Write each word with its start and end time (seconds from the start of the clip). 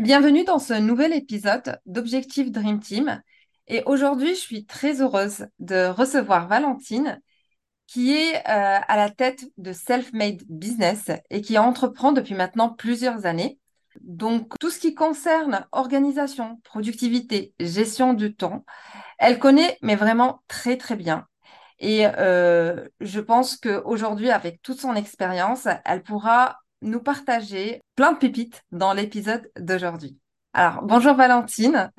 Bienvenue 0.00 0.42
dans 0.42 0.58
ce 0.58 0.74
nouvel 0.74 1.12
épisode 1.12 1.78
d'Objectif 1.86 2.50
Dream 2.50 2.80
Team. 2.80 3.22
Et 3.68 3.84
aujourd'hui, 3.86 4.30
je 4.30 4.40
suis 4.40 4.66
très 4.66 5.00
heureuse 5.00 5.46
de 5.60 5.86
recevoir 5.86 6.48
Valentine, 6.48 7.20
qui 7.86 8.12
est 8.12 8.34
euh, 8.38 8.40
à 8.44 8.96
la 8.96 9.08
tête 9.10 9.44
de 9.56 9.72
Self-Made 9.72 10.42
Business 10.48 11.12
et 11.30 11.42
qui 11.42 11.58
entreprend 11.58 12.10
depuis 12.10 12.34
maintenant 12.34 12.70
plusieurs 12.70 13.24
années. 13.24 13.60
Donc, 14.00 14.58
tout 14.58 14.70
ce 14.70 14.80
qui 14.80 14.96
concerne 14.96 15.64
organisation, 15.70 16.60
productivité, 16.64 17.54
gestion 17.60 18.14
du 18.14 18.34
temps, 18.34 18.64
elle 19.20 19.38
connaît, 19.38 19.78
mais 19.80 19.94
vraiment 19.94 20.42
très, 20.48 20.76
très 20.76 20.96
bien. 20.96 21.28
Et 21.78 22.04
euh, 22.18 22.88
je 22.98 23.20
pense 23.20 23.56
qu'aujourd'hui, 23.56 24.30
avec 24.30 24.60
toute 24.60 24.80
son 24.80 24.96
expérience, 24.96 25.68
elle 25.84 26.02
pourra 26.02 26.63
nous 26.84 27.00
partager 27.00 27.80
plein 27.96 28.12
de 28.12 28.18
pépites 28.18 28.62
dans 28.70 28.92
l'épisode 28.92 29.50
d'aujourd'hui. 29.58 30.18
Alors, 30.52 30.82
bonjour 30.82 31.14
Valentine. 31.14 31.90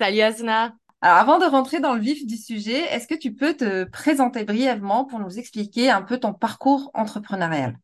Salut 0.00 0.20
Asna. 0.20 0.74
Alors, 1.02 1.18
avant 1.18 1.38
de 1.38 1.44
rentrer 1.44 1.80
dans 1.80 1.94
le 1.94 2.00
vif 2.00 2.26
du 2.26 2.36
sujet, 2.36 2.80
est-ce 2.92 3.06
que 3.06 3.14
tu 3.14 3.34
peux 3.34 3.54
te 3.54 3.84
présenter 3.84 4.44
brièvement 4.44 5.04
pour 5.04 5.18
nous 5.18 5.38
expliquer 5.38 5.90
un 5.90 6.02
peu 6.02 6.18
ton 6.18 6.32
parcours 6.32 6.90
entrepreneurial? 6.94 7.76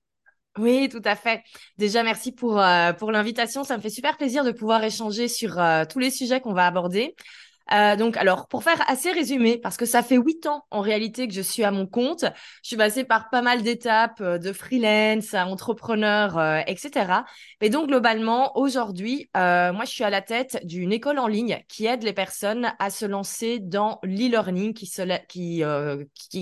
Oui, 0.58 0.88
tout 0.88 1.02
à 1.04 1.16
fait. 1.16 1.42
Déjà, 1.76 2.02
merci 2.02 2.32
pour, 2.32 2.60
euh, 2.60 2.92
pour 2.92 3.12
l'invitation. 3.12 3.64
Ça 3.64 3.76
me 3.76 3.82
fait 3.82 3.90
super 3.90 4.16
plaisir 4.16 4.44
de 4.44 4.52
pouvoir 4.52 4.82
échanger 4.84 5.28
sur 5.28 5.58
euh, 5.58 5.84
tous 5.84 5.98
les 5.98 6.10
sujets 6.10 6.40
qu'on 6.40 6.54
va 6.54 6.66
aborder. 6.66 7.14
Euh, 7.72 7.96
donc, 7.96 8.16
alors, 8.16 8.46
pour 8.48 8.62
faire 8.62 8.82
assez 8.88 9.10
résumé, 9.10 9.58
parce 9.58 9.76
que 9.76 9.86
ça 9.86 10.02
fait 10.02 10.16
huit 10.16 10.46
ans 10.46 10.64
en 10.70 10.80
réalité 10.80 11.26
que 11.26 11.34
je 11.34 11.40
suis 11.40 11.64
à 11.64 11.70
mon 11.70 11.86
compte, 11.86 12.24
je 12.62 12.68
suis 12.68 12.76
passée 12.76 13.04
par 13.04 13.28
pas 13.30 13.42
mal 13.42 13.62
d'étapes 13.62 14.20
euh, 14.20 14.38
de 14.38 14.52
freelance 14.52 15.34
à 15.34 15.46
entrepreneur, 15.46 16.38
euh, 16.38 16.60
etc. 16.66 17.24
Mais 17.60 17.68
donc, 17.68 17.88
globalement, 17.88 18.56
aujourd'hui, 18.56 19.28
euh, 19.36 19.72
moi, 19.72 19.84
je 19.84 19.90
suis 19.90 20.04
à 20.04 20.10
la 20.10 20.22
tête 20.22 20.60
d'une 20.64 20.92
école 20.92 21.18
en 21.18 21.26
ligne 21.26 21.62
qui 21.68 21.86
aide 21.86 22.02
les 22.02 22.12
personnes 22.12 22.72
à 22.78 22.90
se 22.90 23.04
lancer 23.04 23.58
dans 23.58 23.98
l'e-learning, 24.02 24.72
qui, 24.72 24.90
qui, 25.28 25.62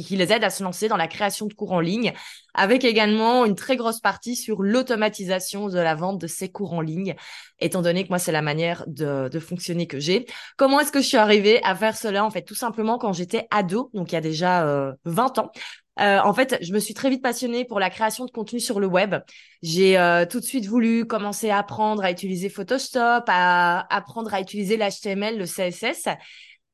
qui 0.05 0.17
les 0.17 0.33
aide 0.33 0.45
à 0.45 0.51
se 0.51 0.63
lancer 0.63 0.89
dans 0.89 0.97
la 0.97 1.09
création 1.09 1.47
de 1.47 1.55
cours 1.55 1.73
en 1.73 1.81
ligne, 1.81 2.13
avec 2.55 2.85
également 2.85 3.45
une 3.45 3.55
très 3.55 3.77
grosse 3.77 4.01
partie 4.01 4.37
sur 4.37 4.63
l'automatisation 4.63 5.69
de 5.69 5.79
la 5.79 5.95
vente 5.95 6.21
de 6.21 6.27
ces 6.27 6.51
cours 6.51 6.73
en 6.73 6.81
ligne, 6.81 7.15
étant 7.61 7.83
donné 7.83 8.05
que 8.05 8.09
moi, 8.09 8.19
c'est 8.19 8.33
la 8.33 8.43
manière 8.43 8.85
de, 8.87 9.29
fonctionner 9.39 9.87
que 9.87 9.99
j'ai. 9.99 10.27
Comment 10.57 10.81
est-ce 10.81 10.93
que 10.93 11.01
je 11.01 11.07
suis 11.07 11.17
arrivée 11.17 11.63
à 11.65 11.75
faire 11.75 11.97
cela? 11.97 12.25
En 12.25 12.31
fait, 12.31 12.43
tout 12.43 12.55
simplement 12.55 12.99
quand 12.99 13.13
j'étais 13.13 13.47
ado, 13.51 13.91
donc 13.93 14.13
il 14.13 14.15
y 14.15 14.19
a 14.19 14.23
déjà 14.23 14.67
euh, 14.67 14.93
20 15.05 15.39
ans. 15.39 15.51
Euh, 16.01 16.19
en 16.21 16.35
fait, 16.35 16.59
je 16.61 16.73
me 16.73 16.81
suis 16.81 16.95
très 16.95 17.09
vite 17.09 17.23
passionnée 17.23 17.65
pour 17.65 17.79
la 17.79 17.89
création 17.89 18.25
de 18.25 18.31
contenu 18.31 18.59
sur 18.59 18.81
le 18.81 18.87
web. 18.87 19.15
J'ai 19.63 19.97
euh, 19.99 20.27
tout 20.27 20.41
de 20.41 20.45
suite 20.45 20.67
voulu 20.67 21.07
commencer 21.07 21.51
à 21.51 21.59
apprendre 21.59 22.03
à 22.03 22.11
utiliser 22.11 22.49
Photoshop, 22.49 23.25
à 23.29 23.95
apprendre 23.95 24.35
à 24.35 24.41
utiliser 24.41 24.77
l'HTML, 24.77 25.39
le 25.39 25.47
CSS. 25.47 26.09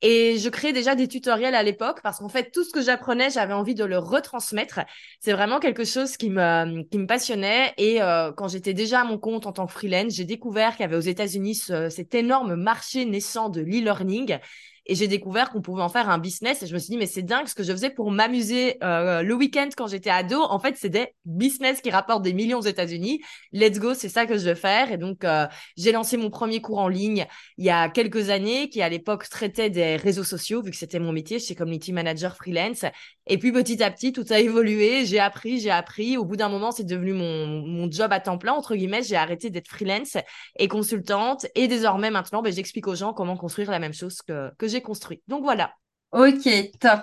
Et 0.02 0.38
je 0.38 0.48
créais 0.48 0.72
déjà 0.72 0.94
des 0.94 1.08
tutoriels 1.08 1.54
à 1.54 1.62
l'époque 1.62 2.00
parce 2.02 2.18
qu'en 2.18 2.28
fait, 2.28 2.50
tout 2.50 2.64
ce 2.64 2.70
que 2.70 2.80
j'apprenais, 2.80 3.30
j'avais 3.30 3.52
envie 3.52 3.74
de 3.74 3.84
le 3.84 3.98
retransmettre. 3.98 4.80
C'est 5.20 5.32
vraiment 5.32 5.60
quelque 5.60 5.84
chose 5.84 6.16
qui 6.16 6.30
me, 6.30 6.82
qui 6.84 6.98
me 6.98 7.06
passionnait. 7.06 7.74
Et 7.76 8.00
euh, 8.00 8.32
quand 8.32 8.48
j'étais 8.48 8.72
déjà 8.74 9.00
à 9.00 9.04
mon 9.04 9.18
compte 9.18 9.46
en 9.46 9.52
tant 9.52 9.66
que 9.66 9.72
freelance, 9.72 10.14
j'ai 10.14 10.24
découvert 10.24 10.72
qu'il 10.72 10.84
y 10.84 10.84
avait 10.84 10.96
aux 10.96 11.00
États-Unis 11.00 11.54
cet 11.90 12.14
énorme 12.14 12.54
marché 12.54 13.04
naissant 13.04 13.50
de 13.50 13.60
l'e-learning 13.60 14.38
et 14.86 14.96
j'ai 14.96 15.06
découvert 15.06 15.50
qu'on 15.50 15.62
pouvait 15.62 15.82
en 15.82 15.88
faire 15.88 16.08
un 16.08 16.18
business. 16.18 16.64
Et 16.64 16.66
je 16.66 16.74
me 16.74 16.78
suis 16.80 16.90
dit, 16.90 16.96
mais 16.96 17.06
c'est 17.06 17.22
dingue 17.22 17.46
ce 17.46 17.54
que 17.54 17.62
je 17.62 17.70
faisais 17.70 17.90
pour 17.90 18.10
m'amuser 18.10 18.76
euh, 18.82 19.22
le 19.22 19.34
week-end 19.34 19.68
quand 19.76 19.86
j'étais 19.86 20.10
ado. 20.10 20.42
En 20.42 20.58
fait, 20.58 20.76
c'est 20.76 20.88
des 20.88 21.14
business 21.24 21.80
qui 21.80 21.90
rapportent 21.90 22.22
des 22.22 22.32
millions 22.32 22.58
aux 22.58 22.62
États-Unis. 22.62 23.22
Let's 23.52 23.78
go, 23.78 23.94
c'est 23.94 24.08
ça 24.08 24.26
que 24.26 24.36
je 24.36 24.48
veux 24.48 24.54
faire. 24.56 24.90
Et 24.90 24.98
donc, 24.98 25.24
euh, 25.24 25.46
j'ai 25.76 25.92
lancé 25.92 26.16
mon 26.16 26.28
premier 26.28 26.60
cours 26.60 26.78
en 26.78 26.88
ligne 26.88 27.26
il 27.56 27.64
y 27.64 27.70
a 27.70 27.88
quelques 27.88 28.30
années, 28.30 28.68
qui 28.68 28.82
à 28.82 28.88
l'époque 28.88 29.28
traitait 29.28 29.70
des 29.70 29.89
réseaux 29.96 30.24
sociaux, 30.24 30.62
vu 30.62 30.70
que 30.70 30.76
c'était 30.76 30.98
mon 30.98 31.12
métier. 31.12 31.38
J'étais 31.38 31.54
community 31.54 31.92
manager 31.92 32.36
freelance. 32.36 32.84
Et 33.26 33.38
puis, 33.38 33.52
petit 33.52 33.82
à 33.82 33.90
petit, 33.90 34.12
tout 34.12 34.24
a 34.30 34.38
évolué. 34.38 35.04
J'ai 35.06 35.20
appris, 35.20 35.60
j'ai 35.60 35.70
appris. 35.70 36.16
Au 36.16 36.24
bout 36.24 36.36
d'un 36.36 36.48
moment, 36.48 36.70
c'est 36.70 36.84
devenu 36.84 37.12
mon, 37.12 37.46
mon 37.46 37.90
job 37.90 38.12
à 38.12 38.20
temps 38.20 38.38
plein, 38.38 38.52
entre 38.52 38.74
guillemets. 38.74 39.02
J'ai 39.02 39.16
arrêté 39.16 39.50
d'être 39.50 39.68
freelance 39.68 40.16
et 40.58 40.68
consultante. 40.68 41.46
Et 41.54 41.68
désormais, 41.68 42.10
maintenant, 42.10 42.42
ben, 42.42 42.52
j'explique 42.52 42.86
aux 42.86 42.94
gens 42.94 43.12
comment 43.12 43.36
construire 43.36 43.70
la 43.70 43.78
même 43.78 43.94
chose 43.94 44.22
que, 44.22 44.50
que 44.58 44.68
j'ai 44.68 44.82
construit. 44.82 45.22
Donc 45.28 45.42
voilà. 45.42 45.72
Ok, 46.12 46.48
top. 46.80 47.00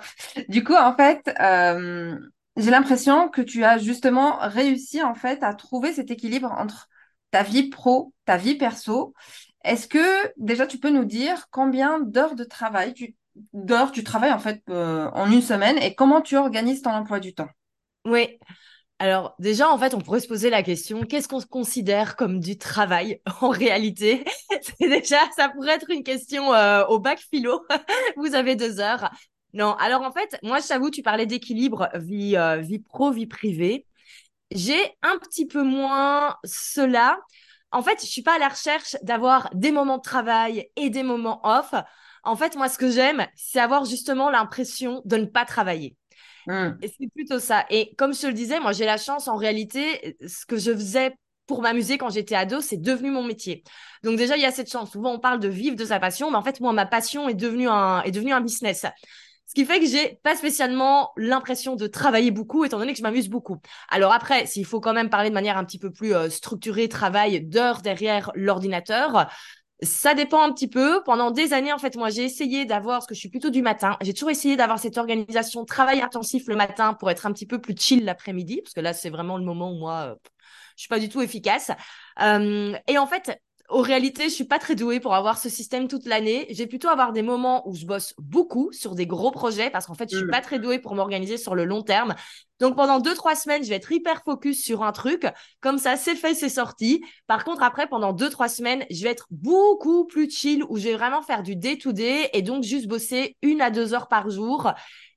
Du 0.48 0.62
coup, 0.62 0.74
en 0.74 0.94
fait, 0.94 1.30
euh, 1.40 2.18
j'ai 2.56 2.70
l'impression 2.70 3.28
que 3.28 3.40
tu 3.40 3.64
as 3.64 3.78
justement 3.78 4.38
réussi 4.40 5.02
en 5.02 5.14
fait 5.14 5.42
à 5.42 5.54
trouver 5.54 5.92
cet 5.92 6.10
équilibre 6.10 6.52
entre 6.52 6.88
ta 7.30 7.42
vie 7.42 7.68
pro, 7.70 8.12
ta 8.24 8.36
vie 8.36 8.56
perso. 8.56 9.14
Est-ce 9.64 9.88
que 9.88 10.32
déjà 10.36 10.66
tu 10.66 10.78
peux 10.78 10.90
nous 10.90 11.04
dire 11.04 11.48
combien 11.50 12.00
d'heures 12.00 12.34
de 12.34 12.44
travail 12.44 12.94
tu 12.94 13.16
d'heures 13.52 13.92
tu 13.92 14.02
travailles 14.02 14.32
en 14.32 14.38
fait 14.38 14.62
euh, 14.68 15.08
en 15.12 15.30
une 15.30 15.42
semaine 15.42 15.78
et 15.78 15.94
comment 15.94 16.20
tu 16.20 16.36
organises 16.36 16.82
ton 16.82 16.90
emploi 16.90 17.20
du 17.20 17.34
temps? 17.34 17.48
Oui. 18.04 18.38
Alors 19.00 19.36
déjà, 19.38 19.70
en 19.70 19.78
fait, 19.78 19.94
on 19.94 20.00
pourrait 20.00 20.20
se 20.20 20.26
poser 20.26 20.50
la 20.50 20.64
question, 20.64 21.02
qu'est-ce 21.02 21.28
qu'on 21.28 21.40
considère 21.40 22.16
comme 22.16 22.40
du 22.40 22.58
travail 22.58 23.20
en 23.40 23.48
réalité? 23.50 24.24
C'est 24.60 24.88
déjà, 24.88 25.18
ça 25.36 25.48
pourrait 25.50 25.74
être 25.74 25.90
une 25.90 26.02
question 26.02 26.52
euh, 26.52 26.84
au 26.86 26.98
bac 26.98 27.20
philo. 27.30 27.64
Vous 28.16 28.34
avez 28.34 28.56
deux 28.56 28.80
heures. 28.80 29.10
Non, 29.54 29.74
alors 29.74 30.02
en 30.02 30.12
fait, 30.12 30.38
moi, 30.42 30.58
je 30.58 30.90
tu 30.90 31.02
parlais 31.02 31.26
d'équilibre 31.26 31.88
vie, 31.94 32.36
euh, 32.36 32.56
vie 32.56 32.80
pro, 32.80 33.12
vie 33.12 33.26
privée. 33.26 33.86
J'ai 34.50 34.80
un 35.02 35.18
petit 35.18 35.46
peu 35.46 35.62
moins 35.62 36.36
cela. 36.44 37.18
En 37.70 37.82
fait, 37.82 38.00
je 38.00 38.06
suis 38.06 38.22
pas 38.22 38.36
à 38.36 38.38
la 38.38 38.48
recherche 38.48 38.96
d'avoir 39.02 39.50
des 39.54 39.72
moments 39.72 39.98
de 39.98 40.02
travail 40.02 40.70
et 40.76 40.90
des 40.90 41.02
moments 41.02 41.40
off. 41.44 41.74
En 42.22 42.36
fait, 42.36 42.56
moi, 42.56 42.68
ce 42.68 42.78
que 42.78 42.90
j'aime, 42.90 43.26
c'est 43.36 43.60
avoir 43.60 43.84
justement 43.84 44.30
l'impression 44.30 45.02
de 45.04 45.16
ne 45.16 45.26
pas 45.26 45.44
travailler. 45.44 45.96
Hmm. 46.46 46.70
Et 46.80 46.88
c'est 46.88 47.08
plutôt 47.14 47.38
ça. 47.38 47.66
Et 47.68 47.94
comme 47.96 48.14
je 48.14 48.22
te 48.22 48.26
le 48.26 48.32
disais, 48.32 48.58
moi, 48.58 48.72
j'ai 48.72 48.86
la 48.86 48.96
chance, 48.96 49.28
en 49.28 49.36
réalité, 49.36 50.16
ce 50.26 50.46
que 50.46 50.56
je 50.56 50.72
faisais 50.72 51.14
pour 51.46 51.62
m'amuser 51.62 51.98
quand 51.98 52.10
j'étais 52.10 52.34
ado, 52.34 52.60
c'est 52.60 52.76
devenu 52.76 53.10
mon 53.10 53.22
métier. 53.22 53.64
Donc 54.02 54.16
déjà, 54.16 54.36
il 54.36 54.42
y 54.42 54.46
a 54.46 54.52
cette 54.52 54.70
chance. 54.70 54.92
Souvent, 54.92 55.12
on 55.12 55.18
parle 55.18 55.40
de 55.40 55.48
vivre 55.48 55.76
de 55.76 55.84
sa 55.84 55.98
passion, 55.98 56.30
mais 56.30 56.36
en 56.36 56.42
fait, 56.42 56.60
moi, 56.60 56.72
ma 56.72 56.86
passion 56.86 57.28
est 57.28 57.34
devenue 57.34 57.68
un, 57.68 58.02
est 58.02 58.10
devenue 58.10 58.32
un 58.32 58.40
business. 58.40 58.86
Ce 59.48 59.54
qui 59.54 59.64
fait 59.64 59.80
que 59.80 59.86
j'ai 59.86 60.20
pas 60.22 60.36
spécialement 60.36 61.10
l'impression 61.16 61.74
de 61.74 61.86
travailler 61.86 62.30
beaucoup, 62.30 62.64
étant 62.64 62.78
donné 62.78 62.92
que 62.92 62.98
je 62.98 63.02
m'amuse 63.02 63.30
beaucoup. 63.30 63.56
Alors 63.88 64.12
après, 64.12 64.44
s'il 64.44 64.66
faut 64.66 64.78
quand 64.78 64.92
même 64.92 65.08
parler 65.08 65.30
de 65.30 65.34
manière 65.34 65.56
un 65.56 65.64
petit 65.64 65.78
peu 65.78 65.90
plus 65.90 66.14
euh, 66.14 66.28
structurée, 66.28 66.86
travail 66.86 67.40
d'heures 67.40 67.80
derrière 67.80 68.30
l'ordinateur, 68.34 69.26
ça 69.82 70.12
dépend 70.12 70.42
un 70.42 70.52
petit 70.52 70.68
peu. 70.68 71.02
Pendant 71.04 71.30
des 71.30 71.54
années, 71.54 71.72
en 71.72 71.78
fait, 71.78 71.96
moi, 71.96 72.10
j'ai 72.10 72.24
essayé 72.24 72.66
d'avoir, 72.66 72.98
parce 72.98 73.06
que 73.06 73.14
je 73.14 73.20
suis 73.20 73.30
plutôt 73.30 73.48
du 73.48 73.62
matin, 73.62 73.96
j'ai 74.02 74.12
toujours 74.12 74.30
essayé 74.30 74.56
d'avoir 74.56 74.78
cette 74.78 74.98
organisation 74.98 75.64
travail 75.64 76.02
intensif 76.02 76.44
le 76.46 76.56
matin 76.56 76.92
pour 76.92 77.10
être 77.10 77.24
un 77.24 77.32
petit 77.32 77.46
peu 77.46 77.58
plus 77.58 77.74
chill 77.74 78.04
l'après-midi, 78.04 78.60
parce 78.62 78.74
que 78.74 78.80
là, 78.80 78.92
c'est 78.92 79.10
vraiment 79.10 79.38
le 79.38 79.44
moment 79.44 79.72
où 79.72 79.78
moi, 79.78 80.10
euh, 80.10 80.14
je 80.76 80.82
suis 80.82 80.88
pas 80.88 80.98
du 80.98 81.08
tout 81.08 81.22
efficace. 81.22 81.70
Euh, 82.20 82.76
et 82.86 82.98
en 82.98 83.06
fait, 83.06 83.40
en 83.68 83.82
réalité, 83.82 84.24
je 84.24 84.34
suis 84.34 84.44
pas 84.44 84.58
très 84.58 84.74
douée 84.74 84.98
pour 84.98 85.14
avoir 85.14 85.38
ce 85.38 85.48
système 85.48 85.88
toute 85.88 86.06
l'année. 86.06 86.46
J'ai 86.50 86.66
plutôt 86.66 86.88
avoir 86.88 87.12
des 87.12 87.22
moments 87.22 87.68
où 87.68 87.74
je 87.74 87.84
bosse 87.84 88.14
beaucoup 88.18 88.72
sur 88.72 88.94
des 88.94 89.06
gros 89.06 89.30
projets 89.30 89.68
parce 89.68 89.86
qu'en 89.86 89.94
fait, 89.94 90.10
je 90.10 90.16
suis 90.16 90.26
mm. 90.26 90.30
pas 90.30 90.40
très 90.40 90.58
douée 90.58 90.78
pour 90.78 90.94
m'organiser 90.94 91.36
sur 91.36 91.54
le 91.54 91.64
long 91.64 91.82
terme. 91.82 92.14
Donc 92.60 92.76
pendant 92.76 92.98
deux 92.98 93.14
trois 93.14 93.34
semaines, 93.34 93.62
je 93.62 93.68
vais 93.68 93.76
être 93.76 93.92
hyper 93.92 94.22
focus 94.24 94.62
sur 94.62 94.82
un 94.82 94.92
truc. 94.92 95.26
Comme 95.60 95.78
ça, 95.78 95.96
c'est 95.96 96.16
fait, 96.16 96.34
c'est 96.34 96.48
sorti. 96.48 97.04
Par 97.26 97.44
contre, 97.44 97.62
après 97.62 97.86
pendant 97.86 98.12
deux 98.12 98.30
trois 98.30 98.48
semaines, 98.48 98.84
je 98.90 99.02
vais 99.02 99.10
être 99.10 99.26
beaucoup 99.30 100.06
plus 100.06 100.30
chill 100.30 100.64
où 100.68 100.76
je 100.76 100.84
vais 100.84 100.96
vraiment 100.96 101.22
faire 101.22 101.42
du 101.42 101.56
day 101.56 101.78
to 101.78 101.92
day 101.92 102.30
et 102.32 102.42
donc 102.42 102.64
juste 102.64 102.86
bosser 102.88 103.36
une 103.42 103.60
à 103.60 103.70
deux 103.70 103.94
heures 103.94 104.08
par 104.08 104.30
jour 104.30 104.72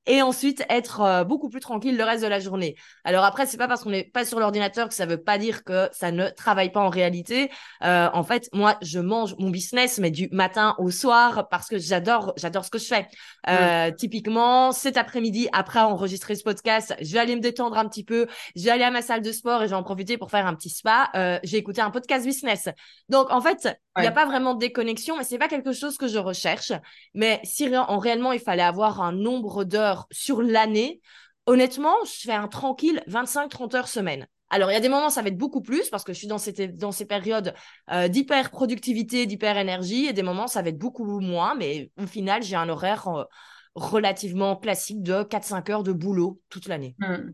et 0.06 0.22
ensuite 0.22 0.64
être 0.68 1.00
euh, 1.00 1.24
beaucoup 1.24 1.48
plus 1.48 1.60
tranquille 1.60 1.96
le 1.96 2.04
reste 2.04 2.22
de 2.22 2.28
la 2.28 2.40
journée. 2.40 2.74
Alors 3.04 3.24
après, 3.24 3.46
c'est 3.46 3.56
pas 3.56 3.68
parce 3.68 3.84
qu'on 3.84 3.90
n'est 3.90 4.04
pas 4.04 4.24
sur 4.24 4.40
l'ordinateur 4.40 4.88
que 4.88 4.94
ça 4.94 5.06
veut 5.06 5.22
pas 5.22 5.38
dire 5.38 5.64
que 5.64 5.88
ça 5.92 6.10
ne 6.10 6.28
travaille 6.28 6.72
pas 6.72 6.80
en 6.80 6.88
réalité. 6.88 7.50
Euh, 7.84 8.08
en 8.12 8.24
fait, 8.24 8.48
moi, 8.52 8.76
je 8.82 8.98
mange 8.98 9.36
mon 9.38 9.50
business, 9.50 9.98
mais 9.98 10.10
du 10.10 10.28
matin 10.32 10.74
au 10.78 10.90
soir 10.90 11.48
parce 11.50 11.68
que 11.68 11.78
j'adore, 11.78 12.32
j'adore 12.36 12.64
ce 12.64 12.70
que 12.70 12.78
je 12.78 12.86
fais. 12.86 13.06
Euh, 13.48 13.90
Typiquement, 13.92 14.72
cet 14.72 14.96
après-midi, 14.96 15.48
après 15.52 15.80
enregistrer 15.80 16.34
ce 16.34 16.42
podcast, 16.42 16.94
je 17.00 17.12
vais 17.12 17.18
aller 17.18 17.31
me 17.36 17.40
détendre 17.40 17.76
un 17.76 17.88
petit 17.88 18.04
peu, 18.04 18.26
aller 18.66 18.84
à 18.84 18.90
ma 18.90 19.02
salle 19.02 19.22
de 19.22 19.32
sport 19.32 19.62
et 19.62 19.66
je 19.66 19.70
vais 19.70 19.76
en 19.76 19.82
profiter 19.82 20.18
pour 20.18 20.30
faire 20.30 20.46
un 20.46 20.54
petit 20.54 20.70
spa. 20.70 21.10
Euh, 21.14 21.38
j'ai 21.42 21.58
écouté 21.58 21.80
un 21.80 21.90
podcast 21.90 22.24
business. 22.24 22.68
Donc 23.08 23.30
en 23.30 23.40
fait, 23.40 23.68
il 23.96 24.02
n'y 24.02 24.06
a 24.08 24.12
pas 24.12 24.26
vraiment 24.26 24.54
de 24.54 24.60
déconnexion, 24.60 25.16
mais 25.16 25.24
c'est 25.24 25.38
pas 25.38 25.48
quelque 25.48 25.72
chose 25.72 25.96
que 25.96 26.08
je 26.08 26.18
recherche. 26.18 26.72
Mais 27.14 27.40
si 27.44 27.74
en 27.76 27.98
réellement 27.98 28.32
il 28.32 28.40
fallait 28.40 28.62
avoir 28.62 29.00
un 29.02 29.12
nombre 29.12 29.64
d'heures 29.64 30.06
sur 30.10 30.42
l'année, 30.42 31.00
honnêtement, 31.46 31.94
je 32.04 32.22
fais 32.22 32.32
un 32.32 32.48
tranquille 32.48 33.02
25-30 33.08 33.76
heures 33.76 33.88
semaine. 33.88 34.26
Alors, 34.52 34.70
il 34.70 34.74
y 34.74 34.76
a 34.76 34.80
des 34.80 34.90
moments, 34.90 35.08
ça 35.08 35.22
va 35.22 35.28
être 35.28 35.38
beaucoup 35.38 35.62
plus 35.62 35.88
parce 35.88 36.04
que 36.04 36.12
je 36.12 36.18
suis 36.18 36.26
dans, 36.26 36.36
cette, 36.36 36.76
dans 36.76 36.92
ces 36.92 37.06
périodes 37.06 37.54
euh, 37.90 38.08
d'hyper 38.08 38.50
productivité, 38.50 39.24
d'hyper 39.24 39.56
énergie, 39.56 40.04
et 40.04 40.12
des 40.12 40.22
moments, 40.22 40.46
ça 40.46 40.60
va 40.60 40.68
être 40.68 40.78
beaucoup 40.78 41.06
moins, 41.20 41.54
mais 41.54 41.90
au 41.98 42.06
final, 42.06 42.42
j'ai 42.42 42.54
un 42.54 42.68
horaire 42.68 43.08
euh, 43.08 43.24
relativement 43.74 44.56
classique 44.56 45.02
de 45.02 45.22
4-5 45.22 45.70
heures 45.70 45.82
de 45.82 45.92
boulot 45.92 46.40
toute 46.50 46.68
l'année. 46.68 46.94
Hmm. 46.98 47.30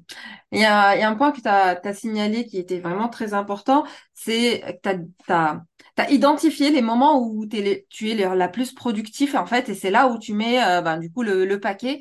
Il, 0.52 0.61
y 0.61 0.64
a, 0.64 1.08
un 1.08 1.14
point 1.14 1.32
que 1.32 1.40
tu 1.40 1.49
as, 1.49 1.94
signalé 1.94 2.46
qui 2.46 2.58
était 2.58 2.79
vraiment 2.79 3.08
très 3.08 3.35
important, 3.35 3.85
c'est 4.14 4.81
que 4.82 4.96
tu 5.26 5.32
as, 5.32 6.11
identifié 6.11 6.70
les 6.70 6.82
moments 6.82 7.20
où 7.20 7.44
tu 7.46 7.58
es 7.58 8.37
la 8.37 8.49
plus 8.49 8.73
productif, 8.73 9.35
en 9.35 9.46
fait, 9.46 9.69
et 9.69 9.75
c'est 9.75 9.90
là 9.90 10.08
où 10.08 10.19
tu 10.19 10.32
mets 10.32 10.58
ben, 10.82 10.99
du 10.99 11.11
coup 11.11 11.23
le, 11.23 11.58
paquet. 11.58 12.00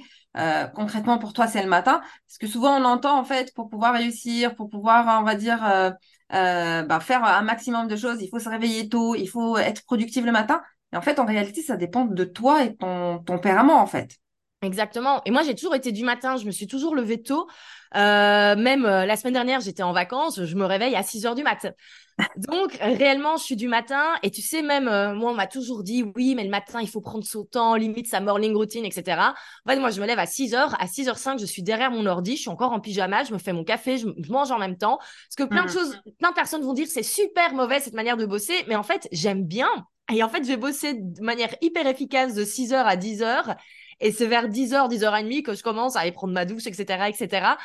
concrètement, 0.75 1.17
pour 1.17 1.33
toi, 1.33 1.47
c'est 1.47 1.63
le 1.63 1.69
matin. 1.69 2.01
Parce 2.27 2.37
que 2.39 2.45
souvent, 2.45 2.79
on 2.79 2.85
entend, 2.85 3.17
en 3.17 3.23
fait, 3.23 3.51
pour 3.55 3.69
pouvoir 3.69 3.95
réussir, 3.95 4.55
pour 4.55 4.69
pouvoir, 4.69 5.19
on 5.19 5.23
va 5.23 5.33
dire, 5.33 5.59
ben, 6.29 6.99
faire 6.99 7.23
un 7.23 7.41
maximum 7.41 7.87
de 7.87 7.95
choses, 7.95 8.21
il 8.21 8.29
faut 8.29 8.39
se 8.39 8.49
réveiller 8.49 8.87
tôt, 8.87 9.15
il 9.15 9.27
faut 9.27 9.57
être 9.57 9.83
productif 9.85 10.23
le 10.23 10.31
matin. 10.31 10.61
Et 10.93 10.97
en 10.97 11.01
fait, 11.01 11.19
en 11.19 11.25
réalité, 11.25 11.63
ça 11.63 11.75
dépend 11.75 12.05
de 12.05 12.23
toi 12.23 12.63
et 12.63 12.75
ton 12.75 13.19
tempérament, 13.19 13.81
en 13.81 13.87
fait. 13.87 14.17
Exactement. 14.63 15.21
Et 15.25 15.31
moi, 15.31 15.43
j'ai 15.43 15.53
toujours 15.53 15.75
été 15.75 15.91
du 15.91 16.03
matin. 16.03 16.35
Je 16.35 16.45
me 16.45 16.51
suis 16.51 16.65
toujours 16.65 16.95
levée 16.95 17.21
tôt. 17.21 17.47
Euh, 17.95 18.55
même 18.55 18.85
euh, 18.85 19.05
la 19.05 19.15
semaine 19.15 19.33
dernière, 19.33 19.59
j'étais 19.59 19.83
en 19.83 19.93
vacances. 19.93 20.43
Je 20.43 20.55
me 20.55 20.65
réveille 20.65 20.95
à 20.95 21.03
6 21.03 21.27
heures 21.27 21.35
du 21.35 21.43
matin. 21.43 21.71
Donc, 22.37 22.75
réellement, 22.81 23.37
je 23.37 23.43
suis 23.43 23.55
du 23.55 23.67
matin. 23.67 24.15
Et 24.23 24.31
tu 24.31 24.41
sais, 24.41 24.63
même 24.63 24.87
euh, 24.87 25.13
moi, 25.13 25.29
on 25.29 25.35
m'a 25.35 25.45
toujours 25.45 25.83
dit 25.83 26.03
oui, 26.15 26.33
mais 26.33 26.43
le 26.43 26.49
matin, 26.49 26.81
il 26.81 26.89
faut 26.89 27.01
prendre 27.01 27.23
son 27.23 27.45
temps, 27.45 27.75
limite 27.75 28.07
sa 28.07 28.19
morning 28.19 28.55
routine, 28.55 28.83
etc. 28.83 29.21
En 29.63 29.69
fait, 29.69 29.79
moi, 29.79 29.91
je 29.91 30.01
me 30.01 30.07
lève 30.07 30.17
à 30.17 30.25
6 30.25 30.55
heures. 30.55 30.75
À 30.81 30.87
6 30.87 31.07
h 31.07 31.15
05 31.15 31.39
je 31.39 31.45
suis 31.45 31.61
derrière 31.61 31.91
mon 31.91 32.07
ordi. 32.07 32.35
Je 32.35 32.41
suis 32.41 32.49
encore 32.49 32.71
en 32.71 32.79
pyjama. 32.79 33.23
Je 33.25 33.33
me 33.33 33.37
fais 33.37 33.53
mon 33.53 33.63
café. 33.63 33.99
Je, 33.99 34.07
mange 34.31 34.49
en 34.49 34.57
même 34.57 34.77
temps. 34.77 34.97
Parce 34.97 35.35
que 35.37 35.43
plein 35.43 35.65
de 35.65 35.69
mmh. 35.69 35.73
choses, 35.73 36.01
plein 36.17 36.31
de 36.31 36.35
personnes 36.35 36.63
vont 36.63 36.73
dire 36.73 36.87
c'est 36.89 37.03
super 37.03 37.53
mauvais 37.53 37.79
cette 37.79 37.93
manière 37.93 38.17
de 38.17 38.25
bosser. 38.25 38.55
Mais 38.67 38.75
en 38.75 38.83
fait, 38.83 39.07
j'aime 39.11 39.43
bien. 39.43 39.69
Et 40.11 40.23
en 40.23 40.29
fait, 40.29 40.41
je 40.41 40.47
vais 40.47 40.57
bosser 40.57 40.95
de 40.95 41.21
manière 41.21 41.53
hyper 41.61 41.85
efficace 41.85 42.33
de 42.33 42.43
6 42.43 42.73
heures 42.73 42.87
à 42.87 42.95
10 42.95 43.21
heures. 43.21 43.55
Et 43.99 44.11
c'est 44.11 44.27
vers 44.27 44.47
10h, 44.47 44.89
10h30 44.89 45.41
que 45.43 45.53
je 45.55 45.63
commence 45.63 45.95
à 45.95 46.01
aller 46.01 46.11
prendre 46.11 46.33
ma 46.33 46.45
douche, 46.45 46.67
etc., 46.67 47.09
etc. 47.09 47.57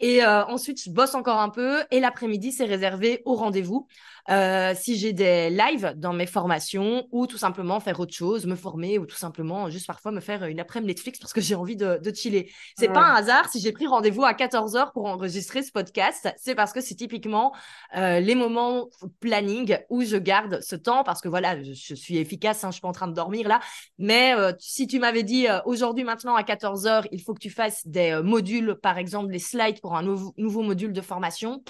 Et 0.00 0.22
euh, 0.22 0.44
ensuite, 0.46 0.82
je 0.82 0.90
bosse 0.90 1.14
encore 1.14 1.40
un 1.40 1.48
peu. 1.48 1.82
Et 1.90 2.00
l'après-midi, 2.00 2.52
c'est 2.52 2.66
réservé 2.66 3.22
au 3.24 3.34
rendez-vous. 3.34 3.88
Euh, 4.30 4.74
si 4.78 4.96
j'ai 4.98 5.12
des 5.12 5.48
lives 5.48 5.94
dans 5.96 6.12
mes 6.12 6.26
formations 6.26 7.08
ou 7.12 7.26
tout 7.26 7.38
simplement 7.38 7.80
faire 7.80 7.98
autre 7.98 8.12
chose, 8.12 8.46
me 8.46 8.56
former 8.56 8.98
ou 8.98 9.06
tout 9.06 9.16
simplement 9.16 9.70
juste 9.70 9.86
parfois 9.86 10.12
me 10.12 10.20
faire 10.20 10.44
une 10.44 10.60
après-midi 10.60 10.88
Netflix 10.88 11.18
parce 11.18 11.32
que 11.32 11.40
j'ai 11.48 11.54
envie 11.54 11.76
de, 11.76 11.98
de 12.02 12.14
chiller. 12.14 12.52
C'est 12.76 12.88
pas 12.88 13.00
un 13.00 13.14
hasard 13.14 13.48
si 13.48 13.60
j'ai 13.60 13.72
pris 13.72 13.86
rendez-vous 13.86 14.24
à 14.24 14.32
14h 14.32 14.92
pour 14.92 15.06
enregistrer 15.06 15.62
ce 15.62 15.72
podcast. 15.72 16.28
C'est 16.36 16.54
parce 16.54 16.72
que 16.72 16.80
c'est 16.80 16.94
typiquement 16.94 17.54
euh, 17.96 18.20
les 18.20 18.34
moments 18.34 18.88
planning 19.20 19.78
où 19.88 20.02
je 20.02 20.16
garde 20.16 20.60
ce 20.60 20.76
temps 20.76 21.04
parce 21.04 21.20
que 21.20 21.28
voilà, 21.28 21.62
je, 21.62 21.94
suis 21.94 22.18
efficace, 22.18 22.64
hein, 22.64 22.68
je 22.68 22.74
suis 22.74 22.82
pas 22.82 22.88
en 22.88 22.92
train 22.92 23.08
de 23.08 23.14
dormir 23.14 23.48
là. 23.48 23.60
Mais 23.98 24.34
euh, 24.34 24.52
si 24.58 24.86
tu 24.86 24.98
m'avais 24.98 25.22
dit 25.22 25.46
aujourd'hui 25.64 26.04
maintenant 26.04 26.34
à 26.34 26.42
14h, 26.42 27.06
il 27.12 27.22
faut 27.22 27.34
que 27.34 27.40
tu 27.40 27.50
fasses 27.50 27.86
des 27.86 28.20
modules, 28.22 28.76
par 28.82 28.98
exemple 28.98 29.32
les 29.32 29.38
slides 29.38 29.80
pour 29.80 29.96
un 29.96 30.02
nouveau 30.02 30.62
module 30.62 30.92
de 30.92 31.00
formation, 31.00 31.62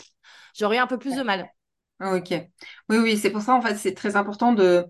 j'aurais 0.54 0.78
un 0.78 0.86
peu 0.86 0.98
plus 0.98 1.14
de 1.14 1.22
mal. 1.22 1.48
Ok. 2.00 2.30
Oui, 2.88 2.98
oui, 2.98 3.18
c'est 3.18 3.30
pour 3.30 3.42
ça, 3.42 3.54
en 3.54 3.60
fait, 3.60 3.76
c'est 3.76 3.94
très 3.94 4.14
important 4.16 4.52
de, 4.52 4.86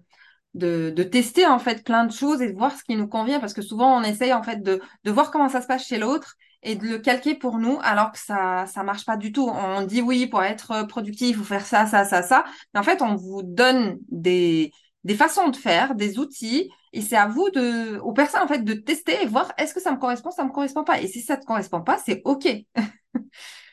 tester, 1.11 1.47
en 1.47 1.59
fait, 1.59 1.83
plein 1.85 2.05
de 2.05 2.13
choses 2.13 2.43
et 2.43 2.53
de 2.53 2.57
voir 2.57 2.77
ce 2.77 2.85
qui 2.85 2.97
nous 2.97 3.09
convient 3.09 3.41
parce 3.41 3.55
que 3.55 3.63
souvent, 3.63 3.99
on 3.99 4.03
essaye, 4.03 4.33
en 4.35 4.43
fait, 4.43 4.63
de, 4.63 4.81
voir 5.07 5.31
comment 5.31 5.49
ça 5.49 5.63
se 5.63 5.67
passe 5.67 5.87
chez 5.87 5.99
l'autre 5.99 6.37
et 6.63 6.75
de 6.77 6.87
le 6.87 6.99
calquer 6.99 7.35
pour 7.37 7.59
nous 7.59 7.79
alors 7.83 8.11
que 8.11 8.19
ça 8.19 8.67
ça 8.67 8.83
marche 8.83 9.05
pas 9.07 9.17
du 9.17 9.33
tout. 9.33 9.49
On 9.49 9.83
dit 9.83 10.03
oui, 10.03 10.27
pour 10.27 10.43
être 10.43 10.87
productif, 10.89 11.29
il 11.31 11.35
faut 11.37 11.45
faire 11.45 11.65
ça, 11.65 11.87
ça, 11.87 12.05
ça, 12.05 12.23
ça. 12.23 12.45
En 12.75 12.83
fait, 12.83 13.01
on 13.01 13.15
vous 13.15 13.43
donne 13.43 13.99
des, 14.09 14.73
façons 15.17 15.49
de 15.49 15.57
faire, 15.57 15.95
des 15.95 16.19
outils 16.19 16.69
et 16.93 17.01
c'est 17.01 17.17
à 17.17 17.27
vous 17.29 17.49
de, 17.51 17.99
aux 18.01 18.13
personnes, 18.13 18.43
en 18.43 18.49
fait, 18.49 18.63
de 18.65 18.75
tester 18.75 19.23
et 19.23 19.27
voir 19.27 19.53
est-ce 19.57 19.73
que 19.75 19.81
ça 19.81 19.93
me 19.93 19.99
correspond, 19.99 20.31
ça 20.31 20.45
me 20.45 20.51
correspond 20.51 20.85
pas. 20.85 21.01
Et 21.01 21.07
si 21.07 21.23
ça 21.23 21.37
te 21.37 21.45
correspond 21.47 21.81
pas, 21.83 21.99
c'est 22.05 22.23
OK. 22.25 22.49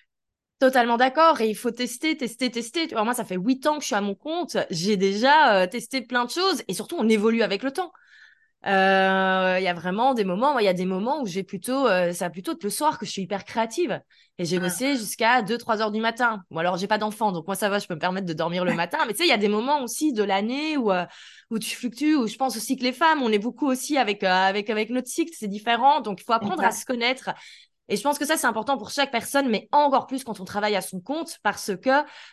Totalement 0.59 0.95
d'accord. 0.95 1.41
Et 1.41 1.49
il 1.49 1.55
faut 1.55 1.71
tester, 1.71 2.15
tester, 2.15 2.49
tester. 2.49 2.87
moi, 2.93 3.13
ça 3.13 3.25
fait 3.25 3.35
huit 3.35 3.65
ans 3.67 3.75
que 3.75 3.81
je 3.81 3.87
suis 3.87 3.95
à 3.95 4.01
mon 4.01 4.15
compte. 4.15 4.57
J'ai 4.69 4.95
déjà 4.95 5.55
euh, 5.55 5.67
testé 5.67 6.01
plein 6.01 6.25
de 6.25 6.29
choses 6.29 6.63
et 6.67 6.73
surtout, 6.73 6.95
on 6.97 7.09
évolue 7.09 7.41
avec 7.41 7.61
le 7.61 7.71
temps. 7.71 7.91
Euh, 8.65 9.57
il 9.59 9.63
y 9.63 9.67
a 9.67 9.73
vraiment 9.75 10.15
des 10.15 10.23
moments, 10.23 10.57
il 10.57 10.65
y 10.65 10.67
a 10.69 10.73
des 10.73 10.85
moments 10.85 11.21
où 11.21 11.27
j'ai 11.27 11.43
plutôt, 11.43 11.87
euh, 11.87 12.13
ça 12.13 12.31
plutôt 12.31 12.53
être 12.53 12.63
le 12.63 12.71
soir 12.71 12.97
que 12.97 13.05
je 13.05 13.11
suis 13.11 13.21
hyper 13.21 13.43
créative. 13.43 14.01
Et 14.39 14.45
j'ai 14.45 14.57
bossé 14.57 14.95
jusqu'à 14.95 15.43
2-3 15.43 15.81
heures 15.81 15.91
du 15.91 15.99
matin. 15.99 16.41
Bon, 16.49 16.59
alors, 16.59 16.77
j'ai 16.77 16.87
pas 16.87 16.97
d'enfant, 16.97 17.31
donc 17.31 17.45
moi, 17.45 17.55
ça 17.55 17.69
va, 17.69 17.77
je 17.77 17.85
peux 17.85 17.93
me 17.93 17.99
permettre 17.99 18.25
de 18.25 18.33
dormir 18.33 18.65
le 18.65 18.73
matin. 18.73 18.97
Mais 19.05 19.13
tu 19.13 19.19
sais, 19.19 19.25
il 19.25 19.29
y 19.29 19.33
a 19.33 19.37
des 19.37 19.49
moments 19.49 19.83
aussi 19.83 20.13
de 20.13 20.23
l'année 20.23 20.77
où, 20.77 20.91
où 21.51 21.59
tu 21.59 21.75
fluctues, 21.75 22.15
où 22.15 22.27
je 22.27 22.35
pense 22.37 22.57
aussi 22.57 22.75
que 22.75 22.83
les 22.83 22.91
femmes, 22.91 23.21
on 23.21 23.31
est 23.31 23.39
beaucoup 23.39 23.67
aussi 23.67 23.97
avec, 23.97 24.23
avec, 24.23 24.69
avec 24.69 24.89
notre 24.89 25.07
cycle, 25.07 25.33
c'est 25.37 25.47
différent. 25.47 26.01
Donc, 26.01 26.21
il 26.21 26.23
faut 26.23 26.33
apprendre 26.33 26.63
à 26.63 26.71
se 26.71 26.85
connaître. 26.85 27.29
Et 27.87 27.97
je 27.97 28.01
pense 28.01 28.17
que 28.17 28.25
ça, 28.25 28.35
c'est 28.37 28.47
important 28.47 28.77
pour 28.77 28.89
chaque 28.89 29.11
personne, 29.11 29.49
mais 29.49 29.67
encore 29.71 30.07
plus 30.07 30.23
quand 30.23 30.39
on 30.39 30.45
travaille 30.45 30.75
à 30.75 30.81
son 30.81 30.99
compte, 30.99 31.37
parce 31.43 31.71
que 31.75 31.89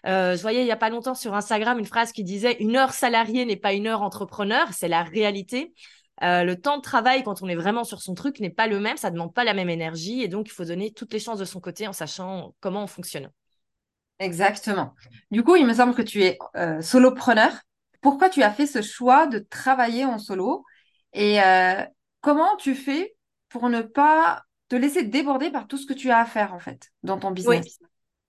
euh, 0.07 0.37
je 0.37 0.43
voyais 0.43 0.63
il 0.63 0.67
y 0.67 0.73
a 0.73 0.77
pas 0.77 0.89
longtemps 0.89 1.15
sur 1.15 1.35
Instagram 1.35 1.79
une 1.79 1.85
phrase 1.85 2.13
qui 2.13 2.25
disait 2.25 2.57
une 2.61 2.77
heure 2.77 2.93
salariée 2.95 3.45
n'est 3.45 3.57
pas 3.57 3.75
une 3.75 3.87
heure 3.87 4.03
entrepreneur, 4.03 4.69
c'est 4.73 4.89
la 4.89 5.03
réalité. 5.03 5.75
Euh, 6.23 6.45
le 6.45 6.61
temps 6.61 6.77
de 6.77 6.83
travail 6.83 7.23
quand 7.23 7.43
on 7.43 7.49
est 7.49 7.57
vraiment 7.57 7.85
sur 7.85 8.01
son 8.01 8.15
truc 8.15 8.39
n'est 8.41 8.51
pas 8.51 8.67
le 8.67 8.79
même, 8.81 8.97
ça 8.97 9.11
demande 9.11 9.35
pas 9.35 9.45
la 9.45 9.55
même 9.55 9.71
énergie, 9.71 10.23
et 10.23 10.29
donc 10.29 10.49
il 10.49 10.53
faut 10.53 10.65
donner 10.65 10.93
toutes 10.93 11.13
les 11.13 11.19
chances 11.19 11.39
de 11.39 11.45
son 11.45 11.61
côté 11.61 11.87
en 11.87 11.93
sachant 11.93 12.55
comment 12.61 12.85
on 12.85 12.87
fonctionne. 12.87 13.31
Exactement. 14.19 14.95
Du 15.31 15.43
coup, 15.43 15.57
il 15.57 15.67
me 15.67 15.75
semble 15.75 15.95
que 15.95 16.03
tu 16.03 16.23
es 16.23 16.39
euh, 16.57 16.81
solopreneur. 16.81 17.53
Pourquoi 18.01 18.29
tu 18.29 18.43
as 18.43 18.53
fait 18.53 18.67
ce 18.67 18.81
choix 18.81 19.27
de 19.27 19.39
travailler 19.39 20.05
en 20.05 20.19
solo? 20.19 20.65
Et 21.13 21.43
euh, 21.43 21.83
comment 22.21 22.57
tu 22.57 22.75
fais 22.75 23.17
pour 23.49 23.69
ne 23.69 23.83
pas 23.83 24.45
te 24.73 24.77
laisser 24.77 25.03
déborder 25.03 25.51
par 25.51 25.69
tout 25.69 25.77
ce 25.77 25.85
que 25.85 25.93
tu 25.93 26.11
as 26.11 26.21
à 26.21 26.25
faire 26.25 26.55
en 26.55 26.59
fait 26.59 26.93
dans 27.03 27.19
ton 27.19 27.31
business. 27.31 27.79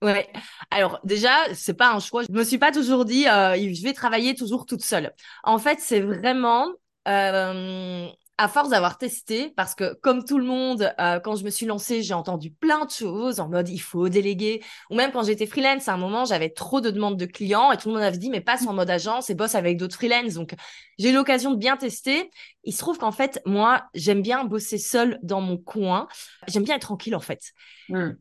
Oui. 0.02 0.10
Ouais. 0.10 0.30
Alors 0.70 1.00
déjà, 1.02 1.30
c'est 1.54 1.72
pas 1.72 1.94
un 1.94 2.00
choix. 2.00 2.22
Je 2.22 2.32
me 2.32 2.44
suis 2.44 2.58
pas 2.58 2.70
toujours 2.70 3.06
dit 3.06 3.26
euh, 3.26 3.54
je 3.54 3.82
vais 3.82 3.94
travailler 3.94 4.34
toujours 4.34 4.66
toute 4.66 4.82
seule. 4.82 5.14
En 5.42 5.58
fait, 5.58 5.80
c'est 5.80 6.00
vraiment 6.00 6.68
euh, 7.08 8.06
à 8.36 8.48
force 8.48 8.70
d'avoir 8.70 8.98
testé, 8.98 9.52
parce 9.56 9.76
que 9.76 9.94
comme 9.94 10.24
tout 10.24 10.38
le 10.38 10.44
monde, 10.44 10.92
euh, 10.98 11.20
quand 11.20 11.36
je 11.36 11.44
me 11.44 11.50
suis 11.50 11.66
lancée, 11.66 12.02
j'ai 12.02 12.14
entendu 12.14 12.50
plein 12.50 12.84
de 12.84 12.90
choses 12.90 13.38
en 13.38 13.48
mode 13.48 13.68
il 13.68 13.78
faut 13.78 14.08
déléguer. 14.08 14.62
Ou 14.90 14.96
même 14.96 15.12
quand 15.12 15.22
j'étais 15.22 15.46
freelance, 15.46 15.86
à 15.88 15.94
un 15.94 15.96
moment, 15.96 16.24
j'avais 16.24 16.50
trop 16.50 16.80
de 16.80 16.90
demandes 16.90 17.16
de 17.16 17.26
clients 17.26 17.70
et 17.70 17.76
tout 17.76 17.88
le 17.88 17.94
monde 17.94 18.02
avait 18.02 18.18
dit 18.18 18.30
mais 18.30 18.40
passe 18.40 18.66
en 18.66 18.72
mode 18.72 18.90
agence 18.90 19.30
et 19.30 19.34
bosse 19.34 19.54
avec 19.54 19.76
d'autres 19.76 19.94
freelance. 19.94 20.34
Donc 20.34 20.54
j'ai 20.98 21.10
eu 21.10 21.14
l'occasion 21.14 21.52
de 21.52 21.56
bien 21.56 21.76
tester. 21.76 22.30
Il 22.64 22.72
se 22.72 22.78
trouve 22.78 22.98
qu'en 22.98 23.12
fait, 23.12 23.40
moi, 23.46 23.84
j'aime 23.94 24.22
bien 24.22 24.44
bosser 24.44 24.78
seule 24.78 25.18
dans 25.22 25.40
mon 25.40 25.56
coin. 25.56 26.08
J'aime 26.48 26.64
bien 26.64 26.74
être 26.74 26.82
tranquille 26.82 27.14
en 27.14 27.20
fait. 27.20 27.52
Hmm. 27.88 28.14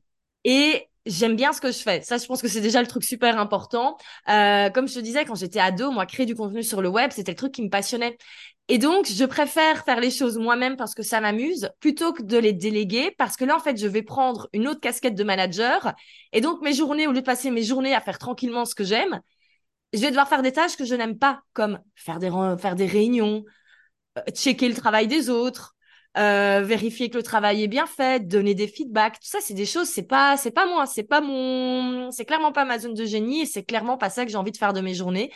Et 0.44 0.90
j'aime 1.06 1.36
bien 1.36 1.54
ce 1.54 1.62
que 1.62 1.72
je 1.72 1.80
fais. 1.80 2.02
Ça, 2.02 2.18
je 2.18 2.26
pense 2.26 2.42
que 2.42 2.48
c'est 2.48 2.62
déjà 2.62 2.82
le 2.82 2.88
truc 2.88 3.04
super 3.04 3.38
important. 3.38 3.98
Euh, 4.30 4.70
comme 4.70 4.88
je 4.88 4.96
te 4.96 5.00
disais, 5.00 5.26
quand 5.26 5.36
j'étais 5.36 5.60
ado, 5.60 5.92
moi, 5.92 6.06
créer 6.06 6.26
du 6.26 6.36
contenu 6.36 6.64
sur 6.64 6.82
le 6.82 6.90
web, 6.90 7.12
c'était 7.12 7.32
le 7.32 7.38
truc 7.38 7.54
qui 7.54 7.62
me 7.62 7.70
passionnait. 7.70 8.18
Et 8.70 8.78
donc, 8.78 9.08
je 9.08 9.26
préfère 9.26 9.84
faire 9.84 10.00
les 10.00 10.10
choses 10.10 10.38
moi-même 10.38 10.78
parce 10.78 10.96
que 10.96 11.04
ça 11.04 11.20
m'amuse, 11.20 11.70
plutôt 11.82 12.14
que 12.14 12.24
de 12.24 12.38
les 12.38 12.54
déléguer, 12.54 13.12
parce 13.18 13.36
que 13.36 13.44
là, 13.44 13.56
en 13.58 13.60
fait, 13.60 13.78
je 13.78 13.88
vais 13.88 14.04
prendre 14.04 14.48
une 14.54 14.68
autre 14.68 14.80
casquette 14.80 15.16
de 15.16 15.24
manager. 15.24 15.94
Et 16.32 16.40
donc, 16.40 16.62
mes 16.62 16.74
journées, 16.74 17.06
au 17.08 17.12
lieu 17.12 17.20
de 17.20 17.26
passer 17.26 17.52
mes 17.52 17.64
journées 17.64 17.94
à 17.94 18.00
faire 18.00 18.18
tranquillement 18.20 18.66
ce 18.66 18.74
que 18.74 18.86
j'aime, 18.86 19.20
je 19.92 20.00
vais 20.00 20.10
devoir 20.10 20.30
faire 20.30 20.42
des 20.42 20.54
tâches 20.54 20.78
que 20.78 20.86
je 20.86 20.96
n'aime 20.96 21.20
pas, 21.20 21.42
comme 21.54 21.80
faire 21.96 22.20
des, 22.20 22.32
faire 22.58 22.76
des 22.76 22.88
réunions, 22.88 23.44
euh, 24.18 24.22
checker 24.34 24.70
le 24.70 24.76
travail 24.76 25.08
des 25.08 25.30
autres, 25.30 25.76
euh, 26.18 26.62
vérifier 26.64 27.10
que 27.10 27.18
le 27.18 27.24
travail 27.24 27.64
est 27.64 27.68
bien 27.68 27.88
fait, 27.88 28.28
donner 28.28 28.56
des 28.56 28.68
feedbacks, 28.68 29.20
tout 29.20 29.28
ça, 29.28 29.40
c'est 29.42 29.54
des 29.56 29.66
choses, 29.66 29.88
c'est 29.90 30.08
pas, 30.08 30.38
c'est 30.38 30.52
pas 30.52 30.68
moi, 30.68 30.86
c'est 30.86 31.04
pas 31.04 31.22
mon, 31.22 32.12
c'est 32.12 32.26
clairement 32.26 32.52
pas 32.52 32.66
ma 32.66 32.80
zone 32.80 32.94
de 32.94 33.06
génie 33.06 33.42
et 33.42 33.46
c'est 33.46 33.64
clairement 33.64 33.98
pas 33.98 34.10
ça 34.10 34.24
que 34.24 34.32
j'ai 34.32 34.38
envie 34.38 34.52
de 34.52 34.58
faire 34.58 34.74
de 34.74 34.82
mes 34.82 34.94
journées. 34.94 35.32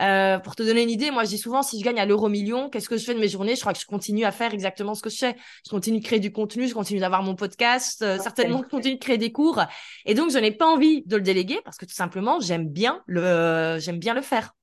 Euh, 0.00 0.38
pour 0.38 0.56
te 0.56 0.62
donner 0.62 0.82
une 0.82 0.90
idée, 0.90 1.10
moi 1.10 1.24
je 1.24 1.30
dis 1.30 1.38
souvent 1.38 1.62
si 1.62 1.78
je 1.78 1.84
gagne 1.84 2.00
à 2.00 2.06
l'euro 2.06 2.28
million, 2.28 2.70
qu'est-ce 2.70 2.88
que 2.88 2.96
je 2.96 3.04
fais 3.04 3.14
de 3.14 3.20
mes 3.20 3.28
journées? 3.28 3.54
Je 3.54 3.60
crois 3.60 3.72
que 3.72 3.80
je 3.80 3.86
continue 3.86 4.24
à 4.24 4.32
faire 4.32 4.54
exactement 4.54 4.94
ce 4.94 5.02
que 5.02 5.10
je 5.10 5.18
fais. 5.18 5.36
Je 5.64 5.70
continue 5.70 6.00
de 6.00 6.04
créer 6.04 6.20
du 6.20 6.32
contenu, 6.32 6.68
je 6.68 6.74
continue 6.74 7.00
d'avoir 7.00 7.22
mon 7.22 7.34
podcast, 7.34 8.02
euh, 8.02 8.18
certainement 8.18 8.62
je 8.62 8.68
continue 8.68 8.94
de 8.94 9.00
créer 9.00 9.18
des 9.18 9.32
cours. 9.32 9.62
Et 10.04 10.14
donc 10.14 10.30
je 10.30 10.38
n'ai 10.38 10.52
pas 10.52 10.66
envie 10.66 11.02
de 11.06 11.16
le 11.16 11.22
déléguer 11.22 11.60
parce 11.64 11.76
que 11.76 11.86
tout 11.86 11.94
simplement 11.94 12.40
j'aime 12.40 12.68
bien 12.68 13.02
le, 13.06 13.78
j'aime 13.78 13.98
bien 13.98 14.14
le 14.14 14.22
faire. 14.22 14.54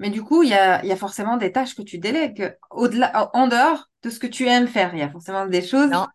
Mais 0.00 0.10
du 0.10 0.22
coup, 0.22 0.44
il 0.44 0.50
y 0.50 0.54
a, 0.54 0.84
y 0.84 0.92
a, 0.92 0.96
forcément 0.96 1.36
des 1.36 1.50
tâches 1.50 1.74
que 1.74 1.82
tu 1.82 1.98
délègues 1.98 2.56
au-delà, 2.70 3.30
en 3.34 3.48
dehors 3.48 3.88
de 4.04 4.10
ce 4.10 4.20
que 4.20 4.28
tu 4.28 4.46
aimes 4.46 4.68
faire. 4.68 4.94
Il 4.94 5.00
y 5.00 5.02
a 5.02 5.10
forcément 5.10 5.44
des 5.46 5.62
choses. 5.62 5.90
Non. 5.90 6.06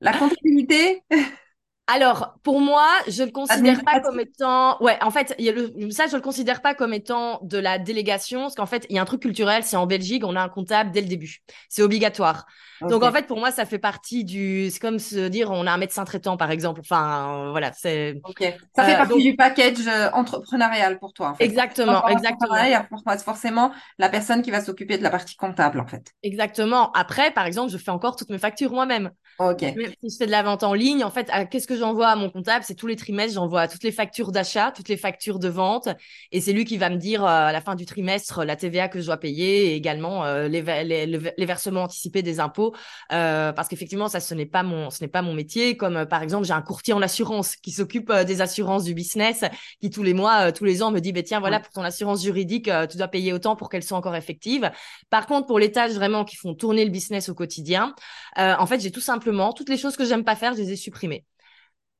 La 0.00 0.16
comptabilité. 0.16 1.02
Alors, 1.88 2.34
pour 2.44 2.60
moi, 2.60 2.86
je 3.08 3.24
le 3.24 3.30
considère 3.32 3.82
pas 3.82 4.00
comme 4.00 4.20
étant. 4.20 4.80
Ouais, 4.82 4.96
en 5.02 5.10
fait, 5.10 5.34
y 5.38 5.48
a 5.48 5.52
le... 5.52 5.90
ça, 5.90 6.06
je 6.06 6.14
le 6.14 6.22
considère 6.22 6.62
pas 6.62 6.74
comme 6.74 6.92
étant 6.92 7.40
de 7.42 7.58
la 7.58 7.78
délégation, 7.78 8.42
parce 8.42 8.54
qu'en 8.54 8.66
fait, 8.66 8.86
il 8.88 8.96
y 8.96 8.98
a 8.98 9.02
un 9.02 9.04
truc 9.04 9.22
culturel, 9.22 9.64
c'est 9.64 9.76
en 9.76 9.86
Belgique, 9.86 10.22
on 10.24 10.36
a 10.36 10.40
un 10.40 10.48
comptable 10.48 10.92
dès 10.92 11.00
le 11.00 11.08
début. 11.08 11.38
C'est 11.68 11.82
obligatoire. 11.82 12.46
Donc, 12.88 13.02
en 13.02 13.12
fait, 13.12 13.26
pour 13.26 13.38
moi, 13.38 13.50
ça 13.50 13.64
fait 13.64 13.78
partie 13.78 14.24
du. 14.24 14.70
C'est 14.70 14.80
comme 14.80 14.98
se 14.98 15.28
dire, 15.28 15.50
on 15.50 15.66
a 15.66 15.72
un 15.72 15.76
médecin 15.76 16.04
traitant, 16.04 16.36
par 16.36 16.50
exemple. 16.50 16.80
Enfin, 16.80 17.46
euh, 17.46 17.50
voilà, 17.50 17.72
c'est. 17.72 18.20
Ok. 18.24 18.42
Ça 18.74 18.84
fait 18.84 18.94
euh, 18.94 18.96
partie 18.96 19.22
du 19.22 19.36
package 19.36 19.86
euh, 19.86 20.10
entrepreneurial 20.12 20.98
pour 20.98 21.12
toi, 21.12 21.30
en 21.30 21.34
fait. 21.34 21.44
Exactement, 21.44 22.06
exactement. 22.08 22.54
C'est 22.56 23.24
forcément 23.24 23.72
la 23.98 24.08
personne 24.08 24.42
qui 24.42 24.50
va 24.50 24.60
s'occuper 24.60 24.98
de 24.98 25.02
la 25.02 25.10
partie 25.10 25.36
comptable, 25.36 25.80
en 25.80 25.86
fait. 25.86 26.12
Exactement. 26.22 26.92
Après, 26.92 27.30
par 27.30 27.46
exemple, 27.46 27.70
je 27.70 27.78
fais 27.78 27.90
encore 27.90 28.16
toutes 28.16 28.30
mes 28.30 28.38
factures 28.38 28.72
moi-même. 28.72 29.10
Ok. 29.38 29.60
si 29.60 30.10
je 30.10 30.16
fais 30.16 30.26
de 30.26 30.30
la 30.30 30.42
vente 30.42 30.62
en 30.62 30.74
ligne, 30.74 31.04
en 31.04 31.10
fait, 31.10 31.30
qu'est-ce 31.50 31.66
que 31.66 31.76
j'envoie 31.76 32.08
à 32.08 32.16
mon 32.16 32.30
comptable, 32.30 32.64
c'est 32.66 32.74
tous 32.74 32.86
les 32.86 32.96
trimestres, 32.96 33.34
j'envoie 33.34 33.66
toutes 33.66 33.82
les 33.82 33.92
factures 33.92 34.30
d'achat, 34.30 34.72
toutes 34.74 34.88
les 34.88 34.96
factures 34.96 35.38
de 35.38 35.48
vente. 35.48 35.88
Et 36.30 36.40
c'est 36.40 36.52
lui 36.52 36.64
qui 36.64 36.76
va 36.76 36.90
me 36.90 36.96
dire 36.96 37.24
euh, 37.24 37.28
à 37.28 37.52
la 37.52 37.60
fin 37.60 37.74
du 37.74 37.86
trimestre 37.86 38.44
la 38.44 38.56
TVA 38.56 38.88
que 38.88 39.00
je 39.00 39.06
dois 39.06 39.16
payer 39.16 39.72
et 39.72 39.74
également 39.74 40.24
euh, 40.24 40.48
les, 40.48 40.62
les, 40.62 41.46
versements 41.46 41.84
anticipés 41.84 42.22
des 42.22 42.40
impôts. 42.40 42.74
Euh, 43.12 43.52
parce 43.52 43.68
qu'effectivement, 43.68 44.08
ça, 44.08 44.20
ce 44.20 44.34
n'est 44.34 44.46
pas 44.46 44.62
mon, 44.62 44.90
ce 44.90 45.02
n'est 45.02 45.08
pas 45.08 45.22
mon 45.22 45.34
métier. 45.34 45.76
Comme 45.76 46.06
par 46.06 46.22
exemple, 46.22 46.46
j'ai 46.46 46.52
un 46.52 46.62
courtier 46.62 46.94
en 46.94 47.02
assurance 47.02 47.56
qui 47.56 47.72
s'occupe 47.72 48.12
des 48.12 48.40
assurances 48.40 48.84
du 48.84 48.94
business, 48.94 49.44
qui 49.80 49.90
tous 49.90 50.02
les 50.02 50.14
mois, 50.14 50.52
tous 50.52 50.64
les 50.64 50.82
ans 50.82 50.90
me 50.90 51.00
dit, 51.00 51.12
bah, 51.12 51.22
tiens, 51.22 51.40
voilà, 51.40 51.60
pour 51.60 51.72
ton 51.72 51.82
assurance 51.82 52.22
juridique, 52.22 52.70
tu 52.90 52.96
dois 52.96 53.08
payer 53.08 53.32
autant 53.32 53.56
pour 53.56 53.68
qu'elle 53.68 53.82
soit 53.82 53.96
encore 53.96 54.16
effective. 54.16 54.70
Par 55.10 55.26
contre, 55.26 55.46
pour 55.46 55.58
les 55.58 55.72
tâches 55.72 55.92
vraiment 55.92 56.24
qui 56.24 56.36
font 56.36 56.54
tourner 56.54 56.84
le 56.84 56.90
business 56.90 57.28
au 57.28 57.34
quotidien, 57.34 57.94
en 58.36 58.66
fait, 58.66 58.80
j'ai 58.80 58.90
tout 58.90 59.00
simplement 59.00 59.21
toutes 59.54 59.68
les 59.68 59.78
choses 59.78 59.96
que 59.96 60.04
j'aime 60.04 60.24
pas 60.24 60.36
faire, 60.36 60.54
je 60.54 60.58
les 60.58 60.72
ai 60.72 60.76
supprimées. 60.76 61.24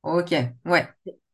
Ok, 0.03 0.33
ouais. 0.65 0.87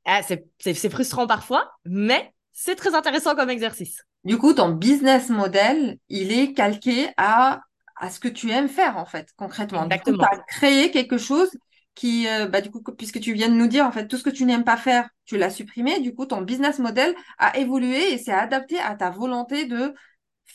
Ah, 0.06 0.22
c'est 0.24 0.90
frustrant 0.90 1.28
parfois, 1.28 1.72
mais 1.86 2.34
c'est 2.52 2.76
très 2.76 2.96
intéressant 2.96 3.36
comme 3.36 3.50
exercice. 3.50 4.04
Du 4.24 4.38
coup, 4.38 4.54
ton 4.54 4.70
business 4.70 5.30
model, 5.30 5.98
il 6.10 6.32
est 6.32 6.54
calqué 6.54 7.10
à, 7.18 7.62
à 7.96 8.10
ce 8.10 8.20
que 8.20 8.28
tu 8.28 8.52
aimes 8.52 8.70
faire, 8.70 8.98
en 8.98 9.06
fait, 9.06 9.30
concrètement. 9.38 9.86
Exactement. 9.86 10.26
tu 10.30 10.36
as 10.36 10.44
créé 10.48 10.92
quelque 10.92 11.18
chose 11.18 11.50
qui, 11.96 12.28
euh, 12.28 12.48
bah, 12.48 12.62
du 12.62 12.70
coup, 12.70 12.82
puisque 12.98 13.20
tu 13.20 13.34
viens 13.34 13.50
de 13.50 13.54
nous 13.54 13.68
dire, 13.68 13.86
en 13.86 13.92
fait, 13.92 14.08
tout 14.08 14.18
ce 14.18 14.24
que 14.24 14.30
tu 14.30 14.46
n'aimes 14.46 14.64
pas 14.64 14.78
faire, 14.78 15.10
tu 15.26 15.38
l'as 15.38 15.50
supprimé. 15.50 16.00
Du 16.00 16.14
coup, 16.14 16.26
ton 16.26 16.42
business 16.42 16.80
model 16.80 17.16
a 17.38 17.58
évolué 17.58 18.14
et 18.14 18.18
s'est 18.18 18.32
adapté 18.32 18.80
à 18.80 18.96
ta 18.96 19.10
volonté 19.10 19.66
de 19.66 19.94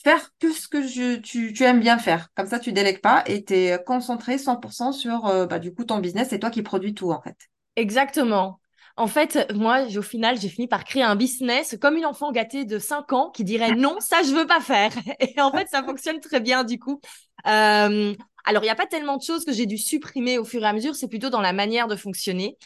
faire 0.05 0.31
que 0.39 0.53
ce 0.53 0.69
que 0.69 0.87
je, 0.87 1.17
tu, 1.17 1.53
tu, 1.53 1.65
aimes 1.65 1.81
bien 1.81 1.99
faire. 1.99 2.29
Comme 2.37 2.47
ça, 2.47 2.59
tu 2.59 2.73
délègues 2.73 3.01
pas 3.01 3.25
et 3.27 3.45
tu 3.45 3.55
es 3.55 3.83
concentré 3.85 4.37
100% 4.37 4.93
sur, 4.93 5.27
euh, 5.27 5.47
bah, 5.47 5.59
du 5.59 5.75
coup, 5.75 5.85
ton 5.85 5.99
business. 5.99 6.29
C'est 6.31 6.39
toi 6.39 6.51
qui 6.51 6.63
produis 6.63 6.95
tout, 6.95 7.11
en 7.11 7.21
fait. 7.21 7.37
Exactement. 7.77 8.61
En 8.97 9.09
fait, 9.09 9.51
moi, 9.55 9.87
au 9.97 10.03
final, 10.03 10.39
j'ai 10.39 10.49
fini 10.49 10.69
par 10.69 10.85
créer 10.85 11.03
un 11.03 11.17
business 11.17 11.77
comme 11.81 11.97
une 11.97 12.07
enfant 12.07 12.31
gâtée 12.31 12.65
de 12.65 12.79
5 12.79 13.13
ans 13.13 13.31
qui 13.31 13.43
dirait 13.43 13.75
non, 13.75 13.97
ça, 13.99 14.23
je 14.23 14.33
veux 14.33 14.47
pas 14.47 14.61
faire. 14.61 14.93
Et 15.21 15.41
en 15.41 15.51
fait, 15.51 15.69
ça 15.69 15.83
fonctionne 15.85 16.21
très 16.21 16.41
bien 16.41 16.63
du 16.63 16.79
coup. 16.79 17.01
Euh, 17.47 18.15
alors, 18.45 18.63
il 18.63 18.67
n'y 18.67 18.71
a 18.71 18.77
pas 18.77 18.87
tellement 18.87 19.17
de 19.17 19.23
choses 19.23 19.45
que 19.45 19.53
j'ai 19.53 19.67
dû 19.67 19.79
supprimer 19.79 20.39
au 20.39 20.45
fur 20.45 20.63
et 20.63 20.67
à 20.67 20.73
mesure, 20.73 20.95
c'est 20.95 21.09
plutôt 21.09 21.31
dans 21.31 21.41
la 21.41 21.53
manière 21.53 21.89
de 21.89 21.97
fonctionner. 21.97 22.57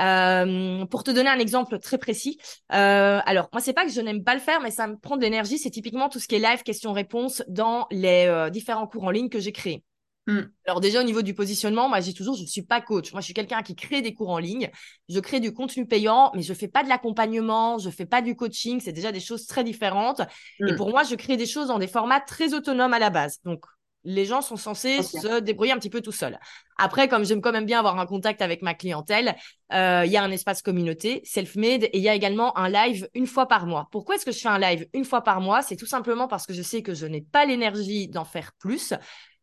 Euh, 0.00 0.84
pour 0.86 1.04
te 1.04 1.10
donner 1.10 1.28
un 1.28 1.38
exemple 1.38 1.78
très 1.78 1.98
précis, 1.98 2.38
euh, 2.72 3.20
alors 3.24 3.48
moi 3.52 3.60
c'est 3.60 3.72
pas 3.72 3.84
que 3.84 3.92
je 3.92 4.00
n'aime 4.00 4.24
pas 4.24 4.34
le 4.34 4.40
faire, 4.40 4.60
mais 4.60 4.70
ça 4.70 4.86
me 4.86 4.96
prend 4.96 5.16
de 5.16 5.22
l'énergie. 5.22 5.58
C'est 5.58 5.70
typiquement 5.70 6.08
tout 6.08 6.18
ce 6.18 6.28
qui 6.28 6.36
est 6.36 6.38
live, 6.38 6.62
questions-réponses 6.62 7.42
dans 7.48 7.86
les 7.90 8.48
différents 8.50 8.86
cours 8.86 9.04
en 9.04 9.10
ligne 9.10 9.28
que 9.28 9.40
j'ai 9.40 9.52
créés. 9.52 9.84
Mm. 10.26 10.40
Alors 10.66 10.80
déjà 10.80 11.00
au 11.00 11.02
niveau 11.02 11.22
du 11.22 11.34
positionnement, 11.34 11.88
moi 11.88 12.00
j'ai 12.00 12.12
toujours, 12.12 12.36
je 12.36 12.42
ne 12.42 12.46
suis 12.46 12.62
pas 12.62 12.80
coach. 12.80 13.12
Moi 13.12 13.20
je 13.20 13.26
suis 13.26 13.34
quelqu'un 13.34 13.62
qui 13.62 13.74
crée 13.74 14.02
des 14.02 14.14
cours 14.14 14.30
en 14.30 14.38
ligne. 14.38 14.70
Je 15.08 15.18
crée 15.20 15.40
du 15.40 15.52
contenu 15.52 15.86
payant, 15.86 16.30
mais 16.34 16.42
je 16.42 16.54
fais 16.54 16.68
pas 16.68 16.82
de 16.82 16.88
l'accompagnement, 16.88 17.78
je 17.78 17.90
fais 17.90 18.06
pas 18.06 18.22
du 18.22 18.36
coaching. 18.36 18.80
C'est 18.80 18.92
déjà 18.92 19.12
des 19.12 19.20
choses 19.20 19.46
très 19.46 19.64
différentes. 19.64 20.20
Et 20.60 20.72
mm. 20.72 20.76
pour 20.76 20.90
moi, 20.90 21.02
je 21.04 21.14
crée 21.14 21.36
des 21.36 21.46
choses 21.46 21.68
dans 21.68 21.78
des 21.78 21.88
formats 21.88 22.20
très 22.20 22.54
autonomes 22.54 22.94
à 22.94 22.98
la 22.98 23.10
base. 23.10 23.38
Donc 23.44 23.64
les 24.04 24.24
gens 24.24 24.40
sont 24.40 24.56
censés 24.56 25.02
se 25.02 25.40
débrouiller 25.40 25.72
un 25.72 25.78
petit 25.78 25.90
peu 25.90 26.00
tout 26.00 26.12
seuls. 26.12 26.38
Après, 26.78 27.08
comme 27.08 27.24
j'aime 27.24 27.40
quand 27.40 27.52
même 27.52 27.66
bien 27.66 27.78
avoir 27.78 27.98
un 27.98 28.06
contact 28.06 28.40
avec 28.42 28.62
ma 28.62 28.74
clientèle, 28.74 29.36
euh, 29.72 30.02
il 30.06 30.10
y 30.10 30.16
a 30.16 30.22
un 30.22 30.30
espace 30.30 30.62
communauté, 30.62 31.20
self-made, 31.24 31.84
et 31.84 31.98
il 31.98 32.02
y 32.02 32.08
a 32.08 32.14
également 32.14 32.56
un 32.56 32.68
live 32.68 33.08
une 33.14 33.26
fois 33.26 33.46
par 33.46 33.66
mois. 33.66 33.88
Pourquoi 33.92 34.14
est-ce 34.14 34.24
que 34.24 34.32
je 34.32 34.38
fais 34.38 34.48
un 34.48 34.58
live 34.58 34.86
une 34.94 35.04
fois 35.04 35.22
par 35.22 35.40
mois? 35.40 35.62
C'est 35.62 35.76
tout 35.76 35.86
simplement 35.86 36.28
parce 36.28 36.46
que 36.46 36.54
je 36.54 36.62
sais 36.62 36.82
que 36.82 36.94
je 36.94 37.06
n'ai 37.06 37.20
pas 37.20 37.44
l'énergie 37.44 38.08
d'en 38.08 38.24
faire 38.24 38.52
plus. 38.58 38.94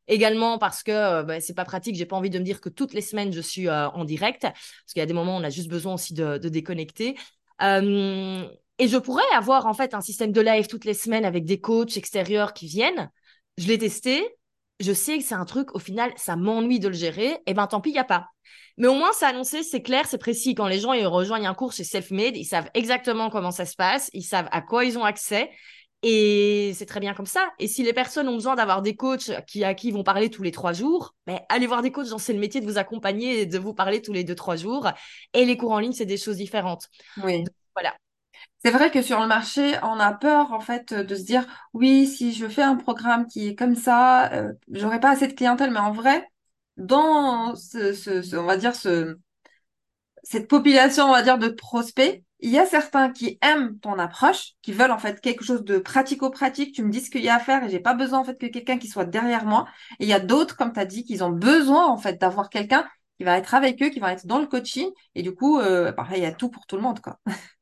Également 0.08 0.58
parce 0.58 0.84
que 0.84 0.92
euh, 0.92 1.24
bah, 1.24 1.42
c'est 1.42 1.54
pas 1.54 1.66
pratique, 1.66 1.96
j'ai 1.96 2.06
pas 2.06 2.16
envie 2.16 2.30
de 2.30 2.40
me 2.40 2.44
dire 2.44 2.62
que 2.62 2.70
toutes 2.70 2.94
les 2.94 3.02
semaines 3.02 3.34
je 3.34 3.42
suis 3.42 3.68
euh, 3.68 3.90
en 3.90 4.06
direct, 4.06 4.44
parce 4.44 4.94
qu'il 4.94 5.02
y 5.02 5.04
a 5.04 5.06
des 5.06 5.14
moments 5.14 5.36
où 5.36 5.40
on 5.40 5.44
a 5.44 5.50
juste 5.50 5.70
besoin 5.70 5.96
aussi 5.96 6.14
de, 6.14 6.38
déconnecter. 6.38 7.18
Euh, 7.62 8.48
et 8.80 8.88
je 8.88 8.98
pourrais 8.98 9.24
avoir 9.36 9.66
en 9.66 9.74
fait 9.74 9.94
un 9.94 10.02
système 10.02 10.32
de 10.32 10.40
live 10.40 10.68
toutes 10.68 10.86
les 10.86 10.94
semaines 10.94 11.26
avec 11.26 11.44
des 11.44 11.60
coachs 11.60 11.98
extérieurs 11.98 12.54
qui 12.54 12.68
viennent. 12.68 13.12
Je 13.58 13.68
l'ai 13.68 13.78
testé, 13.78 14.37
je 14.80 14.94
sais 14.94 15.18
que 15.18 15.24
c'est 15.24 15.36
un 15.36 15.46
truc, 15.46 15.76
au 15.76 15.80
final, 15.80 16.12
ça 16.16 16.36
m'ennuie 16.36 16.80
de 16.80 16.88
le 16.88 16.94
gérer, 16.94 17.30
et 17.32 17.42
eh 17.48 17.54
ben 17.54 17.68
tant 17.68 17.82
pis, 17.82 17.90
il 17.90 17.94
n'y 17.94 18.00
a 18.00 18.04
pas. 18.04 18.28
Mais 18.78 18.88
au 18.88 18.94
moins, 18.94 19.12
c'est 19.14 19.26
annoncé, 19.26 19.64
c'est 19.64 19.82
clair, 19.82 20.06
c'est 20.08 20.20
précis. 20.20 20.54
Quand 20.54 20.68
les 20.68 20.80
gens 20.80 20.94
ils 20.94 21.08
rejoignent 21.08 21.48
un 21.48 21.56
cours 21.56 21.74
chez 21.74 21.84
Selfmade, 21.84 22.38
ils 22.38 22.46
savent 22.46 22.70
exactement 22.76 23.30
comment 23.30 23.52
ça 23.52 23.66
se 23.66 23.76
passe, 23.76 24.10
ils 24.14 24.24
savent 24.24 24.48
à 24.52 24.62
quoi 24.62 24.86
ils 24.86 24.98
ont 25.00 25.04
accès, 25.04 25.50
et 26.04 26.74
c'est 26.76 26.86
très 26.86 27.00
bien 27.00 27.14
comme 27.14 27.26
ça. 27.26 27.50
Et 27.60 27.68
si 27.68 27.84
les 27.84 27.94
personnes 27.94 28.28
ont 28.28 28.36
besoin 28.36 28.56
d'avoir 28.56 28.82
des 28.82 28.96
coachs 28.96 29.32
qui, 29.48 29.64
à 29.64 29.74
qui 29.74 29.88
ils 29.88 29.94
vont 29.94 30.04
parler 30.04 30.30
tous 30.30 30.44
les 30.44 30.52
trois 30.52 30.74
jours, 30.74 31.16
ben, 31.26 31.40
allez 31.50 31.66
voir 31.66 31.82
des 31.82 31.92
coachs, 31.92 32.08
c'est 32.20 32.34
le 32.34 32.40
métier 32.40 32.62
de 32.62 32.66
vous 32.68 32.78
accompagner 32.78 33.42
et 33.42 33.46
de 33.46 33.58
vous 33.58 33.74
parler 33.74 34.02
tous 34.02 34.14
les 34.14 34.24
deux, 34.24 34.36
trois 34.36 34.56
jours. 34.56 34.88
Et 35.34 35.46
les 35.46 35.58
cours 35.58 35.72
en 35.72 35.80
ligne, 35.80 35.94
c'est 35.94 36.06
des 36.06 36.18
choses 36.18 36.38
différentes. 36.38 36.88
Oui. 37.24 37.44
voilà. 37.76 37.96
C'est 38.64 38.72
vrai 38.72 38.92
que 38.92 39.02
sur 39.02 39.20
le 39.20 39.28
marché, 39.28 39.76
on 39.84 40.00
a 40.00 40.14
peur 40.14 40.52
en 40.54 40.60
fait 40.60 40.94
de 40.94 41.16
se 41.16 41.24
dire 41.24 41.46
oui, 41.74 42.08
si 42.08 42.34
je 42.34 42.48
fais 42.48 42.64
un 42.64 42.76
programme 42.76 43.28
qui 43.28 43.48
est 43.50 43.56
comme 43.56 43.76
ça, 43.76 44.32
euh, 44.34 44.54
j'aurai 44.72 45.00
pas 45.00 45.12
assez 45.12 45.28
de 45.28 45.34
clientèle. 45.34 45.72
Mais 45.72 45.80
en 45.80 45.92
vrai, 45.92 46.28
dans 46.78 47.56
ce, 47.56 48.36
on 48.38 48.46
va 48.46 48.58
dire 48.58 48.76
ce, 48.76 49.18
cette 50.24 50.48
population, 50.48 51.06
on 51.06 51.12
va 51.12 51.24
dire 51.24 51.38
de 51.38 51.48
prospects, 51.50 52.24
il 52.40 52.52
y 52.52 52.60
a 52.60 52.66
certains 52.66 53.12
qui 53.12 53.40
aiment 53.42 53.80
ton 53.80 53.98
approche, 53.98 54.54
qui 54.62 54.72
veulent 54.72 54.92
en 54.92 55.00
fait 55.00 55.22
quelque 55.22 55.44
chose 55.44 55.64
de 55.64 55.80
pratico-pratique. 55.80 56.76
Tu 56.76 56.84
me 56.84 56.92
dis 56.92 57.02
ce 57.02 57.10
qu'il 57.10 57.24
y 57.24 57.30
a 57.30 57.36
à 57.36 57.40
faire 57.40 57.64
et 57.64 57.70
j'ai 57.70 57.80
pas 57.80 57.96
besoin 57.96 58.20
en 58.20 58.24
fait 58.24 58.38
que 58.38 58.46
quelqu'un 58.48 58.78
qui 58.78 58.88
soit 58.88 59.06
derrière 59.06 59.46
moi. 59.46 59.66
Et 60.00 60.04
il 60.06 60.10
y 60.10 60.14
a 60.14 60.20
d'autres, 60.20 60.56
comme 60.56 60.74
tu 60.74 60.80
as 60.80 60.86
dit, 60.86 61.04
qui 61.04 61.22
ont 61.24 61.32
besoin 61.32 61.88
en 61.88 61.98
fait 61.98 62.20
d'avoir 62.22 62.50
quelqu'un 62.50 62.88
qui 63.18 63.24
va 63.24 63.38
être 63.38 63.56
avec 63.56 63.82
eux, 63.82 63.90
qui 63.90 64.00
va 64.00 64.12
être 64.14 64.28
dans 64.28 64.40
le 64.40 64.46
coaching. 64.48 64.90
Et 65.16 65.24
du 65.24 65.34
coup, 65.34 65.60
euh, 65.60 65.92
pareil, 65.92 66.20
il 66.20 66.24
y 66.24 66.28
a 66.28 66.32
tout 66.32 66.50
pour 66.50 66.68
tout 66.68 66.76
le 66.76 66.84
monde, 66.84 67.00
quoi. 67.02 67.20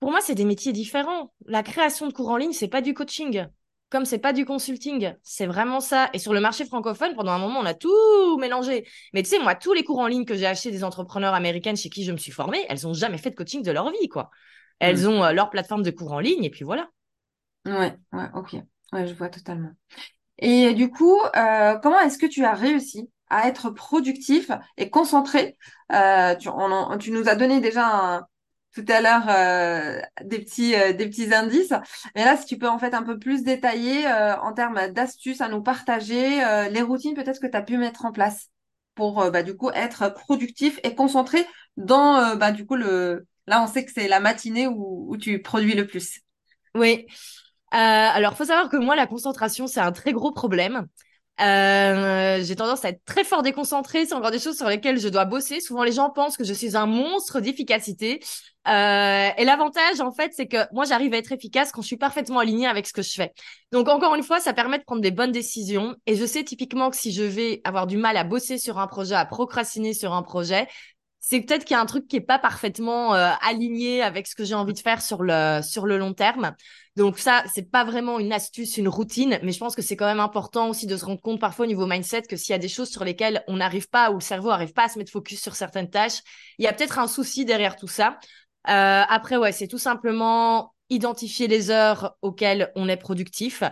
Pour 0.00 0.10
moi, 0.10 0.20
c'est 0.20 0.34
des 0.34 0.44
métiers 0.44 0.72
différents. 0.72 1.32
La 1.46 1.62
création 1.62 2.06
de 2.06 2.12
cours 2.12 2.30
en 2.30 2.36
ligne, 2.36 2.52
c'est 2.52 2.68
pas 2.68 2.80
du 2.80 2.94
coaching 2.94 3.46
comme 3.90 4.04
c'est 4.04 4.18
pas 4.18 4.32
du 4.32 4.44
consulting, 4.44 5.14
c'est 5.22 5.46
vraiment 5.46 5.80
ça. 5.80 6.08
Et 6.14 6.18
sur 6.18 6.32
le 6.32 6.40
marché 6.40 6.64
francophone, 6.64 7.14
pendant 7.16 7.32
un 7.32 7.38
moment, 7.38 7.58
on 7.58 7.66
a 7.66 7.74
tout 7.74 8.38
mélangé. 8.38 8.86
Mais 9.12 9.22
tu 9.22 9.28
sais, 9.28 9.40
moi, 9.40 9.56
tous 9.56 9.72
les 9.72 9.82
cours 9.82 9.98
en 9.98 10.06
ligne 10.06 10.24
que 10.24 10.36
j'ai 10.36 10.46
achetés 10.46 10.70
des 10.70 10.84
entrepreneurs 10.84 11.34
américaines 11.34 11.76
chez 11.76 11.90
qui 11.90 12.04
je 12.04 12.12
me 12.12 12.16
suis 12.16 12.30
formée, 12.30 12.64
elles 12.68 12.86
ont 12.86 12.94
jamais 12.94 13.18
fait 13.18 13.30
de 13.30 13.34
coaching 13.34 13.62
de 13.62 13.72
leur 13.72 13.90
vie, 13.90 14.08
quoi. 14.08 14.30
Elles 14.78 15.02
mm. 15.02 15.08
ont 15.08 15.24
euh, 15.24 15.32
leur 15.32 15.50
plateforme 15.50 15.82
de 15.82 15.90
cours 15.90 16.12
en 16.12 16.20
ligne 16.20 16.44
et 16.44 16.50
puis 16.50 16.64
voilà. 16.64 16.88
Ouais, 17.66 17.96
ouais, 18.12 18.26
ok. 18.34 18.56
Ouais, 18.92 19.06
je 19.06 19.14
vois 19.14 19.28
totalement. 19.28 19.72
Et 20.38 20.72
du 20.72 20.90
coup, 20.90 21.18
euh, 21.36 21.76
comment 21.82 22.00
est-ce 22.00 22.16
que 22.16 22.26
tu 22.26 22.44
as 22.44 22.54
réussi 22.54 23.10
à 23.28 23.48
être 23.48 23.70
productif 23.70 24.50
et 24.76 24.88
concentré? 24.88 25.56
Euh, 25.92 26.36
tu, 26.36 26.48
tu, 27.00 27.10
nous 27.10 27.28
as 27.28 27.34
donné 27.34 27.60
déjà 27.60 27.86
un, 27.86 28.26
tout 28.74 28.84
à 28.88 29.00
l'heure 29.00 29.24
euh, 29.28 30.00
des 30.24 30.38
petits 30.38 30.74
euh, 30.74 30.92
des 30.92 31.08
petits 31.08 31.34
indices. 31.34 31.74
Mais 32.14 32.24
là, 32.24 32.36
si 32.36 32.46
tu 32.46 32.58
peux 32.58 32.68
en 32.68 32.78
fait 32.78 32.94
un 32.94 33.02
peu 33.02 33.18
plus 33.18 33.42
détailler 33.42 34.06
euh, 34.06 34.36
en 34.38 34.52
termes 34.52 34.88
d'astuces 34.88 35.40
à 35.40 35.48
nous 35.48 35.62
partager, 35.62 36.40
les 36.70 36.82
routines 36.82 37.14
peut-être 37.14 37.40
que 37.40 37.46
tu 37.46 37.56
as 37.56 37.62
pu 37.62 37.76
mettre 37.76 38.04
en 38.04 38.12
place 38.12 38.48
pour 38.94 39.30
bah, 39.30 39.42
du 39.42 39.56
coup 39.56 39.70
être 39.70 40.12
productif 40.12 40.78
et 40.84 40.94
concentré 40.94 41.46
dans 41.76 42.36
bah, 42.36 42.52
du 42.52 42.66
coup 42.66 42.76
le 42.76 43.26
là 43.46 43.62
on 43.62 43.66
sait 43.66 43.84
que 43.84 43.92
c'est 43.92 44.08
la 44.08 44.20
matinée 44.20 44.66
où, 44.66 45.06
où, 45.08 45.16
tu 45.16 45.40
produis 45.40 45.74
le 45.74 45.86
plus. 45.86 46.20
Oui. 46.74 47.06
alors, 47.70 48.36
faut 48.36 48.44
savoir 48.44 48.68
que 48.68 48.76
moi, 48.76 48.94
la 48.94 49.06
concentration, 49.06 49.66
c'est 49.66 49.80
un 49.80 49.92
très 49.92 50.12
gros 50.12 50.32
problème. 50.32 50.86
Euh, 51.40 52.42
j'ai 52.42 52.54
tendance 52.54 52.84
à 52.84 52.90
être 52.90 53.04
très 53.04 53.24
fort 53.24 53.42
déconcentrée. 53.42 54.04
C'est 54.04 54.14
encore 54.14 54.30
des 54.30 54.38
choses 54.38 54.56
sur 54.56 54.68
lesquelles 54.68 54.98
je 54.98 55.08
dois 55.08 55.24
bosser. 55.24 55.60
Souvent, 55.60 55.84
les 55.84 55.92
gens 55.92 56.10
pensent 56.10 56.36
que 56.36 56.44
je 56.44 56.52
suis 56.52 56.76
un 56.76 56.86
monstre 56.86 57.40
d'efficacité. 57.40 58.20
Euh, 58.68 59.28
et 59.38 59.44
l'avantage, 59.44 60.00
en 60.00 60.12
fait, 60.12 60.32
c'est 60.34 60.46
que 60.46 60.58
moi, 60.72 60.84
j'arrive 60.84 61.14
à 61.14 61.16
être 61.16 61.32
efficace 61.32 61.72
quand 61.72 61.80
je 61.80 61.86
suis 61.86 61.96
parfaitement 61.96 62.40
alignée 62.40 62.66
avec 62.66 62.86
ce 62.86 62.92
que 62.92 63.02
je 63.02 63.12
fais. 63.12 63.32
Donc, 63.72 63.88
encore 63.88 64.14
une 64.14 64.22
fois, 64.22 64.38
ça 64.38 64.52
permet 64.52 64.78
de 64.78 64.84
prendre 64.84 65.00
des 65.00 65.10
bonnes 65.10 65.32
décisions. 65.32 65.94
Et 66.06 66.14
je 66.16 66.26
sais 66.26 66.44
typiquement 66.44 66.90
que 66.90 66.96
si 66.96 67.12
je 67.12 67.22
vais 67.22 67.62
avoir 67.64 67.86
du 67.86 67.96
mal 67.96 68.16
à 68.18 68.24
bosser 68.24 68.58
sur 68.58 68.78
un 68.78 68.86
projet, 68.86 69.14
à 69.14 69.24
procrastiner 69.24 69.94
sur 69.94 70.12
un 70.12 70.22
projet, 70.22 70.68
c'est 71.20 71.42
peut-être 71.42 71.64
qu'il 71.64 71.74
y 71.74 71.78
a 71.78 71.80
un 71.80 71.86
truc 71.86 72.08
qui 72.08 72.16
est 72.16 72.20
pas 72.20 72.38
parfaitement 72.38 73.14
euh, 73.14 73.30
aligné 73.42 74.02
avec 74.02 74.26
ce 74.26 74.34
que 74.34 74.44
j'ai 74.44 74.54
envie 74.54 74.72
de 74.72 74.78
faire 74.78 75.02
sur 75.02 75.22
le 75.22 75.60
sur 75.62 75.86
le 75.86 75.98
long 75.98 76.14
terme. 76.14 76.54
Donc 76.96 77.18
ça, 77.18 77.44
c'est 77.52 77.70
pas 77.70 77.84
vraiment 77.84 78.18
une 78.18 78.32
astuce, 78.32 78.76
une 78.78 78.88
routine, 78.88 79.38
mais 79.42 79.52
je 79.52 79.58
pense 79.58 79.76
que 79.76 79.82
c'est 79.82 79.96
quand 79.96 80.06
même 80.06 80.20
important 80.20 80.68
aussi 80.70 80.86
de 80.86 80.96
se 80.96 81.04
rendre 81.04 81.20
compte 81.20 81.40
parfois 81.40 81.66
au 81.66 81.68
niveau 81.68 81.86
mindset 81.86 82.22
que 82.22 82.36
s'il 82.36 82.52
y 82.52 82.56
a 82.56 82.58
des 82.58 82.68
choses 82.68 82.90
sur 82.90 83.04
lesquelles 83.04 83.44
on 83.48 83.56
n'arrive 83.56 83.88
pas 83.88 84.10
ou 84.10 84.14
le 84.14 84.20
cerveau 84.20 84.48
n'arrive 84.48 84.72
pas 84.72 84.84
à 84.84 84.88
se 84.88 84.98
mettre 84.98 85.12
focus 85.12 85.40
sur 85.40 85.54
certaines 85.54 85.90
tâches, 85.90 86.20
il 86.58 86.64
y 86.64 86.68
a 86.68 86.72
peut-être 86.72 86.98
un 86.98 87.06
souci 87.06 87.44
derrière 87.44 87.76
tout 87.76 87.88
ça. 87.88 88.18
Euh, 88.68 89.02
après, 89.08 89.36
ouais, 89.36 89.52
c'est 89.52 89.68
tout 89.68 89.78
simplement 89.78 90.74
identifier 90.90 91.46
les 91.46 91.70
heures 91.70 92.16
auxquelles 92.22 92.72
on 92.74 92.88
est 92.88 92.96
productif 92.96 93.62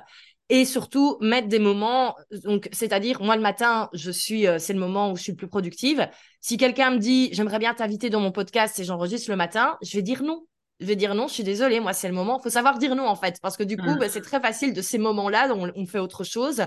et 0.48 0.64
surtout 0.64 1.18
mettre 1.20 1.48
des 1.48 1.58
moments 1.58 2.16
donc 2.44 2.68
c'est-à-dire 2.72 3.22
moi 3.22 3.36
le 3.36 3.42
matin 3.42 3.88
je 3.92 4.10
suis 4.10 4.46
euh, 4.46 4.58
c'est 4.58 4.72
le 4.72 4.78
moment 4.78 5.12
où 5.12 5.16
je 5.16 5.22
suis 5.22 5.32
le 5.32 5.36
plus 5.36 5.48
productive 5.48 6.08
si 6.40 6.56
quelqu'un 6.56 6.90
me 6.90 6.98
dit 6.98 7.28
j'aimerais 7.32 7.58
bien 7.58 7.74
t'inviter 7.74 8.10
dans 8.10 8.20
mon 8.20 8.32
podcast 8.32 8.78
et 8.78 8.84
j'enregistre 8.84 9.30
le 9.30 9.36
matin 9.36 9.76
je 9.82 9.96
vais 9.96 10.02
dire 10.02 10.22
non 10.22 10.44
je 10.80 10.86
vais 10.86 10.96
dire 10.96 11.14
non 11.14 11.28
je 11.28 11.34
suis 11.34 11.44
désolée 11.44 11.80
moi 11.80 11.92
c'est 11.92 12.08
le 12.08 12.14
moment 12.14 12.38
faut 12.38 12.50
savoir 12.50 12.78
dire 12.78 12.96
non 12.96 13.06
en 13.06 13.16
fait 13.16 13.38
parce 13.42 13.56
que 13.56 13.64
du 13.64 13.76
coup 13.76 13.90
mmh. 13.90 13.98
bah, 13.98 14.08
c'est 14.08 14.22
très 14.22 14.40
facile 14.40 14.72
de 14.72 14.82
ces 14.82 14.98
moments 14.98 15.28
là 15.28 15.52
on, 15.54 15.70
on 15.74 15.86
fait 15.86 15.98
autre 15.98 16.24
chose 16.24 16.62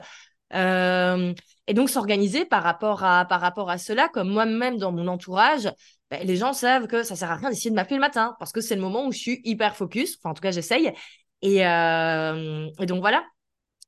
euh, 0.53 1.33
et 1.67 1.73
donc 1.73 1.89
s'organiser 1.89 2.45
par 2.45 2.61
rapport 2.61 3.03
à 3.03 3.25
par 3.25 3.41
rapport 3.41 3.69
à 3.69 3.77
cela 3.77 4.09
comme 4.09 4.29
moi-même 4.29 4.77
dans 4.77 4.91
mon 4.91 5.07
entourage 5.07 5.71
ben, 6.11 6.27
les 6.27 6.35
gens 6.35 6.51
savent 6.51 6.87
que 6.87 7.03
ça 7.03 7.15
sert 7.15 7.31
à 7.31 7.35
rien 7.37 7.49
d'essayer 7.49 7.69
de 7.69 7.75
m'appeler 7.75 7.95
le 7.95 8.01
matin 8.01 8.35
parce 8.37 8.51
que 8.51 8.59
c'est 8.59 8.75
le 8.75 8.81
moment 8.81 9.07
où 9.07 9.13
je 9.13 9.17
suis 9.17 9.41
hyper 9.45 9.77
focus. 9.77 10.17
Enfin, 10.17 10.31
en 10.31 10.33
tout 10.33 10.41
cas, 10.41 10.51
j'essaye. 10.51 10.91
Et, 11.41 11.65
euh, 11.65 12.69
et, 12.79 12.85
donc 12.85 12.99
voilà. 12.99 13.23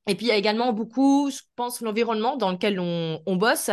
Et 0.08 0.16
puis 0.16 0.26
il 0.26 0.30
y 0.30 0.32
a 0.32 0.36
également 0.36 0.74
beaucoup, 0.74 1.30
je 1.32 1.40
pense, 1.56 1.82
l'environnement 1.82 2.36
dans 2.36 2.52
lequel 2.52 2.80
on, 2.80 3.22
on 3.26 3.36
bosse 3.36 3.70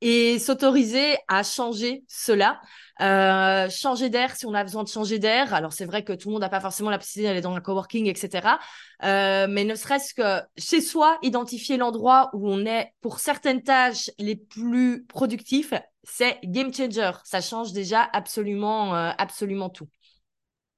et 0.00 0.38
s'autoriser 0.38 1.16
à 1.28 1.42
changer 1.42 2.04
cela. 2.08 2.60
Euh, 3.00 3.68
changer 3.70 4.10
d'air 4.10 4.36
si 4.36 4.46
on 4.46 4.54
a 4.54 4.62
besoin 4.62 4.84
de 4.84 4.88
changer 4.88 5.18
d'air. 5.18 5.54
Alors 5.54 5.72
c'est 5.72 5.86
vrai 5.86 6.04
que 6.04 6.12
tout 6.12 6.28
le 6.28 6.32
monde 6.32 6.42
n'a 6.42 6.48
pas 6.48 6.60
forcément 6.60 6.90
la 6.90 6.98
possibilité 6.98 7.30
d'aller 7.30 7.40
dans 7.40 7.54
un 7.54 7.60
coworking, 7.60 8.06
etc. 8.06 8.58
Euh, 9.02 9.46
mais 9.48 9.64
ne 9.64 9.74
serait-ce 9.74 10.12
que 10.14 10.42
chez 10.58 10.80
soi, 10.80 11.18
identifier 11.22 11.76
l'endroit 11.76 12.30
où 12.34 12.50
on 12.50 12.66
est 12.66 12.92
pour 13.00 13.18
certaines 13.18 13.62
tâches 13.62 14.10
les 14.18 14.36
plus 14.36 15.04
productifs, 15.06 15.72
c'est 16.02 16.38
game 16.44 16.72
changer. 16.72 17.12
Ça 17.24 17.40
change 17.40 17.72
déjà 17.72 18.02
absolument, 18.12 18.94
euh, 18.94 19.10
absolument 19.16 19.70
tout. 19.70 19.88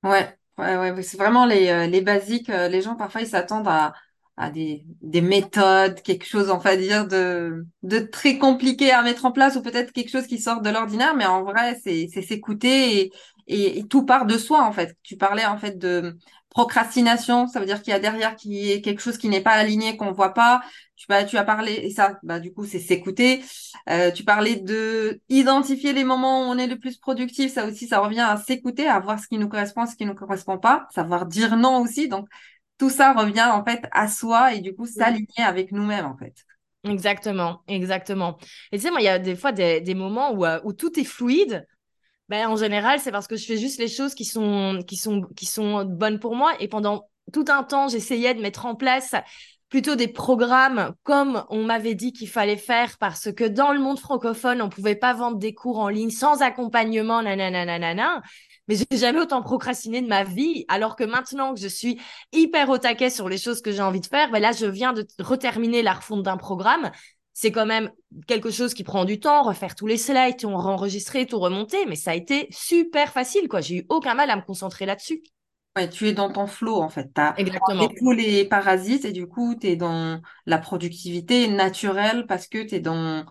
Ouais, 0.02 0.38
ouais, 0.58 0.76
ouais, 0.76 1.02
c'est 1.02 1.16
vraiment 1.16 1.46
les, 1.46 1.68
euh, 1.68 1.86
les 1.86 2.00
basiques. 2.00 2.48
Euh, 2.48 2.68
les 2.68 2.80
gens 2.80 2.94
parfois 2.94 3.22
ils 3.22 3.26
s'attendent 3.28 3.68
à 3.68 3.92
à 4.36 4.50
des, 4.50 4.84
des 5.00 5.22
méthodes, 5.22 6.02
quelque 6.02 6.26
chose, 6.26 6.50
on 6.50 6.58
dire, 6.76 7.08
de, 7.08 7.64
de 7.82 7.98
très 7.98 8.38
compliqué 8.38 8.90
à 8.90 9.02
mettre 9.02 9.24
en 9.24 9.32
place 9.32 9.56
ou 9.56 9.62
peut-être 9.62 9.92
quelque 9.92 10.10
chose 10.10 10.26
qui 10.26 10.38
sort 10.38 10.60
de 10.60 10.68
l'ordinaire, 10.70 11.14
mais 11.16 11.26
en 11.26 11.42
vrai, 11.42 11.80
c'est, 11.82 12.08
c'est 12.12 12.22
s'écouter 12.22 13.10
et, 13.46 13.78
et, 13.78 13.86
tout 13.88 14.04
part 14.04 14.26
de 14.26 14.36
soi, 14.36 14.62
en 14.64 14.72
fait. 14.72 14.96
Tu 15.02 15.16
parlais, 15.16 15.46
en 15.46 15.56
fait, 15.56 15.78
de 15.78 16.16
procrastination, 16.50 17.46
ça 17.46 17.60
veut 17.60 17.66
dire 17.66 17.82
qu'il 17.82 17.92
y 17.92 17.96
a 17.96 17.98
derrière 17.98 18.36
qui 18.36 18.72
est 18.72 18.80
quelque 18.82 19.00
chose 19.00 19.18
qui 19.18 19.28
n'est 19.28 19.42
pas 19.42 19.52
aligné, 19.52 19.96
qu'on 19.96 20.12
voit 20.12 20.34
pas. 20.34 20.62
Tu, 20.96 21.06
bah, 21.08 21.24
tu 21.24 21.36
as 21.38 21.44
parlé, 21.44 21.72
et 21.72 21.90
ça, 21.90 22.18
bah, 22.22 22.40
du 22.40 22.52
coup, 22.52 22.64
c'est 22.66 22.78
s'écouter. 22.78 23.42
Euh, 23.88 24.10
tu 24.10 24.24
parlais 24.24 24.56
de 24.56 25.20
identifier 25.28 25.92
les 25.92 26.04
moments 26.04 26.42
où 26.42 26.52
on 26.52 26.58
est 26.58 26.66
le 26.66 26.78
plus 26.78 26.98
productif. 26.98 27.52
Ça 27.52 27.66
aussi, 27.66 27.86
ça 27.86 28.00
revient 28.00 28.20
à 28.20 28.36
s'écouter, 28.36 28.86
à 28.86 28.98
voir 29.00 29.18
ce 29.18 29.28
qui 29.28 29.38
nous 29.38 29.48
correspond, 29.48 29.86
ce 29.86 29.96
qui 29.96 30.06
nous 30.06 30.14
correspond 30.14 30.58
pas, 30.58 30.88
savoir 30.94 31.26
dire 31.26 31.56
non 31.56 31.80
aussi. 31.80 32.08
Donc, 32.08 32.28
tout 32.78 32.90
ça 32.90 33.12
revient 33.12 33.48
en 33.52 33.64
fait 33.64 33.86
à 33.92 34.08
soi 34.08 34.54
et 34.54 34.60
du 34.60 34.74
coup 34.74 34.86
s'aligner 34.86 35.42
avec 35.44 35.72
nous-mêmes 35.72 36.06
en 36.06 36.16
fait. 36.16 36.34
Exactement, 36.84 37.62
exactement. 37.66 38.38
Et 38.70 38.78
tu 38.78 38.84
sais, 38.84 38.90
moi, 38.90 39.00
il 39.00 39.04
y 39.04 39.08
a 39.08 39.18
des 39.18 39.34
fois 39.34 39.50
des, 39.50 39.80
des 39.80 39.94
moments 39.94 40.32
où, 40.32 40.44
euh, 40.44 40.60
où 40.64 40.72
tout 40.72 40.98
est 41.00 41.04
fluide. 41.04 41.66
Ben, 42.28 42.48
en 42.48 42.56
général, 42.56 43.00
c'est 43.00 43.12
parce 43.12 43.26
que 43.26 43.36
je 43.36 43.44
fais 43.46 43.56
juste 43.56 43.78
les 43.78 43.88
choses 43.88 44.14
qui 44.14 44.24
sont, 44.24 44.80
qui 44.86 44.96
sont, 44.96 45.22
qui 45.36 45.46
sont 45.46 45.84
bonnes 45.84 46.18
pour 46.18 46.36
moi. 46.36 46.52
Et 46.60 46.68
pendant 46.68 47.08
tout 47.32 47.44
un 47.48 47.62
temps, 47.64 47.88
j'essayais 47.88 48.34
de 48.34 48.40
mettre 48.40 48.66
en 48.66 48.74
place 48.74 49.14
plutôt 49.68 49.96
des 49.96 50.08
programmes 50.08 50.94
comme 51.02 51.44
on 51.50 51.64
m'avait 51.64 51.94
dit 51.94 52.12
qu'il 52.12 52.28
fallait 52.28 52.56
faire 52.56 52.98
parce 52.98 53.32
que 53.32 53.44
dans 53.44 53.72
le 53.72 53.80
monde 53.80 53.98
francophone, 53.98 54.62
on 54.62 54.68
pouvait 54.68 54.94
pas 54.94 55.12
vendre 55.12 55.38
des 55.38 55.54
cours 55.54 55.78
en 55.78 55.88
ligne 55.88 56.10
sans 56.10 56.40
accompagnement, 56.42 57.22
nanana, 57.22 57.64
nanana 57.64 58.22
mais 58.68 58.76
j'ai 58.76 58.96
jamais 58.98 59.20
autant 59.20 59.42
procrastiné 59.42 60.02
de 60.02 60.08
ma 60.08 60.24
vie. 60.24 60.64
Alors 60.68 60.96
que 60.96 61.04
maintenant 61.04 61.54
que 61.54 61.60
je 61.60 61.68
suis 61.68 62.00
hyper 62.32 62.68
au 62.68 62.78
taquet 62.78 63.10
sur 63.10 63.28
les 63.28 63.38
choses 63.38 63.62
que 63.62 63.72
j'ai 63.72 63.82
envie 63.82 64.00
de 64.00 64.06
faire, 64.06 64.30
ben 64.30 64.40
là, 64.40 64.52
je 64.52 64.66
viens 64.66 64.92
de 64.92 65.06
reterminer 65.18 65.82
la 65.82 65.94
refonte 65.94 66.22
d'un 66.22 66.36
programme. 66.36 66.90
C'est 67.32 67.52
quand 67.52 67.66
même 67.66 67.90
quelque 68.26 68.50
chose 68.50 68.72
qui 68.72 68.82
prend 68.82 69.04
du 69.04 69.20
temps, 69.20 69.42
refaire 69.42 69.74
tous 69.74 69.86
les 69.86 69.98
slides, 69.98 70.38
tout 70.38 70.48
enregistrer, 70.48 71.26
tout 71.26 71.38
remonter, 71.38 71.84
mais 71.86 71.96
ça 71.96 72.12
a 72.12 72.14
été 72.14 72.48
super 72.50 73.12
facile, 73.12 73.46
quoi. 73.48 73.60
J'ai 73.60 73.76
eu 73.76 73.86
aucun 73.90 74.14
mal 74.14 74.30
à 74.30 74.36
me 74.36 74.42
concentrer 74.42 74.86
là-dessus. 74.86 75.22
Ouais, 75.76 75.90
tu 75.90 76.08
es 76.08 76.14
dans 76.14 76.32
ton 76.32 76.46
flow, 76.46 76.80
en 76.80 76.88
fait. 76.88 77.12
Tu 77.14 77.20
as 77.20 77.34
tous 77.98 78.12
les 78.12 78.46
parasites 78.46 79.04
et 79.04 79.12
du 79.12 79.26
coup, 79.26 79.54
tu 79.54 79.66
es 79.66 79.76
dans 79.76 80.22
la 80.46 80.56
productivité 80.56 81.48
naturelle 81.48 82.26
parce 82.26 82.46
que 82.46 82.62
tu 82.62 82.76
es 82.76 82.80
dans, 82.80 83.26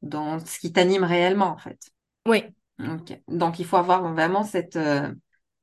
dans 0.00 0.38
ce 0.38 0.58
qui 0.58 0.72
t'anime 0.72 1.04
réellement, 1.04 1.48
en 1.48 1.58
fait. 1.58 1.78
Oui, 2.26 2.44
donc, 3.28 3.58
il 3.58 3.64
faut 3.64 3.76
avoir 3.76 4.12
vraiment 4.12 4.44
cette, 4.44 4.76
euh, 4.76 5.12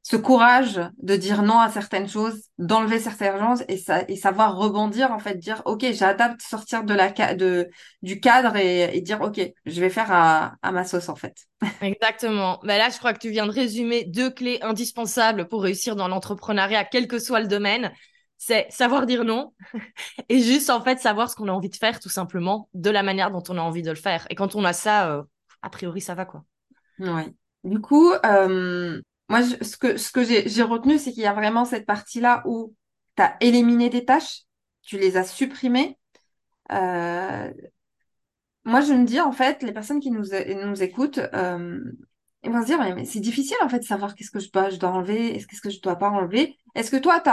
ce 0.09 0.15
courage 0.15 0.81
de 1.03 1.15
dire 1.15 1.43
non 1.43 1.59
à 1.59 1.69
certaines 1.69 2.07
choses, 2.07 2.45
d'enlever 2.57 2.99
certaines 2.99 3.39
choses 3.39 3.63
et, 3.67 4.15
savoir 4.15 4.57
rebondir, 4.57 5.11
en 5.11 5.19
fait, 5.19 5.35
dire, 5.35 5.61
OK, 5.65 5.85
j'adapte, 5.91 6.41
sortir 6.41 6.83
de 6.83 6.93
la, 6.93 7.11
de, 7.35 7.69
du 8.01 8.19
cadre 8.19 8.55
et, 8.55 9.01
dire, 9.01 9.21
OK, 9.21 9.39
je 9.65 9.81
vais 9.81 9.89
faire 9.89 10.11
à, 10.11 10.55
à 10.61 10.71
ma 10.71 10.83
sauce, 10.83 11.09
en 11.09 11.15
fait. 11.15 11.35
Exactement. 11.81 12.59
Mais 12.63 12.77
là, 12.77 12.89
je 12.89 12.97
crois 12.97 13.13
que 13.13 13.19
tu 13.19 13.29
viens 13.29 13.45
de 13.45 13.51
résumer 13.51 14.05
deux 14.05 14.31
clés 14.31 14.59
indispensables 14.61 15.47
pour 15.47 15.63
réussir 15.63 15.95
dans 15.95 16.07
l'entrepreneuriat, 16.07 16.85
quel 16.85 17.07
que 17.07 17.19
soit 17.19 17.41
le 17.41 17.47
domaine. 17.47 17.91
C'est 18.41 18.67
savoir 18.69 19.05
dire 19.05 19.25
non 19.25 19.53
et 20.29 20.39
juste, 20.39 20.69
en 20.69 20.81
fait, 20.81 20.97
savoir 20.99 21.29
ce 21.29 21.35
qu'on 21.35 21.49
a 21.49 21.51
envie 21.51 21.69
de 21.69 21.75
faire, 21.75 21.99
tout 21.99 22.09
simplement, 22.09 22.69
de 22.73 22.89
la 22.89 23.03
manière 23.03 23.31
dont 23.31 23.43
on 23.49 23.57
a 23.57 23.61
envie 23.61 23.83
de 23.83 23.89
le 23.89 23.95
faire. 23.95 24.25
Et 24.29 24.35
quand 24.35 24.55
on 24.55 24.63
a 24.63 24.71
ça, 24.71 25.11
euh, 25.11 25.23
a 25.61 25.69
priori, 25.69 25.99
ça 25.99 26.15
va, 26.15 26.23
quoi. 26.25 26.45
Ouais. 26.99 27.33
Du 27.63 27.79
coup, 27.81 28.11
euh, 28.25 29.01
moi, 29.29 29.43
ce 29.43 29.77
que, 29.77 29.97
ce 29.97 30.11
que 30.11 30.23
j'ai 30.23 30.63
retenu, 30.63 30.97
c'est 30.97 31.11
qu'il 31.11 31.23
y 31.23 31.27
a 31.27 31.33
vraiment 31.33 31.65
cette 31.65 31.85
partie-là 31.85 32.43
où 32.45 32.73
tu 33.15 33.23
as 33.23 33.35
éliminé 33.41 33.89
des 33.89 34.05
tâches, 34.05 34.43
tu 34.81 34.97
les 34.97 35.17
as 35.17 35.23
supprimées. 35.23 35.97
Euh, 36.71 37.51
moi, 38.63 38.81
je 38.81 38.93
me 38.93 39.05
dis, 39.05 39.19
en 39.19 39.31
fait, 39.31 39.63
les 39.63 39.71
personnes 39.71 39.99
qui 39.99 40.11
nous, 40.11 40.33
écoutent, 40.83 41.19
euh, 41.33 41.79
ils 42.43 42.51
vont 42.51 42.61
se 42.61 42.67
dire, 42.67 42.79
mais, 42.79 43.05
c'est 43.05 43.19
difficile, 43.19 43.57
en 43.61 43.69
fait, 43.69 43.79
de 43.79 43.85
savoir 43.85 44.15
qu'est-ce 44.15 44.31
que 44.31 44.39
je 44.39 44.51
dois, 44.51 44.89
enlever, 44.89 45.33
qu'est-ce 45.33 45.61
que 45.61 45.69
je 45.69 45.81
dois 45.81 45.95
pas 45.95 46.09
enlever? 46.09 46.57
Est-ce 46.75 46.91
que 46.91 46.97
toi, 46.97 47.19
tu 47.21 47.29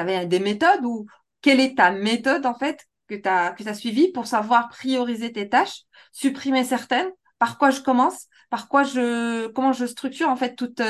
avais 0.00 0.26
des 0.26 0.40
méthodes 0.40 0.84
ou 0.84 1.06
quelle 1.42 1.60
est 1.60 1.76
ta 1.76 1.90
méthode, 1.90 2.46
en 2.46 2.54
fait, 2.54 2.86
que 3.08 3.14
tu 3.14 3.28
as 3.28 3.74
suivie 3.74 4.12
pour 4.12 4.26
savoir 4.26 4.68
prioriser 4.68 5.32
tes 5.32 5.48
tâches, 5.48 5.82
supprimer 6.12 6.64
certaines? 6.64 7.10
Par 7.38 7.56
quoi 7.56 7.70
je 7.70 7.80
commence, 7.80 8.26
par 8.50 8.68
quoi 8.68 8.82
je, 8.84 9.46
comment 9.48 9.72
je 9.72 9.86
structure 9.86 10.28
en 10.28 10.36
fait 10.36 10.56
toute 10.56 10.82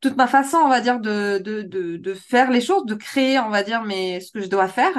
toute 0.00 0.16
ma 0.16 0.26
façon, 0.26 0.58
on 0.58 0.68
va 0.68 0.80
dire, 0.80 1.00
de, 1.00 1.38
de, 1.38 1.62
de, 1.62 1.96
de 1.96 2.14
faire 2.14 2.50
les 2.50 2.60
choses, 2.60 2.84
de 2.84 2.94
créer, 2.94 3.38
on 3.38 3.48
va 3.48 3.62
dire, 3.62 3.82
mais 3.82 4.20
ce 4.20 4.30
que 4.30 4.40
je 4.42 4.46
dois 4.48 4.68
faire. 4.68 4.92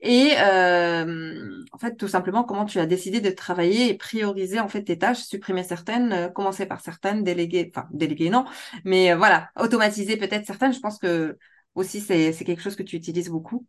Et 0.00 0.32
euh, 0.38 1.62
en 1.72 1.78
fait, 1.78 1.96
tout 1.96 2.08
simplement, 2.08 2.42
comment 2.44 2.64
tu 2.64 2.78
as 2.80 2.86
décidé 2.86 3.20
de 3.20 3.30
travailler 3.30 3.88
et 3.90 3.94
prioriser 3.96 4.58
en 4.60 4.68
fait 4.68 4.82
tes 4.82 4.98
tâches, 4.98 5.18
supprimer 5.20 5.62
certaines, 5.62 6.12
euh, 6.12 6.28
commencer 6.28 6.66
par 6.66 6.80
certaines, 6.80 7.22
déléguer, 7.22 7.70
enfin 7.74 7.86
déléguer 7.92 8.28
non, 8.30 8.44
mais 8.84 9.12
euh, 9.12 9.16
voilà, 9.16 9.50
automatiser 9.56 10.16
peut-être 10.16 10.46
certaines. 10.46 10.72
Je 10.72 10.80
pense 10.80 10.98
que 10.98 11.38
aussi 11.74 12.00
c'est 12.00 12.32
c'est 12.32 12.44
quelque 12.44 12.62
chose 12.62 12.76
que 12.76 12.82
tu 12.82 12.96
utilises 12.96 13.28
beaucoup. 13.30 13.66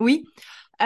Oui, 0.00 0.24
euh, 0.82 0.84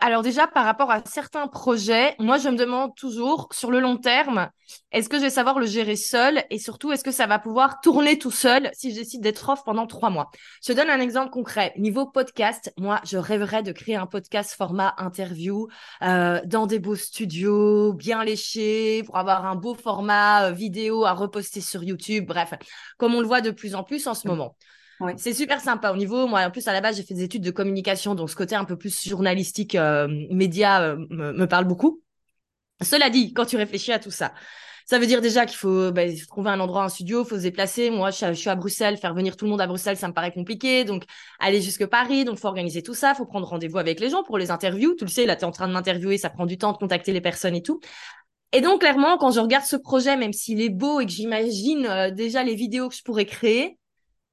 alors 0.00 0.22
déjà, 0.22 0.48
par 0.48 0.64
rapport 0.64 0.90
à 0.90 1.00
certains 1.04 1.46
projets, 1.46 2.16
moi, 2.18 2.38
je 2.38 2.48
me 2.48 2.56
demande 2.56 2.92
toujours, 2.96 3.48
sur 3.52 3.70
le 3.70 3.78
long 3.78 3.98
terme, 3.98 4.50
est-ce 4.90 5.08
que 5.08 5.16
je 5.18 5.22
vais 5.22 5.30
savoir 5.30 5.60
le 5.60 5.66
gérer 5.66 5.94
seul 5.94 6.42
et 6.50 6.58
surtout, 6.58 6.90
est-ce 6.90 7.04
que 7.04 7.12
ça 7.12 7.28
va 7.28 7.38
pouvoir 7.38 7.80
tourner 7.80 8.18
tout 8.18 8.32
seul 8.32 8.68
si 8.72 8.90
je 8.90 8.96
décide 8.96 9.20
d'être 9.22 9.48
off 9.48 9.62
pendant 9.64 9.86
trois 9.86 10.10
mois? 10.10 10.30
Je 10.60 10.72
te 10.72 10.76
donne 10.76 10.90
un 10.90 10.98
exemple 10.98 11.30
concret. 11.30 11.72
Niveau 11.76 12.06
podcast, 12.06 12.72
moi, 12.78 13.00
je 13.04 13.16
rêverais 13.16 13.62
de 13.62 13.70
créer 13.70 13.94
un 13.94 14.06
podcast 14.06 14.54
format 14.54 14.94
interview 14.98 15.68
euh, 16.02 16.40
dans 16.44 16.66
des 16.66 16.80
beaux 16.80 16.96
studios, 16.96 17.92
bien 17.92 18.24
léchés, 18.24 19.04
pour 19.04 19.18
avoir 19.18 19.46
un 19.46 19.54
beau 19.54 19.76
format 19.76 20.48
euh, 20.48 20.50
vidéo 20.50 21.04
à 21.04 21.12
reposter 21.12 21.60
sur 21.60 21.84
YouTube. 21.84 22.26
Bref, 22.26 22.54
comme 22.98 23.14
on 23.14 23.20
le 23.20 23.26
voit 23.26 23.40
de 23.40 23.52
plus 23.52 23.76
en 23.76 23.84
plus 23.84 24.08
en 24.08 24.14
ce 24.14 24.26
moment. 24.26 24.56
C'est 25.16 25.34
super 25.34 25.60
sympa 25.60 25.92
au 25.92 25.96
niveau. 25.96 26.26
Moi, 26.26 26.40
en 26.40 26.50
plus, 26.50 26.66
à 26.68 26.72
la 26.72 26.80
base, 26.80 26.96
j'ai 26.96 27.02
fait 27.02 27.14
des 27.14 27.22
études 27.22 27.42
de 27.42 27.50
communication, 27.50 28.14
donc 28.14 28.30
ce 28.30 28.36
côté 28.36 28.54
un 28.54 28.64
peu 28.64 28.76
plus 28.76 29.06
journalistique, 29.06 29.74
euh, 29.74 30.08
média 30.30 30.82
euh, 30.82 30.96
me, 31.10 31.44
parle 31.46 31.64
beaucoup. 31.64 32.02
Cela 32.82 33.10
dit, 33.10 33.32
quand 33.32 33.46
tu 33.46 33.56
réfléchis 33.56 33.92
à 33.92 33.98
tout 33.98 34.10
ça, 34.10 34.32
ça 34.86 34.98
veut 34.98 35.06
dire 35.06 35.20
déjà 35.20 35.46
qu'il 35.46 35.56
faut 35.56 35.90
bah, 35.90 36.02
trouver 36.28 36.50
un 36.50 36.60
endroit, 36.60 36.84
un 36.84 36.88
studio, 36.88 37.24
faut 37.24 37.36
se 37.36 37.42
déplacer. 37.42 37.90
Moi, 37.90 38.10
je, 38.10 38.32
suis 38.34 38.50
à 38.50 38.54
Bruxelles, 38.54 38.96
faire 38.96 39.14
venir 39.14 39.36
tout 39.36 39.44
le 39.44 39.50
monde 39.50 39.60
à 39.60 39.66
Bruxelles, 39.66 39.96
ça 39.96 40.08
me 40.08 40.12
paraît 40.12 40.32
compliqué. 40.32 40.84
Donc, 40.84 41.04
aller 41.40 41.60
jusque 41.60 41.86
Paris, 41.86 42.24
donc 42.24 42.38
faut 42.38 42.48
organiser 42.48 42.82
tout 42.82 42.94
ça, 42.94 43.14
faut 43.14 43.26
prendre 43.26 43.48
rendez-vous 43.48 43.78
avec 43.78 43.98
les 44.00 44.10
gens 44.10 44.22
pour 44.22 44.38
les 44.38 44.50
interviews. 44.50 44.94
Tu 44.94 45.04
le 45.04 45.10
sais, 45.10 45.26
là, 45.26 45.36
tu 45.36 45.42
es 45.42 45.44
en 45.44 45.50
train 45.50 45.68
de 45.68 45.72
m'interviewer, 45.72 46.18
ça 46.18 46.30
prend 46.30 46.46
du 46.46 46.56
temps 46.56 46.72
de 46.72 46.78
contacter 46.78 47.12
les 47.12 47.20
personnes 47.20 47.56
et 47.56 47.62
tout. 47.62 47.80
Et 48.52 48.60
donc, 48.60 48.80
clairement, 48.80 49.18
quand 49.18 49.32
je 49.32 49.40
regarde 49.40 49.64
ce 49.64 49.76
projet, 49.76 50.16
même 50.16 50.32
s'il 50.32 50.60
est 50.60 50.70
beau 50.70 51.00
et 51.00 51.06
que 51.06 51.12
j'imagine 51.12 51.86
euh, 51.86 52.10
déjà 52.10 52.44
les 52.44 52.54
vidéos 52.54 52.88
que 52.88 52.94
je 52.94 53.02
pourrais 53.02 53.26
créer, 53.26 53.78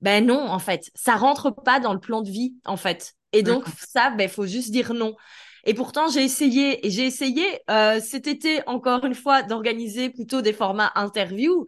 ben 0.03 0.25
non, 0.25 0.49
en 0.49 0.59
fait, 0.59 0.91
ça 0.95 1.15
rentre 1.15 1.49
pas 1.49 1.79
dans 1.79 1.93
le 1.93 1.99
plan 1.99 2.21
de 2.21 2.29
vie, 2.29 2.55
en 2.65 2.75
fait. 2.75 3.13
Et 3.31 3.41
donc 3.41 3.63
ça, 3.77 4.09
ben 4.09 4.27
faut 4.27 4.45
juste 4.45 4.69
dire 4.69 4.93
non. 4.93 5.15
Et 5.63 5.73
pourtant, 5.73 6.09
j'ai 6.09 6.25
essayé, 6.25 6.85
et 6.85 6.89
j'ai 6.89 7.05
essayé 7.05 7.45
euh, 7.71 8.01
cet 8.01 8.27
été 8.27 8.59
encore 8.67 9.05
une 9.05 9.15
fois 9.15 9.43
d'organiser 9.43 10.09
plutôt 10.09 10.41
des 10.41 10.51
formats 10.51 10.91
interviews. 10.95 11.65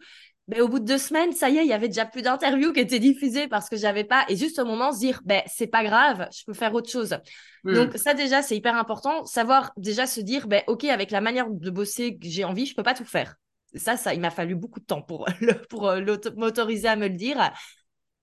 Mais 0.48 0.60
au 0.60 0.68
bout 0.68 0.80
de 0.80 0.84
deux 0.84 0.98
semaines, 0.98 1.32
ça 1.32 1.48
y 1.48 1.56
est, 1.56 1.64
il 1.64 1.68
y 1.68 1.72
avait 1.72 1.88
déjà 1.88 2.04
plus 2.04 2.20
d'interviews 2.20 2.74
qui 2.74 2.80
étaient 2.80 2.98
diffusées 2.98 3.48
parce 3.48 3.70
que 3.70 3.76
j'avais 3.76 4.04
pas. 4.04 4.26
Et 4.28 4.36
juste 4.36 4.58
au 4.58 4.66
moment, 4.66 4.92
se 4.92 4.98
dire, 4.98 5.22
ben 5.24 5.40
c'est 5.46 5.66
pas 5.66 5.82
grave, 5.82 6.28
je 6.30 6.44
peux 6.44 6.52
faire 6.52 6.74
autre 6.74 6.90
chose. 6.90 7.16
Hmm. 7.64 7.72
Donc 7.74 7.96
ça 7.96 8.12
déjà, 8.12 8.42
c'est 8.42 8.56
hyper 8.56 8.76
important, 8.76 9.24
savoir 9.24 9.72
déjà 9.78 10.06
se 10.06 10.20
dire, 10.20 10.46
ben 10.46 10.62
ok, 10.66 10.84
avec 10.84 11.10
la 11.10 11.22
manière 11.22 11.48
de 11.48 11.70
bosser 11.70 12.18
que 12.18 12.28
j'ai 12.28 12.44
envie, 12.44 12.66
je 12.66 12.74
peux 12.74 12.82
pas 12.82 12.94
tout 12.94 13.06
faire. 13.06 13.36
Ça, 13.74 13.96
ça, 13.96 14.12
il 14.12 14.20
m'a 14.20 14.30
fallu 14.30 14.54
beaucoup 14.54 14.78
de 14.78 14.84
temps 14.84 15.02
pour, 15.02 15.26
pour 15.70 15.88
euh, 15.88 16.04
m'autoriser 16.36 16.88
à 16.88 16.96
me 16.96 17.08
le 17.08 17.14
dire. 17.14 17.40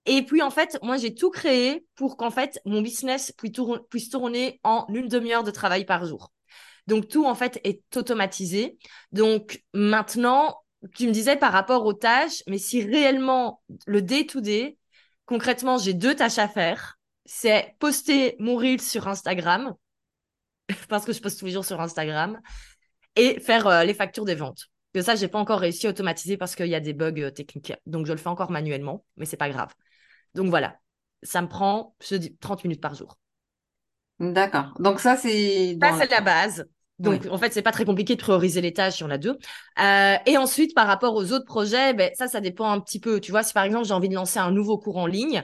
Et 0.06 0.22
puis, 0.22 0.42
en 0.42 0.50
fait, 0.50 0.78
moi, 0.82 0.96
j'ai 0.96 1.14
tout 1.14 1.30
créé 1.30 1.86
pour 1.94 2.16
qu'en 2.16 2.30
fait, 2.30 2.60
mon 2.66 2.82
business 2.82 3.32
puisse 3.88 4.10
tourner 4.10 4.60
en 4.62 4.86
une 4.88 5.08
demi-heure 5.08 5.44
de 5.44 5.50
travail 5.50 5.84
par 5.84 6.04
jour. 6.04 6.30
Donc, 6.86 7.08
tout, 7.08 7.24
en 7.24 7.34
fait, 7.34 7.60
est 7.64 7.82
automatisé. 7.96 8.76
Donc, 9.12 9.62
maintenant, 9.72 10.58
tu 10.94 11.06
me 11.06 11.12
disais 11.12 11.36
par 11.36 11.52
rapport 11.52 11.86
aux 11.86 11.94
tâches, 11.94 12.42
mais 12.46 12.58
si 12.58 12.82
réellement 12.82 13.62
le 13.86 14.02
day-to-day, 14.02 14.76
concrètement, 15.24 15.78
j'ai 15.78 15.94
deux 15.94 16.14
tâches 16.14 16.38
à 16.38 16.48
faire, 16.48 16.98
c'est 17.24 17.74
poster 17.78 18.36
mon 18.38 18.56
reel 18.56 18.80
sur 18.82 19.08
Instagram, 19.08 19.74
parce 20.88 21.06
que 21.06 21.12
je 21.12 21.20
poste 21.20 21.38
tous 21.38 21.46
les 21.46 21.52
jours 21.52 21.64
sur 21.64 21.80
Instagram, 21.80 22.40
et 23.16 23.40
faire 23.40 23.66
euh, 23.66 23.84
les 23.84 23.94
factures 23.94 24.24
des 24.24 24.34
ventes. 24.34 24.66
Que 24.92 25.02
ça, 25.02 25.16
j'ai 25.16 25.28
pas 25.28 25.38
encore 25.38 25.60
réussi 25.60 25.86
à 25.86 25.90
automatiser 25.90 26.36
parce 26.36 26.54
qu'il 26.54 26.66
y 26.66 26.74
a 26.74 26.80
des 26.80 26.92
bugs 26.92 27.12
euh, 27.18 27.30
techniques. 27.30 27.72
Donc, 27.86 28.06
je 28.06 28.12
le 28.12 28.18
fais 28.18 28.28
encore 28.28 28.50
manuellement, 28.50 29.04
mais 29.16 29.24
c'est 29.24 29.36
pas 29.36 29.48
grave. 29.48 29.72
Donc, 30.34 30.48
voilà. 30.48 30.78
Ça 31.22 31.42
me 31.42 31.48
prend, 31.48 31.94
je 32.06 32.16
dis, 32.16 32.36
30 32.36 32.64
minutes 32.64 32.80
par 32.80 32.94
jour. 32.94 33.18
D'accord. 34.20 34.74
Donc, 34.78 35.00
ça, 35.00 35.16
c'est. 35.16 35.76
Ça, 35.80 35.96
c'est 35.98 36.10
la 36.10 36.20
base. 36.20 36.66
Donc, 37.00 37.26
en 37.28 37.38
fait, 37.38 37.52
c'est 37.52 37.62
pas 37.62 37.72
très 37.72 37.84
compliqué 37.84 38.14
de 38.14 38.20
prioriser 38.20 38.60
les 38.60 38.72
tâches, 38.72 39.00
il 39.00 39.02
y 39.02 39.06
en 39.06 39.10
a 39.10 39.18
deux. 39.18 39.36
Euh, 39.80 40.16
et 40.26 40.36
ensuite, 40.36 40.74
par 40.74 40.86
rapport 40.86 41.14
aux 41.14 41.32
autres 41.32 41.44
projets, 41.44 41.92
ben, 41.92 42.10
ça, 42.14 42.28
ça 42.28 42.40
dépend 42.40 42.70
un 42.70 42.80
petit 42.80 43.00
peu. 43.00 43.20
Tu 43.20 43.32
vois, 43.32 43.42
si 43.42 43.52
par 43.52 43.64
exemple, 43.64 43.84
j'ai 43.86 43.94
envie 43.94 44.08
de 44.08 44.14
lancer 44.14 44.38
un 44.38 44.52
nouveau 44.52 44.78
cours 44.78 44.98
en 44.98 45.06
ligne, 45.06 45.42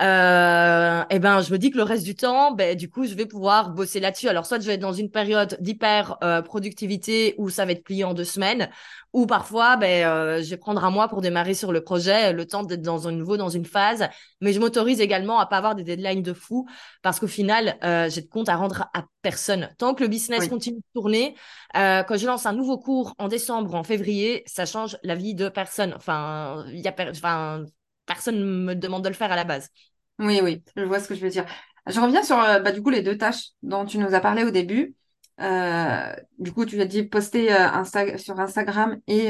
euh, 0.00 1.02
et 1.10 1.16
eh 1.16 1.18
ben 1.18 1.40
je 1.40 1.52
me 1.52 1.58
dis 1.58 1.70
que 1.70 1.76
le 1.76 1.82
reste 1.82 2.04
du 2.04 2.14
temps, 2.14 2.52
ben 2.52 2.76
du 2.76 2.88
coup 2.88 3.04
je 3.04 3.14
vais 3.14 3.26
pouvoir 3.26 3.70
bosser 3.70 3.98
là-dessus. 3.98 4.28
Alors 4.28 4.46
soit 4.46 4.60
je 4.60 4.66
vais 4.66 4.74
être 4.74 4.80
dans 4.80 4.92
une 4.92 5.10
période 5.10 5.56
d'hyper 5.60 6.16
euh, 6.22 6.40
productivité 6.40 7.34
où 7.36 7.50
ça 7.50 7.64
va 7.64 7.72
être 7.72 7.82
plié 7.82 8.04
en 8.04 8.14
deux 8.14 8.24
semaines, 8.24 8.70
ou 9.12 9.26
parfois 9.26 9.76
ben 9.76 10.06
euh, 10.06 10.42
je 10.42 10.50
vais 10.50 10.56
prendre 10.56 10.84
un 10.84 10.90
mois 10.90 11.08
pour 11.08 11.20
démarrer 11.20 11.54
sur 11.54 11.72
le 11.72 11.82
projet, 11.82 12.32
le 12.32 12.46
temps 12.46 12.62
d'être 12.62 12.82
dans 12.82 13.08
un 13.08 13.12
nouveau 13.12 13.36
dans 13.36 13.48
une 13.48 13.64
phase. 13.64 14.08
Mais 14.40 14.52
je 14.52 14.60
m'autorise 14.60 15.00
également 15.00 15.40
à 15.40 15.46
pas 15.46 15.56
avoir 15.56 15.74
des 15.74 15.82
deadlines 15.82 16.22
de 16.22 16.32
fou 16.32 16.68
parce 17.02 17.18
qu'au 17.18 17.26
final 17.26 17.76
euh, 17.82 18.08
j'ai 18.08 18.20
de 18.22 18.28
compte 18.28 18.48
à 18.48 18.54
rendre 18.54 18.88
à 18.94 19.04
personne. 19.22 19.68
Tant 19.78 19.94
que 19.94 20.04
le 20.04 20.08
business 20.08 20.46
continue 20.46 20.78
de 20.78 21.00
tourner, 21.00 21.34
euh, 21.76 22.04
quand 22.04 22.16
je 22.16 22.26
lance 22.26 22.46
un 22.46 22.52
nouveau 22.52 22.78
cours 22.78 23.14
en 23.18 23.26
décembre, 23.26 23.74
en 23.74 23.82
février, 23.82 24.44
ça 24.46 24.64
change 24.64 24.96
la 25.02 25.16
vie 25.16 25.34
de 25.34 25.48
personne. 25.48 25.92
Enfin 25.96 26.64
il 26.68 26.80
y 26.80 26.88
a 26.88 26.94
enfin 27.10 27.64
personne 28.06 28.64
me 28.64 28.74
demande 28.74 29.04
de 29.04 29.08
le 29.08 29.14
faire 29.14 29.30
à 29.30 29.36
la 29.36 29.44
base. 29.44 29.70
Oui, 30.18 30.40
oui, 30.42 30.62
je 30.76 30.82
vois 30.82 31.00
ce 31.00 31.08
que 31.08 31.14
je 31.14 31.20
veux 31.20 31.30
dire. 31.30 31.46
Je 31.86 32.00
reviens 32.00 32.22
sur 32.22 32.38
euh, 32.38 32.58
bah, 32.60 32.72
du 32.72 32.82
coup 32.82 32.90
les 32.90 33.02
deux 33.02 33.16
tâches 33.16 33.50
dont 33.62 33.84
tu 33.84 33.98
nous 33.98 34.14
as 34.14 34.20
parlé 34.20 34.44
au 34.44 34.50
début. 34.50 34.94
Euh, 35.40 36.12
du 36.38 36.52
coup, 36.52 36.64
tu 36.64 36.80
as 36.80 36.84
dit 36.84 37.04
poster 37.04 37.52
euh, 37.52 38.16
sur 38.16 38.40
Instagram 38.40 38.98
et, 39.06 39.28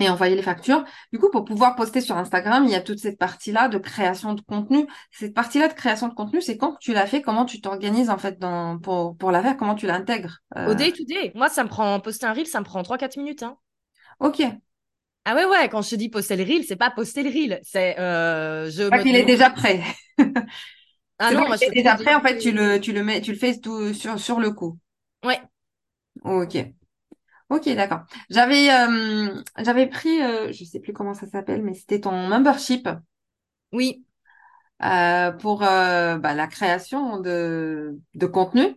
et 0.00 0.08
envoyer 0.08 0.34
les 0.34 0.42
factures. 0.42 0.84
Du 1.12 1.20
coup, 1.20 1.30
pour 1.30 1.44
pouvoir 1.44 1.76
poster 1.76 2.00
sur 2.00 2.16
Instagram, 2.16 2.64
il 2.64 2.70
y 2.70 2.74
a 2.74 2.80
toute 2.80 2.98
cette 2.98 3.18
partie-là 3.18 3.68
de 3.68 3.78
création 3.78 4.34
de 4.34 4.40
contenu. 4.40 4.86
Cette 5.12 5.34
partie-là 5.34 5.68
de 5.68 5.74
création 5.74 6.08
de 6.08 6.14
contenu, 6.14 6.40
c'est 6.42 6.56
quand 6.56 6.76
tu 6.80 6.92
l'as 6.92 7.06
fait, 7.06 7.22
comment 7.22 7.44
tu 7.44 7.60
t'organises 7.60 8.10
en 8.10 8.18
fait 8.18 8.38
dans, 8.40 8.78
pour, 8.78 9.16
pour 9.16 9.30
la 9.30 9.42
faire, 9.42 9.56
comment 9.56 9.76
tu 9.76 9.86
l'intègres 9.86 10.38
Au 10.56 10.74
day 10.74 10.90
to 10.90 11.04
day. 11.04 11.30
Moi, 11.36 11.48
ça 11.48 11.62
me 11.62 11.68
prend 11.68 12.00
poster 12.00 12.26
un 12.26 12.32
reel, 12.32 12.46
ça 12.48 12.58
me 12.58 12.64
prend 12.64 12.82
3-4 12.82 13.16
minutes. 13.16 13.44
Hein. 13.44 13.56
Ok, 14.18 14.42
ah 15.30 15.34
ouais, 15.34 15.44
ouais, 15.44 15.68
quand 15.68 15.82
je 15.82 15.90
te 15.90 15.94
dis 15.96 16.08
poster 16.08 16.36
le 16.36 16.44
reel, 16.44 16.64
c'est 16.64 16.76
pas 16.76 16.90
poster 16.90 17.22
le 17.22 17.28
reel. 17.28 17.60
C'est. 17.62 18.00
Euh, 18.00 18.70
je 18.70 18.88
qu'il 19.02 19.14
est 19.14 19.26
déjà 19.26 19.50
prêt. 19.50 19.82
ah 21.18 21.32
non, 21.32 21.46
moi, 21.46 21.56
je 21.56 21.70
déjà 21.70 21.96
prêt, 21.96 22.14
en 22.14 22.22
fait, 22.22 22.38
tu 22.38 22.50
le, 22.50 22.80
tu 22.80 22.94
le 22.94 23.04
mets, 23.04 23.20
tu 23.20 23.32
le 23.32 23.38
fais 23.38 23.58
tout 23.58 23.92
sur, 23.92 24.18
sur 24.18 24.40
le 24.40 24.52
coup. 24.52 24.78
Ouais. 25.22 25.38
Ok. 26.24 26.56
Ok, 27.50 27.68
d'accord. 27.74 28.04
J'avais 28.30 28.70
euh, 28.70 29.42
j'avais 29.58 29.86
pris, 29.86 30.22
euh, 30.22 30.50
je 30.50 30.64
sais 30.64 30.80
plus 30.80 30.94
comment 30.94 31.12
ça 31.12 31.26
s'appelle, 31.26 31.62
mais 31.62 31.74
c'était 31.74 32.00
ton 32.00 32.12
membership. 32.12 32.88
Oui. 33.72 34.06
Euh, 34.82 35.32
pour 35.32 35.58
bah, 35.58 36.34
la 36.34 36.46
création 36.46 37.20
de, 37.20 37.98
de 38.14 38.26
contenu. 38.26 38.76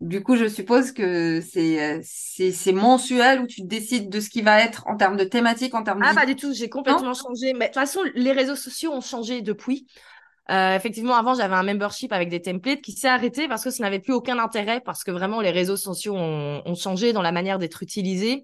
Du 0.00 0.22
coup, 0.22 0.36
je 0.36 0.46
suppose 0.46 0.92
que 0.92 1.40
c'est 1.40 2.00
c'est 2.02 2.72
mensuel 2.72 3.40
où 3.40 3.46
tu 3.46 3.62
décides 3.62 4.10
de 4.10 4.20
ce 4.20 4.30
qui 4.30 4.42
va 4.42 4.60
être 4.60 4.86
en 4.86 4.96
termes 4.96 5.16
de 5.16 5.24
thématique, 5.24 5.74
en 5.74 5.82
termes 5.82 6.02
Ah, 6.04 6.14
pas 6.14 6.26
du 6.26 6.36
tout, 6.36 6.52
j'ai 6.52 6.68
complètement 6.68 7.14
changé. 7.14 7.52
Mais 7.52 7.66
de 7.66 7.72
toute 7.72 7.74
façon, 7.74 8.00
les 8.14 8.32
réseaux 8.32 8.56
sociaux 8.56 8.92
ont 8.92 9.00
changé 9.00 9.42
depuis. 9.42 9.86
Euh, 10.50 10.74
effectivement, 10.74 11.14
avant, 11.14 11.34
j'avais 11.34 11.56
un 11.56 11.62
membership 11.62 12.12
avec 12.12 12.30
des 12.30 12.40
templates 12.40 12.80
qui 12.80 12.92
s'est 12.92 13.08
arrêté 13.08 13.48
parce 13.48 13.64
que 13.64 13.70
ça 13.70 13.82
n'avait 13.82 13.98
plus 13.98 14.14
aucun 14.14 14.38
intérêt, 14.38 14.80
parce 14.80 15.04
que 15.04 15.10
vraiment, 15.10 15.40
les 15.40 15.50
réseaux 15.50 15.76
sociaux 15.76 16.14
ont, 16.16 16.62
ont 16.64 16.74
changé 16.74 17.12
dans 17.12 17.20
la 17.20 17.32
manière 17.32 17.58
d'être 17.58 17.82
utilisés. 17.82 18.42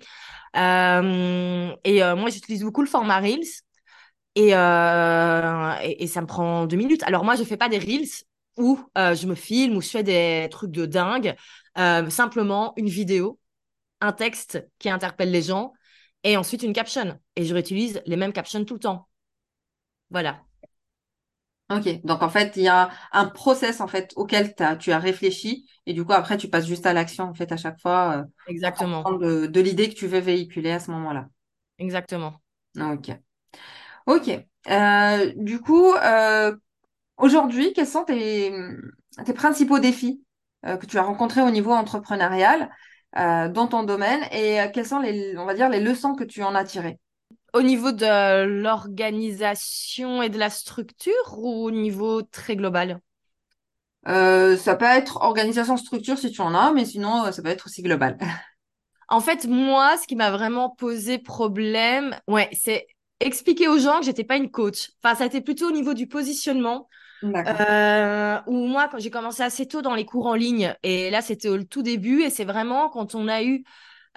Euh, 0.56 1.74
et 1.84 2.02
euh, 2.02 2.16
moi, 2.16 2.30
j'utilise 2.30 2.62
beaucoup 2.62 2.82
le 2.82 2.88
format 2.88 3.20
Reels. 3.20 3.46
Et, 4.36 4.54
euh, 4.54 5.72
et, 5.82 6.02
et, 6.02 6.06
ça 6.08 6.20
me 6.20 6.26
prend 6.26 6.66
deux 6.66 6.76
minutes. 6.76 7.04
Alors 7.04 7.24
moi, 7.24 7.36
je 7.36 7.44
fais 7.44 7.56
pas 7.56 7.68
des 7.68 7.78
Reels, 7.78 8.08
où 8.56 8.78
euh, 8.98 9.14
je 9.14 9.26
me 9.26 9.34
filme, 9.34 9.76
ou 9.76 9.80
je 9.82 9.88
fais 9.88 10.02
des 10.02 10.48
trucs 10.50 10.70
de 10.70 10.86
dingue. 10.86 11.34
Euh, 11.78 12.08
simplement 12.10 12.72
une 12.76 12.88
vidéo, 12.88 13.38
un 14.00 14.12
texte 14.12 14.68
qui 14.78 14.90
interpelle 14.90 15.30
les 15.30 15.42
gens, 15.42 15.72
et 16.24 16.36
ensuite 16.36 16.62
une 16.62 16.72
caption. 16.72 17.18
Et 17.36 17.44
je 17.44 17.54
réutilise 17.54 18.02
les 18.06 18.16
mêmes 18.16 18.32
captions 18.32 18.64
tout 18.64 18.74
le 18.74 18.80
temps. 18.80 19.08
Voilà. 20.10 20.44
Ok, 21.70 22.02
donc 22.04 22.22
en 22.22 22.28
fait, 22.28 22.52
il 22.56 22.64
y 22.64 22.68
a 22.68 22.90
un 23.12 23.24
process 23.24 23.80
en 23.80 23.88
fait 23.88 24.12
auquel 24.16 24.54
as, 24.58 24.76
tu 24.76 24.92
as 24.92 24.98
réfléchi 24.98 25.66
et 25.86 25.94
du 25.94 26.04
coup 26.04 26.12
après 26.12 26.36
tu 26.36 26.48
passes 26.48 26.66
juste 26.66 26.84
à 26.84 26.92
l'action 26.92 27.24
en 27.24 27.34
fait 27.34 27.50
à 27.52 27.56
chaque 27.56 27.80
fois. 27.80 28.18
Euh, 28.18 28.24
Exactement. 28.48 29.02
De, 29.18 29.46
de 29.46 29.60
l'idée 29.60 29.88
que 29.88 29.94
tu 29.94 30.06
veux 30.06 30.18
véhiculer 30.18 30.70
à 30.72 30.78
ce 30.78 30.90
moment-là. 30.90 31.28
Exactement. 31.78 32.34
Ok. 32.78 33.10
Ok. 34.06 34.28
Euh, 34.70 35.32
du 35.36 35.60
coup, 35.60 35.94
euh, 35.94 36.56
Aujourd'hui, 37.16 37.72
quels 37.72 37.86
sont 37.86 38.04
tes, 38.04 38.52
principaux 39.34 39.78
défis 39.78 40.22
euh, 40.66 40.76
que 40.76 40.86
tu 40.86 40.98
as 40.98 41.02
rencontrés 41.02 41.42
au 41.42 41.50
niveau 41.50 41.72
entrepreneurial 41.72 42.70
euh, 43.16 43.48
dans 43.48 43.68
ton 43.68 43.84
domaine 43.84 44.20
et 44.32 44.60
euh, 44.60 44.68
quelles 44.72 44.86
sont 44.86 44.98
les, 44.98 45.36
on 45.38 45.44
va 45.44 45.54
dire, 45.54 45.68
les 45.68 45.80
leçons 45.80 46.14
que 46.14 46.24
tu 46.24 46.42
en 46.42 46.54
as 46.54 46.64
tirées? 46.64 46.98
Au 47.52 47.62
niveau 47.62 47.92
de 47.92 48.44
l'organisation 48.44 50.22
et 50.22 50.28
de 50.28 50.38
la 50.38 50.50
structure 50.50 51.38
ou 51.38 51.66
au 51.66 51.70
niveau 51.70 52.22
très 52.22 52.56
global? 52.56 53.00
Ça 54.06 54.76
peut 54.76 54.84
être 54.84 55.18
organisation, 55.22 55.76
structure 55.76 56.18
si 56.18 56.30
tu 56.30 56.40
en 56.40 56.54
as, 56.54 56.72
mais 56.72 56.84
sinon, 56.84 57.30
ça 57.32 57.42
peut 57.42 57.48
être 57.48 57.66
aussi 57.66 57.82
global. 57.82 58.18
En 59.08 59.20
fait, 59.20 59.46
moi, 59.46 59.98
ce 59.98 60.06
qui 60.06 60.16
m'a 60.16 60.30
vraiment 60.30 60.70
posé 60.70 61.18
problème, 61.18 62.18
ouais, 62.26 62.48
c'est 62.52 62.86
expliquer 63.20 63.68
aux 63.68 63.78
gens 63.78 64.00
que 64.00 64.06
j'étais 64.06 64.24
pas 64.24 64.36
une 64.36 64.50
coach. 64.50 64.90
Enfin, 65.02 65.14
ça 65.14 65.24
a 65.24 65.26
été 65.26 65.40
plutôt 65.40 65.68
au 65.68 65.72
niveau 65.72 65.94
du 65.94 66.06
positionnement. 66.06 66.88
Euh, 67.24 68.40
où 68.46 68.66
moi, 68.66 68.88
quand 68.90 68.98
j'ai 68.98 69.10
commencé 69.10 69.42
assez 69.42 69.66
tôt 69.66 69.82
dans 69.82 69.94
les 69.94 70.04
cours 70.04 70.26
en 70.26 70.34
ligne, 70.34 70.74
et 70.82 71.10
là, 71.10 71.22
c'était 71.22 71.48
au 71.48 71.62
tout 71.62 71.82
début, 71.82 72.22
et 72.22 72.30
c'est 72.30 72.44
vraiment 72.44 72.88
quand 72.90 73.14
on 73.14 73.28
a 73.28 73.42
eu, 73.42 73.64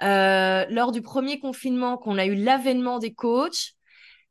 euh, 0.02 0.64
lors 0.70 0.92
du 0.92 1.02
premier 1.02 1.40
confinement, 1.40 1.96
qu'on 1.96 2.18
a 2.18 2.26
eu 2.26 2.34
l'avènement 2.34 2.98
des 2.98 3.14
coachs. 3.14 3.72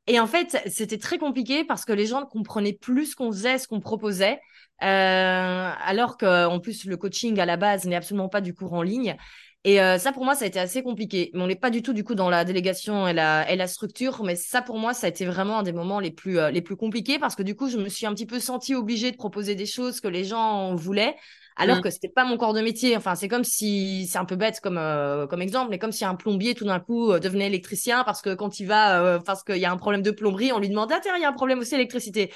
Et 0.07 0.19
en 0.19 0.27
fait, 0.27 0.61
c'était 0.67 0.97
très 0.97 1.17
compliqué 1.17 1.65
parce 1.65 1.83
que 1.83 1.91
les 1.91 2.05
gens 2.05 2.21
ne 2.21 2.25
comprenaient 2.25 2.73
plus 2.73 3.07
ce 3.07 3.15
qu'on 3.15 3.31
faisait, 3.31 3.57
ce 3.57 3.67
qu'on 3.67 3.81
proposait. 3.81 4.39
Euh, 4.83 5.71
alors 5.83 6.17
qu'en 6.17 6.59
plus, 6.59 6.85
le 6.85 6.95
coaching 6.97 7.39
à 7.39 7.45
la 7.45 7.57
base 7.57 7.85
n'est 7.85 7.95
absolument 7.95 8.29
pas 8.29 8.41
du 8.41 8.53
cours 8.53 8.73
en 8.73 8.83
ligne. 8.83 9.17
Et 9.63 9.81
euh, 9.81 9.97
ça, 9.97 10.13
pour 10.13 10.23
moi, 10.23 10.35
ça 10.35 10.45
a 10.45 10.47
été 10.47 10.59
assez 10.59 10.81
compliqué. 10.81 11.29
Mais 11.33 11.41
on 11.41 11.47
n'est 11.47 11.55
pas 11.55 11.69
du 11.69 11.81
tout, 11.81 11.93
du 11.93 12.03
coup, 12.03 12.15
dans 12.15 12.29
la 12.29 12.45
délégation 12.45 13.07
et 13.07 13.13
la, 13.13 13.51
et 13.51 13.55
la 13.55 13.67
structure. 13.67 14.23
Mais 14.23 14.35
ça, 14.35 14.61
pour 14.61 14.77
moi, 14.77 14.93
ça 14.93 15.07
a 15.07 15.09
été 15.09 15.25
vraiment 15.25 15.59
un 15.59 15.63
des 15.63 15.73
moments 15.73 15.99
les 15.99 16.11
plus, 16.11 16.39
euh, 16.39 16.51
les 16.51 16.61
plus 16.61 16.75
compliqués 16.75 17.19
parce 17.19 17.35
que, 17.35 17.43
du 17.43 17.55
coup, 17.55 17.69
je 17.69 17.77
me 17.77 17.89
suis 17.89 18.05
un 18.05 18.13
petit 18.13 18.25
peu 18.25 18.39
sentie 18.39 18.75
obligée 18.75 19.11
de 19.11 19.17
proposer 19.17 19.55
des 19.55 19.65
choses 19.65 19.99
que 19.99 20.07
les 20.07 20.23
gens 20.23 20.75
voulaient 20.75 21.15
alors 21.59 21.77
que 21.77 21.79
mmh. 21.79 21.83
que 21.85 21.89
c'était 21.89 22.09
pas 22.09 22.23
mon 22.23 22.37
corps 22.37 22.53
de 22.53 22.61
métier. 22.61 22.95
Enfin, 22.95 23.15
c'est 23.15 23.27
comme 23.27 23.43
si, 23.43 24.07
c'est 24.07 24.19
un 24.19 24.25
peu 24.25 24.35
bête 24.35 24.59
comme, 24.61 24.77
euh, 24.77 25.25
comme 25.25 25.41
exemple, 25.41 25.71
mais 25.71 25.79
comme 25.79 25.91
si 25.91 26.05
un 26.05 26.13
plombier, 26.13 26.53
tout 26.53 26.65
d'un 26.65 26.79
coup, 26.79 27.17
devenait 27.19 27.47
électricien 27.47 28.03
parce 28.03 28.21
que 28.21 28.35
quand 28.35 28.59
il 28.59 28.67
va, 28.67 29.19
parce 29.25 29.43
qu'il 29.43 29.57
y 29.57 29.65
a 29.65 29.71
un 29.71 29.77
problème 29.77 30.03
de 30.03 30.11
plomberie, 30.11 30.51
on 30.53 30.59
lui 30.59 30.69
demande, 30.69 30.91
ah, 30.93 30.99
tiens, 31.01 31.15
il 31.17 31.21
y 31.23 31.25
a 31.25 31.29
un 31.29 31.33
problème 31.33 31.57
aussi 31.57 31.71
d'électricité. 31.71 32.31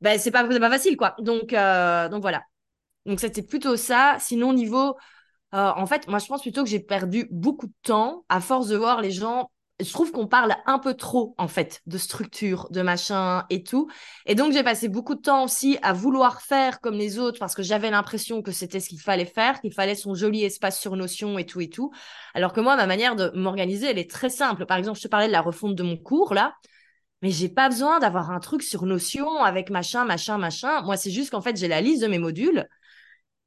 Ben, 0.00 0.20
c'est 0.20 0.30
pas, 0.30 0.44
pas 0.44 0.70
facile, 0.70 0.96
quoi. 0.96 1.16
Donc, 1.18 1.48
donc 1.50 2.22
voilà. 2.22 2.42
Donc, 3.06 3.18
c'était 3.18 3.42
plutôt 3.42 3.76
ça. 3.76 4.16
Sinon, 4.20 4.52
niveau 4.52 4.96
euh, 5.54 5.72
en 5.74 5.86
fait, 5.86 6.06
moi, 6.08 6.18
je 6.18 6.26
pense 6.26 6.42
plutôt 6.42 6.62
que 6.62 6.70
j'ai 6.70 6.80
perdu 6.80 7.26
beaucoup 7.30 7.66
de 7.66 7.74
temps 7.82 8.24
à 8.28 8.40
force 8.40 8.68
de 8.68 8.76
voir 8.76 9.00
les 9.00 9.10
gens. 9.10 9.50
Je 9.80 9.90
trouve 9.92 10.12
qu'on 10.12 10.26
parle 10.26 10.54
un 10.66 10.78
peu 10.78 10.94
trop, 10.94 11.34
en 11.38 11.48
fait, 11.48 11.80
de 11.86 11.96
structure, 11.96 12.68
de 12.70 12.82
machin 12.82 13.46
et 13.48 13.62
tout. 13.62 13.88
Et 14.26 14.34
donc, 14.34 14.52
j'ai 14.52 14.62
passé 14.62 14.88
beaucoup 14.88 15.14
de 15.14 15.22
temps 15.22 15.44
aussi 15.44 15.78
à 15.82 15.94
vouloir 15.94 16.42
faire 16.42 16.80
comme 16.80 16.96
les 16.96 17.18
autres 17.18 17.38
parce 17.38 17.54
que 17.54 17.62
j'avais 17.62 17.90
l'impression 17.90 18.42
que 18.42 18.52
c'était 18.52 18.78
ce 18.78 18.90
qu'il 18.90 19.00
fallait 19.00 19.24
faire, 19.24 19.60
qu'il 19.60 19.72
fallait 19.72 19.94
son 19.94 20.14
joli 20.14 20.44
espace 20.44 20.78
sur 20.78 20.96
Notion 20.96 21.38
et 21.38 21.46
tout 21.46 21.62
et 21.62 21.70
tout. 21.70 21.90
Alors 22.34 22.52
que 22.52 22.60
moi, 22.60 22.76
ma 22.76 22.86
manière 22.86 23.16
de 23.16 23.30
m'organiser, 23.34 23.86
elle 23.86 23.98
est 23.98 24.10
très 24.10 24.28
simple. 24.28 24.66
Par 24.66 24.76
exemple, 24.76 24.98
je 24.98 25.04
te 25.04 25.08
parlais 25.08 25.28
de 25.28 25.32
la 25.32 25.40
refonte 25.40 25.74
de 25.74 25.82
mon 25.82 25.96
cours, 25.96 26.34
là. 26.34 26.54
Mais 27.22 27.30
j'ai 27.30 27.48
pas 27.48 27.68
besoin 27.68 27.98
d'avoir 27.98 28.30
un 28.30 28.40
truc 28.40 28.62
sur 28.62 28.86
Notion 28.86 29.42
avec 29.42 29.70
machin, 29.70 30.04
machin, 30.04 30.38
machin. 30.38 30.82
Moi, 30.82 30.96
c'est 30.96 31.10
juste 31.10 31.30
qu'en 31.30 31.42
fait, 31.42 31.56
j'ai 31.56 31.68
la 31.68 31.80
liste 31.80 32.02
de 32.02 32.06
mes 32.08 32.18
modules 32.18 32.66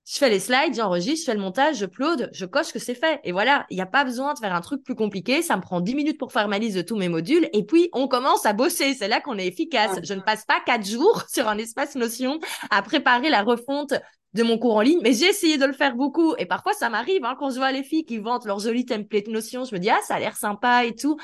je 0.05 0.17
fais 0.17 0.29
les 0.29 0.39
slides, 0.39 0.75
j'enregistre, 0.75 1.25
je 1.25 1.31
fais 1.31 1.35
le 1.37 1.41
montage, 1.41 1.77
je 1.77 1.85
upload, 1.85 2.29
je 2.33 2.45
coche 2.45 2.73
que 2.73 2.79
c'est 2.79 2.95
fait. 2.95 3.21
Et 3.23 3.31
voilà, 3.31 3.65
il 3.69 3.75
n'y 3.75 3.81
a 3.81 3.85
pas 3.85 4.03
besoin 4.03 4.33
de 4.33 4.39
faire 4.39 4.53
un 4.53 4.59
truc 4.59 4.83
plus 4.83 4.95
compliqué. 4.95 5.41
Ça 5.41 5.55
me 5.55 5.61
prend 5.61 5.79
10 5.79 5.95
minutes 5.95 6.17
pour 6.19 6.33
faire 6.33 6.49
ma 6.49 6.59
liste 6.59 6.75
de 6.75 6.81
tous 6.81 6.97
mes 6.97 7.07
modules. 7.07 7.47
Et 7.53 7.63
puis, 7.63 7.89
on 7.93 8.09
commence 8.09 8.45
à 8.45 8.51
bosser. 8.51 8.95
C'est 8.95 9.07
là 9.07 9.21
qu'on 9.21 9.37
est 9.37 9.47
efficace. 9.47 9.99
Je 10.03 10.13
ne 10.13 10.19
passe 10.21 10.43
pas 10.45 10.59
quatre 10.65 10.85
jours 10.85 11.23
sur 11.29 11.47
un 11.47 11.57
espace 11.57 11.95
Notion 11.95 12.39
à 12.69 12.81
préparer 12.81 13.29
la 13.29 13.43
refonte 13.43 13.93
de 14.33 14.43
mon 14.43 14.57
cours 14.57 14.75
en 14.77 14.81
ligne, 14.81 14.99
mais 15.03 15.13
j'ai 15.13 15.27
essayé 15.27 15.57
de 15.57 15.65
le 15.65 15.73
faire 15.73 15.95
beaucoup. 15.95 16.35
Et 16.37 16.45
parfois, 16.45 16.73
ça 16.73 16.89
m'arrive 16.89 17.23
hein, 17.23 17.35
quand 17.37 17.51
je 17.51 17.57
vois 17.57 17.71
les 17.71 17.83
filles 17.83 18.03
qui 18.03 18.17
vantent 18.17 18.45
leur 18.45 18.59
joli 18.59 18.85
template 18.85 19.27
Notion, 19.27 19.63
je 19.63 19.75
me 19.75 19.79
dis 19.79 19.91
ah 19.91 19.99
ça 20.07 20.15
a 20.15 20.19
l'air 20.19 20.35
sympa 20.35 20.85
et 20.85 20.95
tout. 20.95 21.17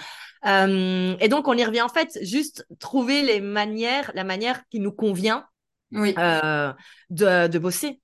Euh, 0.45 1.15
et 1.19 1.27
donc 1.27 1.47
on 1.47 1.53
y 1.57 1.65
revient 1.65 1.81
en 1.81 1.89
fait, 1.89 2.19
juste 2.21 2.67
trouver 2.79 3.23
les 3.23 3.41
manières, 3.41 4.11
la 4.13 4.23
manière 4.23 4.61
qui 4.69 4.79
nous 4.79 4.91
convient 4.91 5.45
oui. 5.91 6.13
euh, 6.19 6.71
de, 7.09 7.47
de 7.47 7.59
bosser. 7.59 7.99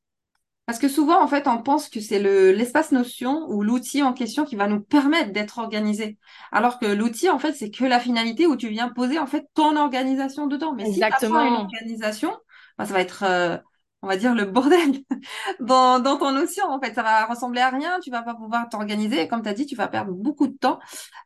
Parce 0.65 0.79
que 0.79 0.87
souvent, 0.87 1.21
en 1.21 1.27
fait, 1.27 1.47
on 1.47 1.61
pense 1.61 1.89
que 1.89 1.99
c'est 2.01 2.17
le, 2.19 2.51
l'espace 2.51 2.91
notion 2.91 3.45
ou 3.49 3.61
l'outil 3.61 4.01
en 4.01 4.13
question 4.13 4.45
qui 4.45 4.55
va 4.55 4.67
nous 4.67 4.79
permettre 4.81 5.31
d'être 5.31 5.59
organisé. 5.59 6.17
Alors 6.51 6.79
que 6.79 6.87
l'outil, 6.87 7.29
en 7.29 7.37
fait, 7.37 7.53
c'est 7.53 7.69
que 7.69 7.85
la 7.85 7.99
finalité 7.99 8.47
où 8.47 8.55
tu 8.55 8.69
viens 8.69 8.89
poser, 8.89 9.19
en 9.19 9.27
fait, 9.27 9.45
ton 9.53 9.75
organisation 9.77 10.47
dedans. 10.47 10.73
Mais 10.73 10.87
Exactement. 10.87 11.39
si 11.39 11.47
tu 11.47 11.53
as 11.53 11.59
une 11.59 11.65
organisation, 11.65 12.35
bah, 12.79 12.85
ça 12.87 12.93
va 12.93 13.01
être, 13.01 13.23
euh, 13.23 13.57
on 14.01 14.07
va 14.07 14.17
dire, 14.17 14.33
le 14.33 14.45
bordel 14.45 15.03
dans, 15.59 15.99
dans 15.99 16.17
ton 16.17 16.31
notion. 16.31 16.65
En 16.65 16.81
fait, 16.81 16.95
ça 16.95 17.03
va 17.03 17.25
ressembler 17.27 17.61
à 17.61 17.69
rien. 17.69 17.99
Tu 17.99 18.09
vas 18.09 18.23
pas 18.23 18.33
pouvoir 18.33 18.67
t'organiser. 18.67 19.21
Et 19.21 19.27
comme 19.27 19.43
tu 19.43 19.49
as 19.49 19.53
dit, 19.53 19.67
tu 19.67 19.75
vas 19.75 19.87
perdre 19.87 20.13
beaucoup 20.13 20.47
de 20.47 20.57
temps. 20.57 20.79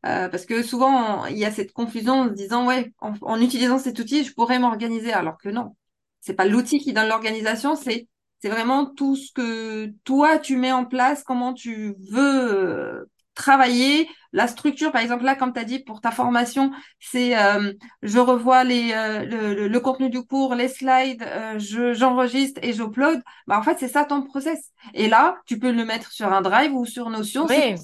Euh, 0.05 0.27
parce 0.27 0.45
que 0.45 0.63
souvent, 0.63 1.25
il 1.27 1.37
y 1.37 1.45
a 1.45 1.51
cette 1.51 1.71
confusion 1.71 2.13
en 2.21 2.27
se 2.27 2.33
disant, 2.33 2.67
ouais, 2.67 2.93
en, 2.99 3.13
en 3.21 3.39
utilisant 3.39 3.79
cet 3.79 3.99
outil, 3.99 4.25
je 4.25 4.33
pourrais 4.33 4.59
m'organiser. 4.59 5.13
Alors 5.13 5.37
que 5.37 5.47
non. 5.47 5.77
C'est 6.19 6.33
pas 6.33 6.45
l'outil 6.45 6.79
qui 6.79 6.91
donne 6.91 7.07
l'organisation, 7.07 7.75
c'est 7.77 8.09
c'est 8.41 8.49
vraiment 8.49 8.85
tout 8.85 9.15
ce 9.15 9.31
que 9.31 9.87
toi, 10.03 10.39
tu 10.39 10.57
mets 10.57 10.71
en 10.71 10.85
place, 10.85 11.23
comment 11.23 11.53
tu 11.53 11.95
veux 12.11 12.53
euh, 12.53 13.05
travailler, 13.33 14.09
la 14.31 14.47
structure, 14.47 14.91
par 14.91 15.01
exemple, 15.01 15.23
là, 15.23 15.35
comme 15.35 15.53
tu 15.53 15.59
as 15.59 15.63
dit, 15.63 15.79
pour 15.79 16.01
ta 16.01 16.11
formation, 16.11 16.71
c'est 16.99 17.37
euh, 17.37 17.73
je 18.01 18.19
revois 18.19 18.63
les, 18.63 18.91
euh, 18.93 19.25
le, 19.25 19.67
le, 19.67 19.79
contenu 19.79 20.09
du 20.09 20.23
cours, 20.23 20.55
les 20.55 20.67
slides, 20.67 21.25
je, 21.57 21.93
j'enregistre 21.93 22.59
et 22.63 22.73
j'upload. 22.73 23.21
Bah, 23.47 23.57
en 23.57 23.63
fait, 23.63 23.77
c'est 23.79 23.87
ça 23.87 24.05
ton 24.05 24.21
process. 24.23 24.71
Et 24.93 25.07
là, 25.07 25.37
tu 25.45 25.59
peux 25.59 25.71
le 25.71 25.85
mettre 25.85 26.11
sur 26.11 26.31
un 26.31 26.41
drive 26.41 26.73
ou 26.73 26.85
sur 26.85 27.09
Notion. 27.09 27.45
Oui, 27.47 27.75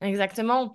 exactement 0.00 0.72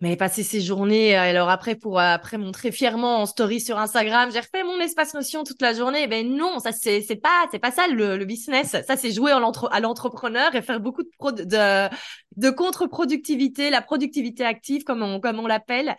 mais 0.00 0.16
passer 0.16 0.42
ces 0.44 0.60
journées, 0.60 1.16
euh, 1.18 1.22
alors 1.22 1.48
après 1.50 1.74
pour 1.74 1.98
euh, 1.98 2.02
après 2.02 2.38
montrer 2.38 2.70
fièrement 2.70 3.22
en 3.22 3.26
story 3.26 3.60
sur 3.60 3.78
Instagram, 3.78 4.30
j'ai 4.32 4.40
refait 4.40 4.62
mon 4.62 4.78
espace 4.80 5.14
notion 5.14 5.44
toute 5.44 5.60
la 5.60 5.74
journée. 5.74 6.06
Ben 6.06 6.28
non, 6.28 6.60
ça 6.60 6.70
c'est 6.72 7.02
pas 7.20 7.46
c'est 7.50 7.58
pas 7.58 7.72
ça 7.72 7.88
le, 7.88 8.16
le 8.16 8.24
business. 8.24 8.76
Ça 8.86 8.96
c'est 8.96 9.12
jouer 9.12 9.32
à 9.32 9.80
l'entrepreneur 9.80 10.54
et 10.54 10.62
faire 10.62 10.80
beaucoup 10.80 11.02
de 11.02 11.10
pro, 11.18 11.32
de 11.32 11.88
de 12.36 12.50
contre-productivité, 12.50 13.70
la 13.70 13.82
productivité 13.82 14.44
active 14.44 14.84
comme 14.84 15.02
on 15.02 15.20
comme 15.20 15.40
on 15.40 15.46
l'appelle. 15.46 15.96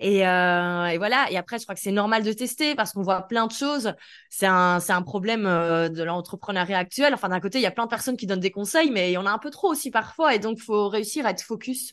Et, 0.00 0.26
euh, 0.26 0.86
et, 0.86 0.98
voilà. 0.98 1.30
Et 1.30 1.36
après, 1.36 1.58
je 1.58 1.62
crois 1.64 1.76
que 1.76 1.80
c'est 1.80 1.92
normal 1.92 2.24
de 2.24 2.32
tester 2.32 2.74
parce 2.74 2.92
qu'on 2.92 3.02
voit 3.02 3.22
plein 3.22 3.46
de 3.46 3.52
choses. 3.52 3.94
C'est 4.30 4.46
un, 4.46 4.80
c'est 4.80 4.92
un 4.92 5.02
problème 5.02 5.46
euh, 5.46 5.88
de 5.88 6.02
l'entrepreneuriat 6.02 6.78
actuel. 6.78 7.14
Enfin, 7.14 7.28
d'un 7.28 7.38
côté, 7.38 7.58
il 7.58 7.62
y 7.62 7.66
a 7.66 7.70
plein 7.70 7.84
de 7.84 7.88
personnes 7.90 8.16
qui 8.16 8.26
donnent 8.26 8.40
des 8.40 8.50
conseils, 8.50 8.90
mais 8.90 9.10
il 9.10 9.14
y 9.14 9.16
en 9.16 9.26
a 9.26 9.30
un 9.30 9.38
peu 9.38 9.50
trop 9.50 9.68
aussi 9.68 9.92
parfois. 9.92 10.34
Et 10.34 10.40
donc, 10.40 10.58
faut 10.58 10.88
réussir 10.88 11.24
à 11.24 11.30
être 11.30 11.42
focus 11.42 11.92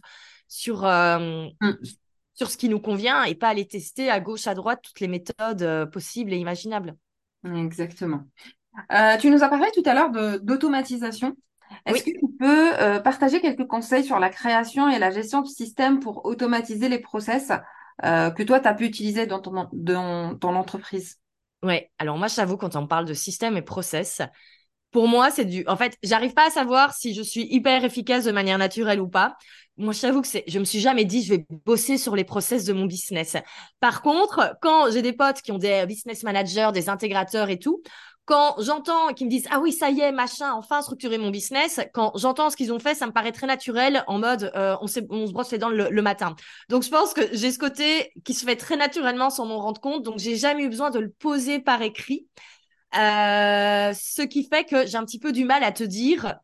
sur, 0.49 0.83
euh, 0.83 1.47
mm. 1.61 1.73
sur 2.33 2.51
ce 2.51 2.57
qui 2.57 2.67
nous 2.67 2.81
convient 2.81 3.23
et 3.23 3.35
pas 3.35 3.47
aller 3.47 3.65
tester 3.65 4.09
à 4.09 4.19
gauche, 4.19 4.47
à 4.47 4.55
droite 4.55 4.81
toutes 4.83 4.99
les 4.99 5.07
méthodes 5.07 5.61
euh, 5.61 5.85
possibles 5.85 6.33
et 6.33 6.37
imaginables. 6.37 6.95
Exactement. 7.45 8.23
Euh, 8.91 9.15
tu 9.17 9.29
nous 9.29 9.43
as 9.43 9.49
parlé 9.49 9.67
tout 9.73 9.83
à 9.85 9.93
l'heure 9.93 10.41
d'automatisation. 10.41 11.37
Est-ce 11.85 12.03
que 12.03 12.09
tu 12.09 12.37
peux 12.39 13.01
partager 13.03 13.39
quelques 13.41 13.67
conseils 13.67 14.03
sur 14.03 14.19
la 14.19 14.29
création 14.29 14.89
et 14.89 14.97
la 14.97 15.11
gestion 15.11 15.41
de 15.41 15.47
systèmes 15.47 15.99
pour 15.99 16.25
automatiser 16.25 16.89
les 16.89 16.99
process 16.99 17.51
que 18.01 18.43
toi, 18.43 18.59
tu 18.59 18.67
as 18.67 18.73
pu 18.73 18.85
utiliser 18.85 19.27
dans 19.27 19.39
ton, 19.39 19.69
dans 19.71 20.35
ton 20.35 20.55
entreprise 20.55 21.19
Oui, 21.61 21.81
alors 21.99 22.17
moi, 22.17 22.27
j'avoue, 22.27 22.57
quand 22.57 22.75
on 22.75 22.87
parle 22.87 23.05
de 23.05 23.13
système 23.13 23.55
et 23.55 23.61
process, 23.61 24.21
pour 24.91 25.07
moi, 25.07 25.29
c'est 25.31 25.45
du. 25.45 25.63
En 25.67 25.77
fait, 25.77 25.97
j'arrive 26.03 26.33
pas 26.33 26.47
à 26.47 26.49
savoir 26.49 26.93
si 26.93 27.13
je 27.13 27.21
suis 27.21 27.47
hyper 27.51 27.83
efficace 27.83 28.25
de 28.25 28.31
manière 28.31 28.57
naturelle 28.57 29.01
ou 29.01 29.07
pas. 29.07 29.35
Moi, 29.77 29.93
je 29.93 30.01
t'avoue 30.01 30.21
que 30.21 30.27
c'est. 30.27 30.43
Je 30.47 30.59
me 30.59 30.65
suis 30.65 30.79
jamais 30.79 31.05
dit 31.05 31.23
je 31.23 31.35
vais 31.35 31.45
bosser 31.65 31.97
sur 31.97 32.15
les 32.15 32.23
process 32.23 32.65
de 32.65 32.73
mon 32.73 32.85
business. 32.85 33.37
Par 33.79 34.01
contre, 34.01 34.55
quand 34.61 34.91
j'ai 34.91 35.01
des 35.01 35.13
potes 35.13 35.41
qui 35.41 35.51
ont 35.51 35.57
des 35.57 35.85
business 35.85 36.23
managers, 36.23 36.71
des 36.73 36.89
intégrateurs 36.89 37.49
et 37.49 37.59
tout, 37.59 37.81
quand 38.29 38.55
j'entends 38.59 39.11
qu'ils 39.15 39.25
me 39.25 39.31
disent 39.31 39.47
ah 39.49 39.59
oui 39.59 39.71
ça 39.71 39.89
y 39.89 40.01
est 40.01 40.11
machin 40.11 40.51
enfin 40.53 40.83
structurer 40.83 41.17
mon 41.17 41.31
business 41.31 41.79
quand 41.95 42.11
j'entends 42.15 42.51
ce 42.51 42.55
qu'ils 42.55 42.71
ont 42.71 42.77
fait 42.77 42.93
ça 42.93 43.07
me 43.07 43.11
paraît 43.11 43.31
très 43.31 43.47
naturel 43.47 44.03
en 44.05 44.19
mode 44.19 44.51
euh, 44.55 44.75
on, 44.81 44.85
on 45.09 45.25
se 45.25 45.31
brosse 45.31 45.51
les 45.51 45.57
dents 45.57 45.69
le, 45.69 45.89
le, 45.89 46.01
matin 46.03 46.35
donc 46.69 46.83
je 46.83 46.89
pense 46.89 47.15
que 47.15 47.21
j'ai 47.31 47.51
ce 47.51 47.57
côté 47.57 48.11
qui 48.23 48.35
se 48.35 48.45
fait 48.45 48.55
très 48.55 48.77
naturellement 48.77 49.31
sans 49.31 49.47
m'en 49.47 49.57
rendre 49.57 49.81
compte 49.81 50.03
donc 50.03 50.19
j'ai 50.19 50.35
jamais 50.35 50.61
eu 50.61 50.69
besoin 50.69 50.91
de 50.91 50.99
le 50.99 51.09
poser 51.09 51.57
par 51.57 51.81
écrit 51.81 52.27
euh, 52.95 53.93
ce 53.93 54.21
qui 54.23 54.43
fait 54.43 54.65
que 54.65 54.87
j'ai 54.87 54.97
un 54.97 55.05
petit 55.05 55.19
peu 55.19 55.31
du 55.31 55.45
mal 55.45 55.63
à 55.63 55.71
te 55.71 55.83
dire, 55.83 56.35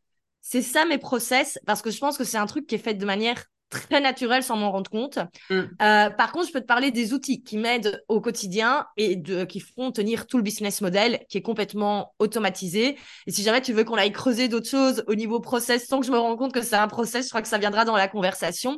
c'est 0.42 0.62
ça 0.62 0.86
mes 0.86 0.98
process, 0.98 1.60
parce 1.66 1.82
que 1.82 1.92
je 1.92 2.00
pense 2.00 2.18
que 2.18 2.24
c'est 2.24 2.38
un 2.38 2.46
truc 2.46 2.68
qui 2.68 2.76
est 2.76 2.80
fait 2.80 2.94
de 2.94 3.06
manière 3.06 3.46
très 3.70 4.00
naturelle 4.00 4.44
sans 4.44 4.56
m'en 4.58 4.72
rendre 4.72 4.90
compte. 4.90 5.18
Mm. 5.50 5.62
Euh, 5.82 6.10
par 6.12 6.32
contre, 6.32 6.48
je 6.48 6.54
peux 6.54 6.62
te 6.62 6.66
parler 6.66 6.92
des 6.92 7.14
outils 7.14 7.44
qui 7.44 7.58
m'aident 7.58 8.04
au 8.08 8.22
quotidien 8.22 8.86
et 8.98 9.16
de, 9.16 9.44
qui 9.44 9.60
font 9.60 9.92
tenir 9.92 10.28
tout 10.28 10.38
le 10.38 10.44
business 10.44 10.82
model 10.82 11.26
qui 11.30 11.38
est 11.38 11.42
complètement 11.42 12.14
automatisé. 12.20 12.98
Et 13.28 13.32
si 13.32 13.44
jamais 13.44 13.62
tu 13.62 13.74
veux 13.74 13.84
qu'on 13.84 13.96
aille 13.96 14.12
creuser 14.12 14.48
d'autres 14.48 14.70
choses 14.70 15.04
au 15.08 15.16
niveau 15.16 15.40
process 15.40 15.88
sans 15.88 16.00
que 16.00 16.06
je 16.06 16.12
me 16.12 16.18
rende 16.18 16.38
compte 16.38 16.54
que 16.54 16.62
c'est 16.62 16.76
un 16.76 16.88
process, 16.88 17.26
je 17.26 17.30
crois 17.30 17.42
que 17.42 17.48
ça 17.48 17.58
viendra 17.58 17.86
dans 17.86 17.98
la 17.98 18.08
conversation. 18.08 18.78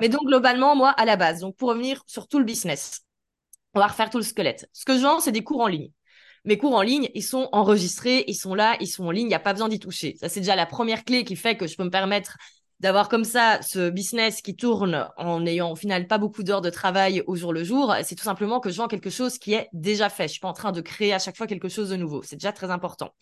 Mais 0.00 0.08
donc, 0.08 0.26
globalement, 0.26 0.74
moi, 0.74 0.90
à 0.90 1.04
la 1.04 1.16
base, 1.16 1.40
donc 1.40 1.56
pour 1.56 1.68
revenir 1.68 2.02
sur 2.06 2.26
tout 2.28 2.38
le 2.38 2.44
business, 2.44 3.02
on 3.74 3.80
va 3.80 3.86
refaire 3.86 4.10
tout 4.10 4.18
le 4.18 4.24
squelette. 4.24 4.68
Ce 4.72 4.84
que 4.84 4.96
je 4.96 5.02
vends, 5.02 5.20
c'est 5.20 5.32
des 5.32 5.44
cours 5.44 5.60
en 5.60 5.68
ligne 5.68 5.90
mes 6.44 6.58
cours 6.58 6.74
en 6.74 6.82
ligne, 6.82 7.08
ils 7.14 7.22
sont 7.22 7.48
enregistrés, 7.52 8.24
ils 8.28 8.34
sont 8.34 8.54
là, 8.54 8.76
ils 8.80 8.86
sont 8.86 9.06
en 9.06 9.10
ligne, 9.10 9.26
il 9.26 9.28
n'y 9.28 9.34
a 9.34 9.40
pas 9.40 9.52
besoin 9.52 9.68
d'y 9.68 9.78
toucher. 9.78 10.16
Ça, 10.20 10.28
c'est 10.28 10.40
déjà 10.40 10.56
la 10.56 10.66
première 10.66 11.04
clé 11.04 11.24
qui 11.24 11.36
fait 11.36 11.56
que 11.56 11.66
je 11.66 11.76
peux 11.76 11.84
me 11.84 11.90
permettre 11.90 12.36
d'avoir 12.80 13.08
comme 13.08 13.24
ça 13.24 13.62
ce 13.62 13.88
business 13.88 14.42
qui 14.42 14.56
tourne 14.56 15.08
en 15.16 15.40
n'ayant 15.40 15.72
au 15.72 15.76
final 15.76 16.06
pas 16.06 16.18
beaucoup 16.18 16.42
d'heures 16.42 16.60
de 16.60 16.70
travail 16.70 17.22
au 17.26 17.36
jour 17.36 17.52
le 17.52 17.64
jour, 17.64 17.94
c'est 18.02 18.14
tout 18.14 18.24
simplement 18.24 18.60
que 18.60 18.68
je 18.68 18.76
vends 18.76 18.88
quelque 18.88 19.10
chose 19.10 19.38
qui 19.38 19.54
est 19.54 19.68
déjà 19.72 20.08
fait. 20.10 20.24
Je 20.24 20.32
suis 20.32 20.40
pas 20.40 20.48
en 20.48 20.52
train 20.52 20.72
de 20.72 20.80
créer 20.80 21.14
à 21.14 21.18
chaque 21.18 21.36
fois 21.36 21.46
quelque 21.46 21.68
chose 21.68 21.88
de 21.90 21.96
nouveau. 21.96 22.22
C'est 22.22 22.36
déjà 22.36 22.52
très 22.52 22.70
important. 22.70 23.14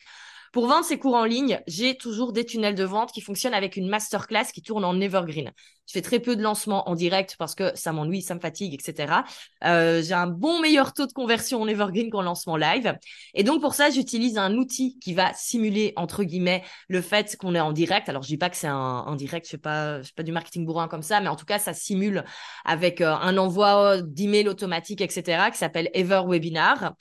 Pour 0.52 0.66
vendre 0.66 0.84
ces 0.84 0.98
cours 0.98 1.14
en 1.14 1.24
ligne, 1.24 1.60
j'ai 1.66 1.96
toujours 1.96 2.34
des 2.34 2.44
tunnels 2.44 2.74
de 2.74 2.84
vente 2.84 3.10
qui 3.10 3.22
fonctionnent 3.22 3.54
avec 3.54 3.76
une 3.76 3.88
masterclass 3.88 4.52
qui 4.52 4.60
tourne 4.60 4.84
en 4.84 5.00
evergreen. 5.00 5.50
Je 5.86 5.94
fais 5.94 6.02
très 6.02 6.20
peu 6.20 6.36
de 6.36 6.42
lancements 6.42 6.88
en 6.90 6.94
direct 6.94 7.36
parce 7.38 7.54
que 7.54 7.74
ça 7.74 7.92
m'ennuie, 7.92 8.20
ça 8.20 8.34
me 8.34 8.40
fatigue, 8.40 8.74
etc. 8.74 9.24
Euh, 9.64 10.02
j'ai 10.02 10.12
un 10.12 10.26
bon 10.26 10.60
meilleur 10.60 10.92
taux 10.92 11.06
de 11.06 11.12
conversion 11.12 11.62
en 11.62 11.68
evergreen 11.68 12.10
qu'en 12.10 12.20
lancement 12.20 12.58
live. 12.58 12.94
Et 13.32 13.44
donc 13.44 13.62
pour 13.62 13.72
ça, 13.72 13.88
j'utilise 13.88 14.36
un 14.36 14.54
outil 14.54 14.98
qui 15.00 15.14
va 15.14 15.32
simuler 15.32 15.94
entre 15.96 16.22
guillemets 16.22 16.62
le 16.88 17.00
fait 17.00 17.34
qu'on 17.38 17.54
est 17.54 17.60
en 17.60 17.72
direct. 17.72 18.10
Alors 18.10 18.22
je 18.22 18.28
dis 18.28 18.38
pas 18.38 18.50
que 18.50 18.56
c'est 18.56 18.68
un, 18.68 19.16
direct, 19.16 19.46
je 19.46 19.52
fais 19.52 19.58
pas, 19.58 20.02
je 20.02 20.12
pas 20.12 20.22
du 20.22 20.32
marketing 20.32 20.66
bourrin 20.66 20.86
comme 20.86 21.02
ça, 21.02 21.20
mais 21.20 21.28
en 21.28 21.36
tout 21.36 21.46
cas 21.46 21.58
ça 21.58 21.72
simule 21.72 22.24
avec 22.66 23.00
euh, 23.00 23.14
un 23.14 23.38
envoi 23.38 24.02
d'email 24.02 24.48
automatique, 24.48 25.00
etc. 25.00 25.50
qui 25.50 25.56
s'appelle 25.56 25.88
Ever 25.94 26.22
Webinar. 26.26 26.92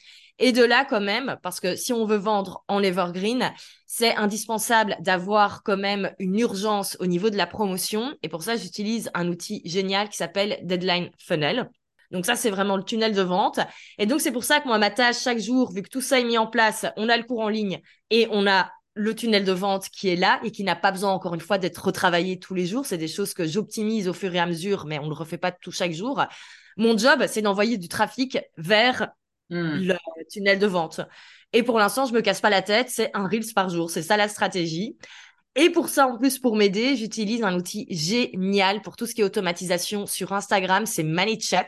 Et 0.43 0.53
de 0.53 0.63
là, 0.63 0.85
quand 0.85 1.01
même, 1.01 1.37
parce 1.43 1.59
que 1.59 1.75
si 1.75 1.93
on 1.93 2.03
veut 2.05 2.17
vendre 2.17 2.63
en 2.67 2.81
evergreen, 2.81 3.53
c'est 3.85 4.15
indispensable 4.15 4.97
d'avoir 4.99 5.61
quand 5.61 5.77
même 5.77 6.11
une 6.17 6.39
urgence 6.39 6.97
au 6.99 7.05
niveau 7.05 7.29
de 7.29 7.37
la 7.37 7.45
promotion. 7.45 8.15
Et 8.23 8.27
pour 8.27 8.41
ça, 8.41 8.57
j'utilise 8.57 9.11
un 9.13 9.27
outil 9.27 9.61
génial 9.65 10.09
qui 10.09 10.17
s'appelle 10.17 10.57
Deadline 10.63 11.11
Funnel. 11.19 11.69
Donc 12.09 12.25
ça, 12.25 12.35
c'est 12.35 12.49
vraiment 12.49 12.75
le 12.75 12.83
tunnel 12.83 13.13
de 13.13 13.21
vente. 13.21 13.59
Et 13.99 14.07
donc, 14.07 14.19
c'est 14.19 14.31
pour 14.31 14.43
ça 14.43 14.59
que 14.59 14.67
moi, 14.67 14.79
ma 14.79 14.89
tâche 14.89 15.21
chaque 15.21 15.37
jour, 15.37 15.71
vu 15.71 15.83
que 15.83 15.89
tout 15.89 16.01
ça 16.01 16.19
est 16.19 16.23
mis 16.23 16.39
en 16.39 16.47
place, 16.47 16.87
on 16.97 17.07
a 17.07 17.17
le 17.17 17.23
cours 17.23 17.41
en 17.41 17.49
ligne 17.49 17.79
et 18.09 18.27
on 18.31 18.47
a 18.47 18.71
le 18.95 19.15
tunnel 19.15 19.45
de 19.45 19.51
vente 19.51 19.89
qui 19.89 20.09
est 20.09 20.15
là 20.15 20.39
et 20.43 20.49
qui 20.49 20.63
n'a 20.63 20.75
pas 20.75 20.91
besoin, 20.91 21.11
encore 21.11 21.35
une 21.35 21.39
fois, 21.39 21.59
d'être 21.59 21.85
retravaillé 21.85 22.39
tous 22.39 22.55
les 22.55 22.65
jours. 22.65 22.87
C'est 22.87 22.97
des 22.97 23.07
choses 23.07 23.35
que 23.35 23.45
j'optimise 23.45 24.07
au 24.07 24.13
fur 24.13 24.33
et 24.33 24.39
à 24.39 24.47
mesure, 24.47 24.87
mais 24.87 24.97
on 24.97 25.03
ne 25.03 25.09
le 25.09 25.13
refait 25.13 25.37
pas 25.37 25.51
tout 25.51 25.71
chaque 25.71 25.93
jour. 25.93 26.25
Mon 26.77 26.97
job, 26.97 27.25
c'est 27.27 27.43
d'envoyer 27.43 27.77
du 27.77 27.87
trafic 27.87 28.39
vers 28.57 29.11
Hmm. 29.51 29.79
le 29.81 29.95
tunnel 30.31 30.59
de 30.59 30.67
vente. 30.67 31.01
Et 31.53 31.63
pour 31.63 31.77
l'instant, 31.77 32.05
je 32.05 32.13
me 32.13 32.21
casse 32.21 32.41
pas 32.41 32.49
la 32.49 32.61
tête, 32.61 32.89
c'est 32.89 33.11
un 33.13 33.27
Reels 33.27 33.53
par 33.53 33.69
jour. 33.69 33.89
C'est 33.89 34.01
ça 34.01 34.17
la 34.17 34.27
stratégie. 34.27 34.97
Et 35.55 35.69
pour 35.69 35.89
ça, 35.89 36.07
en 36.07 36.17
plus, 36.17 36.39
pour 36.39 36.55
m'aider, 36.55 36.95
j'utilise 36.95 37.43
un 37.43 37.53
outil 37.55 37.85
génial 37.89 38.81
pour 38.81 38.95
tout 38.95 39.05
ce 39.05 39.13
qui 39.13 39.21
est 39.21 39.25
automatisation 39.25 40.05
sur 40.05 40.31
Instagram, 40.31 40.85
c'est 40.85 41.03
ManyChat. 41.03 41.67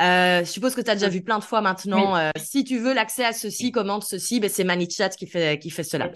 Euh, 0.00 0.40
je 0.44 0.50
suppose 0.50 0.74
que 0.74 0.80
tu 0.80 0.90
as 0.90 0.94
déjà 0.94 1.08
vu 1.08 1.22
plein 1.22 1.38
de 1.38 1.44
fois 1.44 1.60
maintenant. 1.60 2.16
Euh, 2.16 2.30
si 2.36 2.64
tu 2.64 2.78
veux 2.78 2.94
l'accès 2.94 3.24
à 3.24 3.32
ceci, 3.32 3.72
commande 3.72 4.04
ceci, 4.04 4.38
ben 4.38 4.48
c'est 4.48 4.64
ManyChat 4.64 5.10
qui 5.10 5.26
fait, 5.26 5.58
qui 5.58 5.70
fait 5.70 5.82
cela. 5.82 6.10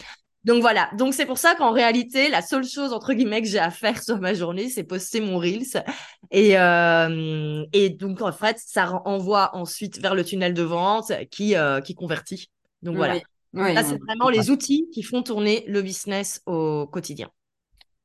Donc 0.46 0.60
voilà, 0.60 0.88
donc 0.96 1.12
c'est 1.12 1.26
pour 1.26 1.38
ça 1.38 1.56
qu'en 1.56 1.72
réalité, 1.72 2.28
la 2.30 2.40
seule 2.40 2.64
chose 2.64 2.92
entre 2.92 3.12
guillemets 3.14 3.42
que 3.42 3.48
j'ai 3.48 3.58
à 3.58 3.70
faire 3.72 4.00
sur 4.00 4.20
ma 4.20 4.32
journée, 4.32 4.68
c'est 4.70 4.84
poster 4.84 5.20
mon 5.20 5.38
Reels. 5.38 5.82
Et, 6.30 6.56
euh, 6.56 7.64
et 7.72 7.90
donc 7.90 8.22
en 8.22 8.30
fait, 8.30 8.56
ça 8.64 9.02
envoie 9.06 9.54
ensuite 9.56 10.00
vers 10.00 10.14
le 10.14 10.24
tunnel 10.24 10.54
de 10.54 10.62
vente 10.62 11.12
qui, 11.32 11.56
euh, 11.56 11.80
qui 11.80 11.96
convertit. 11.96 12.50
Donc 12.82 12.96
voilà. 12.96 13.14
Oui, 13.54 13.74
Là, 13.74 13.82
c'est 13.82 13.98
vraiment 13.98 14.28
les 14.28 14.50
outils 14.50 14.88
qui 14.94 15.02
font 15.02 15.22
tourner 15.22 15.64
le 15.66 15.82
business 15.82 16.40
au 16.46 16.86
quotidien. 16.86 17.28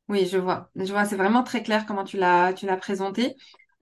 Oui, 0.10 0.25
je 0.25 0.38
vois. 0.38 0.69
Je 0.75 0.91
vois, 0.91 1.06
c'est 1.06 1.15
vraiment 1.15 1.43
très 1.43 1.63
clair 1.63 1.86
comment 1.86 2.04
tu 2.04 2.17
l'as, 2.17 2.54
tu 2.54 2.65
l'as 2.65 2.75
présenté. 2.77 3.36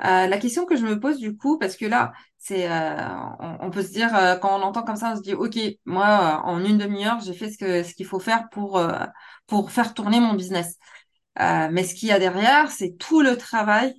Euh, 0.05 0.27
la 0.27 0.37
question 0.37 0.65
que 0.65 0.77
je 0.77 0.85
me 0.85 0.99
pose 0.99 1.17
du 1.17 1.35
coup, 1.35 1.57
parce 1.57 1.75
que 1.75 1.85
là, 1.85 2.13
c'est, 2.37 2.71
euh, 2.71 2.95
on, 3.59 3.69
peut 3.69 3.83
se 3.83 3.91
dire 3.91 4.15
euh, 4.15 4.35
quand 4.37 4.57
on 4.57 4.63
entend 4.63 4.83
comme 4.83 4.95
ça, 4.95 5.11
on 5.13 5.17
se 5.17 5.21
dit, 5.21 5.33
ok, 5.33 5.57
moi, 5.85 6.41
en 6.45 6.63
une 6.63 6.77
demi-heure, 6.77 7.19
j'ai 7.19 7.33
fait 7.33 7.51
ce 7.51 7.57
que 7.57 7.83
ce 7.83 7.93
qu'il 7.93 8.05
faut 8.05 8.19
faire 8.19 8.47
pour 8.49 8.81
pour 9.47 9.71
faire 9.71 9.93
tourner 9.93 10.19
mon 10.19 10.33
business. 10.33 10.77
mais 11.37 11.83
ce 11.83 11.95
qu'il 11.95 12.09
y 12.09 12.11
a 12.11 12.19
derrière, 12.19 12.71
c'est 12.71 12.97
tout 12.97 13.21
le 13.21 13.37
travail 13.37 13.93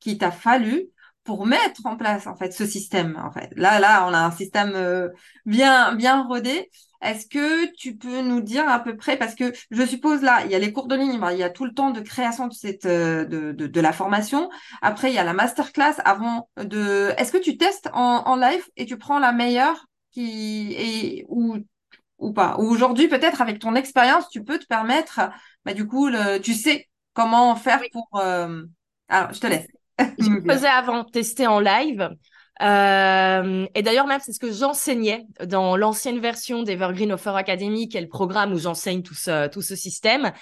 qu'il 0.00 0.18
t'a 0.18 0.30
fallu 0.32 0.88
pour 1.24 1.46
mettre 1.46 1.86
en 1.86 1.96
place 1.96 2.26
en 2.26 2.36
fait 2.36 2.52
ce 2.52 2.66
système. 2.66 3.16
En 3.24 3.30
fait, 3.32 3.50
là, 3.56 3.80
là, 3.80 4.06
on 4.08 4.14
a 4.14 4.18
un 4.20 4.30
système 4.32 5.10
bien 5.46 5.94
bien 5.94 6.22
rodé. 6.24 6.70
Est-ce 7.02 7.26
que 7.26 7.72
tu 7.74 7.96
peux 7.96 8.20
nous 8.20 8.40
dire 8.42 8.68
à 8.68 8.78
peu 8.78 8.94
près, 8.96 9.16
parce 9.16 9.34
que 9.34 9.52
je 9.70 9.86
suppose 9.86 10.20
là, 10.20 10.44
il 10.44 10.50
y 10.50 10.54
a 10.54 10.58
les 10.58 10.72
cours 10.72 10.86
de 10.86 10.94
ligne, 10.94 11.18
il 11.32 11.38
y 11.38 11.42
a 11.42 11.48
tout 11.48 11.64
le 11.64 11.72
temps 11.72 11.90
de 11.90 12.00
création 12.00 12.46
de 12.46 12.52
cette 12.52 12.84
euh, 12.84 13.24
de, 13.24 13.52
de, 13.52 13.66
de 13.66 13.80
la 13.80 13.92
formation. 13.92 14.50
Après, 14.82 15.10
il 15.10 15.14
y 15.14 15.18
a 15.18 15.24
la 15.24 15.32
masterclass 15.32 15.94
avant 16.04 16.50
de. 16.58 17.12
Est-ce 17.16 17.32
que 17.32 17.38
tu 17.38 17.56
testes 17.56 17.88
en, 17.94 18.22
en 18.26 18.36
live 18.36 18.62
et 18.76 18.84
tu 18.84 18.98
prends 18.98 19.18
la 19.18 19.32
meilleure 19.32 19.86
qui 20.10 20.74
est 20.74 21.24
ou 21.28 21.56
ou 22.18 22.32
pas? 22.32 22.56
Ou 22.58 22.64
aujourd'hui, 22.70 23.08
peut-être 23.08 23.40
avec 23.40 23.60
ton 23.60 23.74
expérience, 23.74 24.28
tu 24.28 24.44
peux 24.44 24.58
te 24.58 24.66
permettre, 24.66 25.20
bah, 25.64 25.72
du 25.72 25.86
coup, 25.86 26.08
le, 26.08 26.38
tu 26.38 26.52
sais 26.52 26.88
comment 27.14 27.56
faire 27.56 27.80
pour. 27.92 28.08
Euh... 28.16 28.62
Alors, 29.08 29.32
je 29.32 29.40
te 29.40 29.46
laisse. 29.46 29.66
Je 30.18 30.40
faisais 30.46 30.68
avant 30.68 31.04
tester 31.04 31.46
en 31.46 31.60
live. 31.60 32.10
Euh, 32.60 33.66
et 33.74 33.82
d'ailleurs, 33.82 34.06
même, 34.06 34.20
c'est 34.22 34.32
ce 34.32 34.38
que 34.38 34.52
j'enseignais 34.52 35.26
dans 35.44 35.76
l'ancienne 35.76 36.18
version 36.18 36.62
d'Evergreen 36.62 37.12
Offer 37.12 37.32
Academy, 37.34 37.88
qui 37.88 37.96
est 37.96 38.02
le 38.02 38.08
programme 38.08 38.52
où 38.52 38.58
j'enseigne 38.58 39.02
tout 39.02 39.14
ce, 39.14 39.48
tout 39.48 39.62
ce 39.62 39.76
système. 39.76 40.32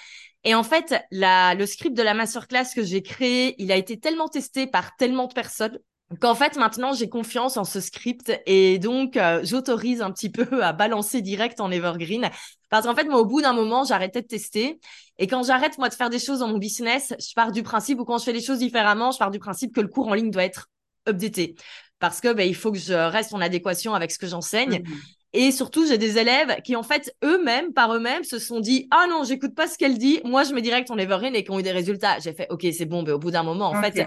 Et 0.45 0.55
en 0.55 0.63
fait, 0.63 0.95
la, 1.11 1.55
le 1.55 1.67
script 1.67 1.97
de 1.97 2.03
la 2.03 2.15
masterclass 2.15 2.67
que 2.75 2.83
j'ai 2.83 3.03
créé, 3.03 3.55
il 3.63 3.73
a 3.73 3.77
été 3.77 3.99
tellement 3.99 4.29
testé 4.29 4.67
par 4.67 4.97
tellement 4.97 5.27
de 5.27 5.35
personnes 5.35 5.79
qu'en 6.21 6.35
fait, 6.35 6.57
maintenant, 6.57 6.93
j'ai 6.93 7.09
confiance 7.09 7.57
en 7.57 7.65
ce 7.65 7.81
script 7.81 8.33
et 8.47 8.79
donc 8.79 9.17
euh, 9.17 9.41
j'autorise 9.45 10.01
un 10.01 10.11
petit 10.11 10.31
peu 10.31 10.65
à 10.65 10.73
balancer 10.73 11.23
direct 11.23 11.61
en 11.61 11.71
Evergreen. 11.71 12.31
Parce 12.71 12.87
qu'en 12.87 12.95
fait, 12.95 13.05
moi, 13.05 13.21
au 13.21 13.27
bout 13.27 13.43
d'un 13.43 13.53
moment, 13.53 13.85
j'arrêtais 13.85 14.23
de 14.23 14.27
tester. 14.27 14.79
Et 15.19 15.27
quand 15.27 15.43
j'arrête, 15.43 15.79
moi, 15.79 15.89
de 15.89 15.95
faire 15.95 16.11
des 16.11 16.19
choses 16.19 16.41
dans 16.41 16.49
mon 16.49 16.59
business, 16.59 17.15
je 17.19 17.33
pars 17.35 17.53
du 17.53 17.63
principe, 17.63 18.01
ou 18.01 18.05
quand 18.05 18.19
je 18.19 18.25
fais 18.25 18.33
les 18.33 18.43
choses 18.43 18.59
différemment, 18.59 19.11
je 19.11 19.19
pars 19.19 19.31
du 19.31 19.39
principe 19.39 19.75
que 19.75 19.81
le 19.81 19.89
cours 19.89 20.09
en 20.09 20.15
ligne 20.15 20.31
doit 20.31 20.45
être 20.45 20.69
updaté 21.09 21.55
parce 21.99 22.21
que 22.21 22.33
ben, 22.33 22.47
il 22.47 22.55
faut 22.55 22.73
que 22.73 22.79
je 22.79 22.93
reste 22.93 23.35
en 23.35 23.41
adéquation 23.41 23.95
avec 23.95 24.11
ce 24.11 24.19
que 24.19 24.27
j'enseigne. 24.27 24.83
Mhm. 24.85 24.97
Et 25.35 25.53
surtout, 25.53 25.87
j'ai 25.87 25.99
des 25.99 26.17
élèves 26.17 26.63
qui, 26.63 26.75
en 26.75 26.83
fait, 26.83 27.15
eux-mêmes, 27.23 27.75
par 27.75 27.95
eux-mêmes, 27.95 28.25
se 28.25 28.39
sont 28.39 28.61
dit 28.61 28.89
Ah 28.91 29.07
non, 29.11 29.25
j'écoute 29.25 29.55
pas 29.55 29.67
ce 29.67 29.77
qu'elle 29.77 29.99
dit. 29.99 30.21
Moi, 30.25 30.45
je 30.45 30.55
mets 30.55 30.63
direct 30.63 30.91
en 30.91 30.97
Evergreen 30.97 31.35
et 31.35 31.45
qui 31.45 31.51
ont 31.51 31.59
eu 31.59 31.63
des 31.63 31.73
résultats. 31.73 32.19
J'ai 32.19 32.33
fait 32.33 32.47
Ok, 32.51 32.67
c'est 32.73 32.87
bon, 32.87 33.03
mais 33.03 33.13
au 33.13 33.19
bout 33.19 33.31
d'un 33.31 33.43
moment, 33.43 33.69
en 33.69 33.83
fait, 33.83 34.07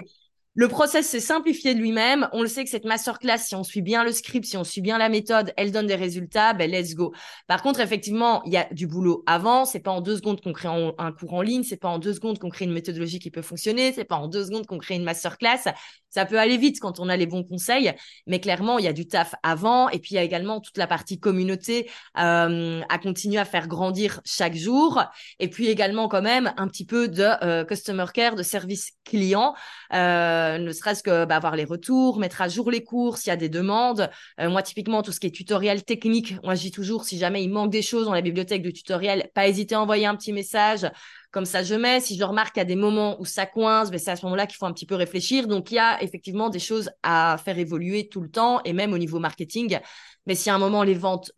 le 0.54 0.68
process 0.68 1.08
s'est 1.08 1.20
simplifié 1.20 1.74
de 1.74 1.80
lui-même. 1.80 2.28
On 2.32 2.42
le 2.42 2.48
sait 2.48 2.62
que 2.64 2.70
cette 2.70 2.84
masterclass, 2.84 3.38
si 3.38 3.54
on 3.54 3.64
suit 3.64 3.80
bien 3.80 4.04
le 4.04 4.12
script, 4.12 4.44
si 4.44 4.56
on 4.58 4.64
suit 4.64 4.82
bien 4.82 4.98
la 4.98 5.08
méthode, 5.08 5.52
elle 5.56 5.72
donne 5.72 5.86
des 5.86 5.94
résultats. 5.94 6.52
Ben 6.52 6.70
let's 6.70 6.94
go. 6.94 7.14
Par 7.46 7.62
contre, 7.62 7.80
effectivement, 7.80 8.42
il 8.44 8.52
y 8.52 8.58
a 8.58 8.68
du 8.70 8.86
boulot 8.86 9.22
avant. 9.26 9.64
C'est 9.64 9.80
pas 9.80 9.90
en 9.90 10.02
deux 10.02 10.16
secondes 10.16 10.42
qu'on 10.42 10.52
crée 10.52 10.68
un 10.68 11.12
cours 11.12 11.32
en 11.32 11.42
ligne. 11.42 11.62
C'est 11.62 11.78
pas 11.78 11.88
en 11.88 11.98
deux 11.98 12.12
secondes 12.12 12.38
qu'on 12.38 12.50
crée 12.50 12.66
une 12.66 12.72
méthodologie 12.72 13.18
qui 13.18 13.30
peut 13.30 13.40
fonctionner. 13.40 13.92
C'est 13.92 14.04
pas 14.04 14.16
en 14.16 14.28
deux 14.28 14.44
secondes 14.44 14.66
qu'on 14.66 14.78
crée 14.78 14.96
une 14.96 15.04
masterclass. 15.04 15.72
Ça 16.10 16.26
peut 16.26 16.38
aller 16.38 16.58
vite 16.58 16.78
quand 16.80 17.00
on 17.00 17.08
a 17.08 17.16
les 17.16 17.24
bons 17.24 17.42
conseils, 17.42 17.90
mais 18.26 18.38
clairement, 18.38 18.78
il 18.78 18.84
y 18.84 18.88
a 18.88 18.92
du 18.92 19.06
taf 19.06 19.34
avant. 19.42 19.88
Et 19.88 19.98
puis, 19.98 20.10
il 20.10 20.14
y 20.16 20.18
a 20.18 20.22
également 20.22 20.60
toute 20.60 20.76
la 20.76 20.86
partie 20.86 21.18
communauté 21.18 21.90
euh, 22.18 22.82
à 22.90 22.98
continuer 22.98 23.38
à 23.38 23.46
faire 23.46 23.66
grandir 23.66 24.20
chaque 24.26 24.54
jour. 24.54 25.02
Et 25.38 25.48
puis 25.48 25.68
également, 25.68 26.08
quand 26.08 26.20
même, 26.20 26.52
un 26.58 26.68
petit 26.68 26.84
peu 26.84 27.08
de 27.08 27.22
euh, 27.42 27.64
customer 27.64 28.04
care, 28.12 28.34
de 28.34 28.42
service 28.42 28.92
client. 29.04 29.54
Euh, 29.94 30.41
euh, 30.42 30.58
ne 30.58 30.72
serait-ce 30.72 31.02
que 31.02 31.24
bah, 31.24 31.36
avoir 31.36 31.56
les 31.56 31.64
retours, 31.64 32.18
mettre 32.18 32.40
à 32.42 32.48
jour 32.48 32.70
les 32.70 32.84
cours 32.84 33.18
s'il 33.18 33.30
y 33.30 33.32
a 33.32 33.36
des 33.36 33.48
demandes. 33.48 34.10
Euh, 34.40 34.50
moi, 34.50 34.62
typiquement, 34.62 35.02
tout 35.02 35.12
ce 35.12 35.20
qui 35.20 35.26
est 35.26 35.30
tutoriel 35.30 35.84
technique, 35.84 36.42
moi, 36.42 36.54
je 36.54 36.62
dis 36.62 36.70
toujours, 36.70 37.04
si 37.04 37.18
jamais 37.18 37.42
il 37.42 37.50
manque 37.50 37.70
des 37.70 37.82
choses 37.82 38.06
dans 38.06 38.14
la 38.14 38.20
bibliothèque 38.20 38.62
de 38.62 38.70
tutoriel, 38.70 39.30
pas 39.34 39.48
hésiter 39.48 39.74
à 39.74 39.80
envoyer 39.80 40.06
un 40.06 40.16
petit 40.16 40.32
message. 40.32 40.86
Comme 41.30 41.46
ça, 41.46 41.62
je 41.62 41.74
mets. 41.74 42.00
Si 42.00 42.16
je 42.18 42.24
remarque 42.24 42.54
qu'il 42.54 42.60
y 42.60 42.62
a 42.62 42.66
des 42.66 42.76
moments 42.76 43.18
où 43.20 43.24
ça 43.24 43.46
coince, 43.46 43.90
ben, 43.90 43.98
c'est 43.98 44.10
à 44.10 44.16
ce 44.16 44.24
moment-là 44.26 44.46
qu'il 44.46 44.56
faut 44.56 44.66
un 44.66 44.72
petit 44.72 44.86
peu 44.86 44.96
réfléchir. 44.96 45.46
Donc, 45.46 45.70
il 45.70 45.76
y 45.76 45.78
a 45.78 46.02
effectivement 46.02 46.50
des 46.50 46.58
choses 46.58 46.90
à 47.02 47.38
faire 47.42 47.58
évoluer 47.58 48.08
tout 48.08 48.20
le 48.20 48.30
temps 48.30 48.60
et 48.64 48.72
même 48.72 48.92
au 48.92 48.98
niveau 48.98 49.18
marketing. 49.18 49.78
Mais 50.26 50.34
si 50.34 50.50
à 50.50 50.54
un 50.54 50.58
moment 50.58 50.82
les 50.82 50.94
ventes 50.94 51.32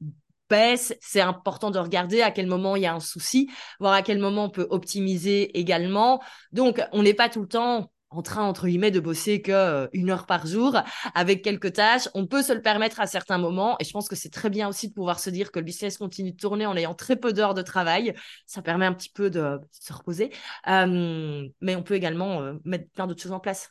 baissent, 0.50 0.96
c'est 1.00 1.20
important 1.20 1.70
de 1.70 1.78
regarder 1.78 2.22
à 2.22 2.30
quel 2.30 2.46
moment 2.46 2.76
il 2.76 2.82
y 2.82 2.86
a 2.86 2.94
un 2.94 3.00
souci, 3.00 3.50
voir 3.80 3.92
à 3.92 4.02
quel 4.02 4.18
moment 4.18 4.46
on 4.46 4.50
peut 4.50 4.66
optimiser 4.70 5.58
également. 5.58 6.20
Donc, 6.52 6.82
on 6.92 7.02
n'est 7.02 7.14
pas 7.14 7.28
tout 7.28 7.42
le 7.42 7.48
temps 7.48 7.90
en 8.16 8.22
train, 8.22 8.44
entre 8.44 8.66
guillemets, 8.66 8.90
de 8.90 9.00
bosser 9.00 9.42
que 9.42 9.52
euh, 9.52 9.86
une 9.92 10.10
heure 10.10 10.26
par 10.26 10.46
jour 10.46 10.78
avec 11.14 11.42
quelques 11.42 11.74
tâches. 11.74 12.08
On 12.14 12.26
peut 12.26 12.42
se 12.42 12.52
le 12.52 12.62
permettre 12.62 13.00
à 13.00 13.06
certains 13.06 13.38
moments. 13.38 13.76
Et 13.80 13.84
je 13.84 13.90
pense 13.92 14.08
que 14.08 14.16
c'est 14.16 14.30
très 14.30 14.50
bien 14.50 14.68
aussi 14.68 14.88
de 14.88 14.94
pouvoir 14.94 15.20
se 15.20 15.30
dire 15.30 15.50
que 15.52 15.58
le 15.58 15.64
business 15.64 15.98
continue 15.98 16.32
de 16.32 16.36
tourner 16.36 16.66
en 16.66 16.76
ayant 16.76 16.94
très 16.94 17.16
peu 17.16 17.32
d'heures 17.32 17.54
de 17.54 17.62
travail. 17.62 18.14
Ça 18.46 18.62
permet 18.62 18.86
un 18.86 18.92
petit 18.94 19.10
peu 19.10 19.30
de, 19.30 19.58
se 19.70 19.92
reposer. 19.92 20.30
Mais 20.66 21.76
on 21.76 21.82
peut 21.82 21.94
également 21.94 22.42
euh, 22.42 22.54
mettre 22.64 22.90
plein 22.92 23.06
d'autres 23.06 23.22
choses 23.22 23.32
en 23.32 23.40
place. 23.40 23.70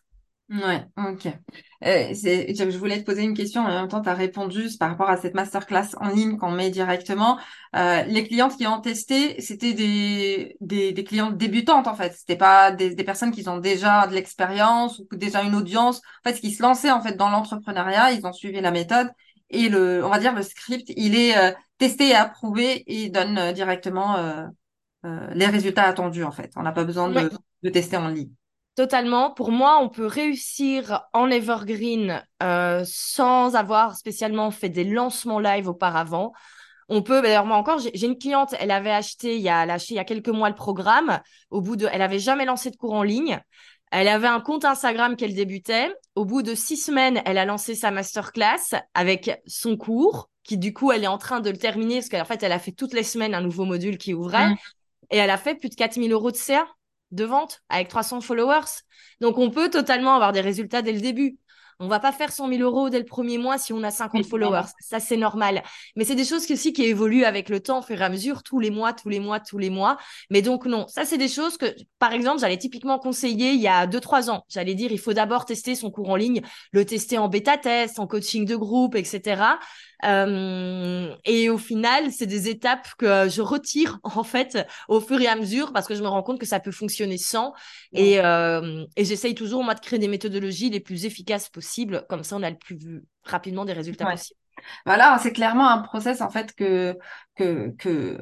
Ouais, 0.54 0.86
ok. 0.98 1.26
Euh, 1.84 2.14
je 2.14 2.78
voulais 2.78 3.00
te 3.00 3.06
poser 3.06 3.24
une 3.24 3.34
question, 3.34 3.64
mais 3.64 3.72
en 3.72 3.82
même 3.82 3.88
temps, 3.88 4.02
tu 4.02 4.10
as 4.10 4.14
répondu 4.14 4.68
par 4.80 4.90
rapport 4.92 5.10
à 5.10 5.18
cette 5.18 5.34
masterclass 5.34 5.96
en 6.00 6.10
ligne 6.10 6.38
qu'on 6.38 6.52
met 6.52 6.70
directement. 6.70 7.40
Euh, 7.76 8.04
les 8.04 8.24
clientes 8.28 8.56
qui 8.56 8.68
ont 8.68 8.80
testé, 8.80 9.42
c'était 9.42 9.74
des, 9.74 10.56
des, 10.62 10.92
des, 10.92 11.04
clientes 11.04 11.38
débutantes, 11.38 11.88
en 11.88 11.96
fait. 11.96 12.14
C'était 12.14 12.36
pas 12.36 12.72
des, 12.72 12.94
des 12.94 13.04
personnes 13.04 13.32
qui 13.32 13.48
ont 13.50 13.58
déjà 13.58 14.06
de 14.06 14.14
l'expérience 14.14 15.00
ou 15.00 15.16
déjà 15.16 15.42
une 15.42 15.56
audience. 15.56 16.02
En 16.24 16.30
fait, 16.30 16.40
qui 16.40 16.52
se 16.52 16.62
lançaient, 16.62 16.92
en 16.92 17.02
fait, 17.02 17.16
dans 17.16 17.30
l'entrepreneuriat, 17.30 18.12
ils 18.12 18.24
ont 18.28 18.34
suivi 18.34 18.62
la 18.62 18.70
méthode. 18.70 19.10
Et 19.50 19.70
le, 19.70 20.06
on 20.06 20.10
va 20.10 20.20
dire, 20.20 20.36
le 20.36 20.44
script, 20.44 20.92
il 20.96 21.16
est 21.16 21.36
euh, 21.36 21.52
testé 21.80 22.10
et 22.10 22.16
approuvé 22.16 22.84
et 22.86 23.10
donne 23.10 23.40
euh, 23.40 23.54
directement 23.54 24.18
euh, 24.18 24.46
les 25.34 25.48
résultats 25.48 25.84
attendus, 25.84 26.24
en 26.24 26.32
fait. 26.32 26.52
On 26.56 26.62
n'a 26.62 26.72
pas 26.74 26.84
besoin 26.84 27.10
de, 27.10 27.32
de 27.64 27.70
tester 27.70 27.98
en 27.98 28.10
ligne. 28.10 28.30
Totalement. 28.76 29.32
Pour 29.32 29.52
moi, 29.52 29.80
on 29.82 29.90
peut 29.90 30.08
réussir 30.08 31.04
en 31.14 31.30
evergreen 31.30 32.26
euh, 32.42 32.84
sans 32.88 33.56
avoir 33.56 33.96
spécialement 33.96 34.50
fait 34.50 34.70
des 34.70 34.84
lancements 34.84 35.40
live 35.40 35.68
auparavant. 35.68 36.34
On 36.90 37.04
peut, 37.04 37.22
d'ailleurs, 37.22 37.46
moi 37.46 37.58
encore, 37.58 37.80
j'ai 37.80 38.06
une 38.06 38.18
cliente, 38.18 38.56
elle 38.60 38.72
avait 38.72 38.92
acheté 38.92 39.36
il 39.36 39.42
y 39.42 39.50
a, 39.50 39.60
acheté 39.62 39.94
il 39.94 39.98
y 39.98 40.00
a 40.00 40.06
quelques 40.06 40.30
mois 40.30 40.50
le 40.50 40.56
programme. 40.56 41.20
Au 41.52 41.62
bout 41.62 41.76
de, 41.76 41.88
elle 41.92 42.02
avait 42.02 42.20
jamais 42.20 42.46
lancé 42.46 42.72
de 42.72 42.76
cours 42.76 42.94
en 42.94 43.04
ligne. 43.04 43.40
Elle 43.92 44.08
avait 44.08 44.28
un 44.28 44.42
compte 44.42 44.66
Instagram 44.66 45.16
qu'elle 45.16 45.36
débutait. 45.36 45.94
Au 46.16 46.26
bout 46.26 46.42
de 46.42 46.56
six 46.56 46.78
semaines, 46.78 47.22
elle 47.26 47.38
a 47.38 47.46
lancé 47.46 47.76
sa 47.76 47.92
masterclass 47.92 48.82
avec 48.96 49.40
son 49.46 49.78
cours, 49.78 50.30
qui 50.44 50.58
du 50.58 50.74
coup, 50.74 50.92
elle 50.92 51.04
est 51.04 51.08
en 51.08 51.20
train 51.20 51.42
de 51.42 51.50
le 51.52 51.58
terminer 51.58 51.98
parce 51.98 52.10
qu'en 52.10 52.26
fait, 52.26 52.42
elle 52.42 52.52
a 52.52 52.60
fait 52.60 52.72
toutes 52.72 52.94
les 52.94 53.04
semaines 53.04 53.36
un 53.36 53.42
nouveau 53.42 53.66
module 53.66 54.00
qui 54.00 54.16
ouvrait. 54.16 54.50
Mmh. 54.50 54.58
Et 55.12 55.18
elle 55.18 55.30
a 55.30 55.38
fait 55.38 55.54
plus 55.54 55.70
de 55.70 55.76
4000 55.76 56.12
euros 56.12 56.32
de 56.32 56.38
CA 56.38 56.66
de 57.14 57.26
vente 57.26 57.62
avec 57.70 57.88
300 57.88 58.22
followers. 58.22 58.82
Donc, 59.22 59.38
on 59.38 59.50
peut 59.50 59.70
totalement 59.70 60.16
avoir 60.16 60.32
des 60.32 60.42
résultats 60.42 60.82
dès 60.82 60.94
le 60.94 61.02
début. 61.02 61.38
On 61.80 61.88
va 61.88 62.00
pas 62.00 62.12
faire 62.12 62.32
100 62.32 62.50
000 62.50 62.62
euros 62.62 62.90
dès 62.90 63.00
le 63.00 63.06
premier 63.06 63.38
mois 63.38 63.58
si 63.58 63.74
on 63.74 63.84
a 63.84 63.92
50 63.92 64.26
followers. 64.26 64.68
Ça, 64.80 65.00
c'est 65.00 65.18
normal. 65.18 65.64
Mais 65.96 66.06
c'est 66.06 66.16
des 66.16 66.24
choses 66.24 66.46
qui 66.46 66.54
aussi 66.54 66.72
qui 66.72 66.84
évoluent 66.84 67.26
avec 67.26 67.50
le 67.50 67.60
temps, 67.60 67.80
au 67.80 67.82
fur 67.82 68.00
et 68.00 68.04
à 68.04 68.10
mesure, 68.10 68.44
tous 68.44 68.60
les 68.60 68.70
mois, 68.70 68.94
tous 68.94 69.10
les 69.10 69.20
mois, 69.20 69.40
tous 69.40 69.58
les 69.58 69.70
mois. 69.70 69.98
Mais 70.30 70.42
donc, 70.42 70.66
non. 70.66 70.88
Ça, 70.88 71.04
c'est 71.04 71.18
des 71.18 71.28
choses 71.28 71.58
que, 71.58 71.66
par 72.00 72.14
exemple, 72.14 72.40
j'allais 72.40 72.58
typiquement 72.58 73.00
conseiller 73.00 73.52
il 73.52 73.60
y 73.60 73.68
a 73.68 73.88
2-3 73.88 74.30
ans. 74.30 74.46
J'allais 74.50 74.76
dire, 74.76 74.92
il 74.92 75.00
faut 75.00 75.14
d'abord 75.14 75.46
tester 75.46 75.76
son 75.76 75.92
cours 75.92 76.10
en 76.10 76.16
ligne, 76.16 76.42
le 76.72 76.86
tester 76.86 77.18
en 77.18 77.28
bêta-test, 77.28 78.00
en 78.00 78.08
coaching 78.08 78.46
de 78.46 78.56
groupe, 78.56 78.96
etc. 78.96 79.42
Euh, 80.04 81.16
et 81.26 81.50
au 81.50 81.58
final, 81.58 82.12
c'est 82.12 82.26
des 82.28 82.50
étapes 82.50 82.88
que 82.98 83.30
je 83.30 83.42
retire 83.42 84.00
en 84.04 84.24
fait 84.24 84.58
au 84.88 85.00
fur 85.00 85.20
et 85.22 85.28
à 85.28 85.36
mesure 85.36 85.74
parce 85.74 85.88
que 85.88 85.96
je 85.96 86.02
me 86.02 86.08
rends 86.08 86.24
compte 86.24 86.40
que 86.40 86.46
ça 86.46 86.60
peut 86.60 86.72
fonctionner 86.72 87.18
sans. 87.18 87.54
Et, 87.94 88.20
euh, 88.20 88.86
et 88.96 89.06
j'essaye 89.06 89.36
toujours 89.36 89.64
moi 89.64 89.76
de 89.76 89.80
créer 89.80 90.00
des 90.00 90.08
méthodologies 90.08 90.70
les 90.70 90.80
plus 90.80 91.06
efficaces 91.06 91.50
possibles. 91.50 92.06
Comme 92.10 92.24
ça, 92.24 92.36
on 92.36 92.44
a 92.44 92.50
le 92.50 92.58
plus 92.58 93.04
rapidement 93.24 93.66
des 93.66 93.74
résultats 93.74 94.06
possibles. 94.08 94.40
Voilà, 94.86 95.18
c'est 95.22 95.34
clairement 95.34 95.70
un 95.70 95.80
process 95.80 96.22
en 96.22 96.30
fait 96.30 96.54
que, 96.54 96.98
que, 97.36 97.74
que 97.78 98.18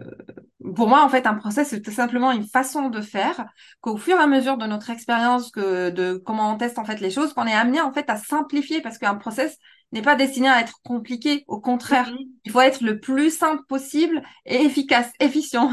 pour 0.75 0.87
moi 0.87 1.03
en 1.03 1.09
fait 1.09 1.27
un 1.27 1.35
process 1.35 1.69
c'est 1.69 1.81
tout 1.81 1.91
simplement 1.91 2.31
une 2.31 2.47
façon 2.47 2.89
de 2.89 3.01
faire 3.01 3.45
qu'au 3.81 3.97
fur 3.97 4.17
et 4.17 4.21
à 4.21 4.27
mesure 4.27 4.57
de 4.57 4.65
notre 4.65 4.89
expérience 4.89 5.51
que 5.51 5.89
de 5.89 6.21
comment 6.25 6.53
on 6.53 6.57
teste 6.57 6.79
en 6.79 6.85
fait 6.85 6.99
les 6.99 7.11
choses 7.11 7.33
qu'on 7.33 7.47
est 7.47 7.53
amené 7.53 7.81
en 7.81 7.91
fait 7.91 8.09
à 8.09 8.15
simplifier 8.15 8.81
parce 8.81 8.97
qu'un 8.97 9.15
process 9.15 9.57
n'est 9.91 10.01
pas 10.01 10.15
destiné 10.15 10.49
à 10.49 10.61
être 10.61 10.79
compliqué. 10.83 11.43
Au 11.47 11.59
contraire, 11.59 12.09
mm-hmm. 12.09 12.27
il 12.45 12.51
faut 12.51 12.61
être 12.61 12.81
le 12.81 12.99
plus 12.99 13.35
simple 13.35 13.63
possible 13.67 14.21
et 14.45 14.61
efficace, 14.63 15.11
efficient. 15.19 15.71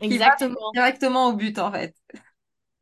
Exactement. 0.00 0.72
directement 0.72 1.28
au 1.28 1.32
but, 1.34 1.58
en 1.58 1.70
fait. 1.70 1.94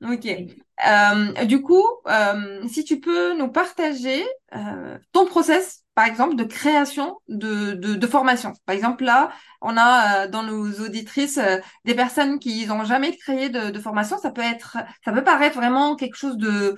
Ok. 0.03 0.27
Euh, 0.27 1.45
du 1.45 1.61
coup, 1.61 1.85
euh, 2.07 2.67
si 2.69 2.85
tu 2.85 3.01
peux 3.01 3.37
nous 3.37 3.49
partager 3.49 4.25
euh, 4.55 4.99
ton 5.13 5.27
process 5.27 5.85
par 6.01 6.09
exemple, 6.09 6.35
de 6.35 6.45
création 6.45 7.19
de, 7.29 7.75
de, 7.75 8.07
formation. 8.07 8.55
Par 8.65 8.75
exemple, 8.75 9.05
là, 9.05 9.31
on 9.61 9.77
a 9.77 10.25
euh, 10.25 10.29
dans 10.29 10.43
nos 10.43 10.81
auditrices 10.81 11.37
euh, 11.37 11.59
des 11.85 11.95
personnes 11.95 12.39
qui 12.39 12.65
n'ont 12.67 12.85
jamais 12.85 13.15
créé 13.19 13.51
de, 13.51 13.79
formation. 13.79 14.17
Ça 14.17 14.31
peut 14.31 14.41
être, 14.41 14.79
ça 15.05 15.13
peut 15.13 15.23
paraître 15.23 15.57
vraiment 15.57 15.97
quelque 15.97 16.15
chose 16.15 16.39
de, 16.39 16.75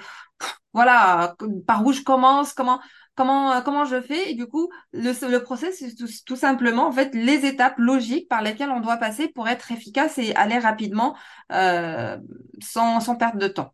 voilà, 0.72 1.36
par 1.68 1.86
où 1.86 1.92
je 1.92 2.02
commence, 2.02 2.52
comment, 2.52 2.80
comment, 3.14 3.62
comment 3.62 3.84
je 3.84 4.00
fais. 4.00 4.32
Et 4.32 4.34
du 4.34 4.48
coup, 4.48 4.68
le, 4.92 5.12
le 5.30 5.38
process, 5.44 5.78
c'est 5.78 5.94
tout, 5.94 6.08
tout, 6.26 6.34
simplement, 6.34 6.88
en 6.88 6.92
fait, 6.92 7.14
les 7.14 7.46
étapes 7.46 7.78
logiques 7.78 8.28
par 8.28 8.42
lesquelles 8.42 8.70
on 8.70 8.80
doit 8.80 8.96
passer 8.96 9.28
pour 9.28 9.48
être 9.48 9.70
efficace 9.70 10.18
et 10.18 10.34
aller 10.34 10.58
rapidement 10.58 11.16
euh, 11.52 12.18
sans, 12.60 12.98
sans 12.98 13.14
perdre 13.14 13.38
de 13.38 13.46
temps. 13.46 13.72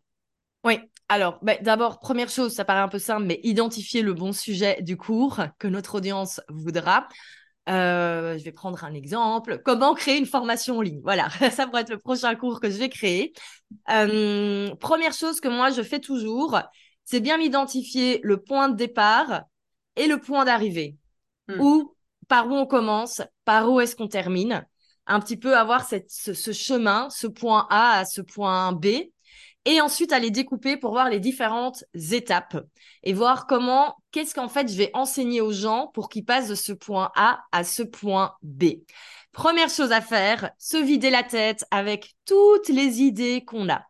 Oui, 0.63 0.79
alors, 1.09 1.39
bah, 1.41 1.55
d'abord, 1.61 1.99
première 1.99 2.29
chose, 2.29 2.53
ça 2.53 2.63
paraît 2.63 2.81
un 2.81 2.87
peu 2.87 2.99
simple, 2.99 3.25
mais 3.25 3.39
identifier 3.43 4.03
le 4.03 4.13
bon 4.13 4.31
sujet 4.31 4.77
du 4.81 4.95
cours 4.95 5.41
que 5.57 5.67
notre 5.67 5.95
audience 5.95 6.39
voudra. 6.49 7.07
Euh, 7.67 8.37
je 8.37 8.43
vais 8.43 8.51
prendre 8.51 8.83
un 8.83 8.93
exemple. 8.93 9.59
Comment 9.65 9.95
créer 9.95 10.17
une 10.17 10.27
formation 10.27 10.77
en 10.77 10.81
ligne? 10.81 11.01
Voilà, 11.03 11.29
ça 11.51 11.65
pourrait 11.65 11.81
être 11.81 11.89
le 11.89 11.97
prochain 11.97 12.35
cours 12.35 12.59
que 12.59 12.69
je 12.69 12.77
vais 12.77 12.89
créer. 12.89 13.33
Euh, 13.89 14.73
première 14.75 15.13
chose 15.13 15.39
que 15.39 15.47
moi, 15.47 15.71
je 15.71 15.81
fais 15.81 15.99
toujours, 15.99 16.59
c'est 17.05 17.19
bien 17.19 17.39
identifier 17.39 18.19
le 18.21 18.41
point 18.41 18.69
de 18.69 18.75
départ 18.75 19.41
et 19.95 20.07
le 20.07 20.19
point 20.19 20.45
d'arrivée. 20.45 20.95
Hmm. 21.47 21.59
Ou 21.59 21.95
par 22.27 22.47
où 22.47 22.53
on 22.53 22.67
commence, 22.67 23.23
par 23.45 23.71
où 23.71 23.79
est-ce 23.79 23.95
qu'on 23.95 24.07
termine? 24.07 24.63
Un 25.07 25.19
petit 25.19 25.37
peu 25.37 25.57
avoir 25.57 25.85
cette, 25.85 26.11
ce 26.11 26.51
chemin, 26.51 27.09
ce 27.09 27.25
point 27.25 27.65
A 27.71 27.97
à 27.97 28.05
ce 28.05 28.21
point 28.21 28.73
B 28.73 28.87
et 29.65 29.81
ensuite 29.81 30.11
à 30.11 30.19
les 30.19 30.31
découper 30.31 30.77
pour 30.77 30.91
voir 30.91 31.09
les 31.09 31.19
différentes 31.19 31.83
étapes 32.11 32.57
et 33.03 33.13
voir 33.13 33.47
comment, 33.47 33.95
qu'est-ce 34.11 34.33
qu'en 34.33 34.49
fait 34.49 34.71
je 34.71 34.77
vais 34.77 34.91
enseigner 34.93 35.41
aux 35.41 35.51
gens 35.51 35.91
pour 35.93 36.09
qu'ils 36.09 36.25
passent 36.25 36.49
de 36.49 36.55
ce 36.55 36.71
point 36.71 37.11
A 37.15 37.41
à 37.51 37.63
ce 37.63 37.83
point 37.83 38.33
B. 38.41 38.65
Première 39.31 39.69
chose 39.69 39.91
à 39.91 40.01
faire, 40.01 40.51
se 40.57 40.77
vider 40.77 41.09
la 41.09 41.23
tête 41.23 41.65
avec 41.71 42.15
toutes 42.25 42.69
les 42.69 43.01
idées 43.01 43.43
qu'on 43.45 43.69
a. 43.69 43.83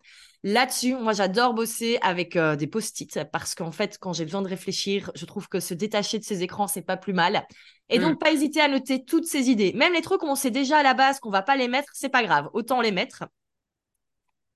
Là-dessus, 0.43 0.95
moi, 0.95 1.11
j'adore 1.11 1.53
bosser 1.53 1.97
avec 2.01 2.37
euh, 2.37 2.55
des 2.55 2.67
post-it 2.67 3.25
parce 3.31 3.55
qu'en 3.55 3.73
fait, 3.73 3.97
quand 3.99 4.13
j'ai 4.13 4.23
besoin 4.23 4.41
de 4.41 4.47
réfléchir, 4.47 5.11
je 5.13 5.25
trouve 5.25 5.49
que 5.49 5.59
se 5.59 5.73
détacher 5.73 6.17
de 6.17 6.23
ces 6.23 6.43
écrans, 6.43 6.67
c'est 6.67 6.81
pas 6.81 6.95
plus 6.95 7.11
mal. 7.11 7.45
Et 7.89 7.99
donc, 7.99 8.15
mm. 8.15 8.19
pas 8.19 8.31
hésiter 8.31 8.61
à 8.61 8.69
noter 8.69 9.03
toutes 9.03 9.25
ces 9.25 9.49
idées. 9.49 9.73
Même 9.73 9.91
les 9.91 10.01
trucs 10.01 10.21
qu'on 10.21 10.35
sait 10.35 10.51
déjà 10.51 10.77
à 10.77 10.83
la 10.83 10.93
base 10.93 11.19
qu'on 11.19 11.29
va 11.29 11.41
pas 11.41 11.57
les 11.57 11.67
mettre, 11.67 11.89
c'est 11.93 12.09
pas 12.09 12.23
grave. 12.23 12.49
Autant 12.53 12.79
les 12.79 12.91
mettre 12.91 13.25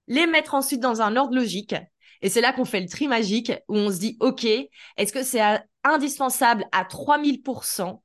les 0.08 0.28
mettre 0.28 0.54
ensuite 0.54 0.80
dans 0.80 1.02
un 1.02 1.16
ordre 1.16 1.36
logique. 1.36 1.76
Et 2.22 2.30
c'est 2.30 2.42
là 2.42 2.54
qu'on 2.54 2.66
fait 2.66 2.82
le 2.82 2.88
tri 2.88 3.08
magique 3.08 3.52
où 3.68 3.76
on 3.76 3.92
se 3.92 4.00
dit, 4.00 4.18
OK, 4.20 4.46
est-ce 4.46 5.14
que 5.14 5.24
c'est 5.24 5.42
indispensable 5.84 6.66
à 6.72 6.86
3000% 6.86 8.02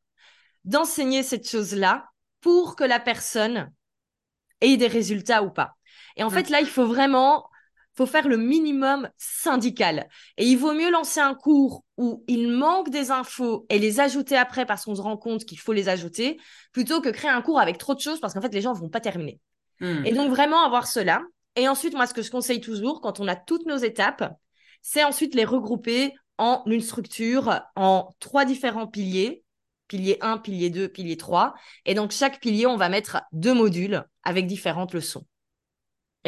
d'enseigner 0.65 1.23
cette 1.23 1.49
chose-là 1.49 2.07
pour 2.41 2.77
que 2.77 2.85
la 2.85 3.01
personne 3.01 3.73
ait 4.61 4.77
des 4.77 4.89
résultats 4.89 5.43
ou 5.43 5.51
pas? 5.51 5.77
Et 6.17 6.25
en 6.25 6.31
fait, 6.31 6.51
là, 6.51 6.61
il 6.61 6.67
faut 6.67 6.87
vraiment 6.87 7.49
faut 7.99 8.07
faire 8.07 8.29
le 8.29 8.37
minimum 8.37 9.11
syndical. 9.17 10.09
Et 10.37 10.47
il 10.47 10.57
vaut 10.57 10.73
mieux 10.73 10.91
lancer 10.91 11.19
un 11.19 11.35
cours 11.35 11.85
où 11.97 12.25
il 12.29 12.49
manque 12.49 12.91
des 12.91 13.11
infos 13.11 13.67
et 13.71 13.81
les 13.81 13.99
ajouter 13.99 14.37
après 14.37 14.67
parce 14.67 14.85
qu'on 14.85 14.95
se 14.95 15.01
rend 15.01 15.17
compte 15.17 15.45
qu'il 15.45 15.59
faut 15.59 15.73
les 15.73 15.89
ajouter, 15.89 16.39
plutôt 16.73 17.01
que 17.01 17.09
créer 17.09 17.31
un 17.31 17.43
cours 17.43 17.59
avec 17.59 17.77
trop 17.77 17.95
de 17.95 18.01
choses 18.01 18.21
parce 18.21 18.35
qu'en 18.35 18.41
fait, 18.41 18.55
les 18.55 18.61
gens 18.61 18.73
ne 18.73 18.79
vont 18.79 18.89
pas 18.89 19.01
terminer. 19.01 19.41
Hmm. 19.81 20.05
Et 20.07 20.13
donc, 20.13 20.31
vraiment 20.31 20.65
avoir 20.65 20.87
cela. 20.87 21.23
Et 21.59 21.67
ensuite, 21.67 21.95
moi, 21.95 22.07
ce 22.07 22.15
que 22.15 22.23
je 22.23 22.31
conseille 22.31 22.61
toujours, 22.61 23.01
quand 23.01 23.19
on 23.19 23.27
a 23.27 23.35
toutes 23.35 23.67
nos 23.67 23.77
étapes, 23.77 24.33
c'est 24.81 25.03
ensuite 25.03 25.35
les 25.35 25.45
regrouper 25.45 26.15
en 26.39 26.63
une 26.67 26.81
structure, 26.81 27.63
en 27.75 28.15
trois 28.21 28.45
différents 28.45 28.87
piliers. 28.87 29.43
Pilier 29.89 30.19
1, 30.21 30.39
pilier 30.39 30.71
2, 30.71 30.89
pilier 30.89 31.17
3. 31.17 31.55
Et 31.85 31.95
donc, 31.95 32.13
chaque 32.13 32.41
pilier, 32.41 32.67
on 32.67 32.77
va 32.77 32.89
mettre 32.89 33.23
deux 33.33 33.55
modules 33.55 34.05
avec 34.23 34.47
différentes 34.47 34.95
leçons. 34.95 35.27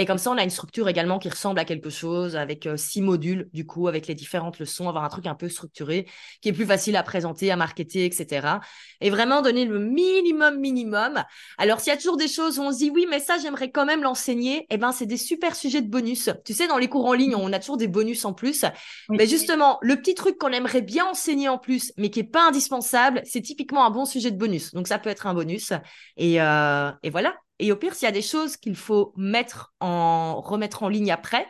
Et 0.00 0.06
comme 0.06 0.16
ça, 0.16 0.30
on 0.30 0.38
a 0.38 0.42
une 0.42 0.48
structure 0.48 0.88
également 0.88 1.18
qui 1.18 1.28
ressemble 1.28 1.60
à 1.60 1.66
quelque 1.66 1.90
chose 1.90 2.34
avec 2.34 2.64
euh, 2.64 2.78
six 2.78 3.02
modules, 3.02 3.50
du 3.52 3.66
coup, 3.66 3.86
avec 3.86 4.06
les 4.06 4.14
différentes 4.14 4.58
leçons, 4.58 4.88
avoir 4.88 5.04
un 5.04 5.10
truc 5.10 5.26
un 5.26 5.34
peu 5.34 5.50
structuré, 5.50 6.06
qui 6.40 6.48
est 6.48 6.54
plus 6.54 6.64
facile 6.64 6.96
à 6.96 7.02
présenter, 7.02 7.50
à 7.50 7.56
marketer, 7.56 8.06
etc. 8.06 8.60
Et 9.02 9.10
vraiment 9.10 9.42
donner 9.42 9.66
le 9.66 9.78
minimum, 9.78 10.58
minimum. 10.58 11.22
Alors, 11.58 11.80
s'il 11.80 11.92
y 11.92 11.94
a 11.94 11.98
toujours 11.98 12.16
des 12.16 12.28
choses 12.28 12.58
où 12.58 12.62
on 12.62 12.72
se 12.72 12.78
dit, 12.78 12.88
oui, 12.88 13.06
mais 13.10 13.20
ça, 13.20 13.36
j'aimerais 13.36 13.70
quand 13.70 13.84
même 13.84 14.02
l'enseigner, 14.02 14.64
eh 14.70 14.78
ben, 14.78 14.90
c'est 14.90 15.04
des 15.04 15.18
super 15.18 15.54
sujets 15.54 15.82
de 15.82 15.90
bonus. 15.90 16.30
Tu 16.46 16.54
sais, 16.54 16.66
dans 16.66 16.78
les 16.78 16.88
cours 16.88 17.04
en 17.04 17.12
ligne, 17.12 17.34
on 17.36 17.52
a 17.52 17.58
toujours 17.58 17.76
des 17.76 17.86
bonus 17.86 18.24
en 18.24 18.32
plus. 18.32 18.64
Mais 19.10 19.26
justement, 19.26 19.76
le 19.82 19.96
petit 19.96 20.14
truc 20.14 20.38
qu'on 20.38 20.48
aimerait 20.48 20.80
bien 20.80 21.04
enseigner 21.04 21.50
en 21.50 21.58
plus, 21.58 21.92
mais 21.98 22.08
qui 22.08 22.20
est 22.20 22.24
pas 22.24 22.48
indispensable, 22.48 23.20
c'est 23.26 23.42
typiquement 23.42 23.84
un 23.84 23.90
bon 23.90 24.06
sujet 24.06 24.30
de 24.30 24.38
bonus. 24.38 24.72
Donc, 24.72 24.88
ça 24.88 24.98
peut 24.98 25.10
être 25.10 25.26
un 25.26 25.34
bonus. 25.34 25.74
Et, 26.16 26.40
euh, 26.40 26.90
et 27.02 27.10
voilà. 27.10 27.34
Et 27.60 27.72
au 27.72 27.76
pire, 27.76 27.94
s'il 27.94 28.06
y 28.06 28.08
a 28.08 28.12
des 28.12 28.22
choses 28.22 28.56
qu'il 28.56 28.76
faut 28.76 29.12
mettre 29.16 29.74
en, 29.80 30.40
remettre 30.40 30.82
en 30.82 30.88
ligne 30.88 31.12
après, 31.12 31.46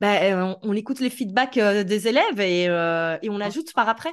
ben, 0.00 0.56
on, 0.62 0.72
écoute 0.72 1.00
les 1.00 1.10
feedbacks 1.10 1.58
euh, 1.58 1.84
des 1.84 2.08
élèves 2.08 2.40
et, 2.40 2.68
euh, 2.68 3.16
et 3.22 3.30
on 3.30 3.40
ajoute 3.40 3.72
par 3.74 3.88
après. 3.88 4.12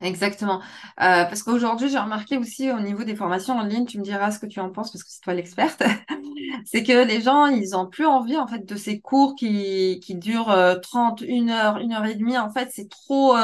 Exactement. 0.00 0.60
Euh, 0.60 1.24
parce 1.24 1.42
qu'aujourd'hui, 1.42 1.88
j'ai 1.88 1.98
remarqué 1.98 2.38
aussi 2.38 2.70
au 2.70 2.78
niveau 2.78 3.02
des 3.02 3.16
formations 3.16 3.54
en 3.54 3.64
ligne, 3.64 3.84
tu 3.84 3.98
me 3.98 4.04
diras 4.04 4.30
ce 4.30 4.38
que 4.38 4.46
tu 4.46 4.60
en 4.60 4.70
penses 4.70 4.92
parce 4.92 5.02
que 5.02 5.10
c'est 5.10 5.20
toi 5.22 5.34
l'experte, 5.34 5.82
c'est 6.66 6.84
que 6.84 7.04
les 7.04 7.20
gens, 7.20 7.46
ils 7.46 7.74
ont 7.74 7.88
plus 7.88 8.06
envie 8.06 8.36
en 8.36 8.46
fait 8.46 8.64
de 8.64 8.76
ces 8.76 9.00
cours 9.00 9.34
qui, 9.34 9.98
qui 10.00 10.14
durent 10.14 10.78
30, 10.82 11.22
une 11.22 11.50
heure, 11.50 11.78
une 11.78 11.92
heure 11.92 12.06
et 12.06 12.14
demie. 12.14 12.38
En 12.38 12.50
fait, 12.50 12.68
c'est 12.72 12.88
trop, 12.88 13.34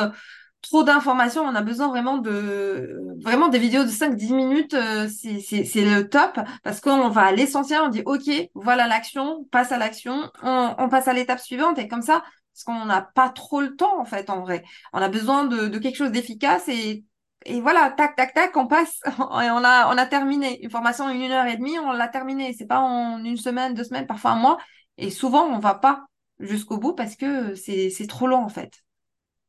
trop 0.64 0.82
d'informations. 0.82 1.42
On 1.42 1.54
a 1.54 1.62
besoin 1.62 1.88
vraiment 1.88 2.18
de 2.18 2.98
vraiment 3.22 3.48
des 3.48 3.58
vidéos 3.58 3.84
de 3.84 3.90
5-10 3.90 4.32
minutes. 4.34 4.74
Euh, 4.74 5.08
c'est 5.08 5.84
le 5.84 6.08
top 6.08 6.38
parce 6.62 6.80
qu'on 6.80 7.08
va 7.08 7.22
à 7.22 7.32
l'essentiel. 7.32 7.80
On 7.82 7.88
dit 7.88 8.02
OK, 8.06 8.30
voilà 8.54 8.86
l'action, 8.86 9.40
on 9.40 9.44
passe 9.44 9.72
à 9.72 9.78
l'action, 9.78 10.30
on, 10.42 10.88
passe 10.88 11.08
à 11.08 11.12
l'étape 11.12 11.40
suivante 11.40 11.78
et 11.78 11.88
comme 11.88 12.02
ça, 12.02 12.22
parce 12.52 12.64
qu'on 12.64 12.86
n'a 12.86 13.02
pas 13.02 13.28
trop 13.28 13.60
le 13.60 13.76
temps 13.76 14.00
en 14.00 14.04
fait 14.04 14.30
en 14.30 14.40
vrai. 14.40 14.64
On 14.92 15.00
a 15.00 15.08
besoin 15.08 15.44
de, 15.44 15.68
de 15.68 15.78
quelque 15.78 15.96
chose 15.96 16.12
d'efficace 16.12 16.68
et 16.68 17.04
et 17.46 17.60
voilà, 17.60 17.90
tac, 17.90 18.16
tac, 18.16 18.32
tac, 18.32 18.56
on 18.56 18.66
passe, 18.66 19.00
on 19.18 19.64
a, 19.64 19.94
on 19.94 19.98
a 19.98 20.06
terminé. 20.06 20.62
Une 20.62 20.70
formation 20.70 21.08
une 21.10 21.30
heure 21.30 21.46
et 21.46 21.56
demie, 21.58 21.78
on 21.78 21.92
l'a 21.92 22.08
terminé. 22.08 22.54
C'est 22.54 22.66
pas 22.66 22.80
en 22.80 23.22
une 23.22 23.36
semaine, 23.36 23.74
deux 23.74 23.84
semaines, 23.84 24.06
parfois 24.06 24.30
un 24.32 24.36
mois. 24.36 24.58
Et 24.96 25.10
souvent, 25.10 25.44
on 25.44 25.58
va 25.58 25.74
pas 25.74 26.06
jusqu'au 26.38 26.78
bout 26.78 26.94
parce 26.94 27.16
que 27.16 27.54
c'est 27.54 28.06
trop 28.08 28.26
long, 28.26 28.42
en 28.42 28.48
fait. 28.48 28.72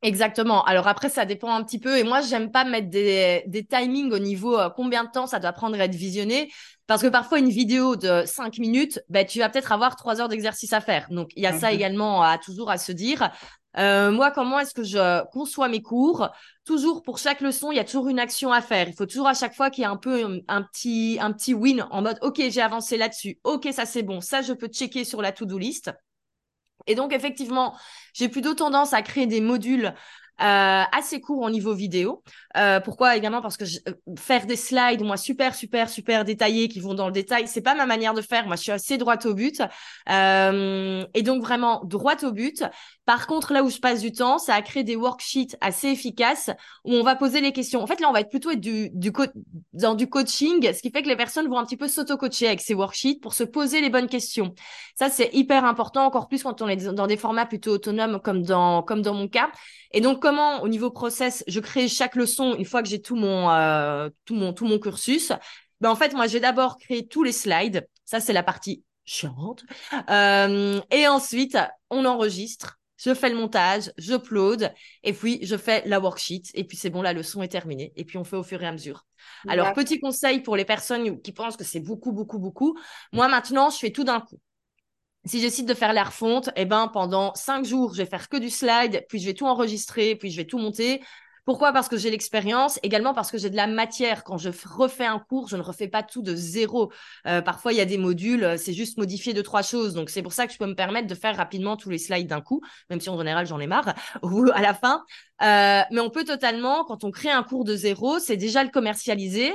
Exactement. 0.05 0.63
Alors 0.65 0.87
après, 0.87 1.09
ça 1.09 1.25
dépend 1.25 1.51
un 1.51 1.63
petit 1.63 1.79
peu. 1.79 1.97
Et 1.97 2.03
moi, 2.03 2.21
j'aime 2.21 2.51
pas 2.51 2.63
mettre 2.63 2.89
des, 2.89 3.43
des 3.47 3.65
timings 3.65 4.11
au 4.11 4.19
niveau 4.19 4.55
euh, 4.55 4.69
combien 4.69 5.03
de 5.03 5.09
temps 5.09 5.25
ça 5.25 5.39
doit 5.39 5.51
prendre 5.51 5.79
à 5.79 5.85
être 5.85 5.95
visionné. 5.95 6.51
Parce 6.85 7.01
que 7.01 7.07
parfois, 7.07 7.39
une 7.39 7.49
vidéo 7.49 7.95
de 7.95 8.21
5 8.23 8.59
minutes, 8.59 9.01
ben, 9.09 9.25
tu 9.25 9.39
vas 9.39 9.49
peut-être 9.49 9.71
avoir 9.71 9.95
3 9.95 10.21
heures 10.21 10.27
d'exercice 10.27 10.73
à 10.73 10.81
faire. 10.81 11.07
Donc, 11.09 11.31
il 11.35 11.41
y 11.41 11.47
a 11.47 11.53
ça 11.53 11.69
mhm. 11.69 11.73
également 11.73 12.21
à 12.21 12.37
toujours 12.37 12.69
à 12.69 12.77
se 12.77 12.91
dire. 12.91 13.31
Euh, 13.77 14.11
moi, 14.11 14.29
comment 14.29 14.59
est-ce 14.59 14.75
que 14.75 14.83
je 14.83 15.23
conçois 15.31 15.69
mes 15.69 15.81
cours? 15.81 16.29
Toujours 16.65 17.01
pour 17.01 17.17
chaque 17.17 17.41
leçon, 17.41 17.71
il 17.71 17.77
y 17.77 17.79
a 17.79 17.83
toujours 17.83 18.07
une 18.07 18.19
action 18.19 18.51
à 18.51 18.61
faire. 18.61 18.87
Il 18.87 18.93
faut 18.93 19.07
toujours 19.07 19.27
à 19.27 19.33
chaque 19.33 19.55
fois 19.55 19.71
qu'il 19.71 19.81
y 19.81 19.85
ait 19.85 19.89
un 19.89 19.97
peu 19.97 20.41
un, 20.47 20.61
petit 20.61 21.17
un 21.19 21.31
petit 21.31 21.55
win 21.55 21.85
en 21.89 22.03
mode 22.03 22.19
OK, 22.21 22.41
j'ai 22.47 22.61
avancé 22.61 22.95
là-dessus. 22.95 23.39
OK, 23.43 23.67
ça 23.71 23.85
c'est 23.85 24.03
bon. 24.03 24.21
Ça, 24.21 24.43
je 24.43 24.53
peux 24.53 24.67
checker 24.67 25.03
sur 25.03 25.21
la 25.21 25.31
to-do 25.31 25.57
list. 25.57 25.91
Et 26.87 26.95
donc, 26.95 27.13
effectivement, 27.13 27.75
j'ai 28.13 28.29
plutôt 28.29 28.53
tendance 28.53 28.93
à 28.93 29.01
créer 29.01 29.27
des 29.27 29.41
modules 29.41 29.93
euh, 30.41 30.83
assez 30.91 31.21
courts 31.21 31.41
au 31.41 31.49
niveau 31.49 31.73
vidéo. 31.73 32.23
Euh, 32.57 32.79
pourquoi 32.79 33.15
également 33.15 33.41
Parce 33.41 33.57
que 33.57 33.63
euh, 33.63 33.93
faire 34.17 34.45
des 34.45 34.55
slides, 34.55 35.03
moi, 35.03 35.17
super, 35.17 35.55
super, 35.55 35.89
super 35.89 36.25
détaillés 36.25 36.67
qui 36.67 36.79
vont 36.79 36.93
dans 36.93 37.07
le 37.07 37.11
détail, 37.11 37.47
c'est 37.47 37.61
pas 37.61 37.75
ma 37.75 37.85
manière 37.85 38.13
de 38.13 38.21
faire. 38.21 38.45
Moi, 38.47 38.55
je 38.55 38.63
suis 38.63 38.71
assez 38.71 38.97
droite 38.97 39.25
au 39.25 39.33
but. 39.33 39.61
Euh, 40.09 41.05
et 41.13 41.21
donc, 41.21 41.41
vraiment, 41.41 41.83
droite 41.85 42.23
au 42.23 42.31
but. 42.31 42.63
Par 43.05 43.27
contre, 43.27 43.53
là 43.53 43.63
où 43.63 43.69
je 43.69 43.77
passe 43.77 44.01
du 44.01 44.11
temps, 44.11 44.37
c'est 44.37 44.51
à 44.51 44.61
créer 44.61 44.83
des 44.83 44.95
worksheets 44.95 45.55
assez 45.61 45.89
efficaces 45.89 46.49
où 46.83 46.93
on 46.93 47.03
va 47.03 47.15
poser 47.15 47.39
les 47.39 47.51
questions. 47.51 47.81
En 47.81 47.87
fait, 47.87 47.99
là, 47.99 48.09
on 48.09 48.13
va 48.13 48.21
être 48.21 48.29
plutôt 48.29 48.51
être 48.51 48.59
du, 48.59 48.89
du 48.91 49.11
dans 49.73 49.93
du 49.93 50.09
coaching, 50.09 50.73
ce 50.73 50.81
qui 50.81 50.91
fait 50.91 51.03
que 51.03 51.07
les 51.07 51.15
personnes 51.15 51.47
vont 51.47 51.57
un 51.57 51.65
petit 51.65 51.77
peu 51.77 51.87
s'auto-coacher 51.87 52.47
avec 52.47 52.61
ces 52.61 52.73
worksheets 52.73 53.19
pour 53.21 53.33
se 53.33 53.43
poser 53.43 53.81
les 53.81 53.89
bonnes 53.89 54.07
questions. 54.07 54.53
Ça, 54.95 55.09
c'est 55.09 55.29
hyper 55.33 55.65
important, 55.65 56.05
encore 56.05 56.27
plus 56.27 56.43
quand 56.43 56.61
on 56.61 56.67
est 56.67 56.77
dans 56.93 57.07
des 57.07 57.17
formats 57.17 57.45
plutôt 57.45 57.71
autonomes 57.71 58.19
comme 58.19 58.41
dans, 58.41 58.81
comme 58.81 59.01
dans 59.01 59.13
mon 59.13 59.27
cas. 59.27 59.51
Et 59.95 60.01
donc, 60.01 60.21
comment, 60.21 60.61
au 60.61 60.67
niveau 60.67 60.91
process, 60.91 61.43
je 61.47 61.59
crée 61.59 61.87
chaque 61.87 62.15
leçon 62.15 62.55
une 62.55 62.65
fois 62.65 62.83
que 62.83 62.89
j'ai 62.89 63.01
tout 63.01 63.15
mon, 63.15 63.49
euh, 63.49 64.09
tout 64.25 64.35
mon, 64.35 64.53
tout 64.53 64.65
mon 64.65 64.77
cursus? 64.77 65.31
Ben, 65.81 65.89
en 65.89 65.95
fait, 65.95 66.13
moi, 66.13 66.27
je 66.27 66.33
vais 66.33 66.41
d'abord 66.41 66.77
créer 66.77 67.07
tous 67.07 67.23
les 67.23 67.31
slides. 67.31 67.87
Ça, 68.03 68.19
c'est 68.19 68.33
la 68.33 68.43
partie 68.43 68.83
chiante. 69.05 69.63
Euh, 70.09 70.81
et 70.91 71.07
ensuite, 71.07 71.57
on 71.89 72.05
enregistre 72.05 72.77
je 72.97 73.13
fais 73.13 73.29
le 73.29 73.35
montage, 73.35 73.91
j'upload, 73.97 74.73
et 75.03 75.13
puis 75.13 75.39
je 75.43 75.57
fais 75.57 75.83
la 75.85 75.99
worksheet, 75.99 76.43
et 76.53 76.63
puis 76.63 76.77
c'est 76.77 76.89
bon, 76.89 77.01
la 77.01 77.13
leçon 77.13 77.43
est 77.43 77.49
terminée, 77.49 77.91
et 77.95 78.05
puis 78.05 78.17
on 78.17 78.23
fait 78.23 78.37
au 78.37 78.43
fur 78.43 78.63
et 78.63 78.67
à 78.67 78.71
mesure. 78.71 79.05
Alors, 79.47 79.73
petit 79.73 79.99
conseil 79.99 80.41
pour 80.41 80.55
les 80.55 80.65
personnes 80.65 81.21
qui 81.21 81.31
pensent 81.31 81.57
que 81.57 81.63
c'est 81.63 81.79
beaucoup, 81.79 82.13
beaucoup, 82.13 82.39
beaucoup. 82.39 82.77
Moi, 83.11 83.27
maintenant, 83.27 83.69
je 83.69 83.77
fais 83.77 83.91
tout 83.91 84.03
d'un 84.03 84.21
coup. 84.21 84.39
Si 85.25 85.41
je 85.41 85.63
de 85.63 85.73
faire 85.73 85.93
la 85.93 86.03
refonte, 86.03 86.49
eh 86.55 86.65
ben, 86.65 86.87
pendant 86.87 87.33
cinq 87.33 87.65
jours, 87.65 87.93
je 87.93 88.03
vais 88.03 88.05
faire 88.09 88.29
que 88.29 88.37
du 88.37 88.51
slide, 88.51 89.05
puis 89.09 89.19
je 89.19 89.25
vais 89.25 89.33
tout 89.33 89.47
enregistrer, 89.47 90.15
puis 90.15 90.29
je 90.29 90.37
vais 90.37 90.45
tout 90.45 90.59
monter. 90.59 91.01
Pourquoi? 91.45 91.73
Parce 91.73 91.89
que 91.89 91.97
j'ai 91.97 92.09
l'expérience, 92.09 92.79
également 92.81 93.13
parce 93.13 93.31
que 93.31 93.37
j'ai 93.37 93.51
de 93.51 93.55
la 93.55 93.67
matière. 93.67 94.23
Quand 94.23 94.37
je 94.37 94.49
refais 94.65 95.05
un 95.05 95.19
cours, 95.19 95.47
je 95.47 95.57
ne 95.57 95.61
refais 95.61 95.87
pas 95.87 96.01
tout 96.01 96.23
de 96.23 96.35
zéro. 96.35 96.91
Euh, 97.27 97.41
parfois, 97.41 97.71
il 97.71 97.77
y 97.77 97.81
a 97.81 97.85
des 97.85 97.99
modules, 97.99 98.43
euh, 98.43 98.57
c'est 98.57 98.73
juste 98.73 98.97
modifier 98.97 99.33
deux, 99.33 99.43
trois 99.43 99.61
choses. 99.61 99.93
Donc, 99.93 100.09
c'est 100.09 100.23
pour 100.23 100.33
ça 100.33 100.47
que 100.47 100.53
je 100.53 100.57
peux 100.57 100.65
me 100.65 100.73
permettre 100.75 101.07
de 101.07 101.15
faire 101.15 101.37
rapidement 101.37 101.77
tous 101.77 101.91
les 101.91 101.99
slides 101.99 102.27
d'un 102.27 102.41
coup, 102.41 102.61
même 102.89 102.99
si 102.99 103.09
en 103.09 103.17
général, 103.17 103.45
j'en 103.45 103.59
ai 103.59 103.67
marre 103.67 103.93
ou 104.23 104.49
à 104.53 104.61
la 104.61 104.73
fin. 104.73 105.03
Euh, 105.43 105.81
mais 105.91 105.99
on 105.99 106.09
peut 106.09 106.23
totalement, 106.23 106.83
quand 106.83 107.03
on 107.03 107.11
crée 107.11 107.31
un 107.31 107.43
cours 107.43 107.63
de 107.63 107.75
zéro, 107.75 108.17
c'est 108.17 108.37
déjà 108.37 108.63
le 108.63 108.71
commercialiser, 108.71 109.53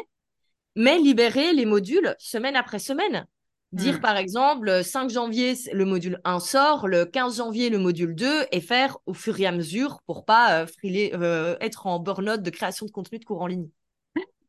mais 0.77 0.99
libérer 0.99 1.53
les 1.53 1.67
modules 1.67 2.15
semaine 2.19 2.55
après 2.55 2.79
semaine. 2.79 3.27
Dire 3.73 3.99
Hmm. 3.99 4.01
par 4.01 4.17
exemple, 4.17 4.67
le 4.67 4.83
5 4.83 5.11
janvier, 5.11 5.55
le 5.73 5.85
module 5.85 6.21
1 6.25 6.41
sort, 6.41 6.89
le 6.89 7.05
15 7.05 7.37
janvier, 7.37 7.71
le 7.71 7.79
module 7.79 8.15
2, 8.15 8.47
et 8.51 8.61
faire 8.61 8.99
au 9.07 9.15
fur 9.15 9.39
et 9.39 9.47
à 9.47 9.53
mesure 9.53 10.01
pour 10.07 10.25
pas 10.25 10.63
euh, 10.63 10.67
friler, 10.67 11.13
euh, 11.15 11.57
être 11.61 11.87
en 11.87 12.01
burn-out 12.01 12.43
de 12.43 12.51
création 12.51 12.87
de 12.87 12.91
contenu 12.91 13.19
de 13.19 13.25
cours 13.25 13.43
en 13.43 13.47
ligne. 13.47 13.69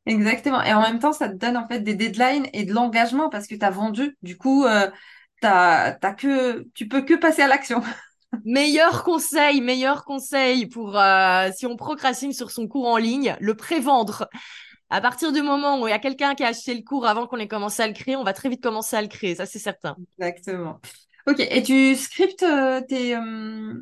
Exactement. 0.07 0.63
Et 0.63 0.73
en 0.73 0.81
même 0.81 0.99
temps, 0.99 1.13
ça 1.13 1.29
te 1.29 1.35
donne 1.35 1.55
en 1.55 1.67
fait 1.67 1.81
des 1.81 1.93
deadlines 1.93 2.47
et 2.53 2.65
de 2.65 2.73
l'engagement 2.73 3.29
parce 3.29 3.45
que 3.45 3.55
tu 3.55 3.63
as 3.63 3.69
vendu. 3.69 4.17
Du 4.23 4.37
coup, 4.37 4.65
euh, 4.65 4.89
que, 5.41 6.67
tu 6.73 6.87
peux 6.87 7.01
que 7.03 7.13
passer 7.13 7.41
à 7.41 7.47
l'action. 7.47 7.81
Meilleur 8.45 9.03
conseil, 9.03 9.59
meilleur 9.59 10.05
conseil 10.05 10.65
pour 10.65 10.97
euh, 10.97 11.49
si 11.55 11.65
on 11.65 11.75
procrastine 11.75 12.31
sur 12.31 12.49
son 12.49 12.67
cours 12.67 12.87
en 12.87 12.97
ligne, 12.97 13.35
le 13.39 13.55
prévendre. 13.55 14.27
À 14.91 15.01
partir 15.01 15.31
du 15.31 15.41
moment 15.41 15.81
où 15.81 15.87
il 15.87 15.91
y 15.91 15.93
a 15.93 15.99
quelqu'un 15.99 16.35
qui 16.35 16.43
a 16.43 16.47
acheté 16.47 16.75
le 16.75 16.83
cours 16.83 17.07
avant 17.07 17.25
qu'on 17.25 17.37
ait 17.37 17.47
commencé 17.47 17.81
à 17.81 17.87
le 17.87 17.93
créer, 17.93 18.15
on 18.15 18.23
va 18.23 18.33
très 18.33 18.49
vite 18.49 18.61
commencer 18.61 18.95
à 18.95 19.01
le 19.01 19.07
créer, 19.07 19.35
ça 19.35 19.45
c'est 19.45 19.59
certain. 19.59 19.95
Exactement. 20.19 20.79
Ok. 21.27 21.39
Et 21.39 21.63
tu 21.63 21.95
scriptes 21.95 22.43
euh, 22.43 22.81
tes, 22.81 23.15
euh, 23.15 23.73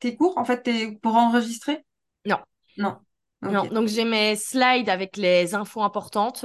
tes 0.00 0.16
cours 0.16 0.36
en 0.38 0.44
fait 0.44 0.62
tes, 0.62 0.92
pour 0.98 1.16
enregistrer? 1.16 1.84
Non, 2.26 2.38
Non. 2.76 3.00
non. 3.42 3.64
Donc 3.66 3.88
j'ai 3.88 4.04
mes 4.04 4.36
slides 4.36 4.88
avec 4.88 5.16
les 5.16 5.54
infos 5.54 5.82
importantes. 5.82 6.44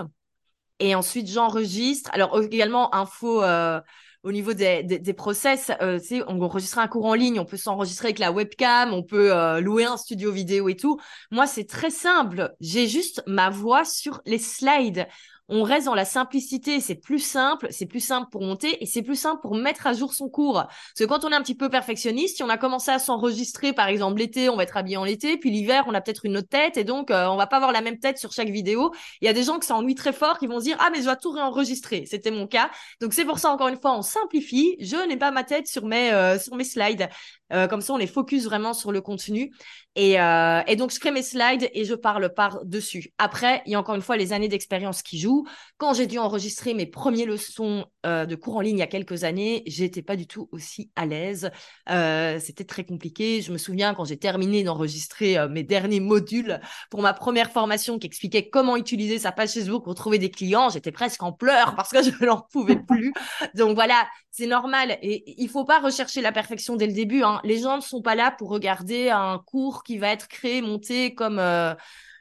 Et 0.80 0.94
ensuite, 0.94 1.30
j'enregistre. 1.30 2.10
Alors, 2.14 2.42
également, 2.42 2.94
info 2.94 3.42
euh, 3.44 3.80
au 4.26 4.32
niveau 4.32 4.54
des, 4.54 4.82
des, 4.84 5.14
process. 5.14 5.72
Euh, 5.82 6.00
tu 6.00 6.24
on 6.28 6.42
enregistre 6.42 6.80
un 6.80 6.88
cours 6.88 7.06
en 7.06 7.14
ligne, 7.14 7.40
on 7.40 7.46
peut 7.46 7.58
s'enregistrer 7.58 8.08
avec 8.08 8.20
la 8.20 8.32
webcam, 8.32 8.92
on 8.92 9.04
peut 9.04 9.32
euh, 9.32 9.62
louer 9.62 9.86
un 9.86 9.98
studio 9.98 10.32
vidéo 10.32 10.68
et 10.68 10.76
tout. 10.76 11.00
Moi, 11.30 11.46
c'est 11.46 11.66
très 11.66 11.92
simple. 11.92 12.54
J'ai 12.60 12.88
juste 12.88 13.22
ma 13.28 13.52
voix 13.52 13.86
sur 13.86 14.22
les 14.26 14.40
slides. 14.40 15.08
On 15.48 15.62
reste 15.62 15.86
dans 15.86 15.94
la 15.94 16.06
simplicité, 16.06 16.80
c'est 16.80 16.96
plus 16.96 17.20
simple, 17.20 17.68
c'est 17.70 17.86
plus 17.86 18.00
simple 18.00 18.30
pour 18.32 18.42
monter 18.42 18.82
et 18.82 18.88
c'est 18.88 19.04
plus 19.04 19.16
simple 19.16 19.42
pour 19.42 19.56
mettre 19.56 19.86
à 19.86 19.94
jour 19.94 20.14
son 20.14 20.28
cours. 20.28 20.64
Parce 20.64 20.94
que 20.98 21.04
quand 21.04 21.24
on 21.24 21.30
est 21.32 21.36
un 21.36 21.42
petit 21.42 21.56
peu 21.56 21.70
perfectionniste, 21.70 22.38
si 22.38 22.44
on 22.44 22.50
a 22.50 22.58
commencé 22.58 22.90
à 22.90 22.98
s'enregistrer, 22.98 23.72
par 23.72 23.88
exemple 23.88 24.18
l'été, 24.18 24.50
on 24.50 24.56
va 24.56 24.64
être 24.64 24.76
habillé 24.76 24.98
en 24.98 25.06
été, 25.06 25.38
puis 25.38 25.52
l'hiver, 25.52 25.84
on 25.88 25.94
a 25.94 26.02
peut-être 26.02 26.26
une 26.26 26.38
autre 26.38 26.50
tête 26.50 26.78
et 26.78 26.84
donc 26.84 27.12
euh, 27.12 27.28
on 27.28 27.36
va 27.38 27.46
pas 27.46 27.58
avoir 27.58 27.72
la 27.72 27.82
même 27.82 28.00
tête 28.00 28.18
sur 28.18 28.32
chaque 28.32 28.50
vidéo. 28.50 28.92
Il 29.22 29.26
y 29.26 29.28
a 29.28 29.34
des 29.34 29.44
gens 29.44 29.60
qui 29.60 29.68
s'ennuient 29.68 29.94
très 29.94 30.14
fort, 30.14 30.40
qui 30.40 30.48
vont 30.48 30.60
se 30.60 30.66
dire 30.66 30.78
ah 30.80 30.90
mais 30.92 31.00
je 31.00 31.04
dois 31.04 31.16
tout 31.16 31.32
réenregistrer. 31.32 32.06
C'était 32.08 32.32
mon 32.32 32.48
cas. 32.48 32.72
Donc 33.00 33.14
c'est 33.14 33.26
pour 33.26 33.38
ça 33.38 33.52
encore 33.52 33.68
une 33.68 33.80
fois 33.80 33.96
on 33.96 34.02
simplifie. 34.02 34.78
Je 34.80 35.08
n'ai 35.08 35.18
pas 35.18 35.30
ma 35.30 35.44
tête 35.44 35.68
sur 35.68 35.86
mes 35.86 36.12
euh, 36.12 36.40
sur 36.40 36.56
mes 36.56 36.64
slides. 36.64 37.08
Euh, 37.56 37.68
comme 37.68 37.82
ça 37.82 37.94
on 37.94 38.00
est 38.00 38.08
focus 38.08 38.46
vraiment 38.46 38.74
sur 38.74 38.92
le 38.92 39.02
contenu. 39.02 39.52
Et, 39.96 40.20
euh, 40.20 40.62
et 40.68 40.76
donc 40.76 40.92
je 40.92 41.00
crée 41.00 41.12
mes 41.12 41.24
slides 41.24 41.70
et 41.74 41.86
je 41.86 41.94
parle 41.94 42.34
par 42.34 42.66
dessus. 42.66 43.14
Après 43.18 43.62
il 43.66 43.72
y 43.72 43.76
a 43.76 43.80
encore 43.80 43.96
une 43.96 44.02
fois 44.02 44.18
les 44.18 44.34
années 44.34 44.50
d'expérience 44.50 45.02
qui 45.02 45.20
jouent. 45.20 45.46
Quand 45.78 45.94
j'ai 45.94 46.06
dû 46.06 46.20
enregistrer 46.20 46.74
mes 46.74 46.86
premiers 46.86 47.26
leçons 47.26 47.86
euh, 48.06 48.26
de 48.26 48.36
cours 48.36 48.58
en 48.58 48.62
ligne 48.62 48.78
il 48.78 48.82
y 48.82 48.84
a 48.84 48.88
quelques 48.88 49.24
années, 49.24 49.64
j'étais 49.68 50.02
pas 50.02 50.18
du 50.18 50.28
tout 50.28 50.50
aussi 50.52 50.92
à 50.96 51.06
l'aise. 51.06 51.50
C'était 51.88 52.66
très 52.66 52.84
compliqué. 52.84 53.42
Je 53.42 53.52
me 53.52 53.58
souviens 53.58 53.94
quand 53.94 54.06
j'ai 54.06 54.18
terminé 54.18 54.64
d'enregistrer 54.64 55.38
mes 55.50 55.64
derniers 55.64 56.00
modules 56.00 56.60
pour 56.90 57.02
ma 57.02 57.14
première 57.14 57.52
formation 57.52 58.00
qui 58.00 58.08
expliquait 58.08 58.50
comment 58.50 58.76
utiliser 58.76 59.20
sa 59.20 59.32
page 59.32 59.52
Facebook 59.52 59.84
pour 59.84 59.96
trouver 59.96 60.20
des 60.20 60.30
clients, 60.30 60.70
j'étais 60.70 60.92
presque 60.92 61.24
en 61.24 61.32
pleurs 61.32 61.76
parce 61.76 61.92
que 61.92 62.04
je 62.04 62.26
n'en 62.26 62.42
pouvais 62.52 62.76
plus. 62.76 63.14
Donc 63.54 63.76
voilà, 63.76 64.08
c'est 64.32 64.48
normal. 64.48 64.98
Et 65.02 65.42
il 65.42 65.48
faut 65.48 65.64
pas 65.64 65.80
rechercher 65.80 66.22
la 66.22 66.34
perfection 66.34 66.76
dès 66.76 66.88
le 66.88 66.94
début. 66.94 67.24
Hein. 67.24 67.40
Les 67.46 67.60
gens 67.60 67.78
ne 67.78 67.82
sont 67.82 68.02
pas 68.02 68.16
là 68.16 68.32
pour 68.32 68.50
regarder 68.50 69.10
un 69.10 69.40
cours 69.40 69.84
qui 69.84 69.98
va 69.98 70.10
être 70.10 70.28
créé, 70.28 70.62
monté 70.62 71.16
comme 71.16 71.40
euh, 71.40 71.74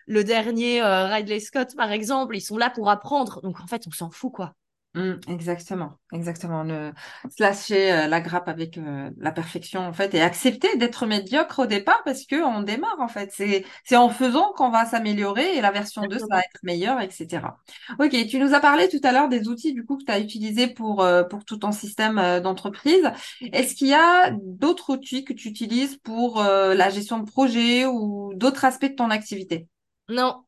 le 0.06 0.24
dernier 0.24 0.82
euh, 0.82 1.06
Ridley 1.06 1.40
Scott, 1.40 1.74
par 1.76 1.90
exemple. 1.92 2.36
Ils 2.36 2.40
sont 2.40 2.58
là 2.58 2.70
pour 2.70 2.90
apprendre. 2.90 3.40
Donc 3.42 3.60
en 3.60 3.66
fait, 3.66 3.84
on 3.86 3.90
s'en 3.90 4.10
fout, 4.10 4.32
quoi. 4.32 4.54
Mm, 4.94 5.14
exactement, 5.26 5.98
exactement. 6.12 6.62
Ne 6.62 6.92
se 7.28 7.42
lâcher 7.42 7.92
euh, 7.92 8.06
la 8.06 8.20
grappe 8.20 8.46
avec 8.48 8.78
euh, 8.78 9.10
la 9.18 9.32
perfection 9.32 9.80
en 9.80 9.92
fait 9.92 10.14
et 10.14 10.20
accepter 10.22 10.76
d'être 10.76 11.04
médiocre 11.06 11.58
au 11.60 11.66
départ 11.66 12.00
parce 12.04 12.24
que 12.26 12.36
on 12.44 12.62
démarre 12.62 13.00
en 13.00 13.08
fait. 13.08 13.32
C'est 13.32 13.64
c'est 13.84 13.96
en 13.96 14.08
faisant 14.08 14.52
qu'on 14.56 14.70
va 14.70 14.86
s'améliorer 14.86 15.56
et 15.56 15.60
la 15.60 15.72
version 15.72 16.06
2 16.06 16.20
ça 16.20 16.26
va 16.30 16.38
être 16.38 16.60
meilleure, 16.62 17.00
etc. 17.00 17.58
Ok, 17.98 18.14
tu 18.28 18.38
nous 18.38 18.54
as 18.54 18.60
parlé 18.60 18.88
tout 18.88 19.00
à 19.02 19.10
l'heure 19.10 19.28
des 19.28 19.48
outils 19.48 19.72
du 19.74 19.84
coup 19.84 19.96
que 19.96 20.04
tu 20.04 20.12
as 20.12 20.20
utilisés 20.20 20.68
pour 20.68 21.02
euh, 21.02 21.24
pour 21.24 21.44
tout 21.44 21.56
ton 21.56 21.72
système 21.72 22.40
d'entreprise. 22.40 23.10
Est-ce 23.52 23.74
qu'il 23.74 23.88
y 23.88 23.94
a 23.94 24.30
d'autres 24.30 24.90
outils 24.90 25.24
que 25.24 25.32
tu 25.32 25.48
utilises 25.48 25.96
pour 26.04 26.40
la 26.42 26.88
gestion 26.90 27.18
de 27.18 27.24
projet 27.28 27.84
ou 27.86 28.32
d'autres 28.36 28.64
aspects 28.64 28.86
de 28.86 28.94
ton 28.94 29.10
activité? 29.10 29.66
Non, 30.08 30.44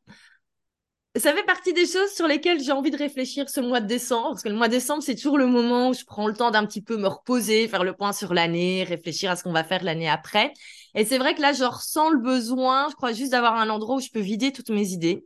Ça 1.17 1.33
fait 1.33 1.43
partie 1.43 1.73
des 1.73 1.87
choses 1.87 2.11
sur 2.13 2.27
lesquelles 2.27 2.61
j'ai 2.61 2.71
envie 2.71 2.91
de 2.91 2.97
réfléchir 2.97 3.49
ce 3.49 3.59
mois 3.59 3.79
de 3.79 3.87
décembre, 3.87 4.29
parce 4.29 4.43
que 4.43 4.49
le 4.49 4.55
mois 4.55 4.67
de 4.67 4.73
décembre, 4.73 5.01
c'est 5.01 5.15
toujours 5.15 5.37
le 5.37 5.47
moment 5.47 5.89
où 5.89 5.93
je 5.93 6.03
prends 6.05 6.27
le 6.27 6.33
temps 6.33 6.51
d'un 6.51 6.65
petit 6.65 6.81
peu 6.81 6.97
me 6.97 7.07
reposer, 7.07 7.67
faire 7.67 7.83
le 7.83 7.93
point 7.93 8.13
sur 8.13 8.33
l'année, 8.33 8.83
réfléchir 8.83 9.31
à 9.31 9.35
ce 9.35 9.43
qu'on 9.43 9.53
va 9.53 9.63
faire 9.63 9.83
l'année 9.83 10.09
après. 10.09 10.53
Et 10.93 11.05
c'est 11.05 11.17
vrai 11.17 11.33
que 11.33 11.41
là, 11.41 11.53
je 11.53 11.63
ressens 11.63 12.09
le 12.11 12.19
besoin, 12.19 12.89
je 12.89 12.95
crois 12.95 13.13
juste 13.13 13.31
d'avoir 13.31 13.55
un 13.55 13.69
endroit 13.69 13.95
où 13.95 13.99
je 13.99 14.09
peux 14.09 14.19
vider 14.19 14.51
toutes 14.51 14.69
mes 14.69 14.89
idées. 14.89 15.25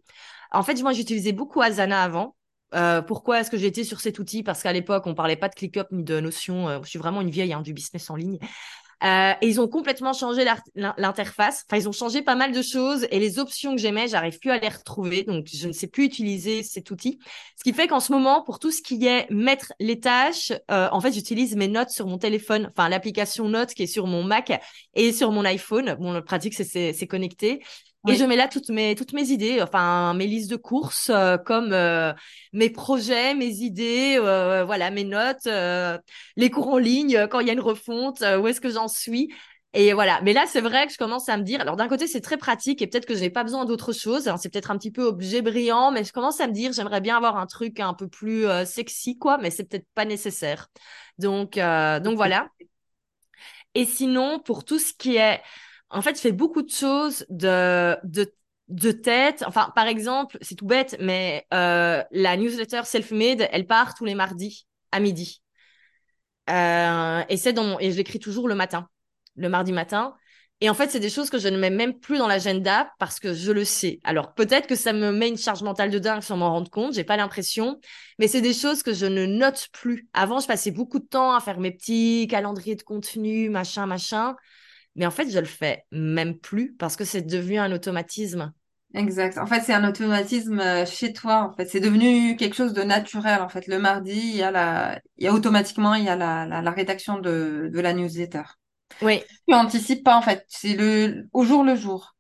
En 0.51 0.63
fait, 0.63 0.81
moi, 0.81 0.93
j'utilisais 0.93 1.33
beaucoup 1.33 1.61
Asana 1.61 2.03
avant. 2.03 2.35
Euh, 2.73 3.01
pourquoi 3.01 3.41
est-ce 3.41 3.51
que 3.51 3.57
été 3.57 3.83
sur 3.83 3.99
cet 3.99 4.19
outil? 4.19 4.43
Parce 4.43 4.63
qu'à 4.63 4.71
l'époque, 4.71 5.03
on 5.05 5.13
parlait 5.13 5.35
pas 5.35 5.49
de 5.49 5.55
ClickUp 5.55 5.87
ni 5.91 6.03
de 6.03 6.19
Notion. 6.21 6.69
Euh, 6.69 6.79
je 6.83 6.89
suis 6.89 6.99
vraiment 6.99 7.19
une 7.21 7.29
vieille 7.29 7.51
hein, 7.51 7.61
du 7.61 7.73
business 7.73 8.09
en 8.09 8.15
ligne. 8.15 8.39
Euh, 9.03 9.33
ils 9.41 9.59
ont 9.59 9.67
complètement 9.67 10.13
changé 10.13 10.45
l'interface. 10.75 11.65
Enfin, 11.67 11.81
ils 11.81 11.89
ont 11.89 11.91
changé 11.91 12.21
pas 12.21 12.35
mal 12.35 12.51
de 12.51 12.61
choses 12.61 13.07
et 13.09 13.19
les 13.19 13.39
options 13.39 13.75
que 13.75 13.81
j'aimais, 13.81 14.07
j'arrive 14.07 14.37
plus 14.39 14.51
à 14.51 14.59
les 14.59 14.69
retrouver. 14.69 15.23
Donc, 15.23 15.47
je 15.51 15.67
ne 15.67 15.73
sais 15.73 15.87
plus 15.87 16.05
utiliser 16.05 16.63
cet 16.63 16.91
outil. 16.91 17.19
Ce 17.57 17.63
qui 17.63 17.73
fait 17.73 17.87
qu'en 17.87 17.99
ce 17.99 18.11
moment, 18.11 18.43
pour 18.43 18.59
tout 18.59 18.71
ce 18.71 18.81
qui 18.81 19.05
est 19.05 19.29
mettre 19.31 19.73
les 19.79 19.99
tâches, 19.99 20.51
euh, 20.69 20.87
en 20.91 21.01
fait, 21.01 21.11
j'utilise 21.11 21.55
mes 21.55 21.67
notes 21.67 21.89
sur 21.89 22.05
mon 22.07 22.17
téléphone, 22.17 22.71
enfin 22.71 22.89
l'application 22.89 23.49
Notes 23.49 23.73
qui 23.73 23.83
est 23.83 23.87
sur 23.87 24.07
mon 24.07 24.23
Mac 24.23 24.51
et 24.93 25.11
sur 25.13 25.31
mon 25.31 25.45
iPhone. 25.45 25.95
Bon, 25.99 26.13
le 26.13 26.23
pratique, 26.23 26.53
c'est 26.53 27.07
connecté. 27.07 27.61
Et 28.07 28.15
je 28.15 28.23
mets 28.23 28.35
là 28.35 28.47
toutes 28.47 28.69
mes 28.69 28.95
toutes 28.95 29.13
mes 29.13 29.29
idées, 29.29 29.61
enfin 29.61 30.13
mes 30.15 30.25
listes 30.25 30.49
de 30.49 30.55
courses, 30.55 31.11
euh, 31.11 31.37
comme 31.37 31.71
euh, 31.71 32.13
mes 32.51 32.71
projets, 32.71 33.35
mes 33.35 33.57
idées, 33.61 34.17
euh, 34.19 34.63
voilà 34.65 34.89
mes 34.89 35.03
notes. 35.03 35.45
euh, 35.45 35.99
les 36.35 36.49
cours 36.49 36.67
en 36.69 36.77
ligne, 36.79 37.15
euh, 37.15 37.27
quand 37.27 37.39
il 37.41 37.47
y 37.47 37.49
a 37.51 37.53
une 37.53 37.59
refonte, 37.59 38.21
euh, 38.23 38.39
où 38.39 38.47
est-ce 38.47 38.59
que 38.59 38.69
j'en 38.71 38.87
suis. 38.87 39.31
Et 39.73 39.93
voilà. 39.93 40.19
Mais 40.23 40.33
là, 40.33 40.45
c'est 40.47 40.61
vrai 40.61 40.87
que 40.87 40.91
je 40.93 40.97
commence 40.97 41.29
à 41.29 41.37
me 41.37 41.43
dire, 41.43 41.61
alors 41.61 41.75
d'un 41.77 41.87
côté, 41.87 42.07
c'est 42.07 42.19
très 42.21 42.37
pratique 42.37 42.81
et 42.81 42.87
peut-être 42.87 43.05
que 43.05 43.15
je 43.15 43.21
n'ai 43.21 43.29
pas 43.29 43.43
besoin 43.43 43.65
d'autre 43.65 43.93
chose. 43.93 44.27
hein, 44.27 44.35
c'est 44.37 44.49
peut-être 44.49 44.71
un 44.71 44.77
petit 44.77 44.91
peu 44.91 45.03
objet 45.03 45.41
brillant, 45.41 45.91
mais 45.91 46.03
je 46.03 46.11
commence 46.11 46.41
à 46.41 46.47
me 46.47 46.53
dire, 46.53 46.73
j'aimerais 46.73 47.01
bien 47.01 47.15
avoir 47.17 47.37
un 47.37 47.45
truc 47.45 47.79
un 47.79 47.93
peu 47.93 48.07
plus 48.09 48.45
sexy, 48.65 49.17
quoi, 49.17 49.37
mais 49.37 49.49
c'est 49.51 49.63
peut-être 49.63 49.87
pas 49.93 50.05
nécessaire. 50.05 50.67
Donc, 51.19 51.57
euh, 51.57 51.99
donc 52.01 52.15
voilà. 52.15 52.47
Et 53.75 53.85
sinon, 53.85 54.39
pour 54.39 54.65
tout 54.65 54.79
ce 54.79 54.93
qui 54.93 55.15
est, 55.15 55.41
en 55.91 56.01
fait, 56.01 56.15
je 56.15 56.21
fais 56.21 56.31
beaucoup 56.31 56.61
de 56.61 56.69
choses 56.69 57.25
de, 57.29 57.97
de, 58.03 58.33
de 58.69 58.91
tête. 58.91 59.43
Enfin, 59.47 59.71
par 59.75 59.87
exemple, 59.87 60.37
c'est 60.41 60.55
tout 60.55 60.65
bête, 60.65 60.97
mais 60.99 61.45
euh, 61.53 62.03
la 62.11 62.37
newsletter 62.37 62.81
Self-Made, 62.85 63.47
elle 63.51 63.67
part 63.67 63.95
tous 63.95 64.05
les 64.05 64.15
mardis 64.15 64.67
à 64.91 64.99
midi. 64.99 65.41
Euh, 66.49 67.23
et 67.29 67.37
c'est 67.37 67.53
dans 67.53 67.63
mon... 67.63 67.79
et 67.79 67.91
je 67.91 67.97
l'écris 67.97 68.19
toujours 68.19 68.47
le 68.47 68.55
matin, 68.55 68.89
le 69.35 69.49
mardi 69.49 69.71
matin. 69.71 70.15
Et 70.63 70.69
en 70.69 70.75
fait, 70.75 70.91
c'est 70.91 70.99
des 70.99 71.09
choses 71.09 71.31
que 71.31 71.39
je 71.39 71.47
ne 71.47 71.57
mets 71.57 71.71
même 71.71 71.99
plus 71.99 72.19
dans 72.19 72.27
l'agenda 72.27 72.91
parce 72.99 73.19
que 73.19 73.33
je 73.33 73.51
le 73.51 73.65
sais. 73.65 73.99
Alors 74.03 74.33
peut-être 74.35 74.67
que 74.67 74.75
ça 74.75 74.93
me 74.93 75.11
met 75.11 75.27
une 75.27 75.37
charge 75.37 75.63
mentale 75.63 75.89
de 75.89 75.97
dingue 75.97 76.21
sans 76.21 76.37
m'en 76.37 76.51
rendre 76.51 76.69
compte, 76.69 76.93
j'ai 76.93 77.03
pas 77.03 77.17
l'impression, 77.17 77.79
mais 78.19 78.27
c'est 78.27 78.41
des 78.41 78.53
choses 78.53 78.83
que 78.83 78.93
je 78.93 79.07
ne 79.07 79.25
note 79.25 79.69
plus. 79.71 80.07
Avant, 80.13 80.39
je 80.39 80.45
passais 80.45 80.69
beaucoup 80.69 80.99
de 80.99 81.05
temps 81.05 81.33
à 81.33 81.39
faire 81.39 81.59
mes 81.59 81.71
petits 81.71 82.27
calendriers 82.29 82.75
de 82.75 82.83
contenu, 82.83 83.49
machin, 83.49 83.87
machin. 83.87 84.35
Mais 84.95 85.05
en 85.05 85.11
fait, 85.11 85.29
je 85.29 85.39
le 85.39 85.45
fais 85.45 85.85
même 85.91 86.37
plus 86.39 86.73
parce 86.75 86.95
que 86.95 87.05
c'est 87.05 87.21
devenu 87.21 87.57
un 87.59 87.71
automatisme. 87.71 88.53
Exact. 88.93 89.37
En 89.37 89.45
fait, 89.45 89.61
c'est 89.61 89.73
un 89.73 89.87
automatisme 89.87 90.59
euh, 90.59 90.85
chez 90.85 91.13
toi. 91.13 91.43
En 91.49 91.53
fait, 91.55 91.65
c'est 91.65 91.79
devenu 91.79 92.35
quelque 92.35 92.55
chose 92.55 92.73
de 92.73 92.83
naturel. 92.83 93.41
En 93.41 93.47
fait, 93.47 93.67
le 93.67 93.79
mardi, 93.79 94.11
il 94.11 94.35
y 94.35 94.43
a 94.43 94.51
la, 94.51 94.99
il 95.17 95.23
y 95.23 95.27
a 95.27 95.33
automatiquement, 95.33 95.93
il 95.95 96.03
y 96.03 96.09
a 96.09 96.17
la, 96.17 96.45
la, 96.45 96.61
la 96.61 96.71
rédaction 96.71 97.17
de, 97.19 97.69
de 97.71 97.79
la 97.79 97.93
newsletter. 97.93 98.43
Oui, 99.01 99.25
Tu 99.47 99.53
anticipes 99.53 100.03
pas, 100.03 100.17
en 100.17 100.21
fait. 100.23 100.45
C'est 100.47 100.73
le, 100.75 101.27
au 101.33 101.43
jour 101.43 101.63
le 101.63 101.75
jour. 101.75 102.15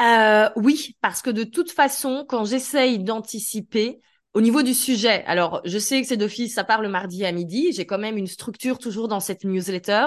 Euh, 0.00 0.50
oui, 0.56 0.96
parce 1.00 1.22
que 1.22 1.30
de 1.30 1.44
toute 1.44 1.70
façon, 1.70 2.26
quand 2.28 2.44
j'essaye 2.44 2.98
d'anticiper 2.98 4.00
au 4.34 4.42
niveau 4.42 4.62
du 4.62 4.74
sujet, 4.74 5.24
alors 5.24 5.62
je 5.64 5.78
sais 5.78 6.02
que 6.02 6.06
c'est 6.06 6.18
d'office, 6.18 6.54
ça 6.54 6.64
part 6.64 6.82
le 6.82 6.90
mardi 6.90 7.24
à 7.24 7.32
midi, 7.32 7.72
j'ai 7.72 7.86
quand 7.86 7.98
même 7.98 8.18
une 8.18 8.26
structure 8.26 8.78
toujours 8.78 9.08
dans 9.08 9.20
cette 9.20 9.44
newsletter. 9.44 10.06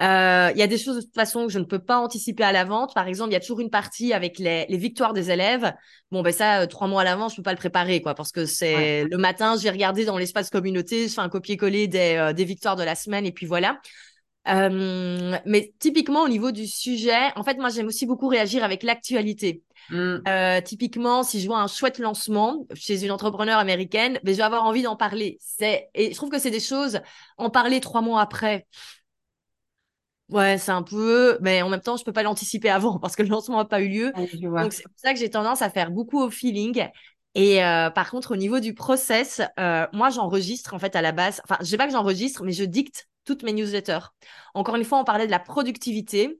Euh, 0.00 0.50
il 0.54 0.58
y 0.58 0.62
a 0.62 0.66
des 0.66 0.78
choses 0.78 0.96
de 0.96 1.00
toute 1.00 1.14
façon 1.14 1.46
que 1.46 1.52
je 1.52 1.58
ne 1.58 1.64
peux 1.64 1.78
pas 1.80 1.98
anticiper 1.98 2.44
à 2.44 2.52
l'avance. 2.52 2.94
Par 2.94 3.08
exemple, 3.08 3.30
il 3.30 3.32
y 3.32 3.36
a 3.36 3.40
toujours 3.40 3.60
une 3.60 3.70
partie 3.70 4.12
avec 4.12 4.38
les, 4.38 4.66
les 4.68 4.76
victoires 4.76 5.12
des 5.12 5.30
élèves. 5.30 5.72
Bon, 6.12 6.22
ben 6.22 6.32
ça, 6.32 6.60
euh, 6.60 6.66
trois 6.66 6.86
mois 6.86 7.02
à 7.02 7.04
l'avance, 7.04 7.32
je 7.32 7.36
peux 7.36 7.42
pas 7.42 7.52
le 7.52 7.58
préparer, 7.58 8.00
quoi, 8.00 8.14
parce 8.14 8.30
que 8.32 8.46
c'est 8.46 9.04
le 9.04 9.16
matin, 9.18 9.56
j'ai 9.60 9.70
regardé 9.70 10.04
dans 10.04 10.16
l'espace 10.16 10.50
communauté, 10.50 11.08
je 11.08 11.14
fais 11.14 11.20
un 11.20 11.28
copier-coller 11.28 11.88
des, 11.88 12.14
euh, 12.16 12.32
des 12.32 12.44
victoires 12.44 12.76
de 12.76 12.84
la 12.84 12.94
semaine, 12.94 13.26
et 13.26 13.32
puis 13.32 13.46
voilà. 13.46 13.80
Euh, 14.48 15.36
mais 15.44 15.74
typiquement 15.78 16.22
au 16.22 16.28
niveau 16.28 16.52
du 16.52 16.66
sujet, 16.66 17.32
en 17.36 17.42
fait, 17.42 17.58
moi 17.58 17.68
j'aime 17.68 17.86
aussi 17.86 18.06
beaucoup 18.06 18.28
réagir 18.28 18.64
avec 18.64 18.82
l'actualité. 18.82 19.62
Mm. 19.90 20.16
Euh, 20.26 20.60
typiquement, 20.62 21.22
si 21.22 21.40
je 21.40 21.46
vois 21.46 21.60
un 21.60 21.66
chouette 21.66 21.98
lancement 21.98 22.66
chez 22.74 23.04
une 23.04 23.10
entrepreneur 23.10 23.58
américaine, 23.58 24.18
ben, 24.22 24.32
je 24.32 24.38
vais 24.38 24.42
avoir 24.44 24.64
envie 24.64 24.82
d'en 24.82 24.96
parler. 24.96 25.38
C'est 25.40 25.88
et 25.94 26.10
je 26.12 26.16
trouve 26.16 26.30
que 26.30 26.38
c'est 26.38 26.50
des 26.50 26.60
choses 26.60 27.00
en 27.36 27.50
parler 27.50 27.80
trois 27.80 28.00
mois 28.00 28.22
après. 28.22 28.66
Ouais, 30.30 30.58
c'est 30.58 30.72
un 30.72 30.82
peu, 30.82 31.38
mais 31.40 31.62
en 31.62 31.68
même 31.68 31.80
temps, 31.80 31.96
je 31.96 32.04
peux 32.04 32.12
pas 32.12 32.22
l'anticiper 32.22 32.68
avant 32.68 32.98
parce 32.98 33.16
que 33.16 33.22
le 33.22 33.28
lancement 33.28 33.58
n'a 33.58 33.64
pas 33.64 33.80
eu 33.80 33.88
lieu. 33.88 34.12
Ouais. 34.16 34.62
Donc 34.62 34.72
c'est 34.72 34.82
pour 34.82 34.92
ça 34.96 35.12
que 35.12 35.18
j'ai 35.18 35.30
tendance 35.30 35.62
à 35.62 35.70
faire 35.70 35.90
beaucoup 35.90 36.20
au 36.20 36.30
feeling. 36.30 36.86
Et 37.34 37.62
euh, 37.64 37.90
par 37.90 38.10
contre, 38.10 38.32
au 38.32 38.36
niveau 38.36 38.60
du 38.60 38.74
process, 38.74 39.40
euh, 39.60 39.86
moi, 39.92 40.10
j'enregistre 40.10 40.74
en 40.74 40.78
fait 40.78 40.96
à 40.96 41.02
la 41.02 41.12
base. 41.12 41.40
Enfin, 41.44 41.56
je 41.60 41.66
sais 41.66 41.76
pas 41.76 41.86
que 41.86 41.92
j'enregistre, 41.92 42.42
mais 42.44 42.52
je 42.52 42.64
dicte 42.64 43.08
toutes 43.24 43.42
mes 43.42 43.52
newsletters. 43.52 44.12
Encore 44.54 44.76
une 44.76 44.84
fois, 44.84 44.98
on 44.98 45.04
parlait 45.04 45.26
de 45.26 45.30
la 45.30 45.38
productivité. 45.38 46.38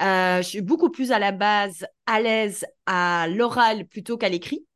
Euh, 0.00 0.38
je 0.38 0.48
suis 0.48 0.62
beaucoup 0.62 0.90
plus 0.90 1.12
à 1.12 1.18
la 1.18 1.30
base 1.32 1.86
à 2.06 2.20
l'aise 2.20 2.64
à 2.86 3.26
l'oral 3.28 3.86
plutôt 3.86 4.16
qu'à 4.16 4.28
l'écrit. 4.28 4.66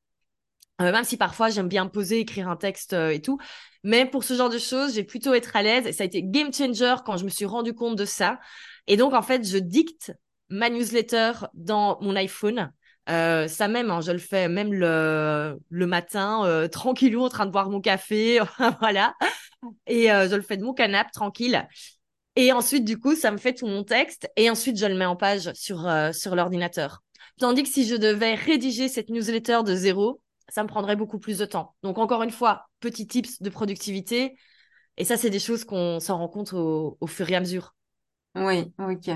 Euh, 0.80 0.90
même 0.90 1.04
si 1.04 1.16
parfois 1.16 1.50
j'aime 1.50 1.68
bien 1.68 1.86
poser, 1.86 2.20
écrire 2.20 2.48
un 2.48 2.56
texte 2.56 2.94
euh, 2.94 3.10
et 3.10 3.20
tout. 3.20 3.38
Mais 3.84 4.06
pour 4.06 4.24
ce 4.24 4.34
genre 4.34 4.50
de 4.50 4.58
choses, 4.58 4.94
j'ai 4.94 5.04
plutôt 5.04 5.34
être 5.34 5.54
à 5.56 5.62
l'aise. 5.62 5.86
Et 5.86 5.92
ça 5.92 6.02
a 6.02 6.06
été 6.06 6.22
game 6.22 6.52
changer 6.52 6.96
quand 7.04 7.16
je 7.16 7.24
me 7.24 7.30
suis 7.30 7.44
rendu 7.44 7.74
compte 7.74 7.96
de 7.96 8.04
ça. 8.04 8.40
Et 8.86 8.96
donc, 8.96 9.12
en 9.14 9.22
fait, 9.22 9.46
je 9.46 9.58
dicte 9.58 10.12
ma 10.48 10.70
newsletter 10.70 11.32
dans 11.54 11.98
mon 12.00 12.16
iPhone. 12.16 12.72
Euh, 13.10 13.48
ça 13.48 13.68
même, 13.68 13.90
hein, 13.90 14.00
je 14.00 14.12
le 14.12 14.18
fais 14.18 14.48
même 14.48 14.72
le, 14.72 15.58
le 15.68 15.86
matin, 15.86 16.44
euh, 16.46 16.68
tranquillou, 16.68 17.22
en 17.22 17.28
train 17.28 17.44
de 17.46 17.50
boire 17.50 17.68
mon 17.68 17.80
café, 17.82 18.40
voilà. 18.80 19.14
Et 19.86 20.10
euh, 20.12 20.28
je 20.28 20.34
le 20.36 20.42
fais 20.42 20.56
de 20.56 20.64
mon 20.64 20.74
canapé, 20.74 21.10
tranquille. 21.12 21.66
Et 22.36 22.52
ensuite, 22.52 22.84
du 22.84 22.98
coup, 22.98 23.14
ça 23.14 23.30
me 23.30 23.36
fait 23.38 23.54
tout 23.54 23.66
mon 23.66 23.84
texte. 23.84 24.28
Et 24.36 24.50
ensuite, 24.50 24.78
je 24.78 24.86
le 24.86 24.96
mets 24.96 25.04
en 25.06 25.16
page 25.16 25.52
sur, 25.54 25.86
euh, 25.88 26.12
sur 26.12 26.34
l'ordinateur. 26.34 27.02
Tandis 27.38 27.62
que 27.62 27.68
si 27.68 27.86
je 27.86 27.94
devais 27.96 28.34
rédiger 28.34 28.88
cette 28.88 29.08
newsletter 29.10 29.60
de 29.64 29.74
zéro, 29.74 30.20
ça 30.48 30.62
me 30.62 30.68
prendrait 30.68 30.96
beaucoup 30.96 31.18
plus 31.18 31.38
de 31.38 31.44
temps. 31.46 31.76
Donc, 31.82 31.98
encore 31.98 32.22
une 32.22 32.30
fois, 32.30 32.68
petit 32.80 33.06
tips 33.06 33.42
de 33.42 33.50
productivité. 33.50 34.36
Et 34.98 35.04
ça, 35.04 35.16
c'est 35.18 35.30
des 35.30 35.40
choses 35.40 35.64
qu'on 35.64 36.00
s'en 36.00 36.18
rend 36.18 36.28
compte 36.28 36.52
au, 36.54 36.98
au 37.00 37.06
fur 37.08 37.30
et 37.30 37.36
à 37.36 37.40
mesure. 37.40 37.74
Oui, 38.36 38.72
ok. 38.78 39.10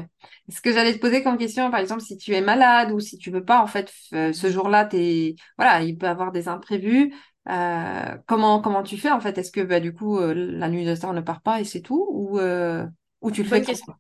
Ce 0.48 0.60
que 0.60 0.70
j'allais 0.72 0.94
te 0.94 1.00
poser 1.00 1.24
comme 1.24 1.38
question, 1.38 1.70
par 1.72 1.80
exemple, 1.80 2.02
si 2.02 2.16
tu 2.16 2.34
es 2.34 2.40
malade 2.40 2.92
ou 2.92 3.00
si 3.00 3.18
tu 3.18 3.32
veux 3.32 3.44
pas, 3.44 3.60
en 3.60 3.66
fait, 3.66 3.90
f- 4.12 4.32
ce 4.32 4.48
jour-là, 4.50 4.84
t'es, 4.84 5.34
voilà, 5.56 5.82
il 5.82 5.98
peut 5.98 6.06
y 6.06 6.08
avoir 6.08 6.30
des 6.30 6.46
imprévus. 6.46 7.12
Euh, 7.48 8.16
comment, 8.28 8.60
comment 8.60 8.84
tu 8.84 8.96
fais, 8.96 9.10
en 9.10 9.18
fait? 9.20 9.36
Est-ce 9.36 9.50
que, 9.50 9.60
bah, 9.60 9.80
du 9.80 9.92
coup, 9.92 10.18
euh, 10.20 10.34
la 10.34 10.68
newsletter 10.68 11.08
ne 11.14 11.20
part 11.20 11.42
pas 11.42 11.60
et 11.60 11.64
c'est 11.64 11.80
tout? 11.82 12.06
Ou, 12.12 12.38
euh, 12.38 12.86
ou 13.20 13.32
tu 13.32 13.42
le 13.42 13.48
fais 13.48 13.60
Bonne 13.60 13.64
question. 13.64 13.94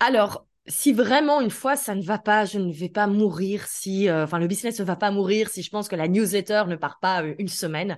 Alors, 0.00 0.47
si 0.68 0.92
vraiment 0.92 1.40
une 1.40 1.50
fois 1.50 1.76
ça 1.76 1.94
ne 1.94 2.02
va 2.02 2.18
pas, 2.18 2.44
je 2.44 2.58
ne 2.58 2.72
vais 2.72 2.88
pas 2.88 3.06
mourir 3.06 3.66
si, 3.66 4.08
euh, 4.08 4.24
enfin, 4.24 4.38
le 4.38 4.46
business 4.46 4.78
ne 4.80 4.84
va 4.84 4.96
pas 4.96 5.10
mourir 5.10 5.48
si 5.48 5.62
je 5.62 5.70
pense 5.70 5.88
que 5.88 5.96
la 5.96 6.08
newsletter 6.08 6.64
ne 6.68 6.76
part 6.76 6.98
pas 7.00 7.22
euh, 7.22 7.34
une 7.38 7.48
semaine. 7.48 7.96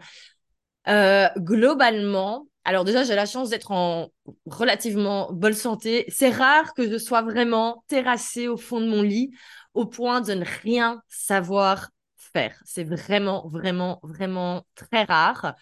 Euh, 0.89 1.29
globalement, 1.39 2.47
alors 2.64 2.85
déjà, 2.85 3.05
j'ai 3.05 3.14
la 3.14 3.27
chance 3.27 3.51
d'être 3.51 3.71
en 3.73 4.09
relativement 4.47 5.33
bonne 5.33 5.53
santé. 5.55 6.05
C'est 6.09 6.31
rare 6.31 6.75
que 6.75 6.91
je 6.91 6.99
sois 6.99 7.23
vraiment 7.23 7.85
terrassée 7.89 8.49
au 8.49 8.57
fond 8.57 8.81
de 8.81 8.87
mon 8.89 9.03
lit 9.03 9.31
au 9.75 9.87
point 9.87 10.21
de 10.21 10.35
ne 10.35 10.45
rien 10.62 11.03
savoir 11.09 11.91
faire. 12.16 12.61
C'est 12.64 12.85
vraiment, 12.85 13.49
vraiment, 13.49 14.01
vraiment 14.03 14.64
très 14.75 15.05
rare. 15.05 15.55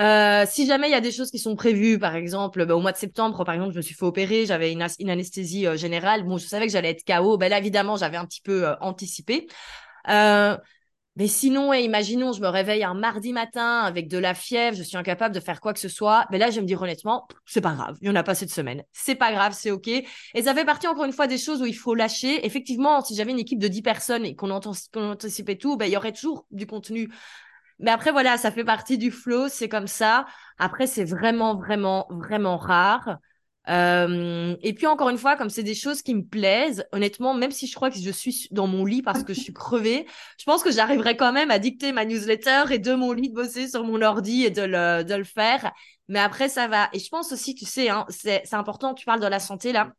Euh, 0.00 0.46
si 0.48 0.66
jamais 0.66 0.88
il 0.88 0.92
y 0.92 0.94
a 0.94 1.00
des 1.00 1.12
choses 1.12 1.30
qui 1.30 1.38
sont 1.38 1.56
prévues, 1.56 1.98
par 1.98 2.16
exemple, 2.16 2.64
bah, 2.64 2.74
au 2.74 2.80
mois 2.80 2.92
de 2.92 2.96
septembre, 2.96 3.44
par 3.44 3.54
exemple, 3.54 3.72
je 3.72 3.76
me 3.76 3.82
suis 3.82 3.94
fait 3.94 4.06
opérer, 4.06 4.46
j'avais 4.46 4.72
une, 4.72 4.82
anesthésie 5.10 5.66
euh, 5.66 5.76
générale. 5.76 6.24
Bon, 6.24 6.38
je 6.38 6.46
savais 6.46 6.66
que 6.66 6.72
j'allais 6.72 6.90
être 6.90 7.04
KO. 7.04 7.36
Ben 7.36 7.50
là, 7.50 7.58
évidemment, 7.58 7.96
j'avais 7.96 8.16
un 8.16 8.24
petit 8.24 8.40
peu 8.40 8.66
euh, 8.66 8.74
anticipé. 8.80 9.46
Mais 11.16 11.26
sinon, 11.26 11.72
imaginons, 11.74 12.32
je 12.32 12.40
me 12.40 12.48
réveille 12.48 12.84
un 12.84 12.94
mardi 12.94 13.32
matin 13.32 13.80
avec 13.80 14.08
de 14.08 14.16
la 14.16 14.32
fièvre, 14.32 14.76
je 14.76 14.82
suis 14.82 14.96
incapable 14.96 15.34
de 15.34 15.40
faire 15.40 15.60
quoi 15.60 15.74
que 15.74 15.80
ce 15.80 15.88
soit. 15.88 16.24
Mais 16.30 16.38
là, 16.38 16.50
je 16.50 16.54
vais 16.54 16.60
me 16.62 16.66
dire 16.66 16.80
honnêtement, 16.80 17.26
c'est 17.44 17.60
pas 17.60 17.74
grave, 17.74 17.98
il 18.00 18.06
y 18.06 18.10
en 18.10 18.14
a 18.14 18.22
pas 18.22 18.34
cette 18.34 18.50
semaine. 18.50 18.84
C'est 18.92 19.16
pas 19.16 19.32
grave, 19.32 19.52
c'est 19.52 19.72
OK. 19.72 19.88
Et 19.88 20.06
ça 20.42 20.54
fait 20.54 20.64
partie, 20.64 20.86
encore 20.86 21.04
une 21.04 21.12
fois, 21.12 21.26
des 21.26 21.36
choses 21.36 21.60
où 21.60 21.66
il 21.66 21.76
faut 21.76 21.94
lâcher. 21.94 22.46
Effectivement, 22.46 23.02
si 23.04 23.16
j'avais 23.16 23.32
une 23.32 23.40
équipe 23.40 23.58
de 23.58 23.68
10 23.68 23.82
personnes 23.82 24.24
et 24.24 24.34
qu'on 24.36 24.50
anticipait 24.50 25.56
tout, 25.56 25.76
ben, 25.76 25.86
il 25.86 25.92
y 25.92 25.96
aurait 25.96 26.12
toujours 26.12 26.46
du 26.52 26.66
contenu. 26.66 27.10
Mais 27.80 27.90
après, 27.90 28.12
voilà, 28.12 28.36
ça 28.36 28.50
fait 28.50 28.64
partie 28.64 28.98
du 28.98 29.10
flow, 29.10 29.48
c'est 29.48 29.68
comme 29.68 29.86
ça. 29.86 30.26
Après, 30.58 30.86
c'est 30.86 31.04
vraiment, 31.04 31.56
vraiment, 31.56 32.06
vraiment 32.10 32.56
rare. 32.56 33.18
Euh, 33.68 34.56
et 34.62 34.72
puis 34.74 34.86
encore 34.86 35.10
une 35.10 35.18
fois, 35.18 35.36
comme 35.36 35.50
c'est 35.50 35.62
des 35.62 35.74
choses 35.74 36.02
qui 36.02 36.14
me 36.14 36.22
plaisent, 36.24 36.84
honnêtement, 36.92 37.34
même 37.34 37.50
si 37.50 37.66
je 37.66 37.74
crois 37.74 37.90
que 37.90 37.98
je 37.98 38.10
suis 38.10 38.48
dans 38.50 38.66
mon 38.66 38.84
lit 38.84 39.02
parce 39.02 39.22
que 39.22 39.34
je 39.34 39.40
suis 39.40 39.52
crevée, 39.52 40.06
je 40.38 40.44
pense 40.44 40.62
que 40.62 40.72
j'arriverai 40.72 41.16
quand 41.16 41.32
même 41.32 41.50
à 41.50 41.58
dicter 41.58 41.92
ma 41.92 42.04
newsletter 42.04 42.64
et 42.70 42.78
de 42.78 42.94
mon 42.94 43.12
lit 43.12 43.28
de 43.30 43.34
bosser 43.34 43.68
sur 43.68 43.84
mon 43.84 44.02
ordi 44.02 44.44
et 44.44 44.50
de 44.50 44.62
le, 44.62 45.04
de 45.04 45.14
le 45.14 45.24
faire. 45.24 45.72
Mais 46.08 46.18
après, 46.18 46.48
ça 46.48 46.68
va. 46.68 46.88
Et 46.92 46.98
je 46.98 47.08
pense 47.08 47.32
aussi, 47.32 47.54
tu 47.54 47.64
sais, 47.64 47.88
hein, 47.88 48.06
c'est, 48.08 48.52
important, 48.54 48.94
tu 48.94 49.04
parles 49.04 49.20
de 49.20 49.26
la 49.26 49.40
santé 49.40 49.72
là. 49.72 49.92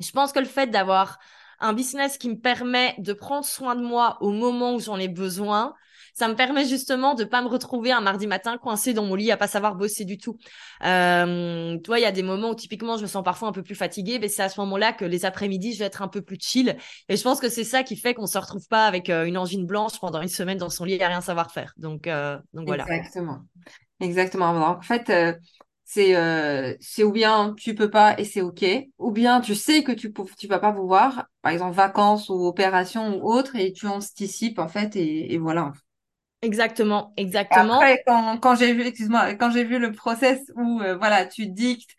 Je 0.00 0.10
pense 0.10 0.32
que 0.32 0.40
le 0.40 0.46
fait 0.46 0.66
d'avoir 0.66 1.18
un 1.60 1.72
business 1.72 2.18
qui 2.18 2.28
me 2.28 2.38
permet 2.38 2.94
de 2.98 3.12
prendre 3.12 3.46
soin 3.46 3.76
de 3.76 3.82
moi 3.82 4.18
au 4.20 4.30
moment 4.32 4.74
où 4.74 4.80
j'en 4.80 4.98
ai 4.98 5.08
besoin, 5.08 5.74
ça 6.18 6.28
me 6.28 6.34
permet 6.34 6.64
justement 6.64 7.14
de 7.14 7.24
pas 7.24 7.42
me 7.42 7.48
retrouver 7.48 7.92
un 7.92 8.00
mardi 8.00 8.26
matin 8.26 8.56
coincé 8.56 8.94
dans 8.94 9.04
mon 9.04 9.14
lit 9.14 9.30
à 9.30 9.36
pas 9.36 9.48
savoir 9.48 9.74
bosser 9.74 10.06
du 10.06 10.16
tout. 10.16 10.38
Euh, 10.82 11.76
toi, 11.78 11.98
il 11.98 12.02
y 12.02 12.06
a 12.06 12.12
des 12.12 12.22
moments 12.22 12.50
où 12.50 12.54
typiquement 12.54 12.96
je 12.96 13.02
me 13.02 13.06
sens 13.06 13.22
parfois 13.22 13.48
un 13.48 13.52
peu 13.52 13.62
plus 13.62 13.74
fatiguée, 13.74 14.18
mais 14.18 14.28
c'est 14.28 14.42
à 14.42 14.48
ce 14.48 14.58
moment-là 14.60 14.94
que 14.94 15.04
les 15.04 15.26
après-midi 15.26 15.74
je 15.74 15.80
vais 15.80 15.84
être 15.84 16.00
un 16.00 16.08
peu 16.08 16.22
plus 16.22 16.38
chill. 16.40 16.76
Et 17.10 17.16
je 17.18 17.22
pense 17.22 17.38
que 17.38 17.50
c'est 17.50 17.64
ça 17.64 17.82
qui 17.82 17.96
fait 17.96 18.14
qu'on 18.14 18.26
se 18.26 18.38
retrouve 18.38 18.66
pas 18.68 18.86
avec 18.86 19.10
euh, 19.10 19.24
une 19.26 19.36
angine 19.36 19.66
blanche 19.66 20.00
pendant 20.00 20.22
une 20.22 20.28
semaine 20.28 20.56
dans 20.56 20.70
son 20.70 20.84
lit 20.84 21.02
à 21.02 21.08
rien 21.08 21.20
savoir 21.20 21.52
faire. 21.52 21.74
Donc, 21.76 22.06
euh, 22.06 22.38
donc 22.54 22.66
voilà. 22.66 22.84
Exactement. 22.84 23.40
Exactement. 24.00 24.46
En 24.46 24.80
fait, 24.80 25.10
euh, 25.10 25.34
c'est 25.84 26.16
euh, 26.16 26.74
c'est 26.80 27.04
ou 27.04 27.12
bien 27.12 27.54
tu 27.58 27.74
peux 27.74 27.90
pas 27.90 28.18
et 28.18 28.24
c'est 28.24 28.40
OK, 28.40 28.64
ou 28.98 29.10
bien 29.10 29.42
tu 29.42 29.54
sais 29.54 29.82
que 29.82 29.92
tu 29.92 30.14
tu 30.38 30.46
vas 30.46 30.58
pas 30.58 30.72
pouvoir, 30.72 31.26
par 31.42 31.52
exemple 31.52 31.76
vacances 31.76 32.30
ou 32.30 32.46
opérations 32.46 33.18
ou 33.18 33.30
autre, 33.30 33.54
et 33.56 33.72
tu 33.72 33.86
anticipes 33.86 34.58
en 34.58 34.68
fait, 34.68 34.96
et 34.96 35.36
voilà. 35.36 35.72
Exactement, 36.42 37.12
exactement. 37.16 37.88
Après, 37.88 38.02
quand, 38.06 38.38
quand 38.38 38.56
j'ai 38.56 38.72
vu, 38.74 38.82
excuse-moi, 38.82 39.34
quand 39.34 39.50
j'ai 39.50 39.64
vu 39.64 39.78
le 39.78 39.92
process 39.92 40.40
où 40.54 40.80
euh, 40.82 40.96
voilà, 40.96 41.24
tu 41.26 41.46
dictes, 41.46 41.90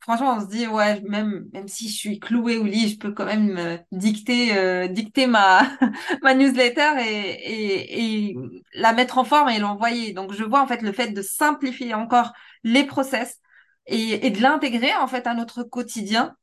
franchement, 0.00 0.36
on 0.36 0.40
se 0.40 0.46
dit 0.48 0.66
ouais, 0.68 1.00
même 1.02 1.48
même 1.52 1.68
si 1.68 1.88
je 1.88 1.94
suis 1.96 2.18
clouée 2.20 2.58
au 2.58 2.64
lit, 2.64 2.90
je 2.90 2.98
peux 2.98 3.12
quand 3.12 3.26
même 3.26 3.56
euh, 3.58 3.78
dicter 3.92 4.56
euh, 4.58 4.88
dicter 4.88 5.26
ma 5.26 5.62
ma 6.22 6.34
newsletter 6.34 6.92
et, 7.00 7.08
et 7.10 8.30
et 8.30 8.36
la 8.74 8.92
mettre 8.94 9.18
en 9.18 9.24
forme 9.24 9.48
et 9.50 9.58
l'envoyer. 9.60 10.12
Donc 10.14 10.32
je 10.34 10.44
vois 10.44 10.62
en 10.62 10.66
fait 10.68 10.82
le 10.82 10.92
fait 10.92 11.08
de 11.12 11.22
simplifier 11.22 11.94
encore 11.94 12.32
les 12.64 12.84
process 12.84 13.38
et 13.86 14.26
et 14.26 14.30
de 14.30 14.42
l'intégrer 14.42 14.94
en 14.96 15.08
fait 15.08 15.26
à 15.26 15.34
notre 15.34 15.62
quotidien 15.64 16.36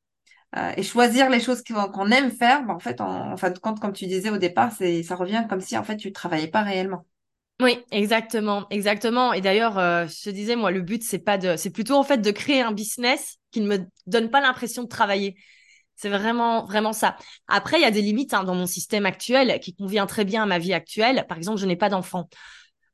euh, 0.57 0.73
et 0.77 0.83
choisir 0.83 1.29
les 1.29 1.39
choses 1.41 1.63
qu'on 1.63 2.11
aime 2.11 2.31
faire. 2.31 2.63
Ben, 2.65 2.75
en 2.75 2.79
fait, 2.79 3.01
en, 3.01 3.33
en 3.33 3.37
fin 3.37 3.51
de 3.51 3.59
compte, 3.59 3.79
comme 3.81 3.93
tu 3.93 4.07
disais 4.07 4.29
au 4.31 4.37
départ, 4.37 4.71
c'est 4.73 5.03
ça 5.03 5.15
revient 5.15 5.45
comme 5.49 5.61
si 5.61 5.77
en 5.77 5.83
fait 5.83 5.97
tu 5.97 6.11
travaillais 6.13 6.47
pas 6.49 6.63
réellement. 6.63 7.05
Oui, 7.59 7.79
exactement, 7.91 8.67
exactement. 8.69 9.33
Et 9.33 9.41
d'ailleurs, 9.41 9.79
euh, 9.79 10.05
je 10.07 10.23
te 10.25 10.29
disais, 10.29 10.55
moi, 10.55 10.69
le 10.69 10.81
but, 10.81 11.01
c'est 11.03 11.17
pas 11.19 11.39
de, 11.39 11.55
c'est 11.57 11.71
plutôt 11.71 11.95
en 11.95 12.03
fait 12.03 12.19
de 12.19 12.29
créer 12.29 12.61
un 12.61 12.71
business 12.71 13.37
qui 13.51 13.61
ne 13.61 13.67
me 13.67 13.79
donne 14.05 14.29
pas 14.29 14.41
l'impression 14.41 14.83
de 14.83 14.87
travailler. 14.87 15.35
C'est 15.95 16.09
vraiment, 16.09 16.65
vraiment 16.65 16.93
ça. 16.93 17.17
Après, 17.47 17.77
il 17.79 17.81
y 17.81 17.85
a 17.85 17.91
des 17.91 18.01
limites 18.03 18.33
hein, 18.35 18.43
dans 18.43 18.53
mon 18.55 18.67
système 18.67 19.07
actuel 19.07 19.59
qui 19.59 19.75
convient 19.75 20.05
très 20.05 20.25
bien 20.25 20.43
à 20.43 20.45
ma 20.45 20.59
vie 20.59 20.73
actuelle. 20.73 21.25
Par 21.27 21.37
exemple, 21.37 21.59
je 21.59 21.65
n'ai 21.65 21.75
pas 21.75 21.89
d'enfant. 21.89 22.29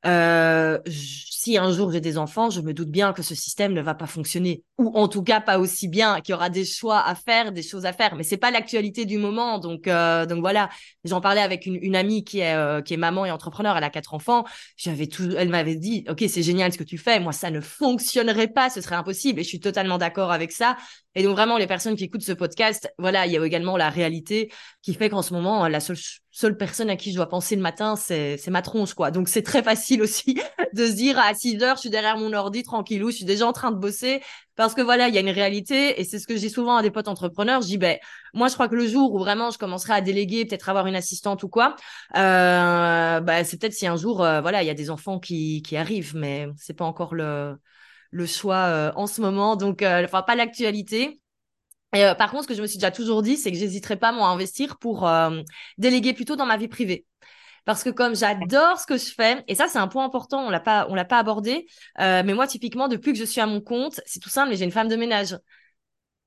Euh, 0.06 0.78
si 0.86 1.56
un 1.58 1.72
jour 1.72 1.90
j'ai 1.92 2.00
des 2.00 2.18
enfants, 2.18 2.50
je 2.50 2.60
me 2.60 2.72
doute 2.74 2.90
bien 2.90 3.12
que 3.12 3.22
ce 3.22 3.34
système 3.34 3.72
ne 3.72 3.82
va 3.82 3.94
pas 3.94 4.06
fonctionner, 4.06 4.62
ou 4.78 4.90
en 4.96 5.08
tout 5.08 5.22
cas 5.22 5.40
pas 5.40 5.58
aussi 5.58 5.88
bien, 5.88 6.20
qu'il 6.20 6.32
y 6.32 6.36
aura 6.36 6.50
des 6.50 6.64
choix 6.64 7.00
à 7.06 7.14
faire, 7.14 7.52
des 7.52 7.62
choses 7.62 7.86
à 7.86 7.92
faire. 7.92 8.14
Mais 8.16 8.22
c'est 8.22 8.36
pas 8.36 8.50
l'actualité 8.50 9.04
du 9.06 9.18
moment, 9.18 9.58
donc 9.58 9.86
euh, 9.86 10.26
donc 10.26 10.40
voilà. 10.40 10.68
J'en 11.04 11.20
parlais 11.20 11.40
avec 11.42 11.66
une, 11.66 11.76
une 11.76 11.96
amie 11.96 12.24
qui 12.24 12.40
est 12.40 12.54
euh, 12.54 12.80
qui 12.82 12.94
est 12.94 12.98
maman 12.98 13.26
et 13.26 13.30
entrepreneur. 13.30 13.76
Elle 13.76 13.84
a 13.84 13.90
quatre 13.90 14.14
enfants. 14.14 14.44
J'avais 14.76 15.06
tout, 15.06 15.30
elle 15.36 15.48
m'avait 15.48 15.76
dit, 15.76 16.04
ok, 16.08 16.24
c'est 16.28 16.42
génial 16.42 16.72
ce 16.72 16.78
que 16.78 16.84
tu 16.84 16.98
fais. 16.98 17.20
Moi, 17.20 17.32
ça 17.32 17.50
ne 17.50 17.60
fonctionnerait 17.60 18.48
pas, 18.48 18.70
ce 18.70 18.80
serait 18.80 18.96
impossible. 18.96 19.40
Et 19.40 19.42
je 19.42 19.48
suis 19.48 19.60
totalement 19.60 19.98
d'accord 19.98 20.32
avec 20.32 20.52
ça. 20.52 20.76
Et 21.14 21.22
donc 21.22 21.36
vraiment, 21.36 21.58
les 21.58 21.66
personnes 21.66 21.96
qui 21.96 22.04
écoutent 22.04 22.22
ce 22.22 22.32
podcast, 22.32 22.92
voilà, 22.98 23.26
il 23.26 23.32
y 23.32 23.38
a 23.38 23.44
également 23.44 23.76
la 23.76 23.88
réalité 23.88 24.52
qui 24.82 24.94
fait 24.94 25.08
qu'en 25.08 25.22
ce 25.22 25.32
moment, 25.32 25.68
la 25.68 25.80
seule, 25.80 25.96
seule 26.30 26.56
personne 26.56 26.90
à 26.90 26.96
qui 26.96 27.10
je 27.10 27.16
dois 27.16 27.28
penser 27.28 27.54
le 27.54 27.62
matin, 27.62 27.94
c'est 27.96 28.48
ma 28.48 28.62
tronche, 28.62 28.94
quoi. 28.94 29.10
Donc 29.10 29.28
c'est 29.28 29.42
très 29.42 29.62
facile 29.62 30.02
aussi 30.02 30.40
de 30.72 30.86
se 30.86 30.92
dire 30.92 31.18
à 31.18 31.32
6 31.34 31.62
heures, 31.62 31.76
je 31.76 31.82
suis 31.82 31.90
derrière 31.90 32.16
mon 32.16 32.32
ordi, 32.32 32.64
tranquillou, 32.64 33.10
je 33.10 33.16
suis 33.16 33.24
déjà 33.24 33.46
en 33.46 33.52
train 33.52 33.70
de 33.70 33.76
bosser. 33.76 34.20
Parce 34.56 34.74
que 34.74 34.82
voilà, 34.82 35.08
il 35.08 35.14
y 35.14 35.18
a 35.18 35.20
une 35.20 35.30
réalité, 35.30 36.00
et 36.00 36.04
c'est 36.04 36.18
ce 36.18 36.26
que 36.26 36.34
dis 36.34 36.50
souvent 36.50 36.76
à 36.76 36.82
des 36.82 36.90
potes 36.90 37.08
entrepreneurs, 37.08 37.62
je 37.62 37.66
dis, 37.66 37.78
ben, 37.78 37.98
moi, 38.34 38.48
je 38.48 38.54
crois 38.54 38.68
que 38.68 38.76
le 38.76 38.86
jour 38.86 39.12
où 39.12 39.18
vraiment 39.18 39.50
je 39.50 39.58
commencerai 39.58 39.94
à 39.94 40.00
déléguer, 40.00 40.44
peut-être 40.44 40.68
avoir 40.68 40.86
une 40.86 40.94
assistante 40.94 41.42
ou 41.42 41.48
quoi, 41.48 41.76
euh, 42.16 43.20
bah, 43.20 43.44
c'est 43.44 43.60
peut-être 43.60 43.72
si 43.72 43.86
un 43.86 43.96
jour, 43.96 44.22
euh, 44.22 44.40
voilà, 44.40 44.62
il 44.62 44.66
y 44.66 44.70
a 44.70 44.74
des 44.74 44.90
enfants 44.90 45.18
qui, 45.18 45.62
qui 45.62 45.76
arrivent, 45.76 46.14
mais 46.16 46.46
c'est 46.56 46.74
pas 46.74 46.84
encore 46.84 47.14
le, 47.14 47.56
le 48.14 48.26
choix 48.26 48.66
euh, 48.68 48.92
en 48.94 49.08
ce 49.08 49.20
moment, 49.20 49.56
donc 49.56 49.82
euh, 49.82 50.04
enfin 50.04 50.22
pas 50.22 50.36
l'actualité. 50.36 51.20
Et, 51.94 52.04
euh, 52.04 52.14
par 52.14 52.30
contre, 52.30 52.44
ce 52.44 52.48
que 52.48 52.54
je 52.54 52.62
me 52.62 52.66
suis 52.68 52.78
déjà 52.78 52.92
toujours 52.92 53.22
dit, 53.22 53.36
c'est 53.36 53.50
que 53.50 53.58
j'hésiterai 53.58 53.96
pas 53.96 54.12
moi 54.12 54.28
à 54.28 54.30
investir 54.30 54.78
pour 54.78 55.08
déléguer 55.78 56.12
plutôt 56.14 56.36
dans 56.36 56.46
ma 56.46 56.56
vie 56.56 56.68
privée 56.68 57.04
parce 57.66 57.82
que 57.82 57.88
comme 57.88 58.14
j'adore 58.14 58.78
ce 58.78 58.84
que 58.84 58.98
je 58.98 59.10
fais, 59.10 59.42
et 59.48 59.54
ça 59.54 59.68
c'est 59.68 59.78
un 59.78 59.88
point 59.88 60.04
important, 60.04 60.46
on 60.46 60.50
l'a 60.50 60.60
pas, 60.60 60.86
on 60.90 60.94
l'a 60.94 61.06
pas 61.06 61.18
abordé, 61.18 61.66
mais 61.98 62.34
moi 62.34 62.46
typiquement 62.46 62.88
depuis 62.88 63.14
que 63.14 63.18
je 63.18 63.24
suis 63.24 63.40
à 63.40 63.46
mon 63.46 63.62
compte, 63.62 64.00
c'est 64.04 64.20
tout 64.20 64.28
simple, 64.28 64.50
mais 64.50 64.56
j'ai 64.56 64.66
une 64.66 64.70
femme 64.70 64.88
de 64.88 64.96
ménage. 64.96 65.38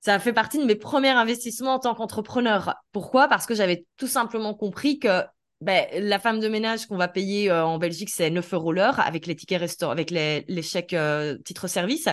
Ça 0.01 0.17
fait 0.17 0.33
partie 0.33 0.57
de 0.57 0.63
mes 0.63 0.75
premiers 0.75 1.09
investissements 1.09 1.75
en 1.75 1.79
tant 1.79 1.93
qu'entrepreneur. 1.93 2.73
Pourquoi? 2.91 3.27
Parce 3.27 3.45
que 3.45 3.53
j'avais 3.53 3.85
tout 3.97 4.07
simplement 4.07 4.55
compris 4.55 4.97
que 4.97 5.21
ben, 5.61 5.87
la 5.93 6.19
femme 6.19 6.39
de 6.39 6.47
ménage 6.47 6.85
qu'on 6.85 6.97
va 6.97 7.07
payer 7.07 7.49
euh, 7.49 7.65
en 7.65 7.77
Belgique, 7.77 8.09
c'est 8.09 8.29
9 8.29 8.53
euros 8.53 8.71
l'heure 8.71 8.99
avec 8.99 9.25
les 9.25 9.35
tickets 9.35 9.59
restaurants, 9.59 9.91
avec 9.91 10.11
les, 10.11 10.45
les 10.47 10.61
chèques 10.61 10.93
euh, 10.93 11.37
titres-service. 11.45 12.09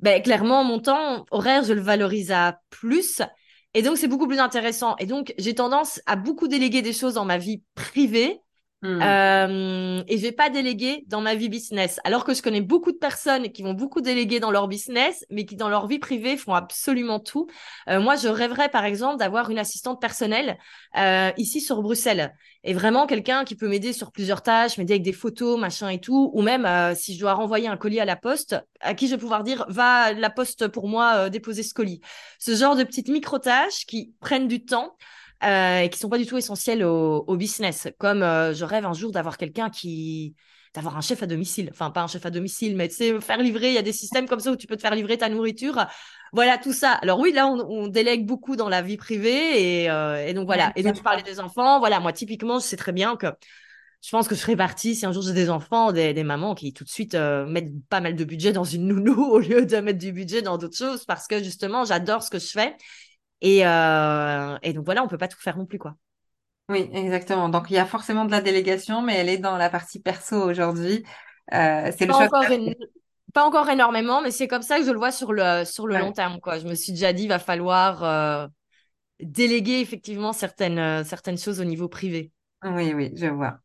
Ben, 0.00 0.22
clairement, 0.22 0.64
mon 0.64 0.80
temps 0.80 1.26
horaire, 1.30 1.64
je 1.64 1.72
le 1.72 1.80
valorise 1.80 2.32
à 2.32 2.60
plus. 2.70 3.22
Et 3.74 3.82
donc, 3.82 3.98
c'est 3.98 4.08
beaucoup 4.08 4.26
plus 4.26 4.38
intéressant. 4.38 4.96
Et 4.98 5.06
donc, 5.06 5.34
j'ai 5.36 5.54
tendance 5.54 6.00
à 6.06 6.16
beaucoup 6.16 6.48
déléguer 6.48 6.80
des 6.80 6.92
choses 6.92 7.14
dans 7.14 7.24
ma 7.24 7.38
vie 7.38 7.62
privée 7.74 8.40
Hmm. 8.84 9.00
Euh, 9.00 10.02
et 10.08 10.18
je 10.18 10.22
vais 10.22 10.32
pas 10.32 10.50
déléguer 10.50 11.04
dans 11.06 11.22
ma 11.22 11.34
vie 11.34 11.48
business. 11.48 12.00
Alors 12.04 12.22
que 12.22 12.34
je 12.34 12.42
connais 12.42 12.60
beaucoup 12.60 12.92
de 12.92 12.98
personnes 12.98 13.50
qui 13.50 13.62
vont 13.62 13.72
beaucoup 13.72 14.02
déléguer 14.02 14.40
dans 14.40 14.50
leur 14.50 14.68
business, 14.68 15.24
mais 15.30 15.46
qui 15.46 15.56
dans 15.56 15.70
leur 15.70 15.86
vie 15.86 15.98
privée 15.98 16.36
font 16.36 16.52
absolument 16.52 17.18
tout. 17.18 17.46
Euh, 17.88 17.98
moi, 17.98 18.16
je 18.16 18.28
rêverais 18.28 18.68
par 18.68 18.84
exemple 18.84 19.16
d'avoir 19.16 19.48
une 19.48 19.58
assistante 19.58 20.02
personnelle 20.02 20.58
euh, 20.98 21.30
ici 21.38 21.62
sur 21.62 21.80
Bruxelles. 21.80 22.34
Et 22.62 22.74
vraiment 22.74 23.06
quelqu'un 23.06 23.44
qui 23.44 23.56
peut 23.56 23.68
m'aider 23.68 23.94
sur 23.94 24.12
plusieurs 24.12 24.42
tâches, 24.42 24.76
m'aider 24.76 24.94
avec 24.94 25.02
des 25.02 25.14
photos, 25.14 25.58
machin 25.58 25.88
et 25.88 25.98
tout. 25.98 26.30
Ou 26.34 26.42
même 26.42 26.94
si 26.94 27.14
je 27.14 27.20
dois 27.20 27.32
renvoyer 27.32 27.68
un 27.68 27.78
colis 27.78 28.00
à 28.00 28.04
la 28.04 28.16
poste, 28.16 28.56
à 28.80 28.92
qui 28.92 29.06
je 29.06 29.14
vais 29.14 29.20
pouvoir 29.20 29.44
dire 29.44 29.64
va 29.68 30.12
la 30.12 30.30
poste 30.30 30.68
pour 30.68 30.88
moi 30.88 31.30
déposer 31.30 31.62
ce 31.62 31.72
colis. 31.72 32.00
Ce 32.38 32.54
genre 32.54 32.76
de 32.76 32.84
petites 32.84 33.08
micro-tâches 33.08 33.86
qui 33.86 34.14
prennent 34.20 34.48
du 34.48 34.64
temps. 34.64 34.96
Euh, 35.42 35.80
et 35.80 35.90
qui 35.90 35.98
sont 35.98 36.08
pas 36.08 36.18
du 36.18 36.26
tout 36.26 36.38
essentiels 36.38 36.82
au, 36.84 37.36
business. 37.36 37.88
Comme 37.98 38.22
euh, 38.22 38.54
je 38.54 38.64
rêve 38.64 38.86
un 38.86 38.94
jour 38.94 39.12
d'avoir 39.12 39.36
quelqu'un 39.36 39.68
qui 39.70 40.34
d'avoir 40.74 40.96
un 40.96 41.00
chef 41.00 41.22
à 41.22 41.26
domicile, 41.26 41.68
enfin 41.70 41.92
pas 41.92 42.02
un 42.02 42.08
chef 42.08 42.26
à 42.26 42.30
domicile, 42.30 42.74
mais 42.74 42.88
tu 42.88 42.96
sais 42.96 43.20
faire 43.20 43.38
livrer. 43.38 43.68
Il 43.68 43.74
y 43.74 43.78
a 43.78 43.82
des 43.82 43.92
systèmes 43.92 44.26
comme 44.26 44.40
ça 44.40 44.50
où 44.50 44.56
tu 44.56 44.66
peux 44.66 44.74
te 44.74 44.80
faire 44.80 44.94
livrer 44.94 45.18
ta 45.18 45.28
nourriture. 45.28 45.86
Voilà 46.32 46.58
tout 46.58 46.72
ça. 46.72 46.92
Alors 46.92 47.20
oui, 47.20 47.32
là 47.32 47.46
on, 47.46 47.86
délègue 47.86 48.26
beaucoup 48.26 48.56
dans 48.56 48.68
la 48.68 48.82
vie 48.82 48.96
privée 48.96 49.82
et, 49.82 49.90
euh, 49.90 50.26
et 50.26 50.34
donc 50.34 50.46
voilà. 50.46 50.72
et 50.74 50.82
donc 50.82 50.94
tu 50.94 51.02
parlais 51.02 51.22
des 51.22 51.38
enfants. 51.38 51.78
Voilà, 51.78 52.00
moi 52.00 52.12
typiquement, 52.12 52.58
je 52.58 52.64
sais 52.64 52.76
très 52.76 52.92
bien 52.92 53.16
que 53.16 53.28
je 54.02 54.10
pense 54.10 54.26
que 54.26 54.34
je 54.34 54.40
ferai 54.40 54.56
partie, 54.56 54.96
si 54.96 55.06
un 55.06 55.12
jour 55.12 55.22
j'ai 55.22 55.32
des 55.32 55.48
enfants, 55.48 55.92
des, 55.92 56.12
des, 56.12 56.24
mamans 56.24 56.54
qui 56.54 56.72
tout 56.72 56.84
de 56.84 56.90
suite 56.90 57.14
mettent 57.14 57.72
pas 57.88 58.00
mal 58.00 58.16
de 58.16 58.24
budget 58.24 58.52
dans 58.52 58.64
une 58.64 58.88
nounou 58.88 59.22
au 59.30 59.38
lieu 59.38 59.66
de 59.66 59.76
mettre 59.76 59.98
du 60.00 60.12
budget 60.12 60.42
dans 60.42 60.58
d'autres 60.58 60.76
choses 60.76 61.04
parce 61.04 61.28
que 61.28 61.42
justement, 61.42 61.84
j'adore 61.84 62.22
ce 62.22 62.30
que 62.30 62.40
je 62.40 62.50
fais 62.50 62.74
et, 63.40 63.66
euh, 63.66 64.56
et 64.62 64.72
donc 64.72 64.84
voilà, 64.84 65.02
on 65.02 65.08
peut 65.08 65.18
pas 65.18 65.28
tout 65.28 65.40
faire 65.40 65.56
non 65.56 65.66
plus, 65.66 65.78
quoi. 65.78 65.96
Oui, 66.68 66.88
exactement. 66.92 67.48
Donc 67.48 67.70
il 67.70 67.74
y 67.74 67.78
a 67.78 67.84
forcément 67.84 68.24
de 68.24 68.30
la 68.30 68.40
délégation, 68.40 69.02
mais 69.02 69.16
elle 69.16 69.28
est 69.28 69.38
dans 69.38 69.56
la 69.56 69.68
partie 69.68 70.00
perso 70.00 70.36
aujourd'hui. 70.36 71.04
Euh, 71.52 71.92
c'est 71.96 72.06
le 72.06 72.12
pas 72.12 72.24
encore, 72.24 72.44
pas 73.34 73.44
encore 73.44 73.68
énormément, 73.68 74.22
mais 74.22 74.30
c'est 74.30 74.48
comme 74.48 74.62
ça 74.62 74.78
que 74.78 74.84
je 74.84 74.90
le 74.90 74.96
vois 74.96 75.12
sur 75.12 75.32
le, 75.32 75.64
sur 75.64 75.86
le 75.86 75.98
long 75.98 76.12
terme. 76.12 76.40
Quoi. 76.40 76.58
Je 76.58 76.66
me 76.66 76.74
suis 76.74 76.92
déjà 76.92 77.12
dit, 77.12 77.24
il 77.24 77.28
va 77.28 77.38
falloir 77.38 78.02
euh, 78.02 78.46
déléguer 79.20 79.80
effectivement 79.80 80.32
certaines, 80.32 81.04
certaines 81.04 81.38
choses 81.38 81.60
au 81.60 81.64
niveau 81.64 81.88
privé. 81.88 82.32
Oui, 82.62 82.94
oui, 82.94 83.12
je 83.14 83.26
vois. 83.26 83.58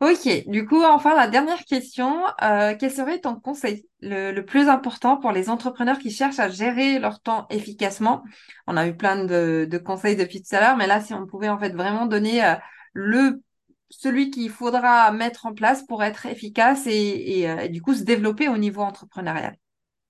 Ok, 0.00 0.28
du 0.46 0.66
coup, 0.66 0.82
enfin, 0.84 1.16
la 1.16 1.26
dernière 1.26 1.64
question, 1.64 2.22
euh, 2.42 2.74
quel 2.78 2.90
serait 2.90 3.18
ton 3.18 3.34
conseil 3.36 3.88
le, 4.02 4.38
plus 4.42 4.68
important 4.68 5.16
pour 5.16 5.32
les 5.32 5.48
entrepreneurs 5.48 5.98
qui 5.98 6.10
cherchent 6.10 6.38
à 6.38 6.50
gérer 6.50 6.98
leur 6.98 7.20
temps 7.20 7.46
efficacement? 7.48 8.22
On 8.66 8.76
a 8.76 8.86
eu 8.86 8.94
plein 8.94 9.24
de, 9.24 9.80
conseils 9.82 10.16
depuis 10.16 10.42
tout 10.42 10.54
à 10.54 10.60
l'heure, 10.60 10.76
mais 10.76 10.86
là, 10.86 11.00
si 11.00 11.14
on 11.14 11.24
pouvait 11.26 11.48
en 11.48 11.58
fait 11.58 11.70
vraiment 11.70 12.04
donner 12.04 12.44
euh, 12.44 12.54
le 12.92 13.42
celui 13.88 14.30
qu'il 14.30 14.50
faudra 14.50 15.10
mettre 15.12 15.46
en 15.46 15.54
place 15.54 15.86
pour 15.86 16.02
être 16.02 16.26
efficace 16.26 16.86
et, 16.86 17.48
euh, 17.48 17.68
du 17.68 17.80
coup 17.80 17.94
se 17.94 18.02
développer 18.02 18.48
au 18.48 18.58
niveau 18.58 18.82
entrepreneurial. 18.82 19.56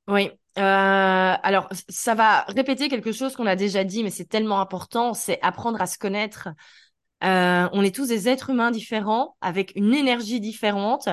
Oui, 0.09 0.30
alors 0.57 1.68
ça 1.89 2.14
va 2.14 2.41
répéter 2.49 2.89
quelque 2.89 3.12
chose 3.12 3.37
qu'on 3.37 3.47
a 3.47 3.55
déjà 3.55 3.84
dit, 3.84 4.03
mais 4.03 4.11
c'est 4.11 4.24
tellement 4.24 4.61
important, 4.61 5.14
c'est 5.14 5.39
apprendre 5.43 5.80
à 5.80 5.87
se 5.87 5.99
connaître, 5.99 6.49
euh, 7.25 7.69
on 7.73 7.83
est 7.83 7.95
tous 7.95 8.09
des 8.09 8.29
êtres 8.29 8.51
humains 8.51 8.71
différents, 8.71 9.37
avec 9.41 9.73
une 9.77 9.95
énergie 9.95 10.41
différente, 10.41 11.09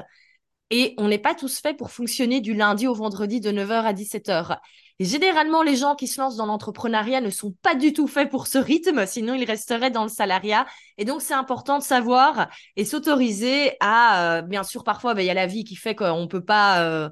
et 0.70 0.96
on 0.98 1.08
n'est 1.08 1.20
pas 1.20 1.36
tous 1.36 1.60
faits 1.60 1.78
pour 1.78 1.92
fonctionner 1.92 2.42
du 2.42 2.54
lundi 2.54 2.88
au 2.88 2.94
vendredi 2.94 3.40
de 3.40 3.52
9h 3.52 3.84
à 3.84 3.94
17h. 3.94 4.58
Et 5.00 5.06
généralement, 5.06 5.64
les 5.64 5.76
gens 5.76 5.96
qui 5.96 6.08
se 6.08 6.22
lancent 6.22 6.36
dans 6.36 6.46
l'entrepreneuriat 6.46 7.20
ne 7.20 7.30
sont 7.30 7.54
pas 7.62 7.76
du 7.76 7.94
tout 7.94 8.08
faits 8.08 8.30
pour 8.30 8.48
ce 8.48 8.58
rythme, 8.58 9.06
sinon 9.06 9.34
ils 9.34 9.46
resteraient 9.46 9.92
dans 9.92 10.04
le 10.04 10.10
salariat. 10.10 10.66
Et 10.98 11.06
donc, 11.06 11.22
c'est 11.22 11.34
important 11.34 11.80
de 11.80 11.84
savoir 11.84 12.48
et 12.76 12.86
s'autoriser 12.86 13.76
à, 13.80 14.38
euh, 14.38 14.42
bien 14.42 14.64
sûr, 14.64 14.84
parfois, 14.84 15.14
ben, 15.14 15.22
il 15.22 15.26
y 15.26 15.32
a 15.32 15.36
la 15.36 15.48
vie 15.48 15.64
qui 15.64 15.76
fait 15.76 15.96
qu'on 15.96 16.22
ne 16.22 16.28
peut 16.28 16.44
pas 16.44 16.84
euh, 16.84 17.10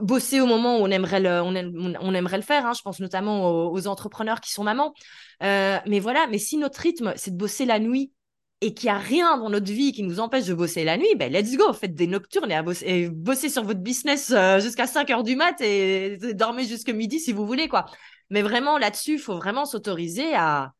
bosser 0.00 0.40
au 0.40 0.46
moment 0.46 0.78
où 0.78 0.80
on 0.80 0.90
aimerait 0.90 1.20
le, 1.20 1.42
on, 1.42 2.14
aimerait 2.14 2.36
le 2.36 2.42
faire. 2.42 2.66
Hein. 2.66 2.72
Je 2.76 2.82
pense 2.82 3.00
notamment 3.00 3.50
aux, 3.50 3.72
aux, 3.72 3.86
entrepreneurs 3.86 4.40
qui 4.40 4.52
sont 4.52 4.64
mamans. 4.64 4.92
Mais 5.40 6.00
voilà, 6.00 6.26
mais 6.28 6.38
si 6.38 6.56
notre 6.56 6.80
rythme, 6.80 7.12
c'est 7.16 7.32
de 7.32 7.36
bosser 7.36 7.64
la 7.64 7.78
nuit 7.78 8.12
et 8.60 8.74
qu'il 8.74 8.88
n'y 8.88 8.96
a 8.96 8.98
rien 8.98 9.36
dans 9.36 9.50
notre 9.50 9.70
vie 9.70 9.92
qui 9.92 10.02
nous 10.02 10.18
empêche 10.18 10.46
de 10.46 10.54
bosser 10.54 10.84
la 10.84 10.96
nuit, 10.96 11.14
ben 11.16 11.32
let's 11.32 11.56
go, 11.56 11.72
faites 11.72 11.94
des 11.94 12.08
nocturnes 12.08 12.50
et, 12.50 12.62
bosser, 12.62 13.08
bosser 13.08 13.48
sur 13.48 13.62
votre 13.62 13.80
business 13.80 14.32
euh, 14.32 14.58
jusqu'à 14.58 14.86
5 14.86 15.08
heures 15.10 15.22
du 15.22 15.36
mat 15.36 15.60
et, 15.60 16.16
dormez 16.34 16.64
jusqu'à 16.64 16.92
midi 16.92 17.20
si 17.20 17.32
vous 17.32 17.46
voulez, 17.46 17.68
quoi. 17.68 17.86
Mais 18.30 18.42
vraiment, 18.42 18.76
là-dessus, 18.76 19.14
il 19.14 19.18
faut 19.18 19.36
vraiment 19.36 19.64
s'autoriser 19.64 20.34
à, 20.34 20.72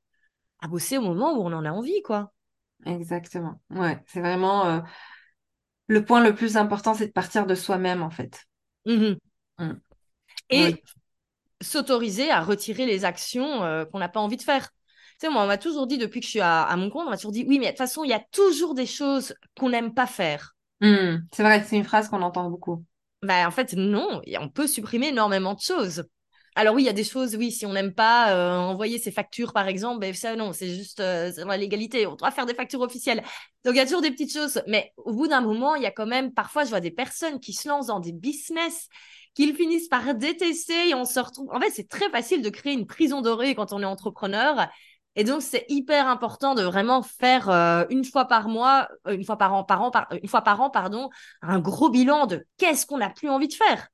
à 0.60 0.68
bosser 0.68 0.98
au 0.98 1.02
moment 1.02 1.38
où 1.38 1.42
on 1.42 1.52
en 1.52 1.64
a 1.64 1.70
envie, 1.70 2.02
quoi. 2.02 2.32
Exactement. 2.84 3.60
Ouais, 3.70 4.02
c'est 4.06 4.20
vraiment 4.20 4.66
euh, 4.66 4.80
le 5.86 6.04
point 6.04 6.22
le 6.22 6.34
plus 6.34 6.56
important, 6.56 6.94
c'est 6.94 7.06
de 7.06 7.12
partir 7.12 7.46
de 7.46 7.54
soi-même, 7.54 8.02
en 8.02 8.10
fait. 8.10 8.44
Mmh 8.86 9.14
mmh. 9.58 9.72
Et 10.50 10.82
s'autoriser 11.60 12.30
à 12.30 12.42
retirer 12.42 12.86
les 12.86 13.04
actions 13.04 13.64
euh, 13.64 13.84
qu'on 13.84 13.98
n'a 13.98 14.08
pas 14.08 14.20
envie 14.20 14.36
de 14.36 14.42
faire. 14.42 14.70
Tu 15.20 15.26
sais, 15.26 15.32
moi, 15.32 15.42
on 15.42 15.46
m'a 15.46 15.58
toujours 15.58 15.86
dit, 15.86 15.98
depuis 15.98 16.20
que 16.20 16.26
je 16.26 16.30
suis 16.30 16.40
à, 16.40 16.72
mon 16.76 16.90
compte, 16.90 17.06
on 17.06 17.10
m'a 17.10 17.16
toujours 17.16 17.32
dit, 17.32 17.44
oui, 17.48 17.58
mais 17.58 17.66
de 17.66 17.70
toute 17.70 17.78
façon, 17.78 18.04
il 18.04 18.10
y 18.10 18.14
a 18.14 18.22
toujours 18.30 18.74
des 18.74 18.86
choses 18.86 19.34
qu'on 19.58 19.70
n'aime 19.70 19.92
pas 19.92 20.06
faire. 20.06 20.54
Hmm, 20.80 21.16
c'est 21.32 21.42
vrai, 21.42 21.64
c'est 21.66 21.76
une 21.76 21.84
phrase 21.84 22.08
qu'on 22.08 22.22
entend 22.22 22.48
beaucoup. 22.48 22.84
Bah, 23.22 23.46
en 23.46 23.50
fait, 23.50 23.72
non, 23.72 24.22
on 24.38 24.48
peut 24.48 24.68
supprimer 24.68 25.08
énormément 25.08 25.54
de 25.54 25.60
choses. 25.60 26.04
Alors 26.54 26.74
oui, 26.74 26.82
il 26.82 26.86
y 26.86 26.88
a 26.88 26.92
des 26.92 27.04
choses, 27.04 27.36
oui, 27.36 27.52
si 27.52 27.66
on 27.66 27.72
n'aime 27.72 27.94
pas 27.94 28.32
euh, 28.32 28.56
envoyer 28.56 28.98
ses 28.98 29.12
factures, 29.12 29.52
par 29.52 29.68
exemple, 29.68 30.00
ben 30.00 30.12
ça, 30.12 30.34
non, 30.34 30.52
c'est 30.52 30.74
juste 30.74 30.98
euh, 30.98 31.30
la 31.46 31.56
légalité. 31.56 32.04
On 32.08 32.16
doit 32.16 32.32
faire 32.32 32.46
des 32.46 32.54
factures 32.54 32.80
officielles. 32.80 33.22
Donc, 33.64 33.74
il 33.74 33.76
y 33.76 33.80
a 33.80 33.84
toujours 33.84 34.02
des 34.02 34.10
petites 34.10 34.32
choses. 34.32 34.60
Mais 34.66 34.92
au 34.96 35.12
bout 35.12 35.28
d'un 35.28 35.40
moment, 35.40 35.76
il 35.76 35.82
y 35.82 35.86
a 35.86 35.92
quand 35.92 36.06
même, 36.06 36.32
parfois, 36.32 36.64
je 36.64 36.70
vois 36.70 36.80
des 36.80 36.90
personnes 36.90 37.38
qui 37.38 37.52
se 37.52 37.68
lancent 37.68 37.86
dans 37.86 38.00
des 38.00 38.12
business 38.12 38.88
qu'ils 39.34 39.54
finissent 39.54 39.88
par 39.88 40.14
détester 40.14 40.88
et 40.88 40.94
on 40.94 41.04
se 41.04 41.20
retrouve. 41.20 41.48
En 41.52 41.60
fait, 41.60 41.70
c'est 41.70 41.88
très 41.88 42.10
facile 42.10 42.42
de 42.42 42.50
créer 42.50 42.72
une 42.72 42.86
prison 42.86 43.20
dorée 43.22 43.54
quand 43.54 43.72
on 43.72 43.82
est 43.82 43.86
entrepreneur 43.86 44.68
et 45.18 45.24
donc, 45.24 45.42
c'est 45.42 45.66
hyper 45.68 46.06
important 46.06 46.54
de 46.54 46.62
vraiment 46.62 47.02
faire 47.02 47.50
euh, 47.50 47.84
une 47.90 48.04
fois 48.04 48.26
par 48.26 48.48
mois, 48.48 48.88
euh, 49.08 49.16
une 49.16 49.24
fois 49.24 49.36
par 49.36 49.52
an, 49.52 49.66
euh, 49.68 50.18
une 50.22 50.28
fois 50.28 50.42
par 50.42 50.60
an, 50.60 50.70
pardon, 50.70 51.10
un 51.42 51.58
gros 51.58 51.90
bilan 51.90 52.26
de 52.26 52.46
qu'est-ce 52.56 52.86
qu'on 52.86 52.98
n'a 52.98 53.10
plus 53.10 53.28
envie 53.28 53.48
de 53.48 53.52
faire. 53.52 53.88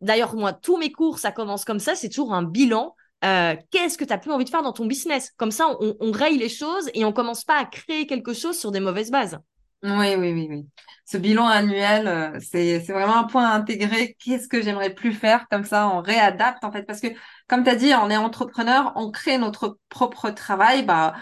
D'ailleurs, 0.00 0.34
moi, 0.34 0.54
tous 0.54 0.78
mes 0.78 0.90
cours, 0.90 1.18
ça 1.18 1.32
commence 1.32 1.66
comme 1.66 1.80
ça, 1.80 1.94
c'est 1.94 2.08
toujours 2.08 2.32
un 2.32 2.42
bilan. 2.42 2.94
qu'est-ce 3.20 3.98
que 3.98 4.04
tu 4.04 4.10
n'as 4.10 4.18
plus 4.18 4.32
envie 4.32 4.46
de 4.46 4.50
faire 4.50 4.62
dans 4.62 4.72
ton 4.72 4.86
business? 4.86 5.32
Comme 5.36 5.50
ça, 5.50 5.66
on, 5.80 5.96
on 6.00 6.12
raye 6.12 6.38
les 6.38 6.48
choses 6.48 6.88
et 6.94 7.04
on 7.04 7.12
commence 7.12 7.44
pas 7.44 7.58
à 7.58 7.66
créer 7.66 8.06
quelque 8.06 8.32
chose 8.32 8.58
sur 8.58 8.70
des 8.70 8.80
mauvaises 8.80 9.10
bases. 9.10 9.38
Oui, 9.84 10.14
oui, 10.16 10.32
oui, 10.32 10.46
oui. 10.50 10.66
Ce 11.04 11.18
bilan 11.18 11.46
annuel, 11.46 12.08
euh, 12.08 12.38
c'est, 12.40 12.80
c'est 12.80 12.92
vraiment 12.94 13.16
un 13.18 13.24
point 13.24 13.46
à 13.46 13.54
intégrer. 13.54 14.16
Qu'est-ce 14.18 14.48
que 14.48 14.62
j'aimerais 14.62 14.94
plus 14.94 15.12
faire? 15.12 15.46
Comme 15.50 15.64
ça, 15.64 15.88
on 15.88 16.00
réadapte, 16.00 16.64
en 16.64 16.72
fait. 16.72 16.84
Parce 16.84 17.00
que, 17.00 17.08
comme 17.48 17.64
tu 17.64 17.70
as 17.70 17.74
dit, 17.74 17.92
on 17.94 18.08
est 18.08 18.16
entrepreneur, 18.16 18.92
on 18.96 19.10
crée 19.10 19.36
notre 19.36 19.78
propre 19.90 20.30
travail. 20.30 20.84
Bah, 20.86 21.14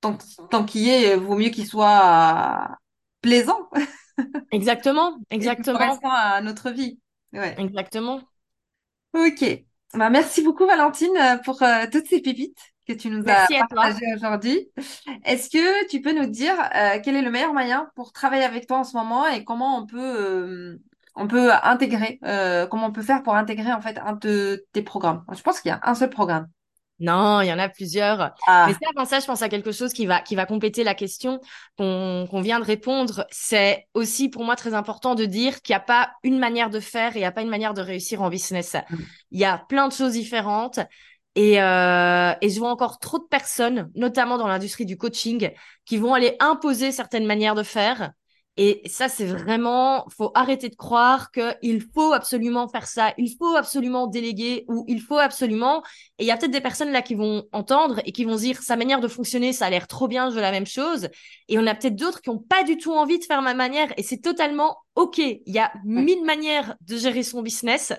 tant, 0.00 0.18
tant 0.50 0.64
qu'il 0.64 0.82
y 0.82 0.90
est, 0.90 1.16
vaut 1.16 1.36
mieux 1.36 1.50
qu'il 1.50 1.66
soit 1.66 2.78
plaisant. 3.22 3.70
Exactement, 4.52 5.18
exactement. 5.30 5.78
correspond 5.78 6.10
à 6.10 6.40
notre 6.42 6.70
vie. 6.70 7.00
Ouais. 7.32 7.54
Exactement. 7.58 8.20
Ok. 9.14 9.64
Bah, 9.94 10.10
merci 10.10 10.42
beaucoup, 10.42 10.66
Valentine, 10.66 11.16
euh, 11.16 11.38
pour 11.44 11.62
euh, 11.62 11.86
toutes 11.90 12.06
ces 12.06 12.20
pépites 12.20 12.58
que 12.86 12.92
tu 12.92 13.10
nous 13.10 13.20
as 13.20 13.24
Merci 13.24 13.54
partagées 13.68 14.14
aujourd'hui. 14.14 14.68
Est-ce 15.24 15.50
que 15.50 15.88
tu 15.88 16.00
peux 16.00 16.12
nous 16.12 16.26
dire 16.26 16.54
euh, 16.74 16.98
quel 17.02 17.16
est 17.16 17.22
le 17.22 17.30
meilleur 17.30 17.52
moyen 17.52 17.90
pour 17.94 18.12
travailler 18.12 18.44
avec 18.44 18.66
toi 18.66 18.78
en 18.78 18.84
ce 18.84 18.96
moment 18.96 19.26
et 19.26 19.44
comment 19.44 19.78
on 19.78 19.86
peut, 19.86 19.98
euh, 19.98 20.78
on 21.14 21.26
peut 21.26 21.50
intégrer, 21.62 22.18
euh, 22.24 22.66
comment 22.66 22.86
on 22.86 22.92
peut 22.92 23.02
faire 23.02 23.22
pour 23.22 23.34
intégrer 23.34 23.72
en 23.72 23.80
fait 23.80 23.98
un 23.98 24.14
de 24.14 24.64
tes 24.72 24.82
programmes? 24.82 25.24
Je 25.32 25.42
pense 25.42 25.60
qu'il 25.60 25.70
y 25.70 25.72
a 25.72 25.80
un 25.82 25.94
seul 25.94 26.10
programme. 26.10 26.48
Non, 26.98 27.42
il 27.42 27.48
y 27.48 27.52
en 27.52 27.58
a 27.58 27.68
plusieurs. 27.68 28.34
Mais 28.64 28.72
Ah, 28.72 28.72
ça, 28.72 28.88
avant 28.94 29.04
ça, 29.04 29.20
je 29.20 29.26
pense 29.26 29.42
à 29.42 29.50
quelque 29.50 29.70
chose 29.70 29.92
qui 29.92 30.06
va, 30.06 30.20
qui 30.22 30.34
va 30.34 30.46
compléter 30.46 30.82
la 30.82 30.94
question 30.94 31.40
qu'on 31.76 32.26
qu'on 32.30 32.40
vient 32.40 32.58
de 32.58 32.64
répondre. 32.64 33.26
C'est 33.30 33.86
aussi 33.92 34.30
pour 34.30 34.44
moi 34.44 34.56
très 34.56 34.72
important 34.72 35.14
de 35.14 35.26
dire 35.26 35.60
qu'il 35.60 35.74
n'y 35.74 35.76
a 35.76 35.80
pas 35.80 36.12
une 36.22 36.38
manière 36.38 36.70
de 36.70 36.80
faire 36.80 37.14
et 37.14 37.18
il 37.18 37.22
n'y 37.22 37.26
a 37.26 37.32
pas 37.32 37.42
une 37.42 37.50
manière 37.50 37.74
de 37.74 37.82
réussir 37.82 38.22
en 38.22 38.30
business. 38.30 38.76
Il 39.30 39.38
y 39.38 39.44
a 39.44 39.58
plein 39.68 39.88
de 39.88 39.92
choses 39.92 40.12
différentes. 40.12 40.80
Et, 41.36 41.60
euh, 41.62 42.32
et 42.40 42.48
je 42.50 42.58
vois 42.58 42.70
encore 42.70 42.98
trop 42.98 43.18
de 43.18 43.24
personnes, 43.24 43.90
notamment 43.94 44.38
dans 44.38 44.48
l'industrie 44.48 44.86
du 44.86 44.96
coaching, 44.96 45.50
qui 45.84 45.98
vont 45.98 46.14
aller 46.14 46.34
imposer 46.40 46.92
certaines 46.92 47.26
manières 47.26 47.54
de 47.54 47.62
faire. 47.62 48.12
Et 48.58 48.80
ça, 48.88 49.10
c'est 49.10 49.26
vraiment, 49.26 50.06
faut 50.08 50.30
arrêter 50.34 50.70
de 50.70 50.76
croire 50.76 51.30
qu'il 51.30 51.82
faut 51.94 52.14
absolument 52.14 52.68
faire 52.68 52.86
ça, 52.86 53.12
il 53.18 53.36
faut 53.38 53.54
absolument 53.54 54.06
déléguer 54.06 54.64
ou 54.68 54.86
il 54.88 55.02
faut 55.02 55.18
absolument 55.18 55.82
et 56.18 56.24
il 56.24 56.26
y 56.26 56.30
a 56.30 56.38
peut-être 56.38 56.52
des 56.52 56.62
personnes 56.62 56.90
là 56.90 57.02
qui 57.02 57.14
vont 57.14 57.44
entendre 57.52 58.00
et 58.06 58.12
qui 58.12 58.24
vont 58.24 58.36
dire 58.36 58.62
sa 58.62 58.76
manière 58.76 59.00
de 59.00 59.08
fonctionner, 59.08 59.52
ça 59.52 59.66
a 59.66 59.70
l'air 59.70 59.86
trop 59.86 60.08
bien, 60.08 60.30
je 60.30 60.36
veux 60.36 60.40
la 60.40 60.52
même 60.52 60.66
chose. 60.66 61.10
Et 61.48 61.58
on 61.58 61.66
a 61.66 61.74
peut-être 61.74 61.96
d'autres 61.96 62.22
qui 62.22 62.30
n'ont 62.30 62.38
pas 62.38 62.64
du 62.64 62.78
tout 62.78 62.92
envie 62.94 63.18
de 63.18 63.24
faire 63.24 63.42
ma 63.42 63.52
manière 63.52 63.92
et 63.98 64.02
c'est 64.02 64.22
totalement 64.22 64.78
OK. 64.96 65.18
Il 65.18 65.42
y 65.46 65.58
a 65.58 65.72
mille 65.84 66.24
manières 66.24 66.74
de 66.80 66.96
gérer 66.96 67.22
son 67.22 67.42
business, 67.42 67.92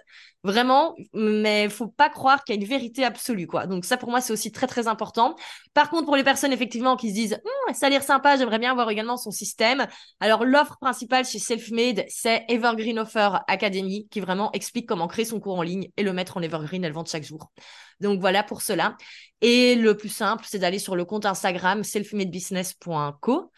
vraiment, 0.43 0.95
mais 1.13 1.69
faut 1.69 1.87
pas 1.87 2.09
croire 2.09 2.43
qu'il 2.43 2.55
y 2.55 2.57
a 2.57 2.61
une 2.61 2.67
vérité 2.67 3.05
absolue, 3.05 3.45
quoi. 3.45 3.67
Donc 3.67 3.85
ça, 3.85 3.97
pour 3.97 4.09
moi, 4.09 4.19
c'est 4.19 4.33
aussi 4.33 4.51
très, 4.51 4.65
très 4.65 4.87
important. 4.87 5.35
Par 5.75 5.91
contre, 5.91 6.05
pour 6.05 6.15
les 6.15 6.23
personnes, 6.23 6.51
effectivement, 6.51 6.95
qui 6.97 7.09
se 7.09 7.13
disent, 7.13 7.39
Hum, 7.45 7.73
ça 7.75 7.85
a 7.85 7.89
l'air 7.89 8.01
sympa, 8.01 8.35
j'aimerais 8.35 8.57
bien 8.57 8.73
voir 8.73 8.89
également 8.89 9.15
son 9.15 9.29
système. 9.29 9.85
Alors, 10.19 10.43
l'offre 10.43 10.77
principale 10.81 11.23
chez 11.23 11.37
Selfmade, 11.37 12.03
c'est 12.07 12.45
Evergreen 12.49 12.97
Offer 12.97 13.29
Academy, 13.47 14.07
qui 14.09 14.19
vraiment 14.19 14.51
explique 14.53 14.87
comment 14.87 15.07
créer 15.07 15.25
son 15.25 15.39
cours 15.39 15.59
en 15.59 15.63
ligne 15.63 15.89
et 15.97 16.03
le 16.03 16.13
mettre 16.13 16.37
en 16.37 16.41
Evergreen, 16.41 16.83
elle 16.83 16.93
vend 16.93 17.05
chaque 17.05 17.23
jour. 17.23 17.51
Donc 17.99 18.19
voilà 18.19 18.41
pour 18.41 18.63
cela. 18.63 18.97
Et 19.41 19.75
le 19.75 19.95
plus 19.95 20.09
simple, 20.09 20.45
c'est 20.47 20.59
d'aller 20.59 20.79
sur 20.79 20.95
le 20.95 21.05
compte 21.05 21.27
Instagram 21.27 21.83
selfmadebusiness.co 21.83 23.51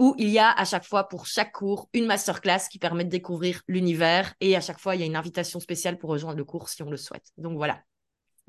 où 0.00 0.14
il 0.18 0.30
y 0.30 0.38
a 0.38 0.50
à 0.50 0.64
chaque 0.64 0.84
fois 0.84 1.08
pour 1.08 1.26
chaque 1.26 1.52
cours 1.52 1.90
une 1.92 2.06
masterclass 2.06 2.68
qui 2.70 2.78
permet 2.78 3.04
de 3.04 3.10
découvrir 3.10 3.60
l'univers 3.68 4.34
et 4.40 4.56
à 4.56 4.60
chaque 4.62 4.80
fois 4.80 4.96
il 4.96 5.00
y 5.00 5.04
a 5.04 5.06
une 5.06 5.14
invitation 5.14 5.60
spéciale 5.60 5.98
pour 5.98 6.08
rejoindre 6.10 6.38
le 6.38 6.44
cours 6.44 6.70
si 6.70 6.82
on 6.82 6.90
le 6.90 6.96
souhaite. 6.96 7.26
Donc 7.36 7.56
voilà. 7.58 7.82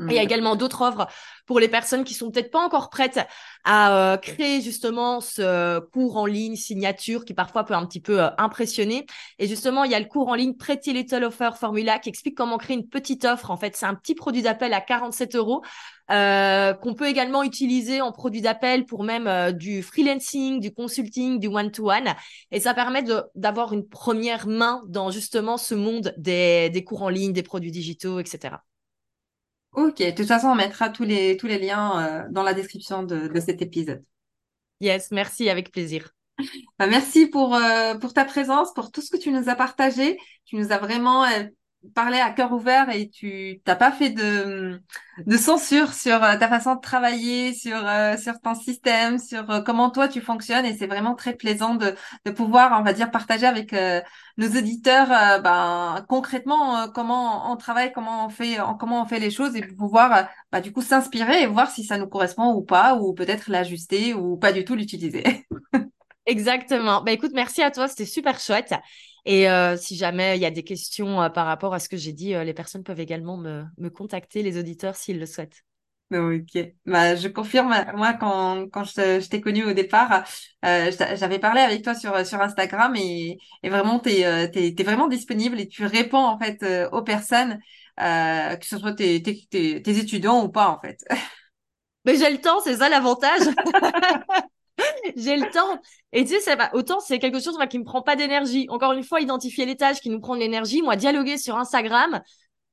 Il 0.10 0.16
y 0.16 0.20
a 0.20 0.24
également 0.24 0.56
d'autres 0.56 0.82
offres 0.82 1.08
pour 1.46 1.60
les 1.60 1.68
personnes 1.68 2.04
qui 2.04 2.14
sont 2.14 2.32
peut-être 2.32 2.52
pas 2.52 2.64
encore 2.64 2.90
prêtes 2.90 3.20
à 3.64 4.14
euh, 4.14 4.18
créer 4.18 4.62
justement 4.62 5.22
ce 5.22 5.80
cours 5.80 6.18
en 6.18 6.26
ligne 6.26 6.56
signature 6.56 7.26
qui 7.26 7.34
parfois 7.34 7.66
peut 7.66 7.74
un 7.74 7.86
petit 7.86 8.00
peu 8.00 8.24
euh, 8.24 8.30
impressionner. 8.38 9.06
Et 9.38 9.48
justement, 9.48 9.84
il 9.84 9.92
y 9.92 9.96
a 9.96 10.00
le 10.00 10.06
cours 10.06 10.30
en 10.30 10.36
ligne 10.36 10.56
Pretty 10.56 10.94
Little 10.94 11.26
Offer 11.26 11.52
Formula 11.60 12.00
qui 12.00 12.10
explique 12.10 12.36
comment 12.36 12.58
créer 12.58 12.78
une 12.78 12.88
petite 12.88 13.26
offre. 13.26 13.52
En 13.52 13.58
fait, 13.58 13.76
c'est 13.76 13.86
un 13.86 13.96
petit 13.96 14.16
produit 14.16 14.42
d'appel 14.42 14.74
à 14.74 14.82
47 14.82 15.36
euros 15.36 15.62
euh, 16.12 16.74
qu'on 16.74 16.94
peut 16.94 17.08
également 17.08 17.42
utiliser 17.42 18.02
en 18.02 18.12
produit 18.12 18.42
d'appel 18.42 18.86
pour 18.86 19.04
même 19.04 19.28
euh, 19.28 19.54
du 19.54 19.82
freelancing, 19.82 20.60
du 20.60 20.74
consulting, 20.74 21.40
du 21.40 21.48
one-to-one. 21.48 22.14
Et 22.52 22.60
ça 22.60 22.74
permet 22.74 23.04
d'avoir 23.36 23.72
une 23.72 23.88
première 23.88 24.46
main 24.46 24.82
dans 24.88 25.10
justement 25.10 25.58
ce 25.58 25.74
monde 25.74 26.14
des, 26.18 26.70
des 26.70 26.84
cours 26.84 27.04
en 27.04 27.10
ligne, 27.10 27.32
des 27.32 27.44
produits 27.44 27.72
digitaux, 27.72 28.20
etc. 28.20 28.56
Ok, 29.74 30.00
de 30.00 30.12
toute 30.12 30.28
façon, 30.28 30.48
on 30.48 30.56
mettra 30.56 30.90
tous 30.90 31.04
les, 31.04 31.38
tous 31.38 31.48
les 31.48 31.58
liens 31.58 32.26
euh, 32.26 32.28
dans 32.30 32.44
la 32.44 32.54
description 32.54 33.04
de, 33.04 33.28
de 33.28 33.40
cet 33.40 33.62
épisode. 33.62 34.04
Yes, 34.82 35.12
merci, 35.12 35.50
avec 35.50 35.72
plaisir. 35.72 36.12
Bah, 36.80 36.88
merci 36.88 37.28
pour, 37.28 37.56
euh, 37.56 37.96
pour 37.96 38.14
ta 38.14 38.26
présence, 38.26 38.74
pour 38.74 38.92
tout 38.92 39.02
ce 39.02 39.12
que 39.12 39.18
tu 39.18 39.32
nous 39.32 39.48
as 39.50 39.56
partagé. 39.56 40.18
Tu 40.46 40.56
nous 40.56 40.72
as 40.72 40.78
vraiment 40.78 41.24
euh, 41.24 41.44
parlé 41.96 42.20
à 42.20 42.32
cœur 42.32 42.52
ouvert 42.54 42.90
et 42.90 43.10
tu 43.10 43.62
t'as 43.66 43.76
pas 43.76 43.92
fait 43.92 44.10
de, 44.12 44.82
de 45.26 45.38
censure 45.38 45.94
sur 45.94 46.24
euh, 46.24 46.38
ta 46.38 46.48
façon 46.48 46.76
de 46.76 46.80
travailler, 46.82 47.54
sur, 47.54 47.78
euh, 47.88 48.18
sur 48.18 48.40
ton 48.40 48.54
système, 48.56 49.18
sur 49.20 49.50
euh, 49.50 49.62
comment 49.62 49.90
toi 49.90 50.08
tu 50.08 50.22
fonctionnes. 50.22 50.66
Et 50.66 50.78
c'est 50.78 50.88
vraiment 50.88 51.16
très 51.16 51.36
plaisant 51.36 51.76
de, 51.76 51.96
de 52.26 52.32
pouvoir, 52.32 52.80
on 52.80 52.84
va 52.84 52.94
dire, 52.94 53.10
partager 53.12 53.46
avec 53.48 53.74
euh, 53.74 54.02
nos 54.38 54.48
auditeurs 54.50 55.12
euh, 55.12 55.40
ben, 55.40 56.06
concrètement 56.08 56.88
comment 56.90 57.52
on 57.52 57.58
travaille, 57.58 57.92
comment 57.94 58.26
on 58.26 58.30
fait, 58.30 58.60
en- 58.60 58.76
comment 58.76 59.02
on 59.02 59.06
fait 59.06 59.20
les 59.20 59.32
choses 59.32 59.56
et 59.56 59.62
pouvoir 59.62 60.28
bah, 60.52 60.62
du 60.62 60.72
coup 60.72 60.82
s'inspirer 60.82 61.42
et 61.44 61.48
voir 61.48 61.72
si 61.72 61.84
ça 61.84 61.98
nous 61.98 62.08
correspond 62.08 62.54
ou 62.54 62.62
pas, 62.62 62.96
ou 62.96 63.14
peut-être 63.14 63.50
l'ajuster 63.50 64.14
ou 64.14 64.38
pas 64.38 64.52
du 64.54 64.64
tout 64.66 64.76
l'utiliser. 64.76 65.24
Exactement. 66.26 67.02
Bah 67.04 67.12
écoute, 67.12 67.32
merci 67.34 67.62
à 67.64 67.72
toi, 67.72 67.88
c'était 67.88 68.06
super 68.06 68.40
chouette. 68.40 68.74
Et 69.26 69.50
euh, 69.50 69.78
si 69.78 69.96
jamais 69.96 70.38
il 70.38 70.42
y 70.42 70.46
a 70.46 70.52
des 70.52 70.64
questions 70.64 71.22
euh, 71.22 71.30
par 71.30 71.46
rapport 71.46 71.74
à 71.74 71.80
ce 71.80 71.90
que 71.90 71.98
j'ai 71.98 72.14
dit, 72.14 72.34
euh, 72.34 72.44
les 72.44 72.54
personnes 72.54 72.84
peuvent 72.84 73.00
également 73.00 73.38
me, 73.38 73.64
me 73.78 73.90
contacter, 73.90 74.44
les 74.44 74.58
auditeurs, 74.58 74.96
s'ils 74.96 75.20
le 75.20 75.26
souhaitent. 75.26 75.64
Ok, 76.12 76.58
bah, 76.86 77.16
je 77.16 77.30
confirme, 77.30 77.74
moi 77.96 78.14
quand, 78.14 78.68
quand 78.70 78.84
je, 78.84 79.26
t'ai 79.30 79.40
connu 79.40 79.64
au 79.64 79.72
départ, 79.72 80.26
euh, 80.66 80.92
j'avais 81.16 81.40
parlé 81.40 81.62
avec 81.62 81.84
toi 81.84 81.96
sur, 81.96 82.26
sur 82.26 82.42
Instagram 82.42 82.94
et, 82.98 83.38
et 83.64 83.70
vraiment 83.70 83.98
t'es, 83.98 84.52
t'es, 84.52 84.74
t'es 84.76 84.84
vraiment 84.84 85.08
disponible 85.08 85.58
et 85.58 85.70
tu 85.70 85.86
réponds 85.86 86.18
en 86.26 86.38
fait 86.38 86.66
aux 86.92 87.02
personnes, 87.02 87.60
euh, 88.02 88.56
que 88.58 88.66
ce 88.66 88.78
soit 88.78 88.94
tes, 88.94 89.22
tes, 89.22 89.46
tes, 89.50 89.82
tes 89.82 89.98
étudiants 90.00 90.44
ou 90.44 90.50
pas 90.50 90.68
en 90.70 90.82
fait. 90.82 90.98
Mais 92.06 92.16
j'ai 92.18 92.30
le 92.32 92.42
temps, 92.42 92.60
c'est 92.62 92.78
ça 92.78 92.90
l'avantage. 92.90 93.42
J'ai 95.16 95.38
le 95.38 95.50
temps. 95.52 95.80
Et 96.12 96.26
tu 96.26 96.40
sais, 96.40 96.58
autant 96.74 97.00
c'est 97.00 97.20
quelque 97.20 97.40
chose 97.40 97.56
moi, 97.56 97.68
qui 97.68 97.80
me 97.80 97.84
prend 97.84 98.02
pas 98.02 98.16
d'énergie. 98.16 98.68
Encore 98.70 98.94
une 98.94 99.04
fois, 99.04 99.22
identifier 99.22 99.66
les 99.66 99.76
tâches 99.76 100.00
qui 100.00 100.10
nous 100.10 100.20
prennent 100.20 100.40
l'énergie. 100.40 100.82
Moi, 100.82 100.96
dialoguer 100.96 101.38
sur 101.38 101.58
Instagram, 101.58 102.22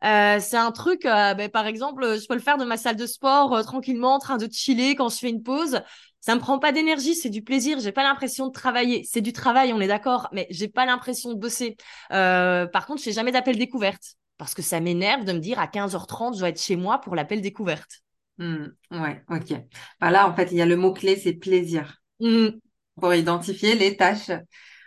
euh, 0.05 0.39
c'est 0.41 0.57
un 0.57 0.71
truc, 0.71 1.05
euh, 1.07 1.35
ben, 1.35 1.49
par 1.49 1.67
exemple, 1.67 2.19
je 2.19 2.27
peux 2.27 2.35
le 2.35 2.41
faire 2.41 2.59
de 2.59 2.65
ma 2.65 2.77
salle 2.77 2.97
de 2.97 3.07
sport 3.07 3.55
euh, 3.55 3.63
tranquillement, 3.63 4.15
en 4.15 4.19
train 4.19 4.37
de 4.37 4.49
chiller 4.51 4.95
quand 4.95 5.09
je 5.09 5.17
fais 5.19 5.31
une 5.31 5.43
pause. 5.43 5.81
Ça 6.21 6.35
me 6.35 6.41
prend 6.41 6.59
pas 6.59 6.73
d'énergie, 6.73 7.15
c'est 7.15 7.31
du 7.31 7.43
plaisir. 7.43 7.79
J'ai 7.81 7.93
pas 7.93 8.03
l'impression 8.03 8.49
de 8.49 8.53
travailler. 8.53 9.05
C'est 9.05 9.21
du 9.21 9.33
travail, 9.33 9.73
on 9.73 9.81
est 9.81 9.87
d'accord, 9.87 10.29
mais 10.33 10.47
j'ai 10.51 10.69
pas 10.69 10.85
l'impression 10.85 11.33
de 11.33 11.39
bosser. 11.39 11.77
Euh, 12.13 12.67
par 12.67 12.87
contre, 12.87 13.01
je 13.01 13.05
fais 13.05 13.13
jamais 13.13 13.33
d'appel 13.33 13.57
découverte 13.57 14.17
parce 14.39 14.55
que 14.55 14.63
ça 14.63 14.81
m'énerve 14.81 15.25
de 15.25 15.33
me 15.33 15.41
dire 15.41 15.59
à 15.59 15.67
15h30, 15.67 16.35
je 16.35 16.39
dois 16.39 16.49
être 16.49 16.63
chez 16.63 16.77
moi 16.77 17.01
pour 17.01 17.15
l'appel 17.15 17.43
découverte. 17.43 18.03
Hmm, 18.39 18.67
ouais, 18.93 19.25
ok. 19.29 19.53
Bah 20.01 20.11
là 20.11 20.29
en 20.29 20.35
fait 20.35 20.53
il 20.53 20.59
y 20.59 20.63
a 20.63 20.67
le 20.67 20.77
mot-clé, 20.77 21.17
c'est 21.17 21.33
plaisir 21.33 21.98
Mhm, 22.21 22.61
pour 23.01 23.15
identifier 23.15 23.75
les 23.75 23.97
tâches 23.97 24.31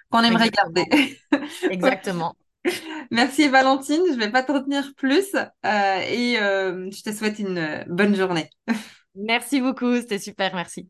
qu'on 0.09 0.23
aimerait 0.23 0.49
garder. 0.49 1.17
exactement. 1.69 2.35
Merci 3.09 3.47
Valentine, 3.47 4.03
je 4.11 4.17
vais 4.17 4.31
pas 4.31 4.43
te 4.43 4.51
retenir 4.51 4.93
plus 4.95 5.33
euh, 5.35 5.99
et 6.07 6.39
euh, 6.39 6.89
je 6.91 7.01
te 7.01 7.11
souhaite 7.11 7.39
une 7.39 7.83
bonne 7.87 8.15
journée. 8.15 8.49
Merci 9.15 9.61
beaucoup, 9.61 9.95
c'était 9.97 10.19
super, 10.19 10.55
merci. 10.55 10.89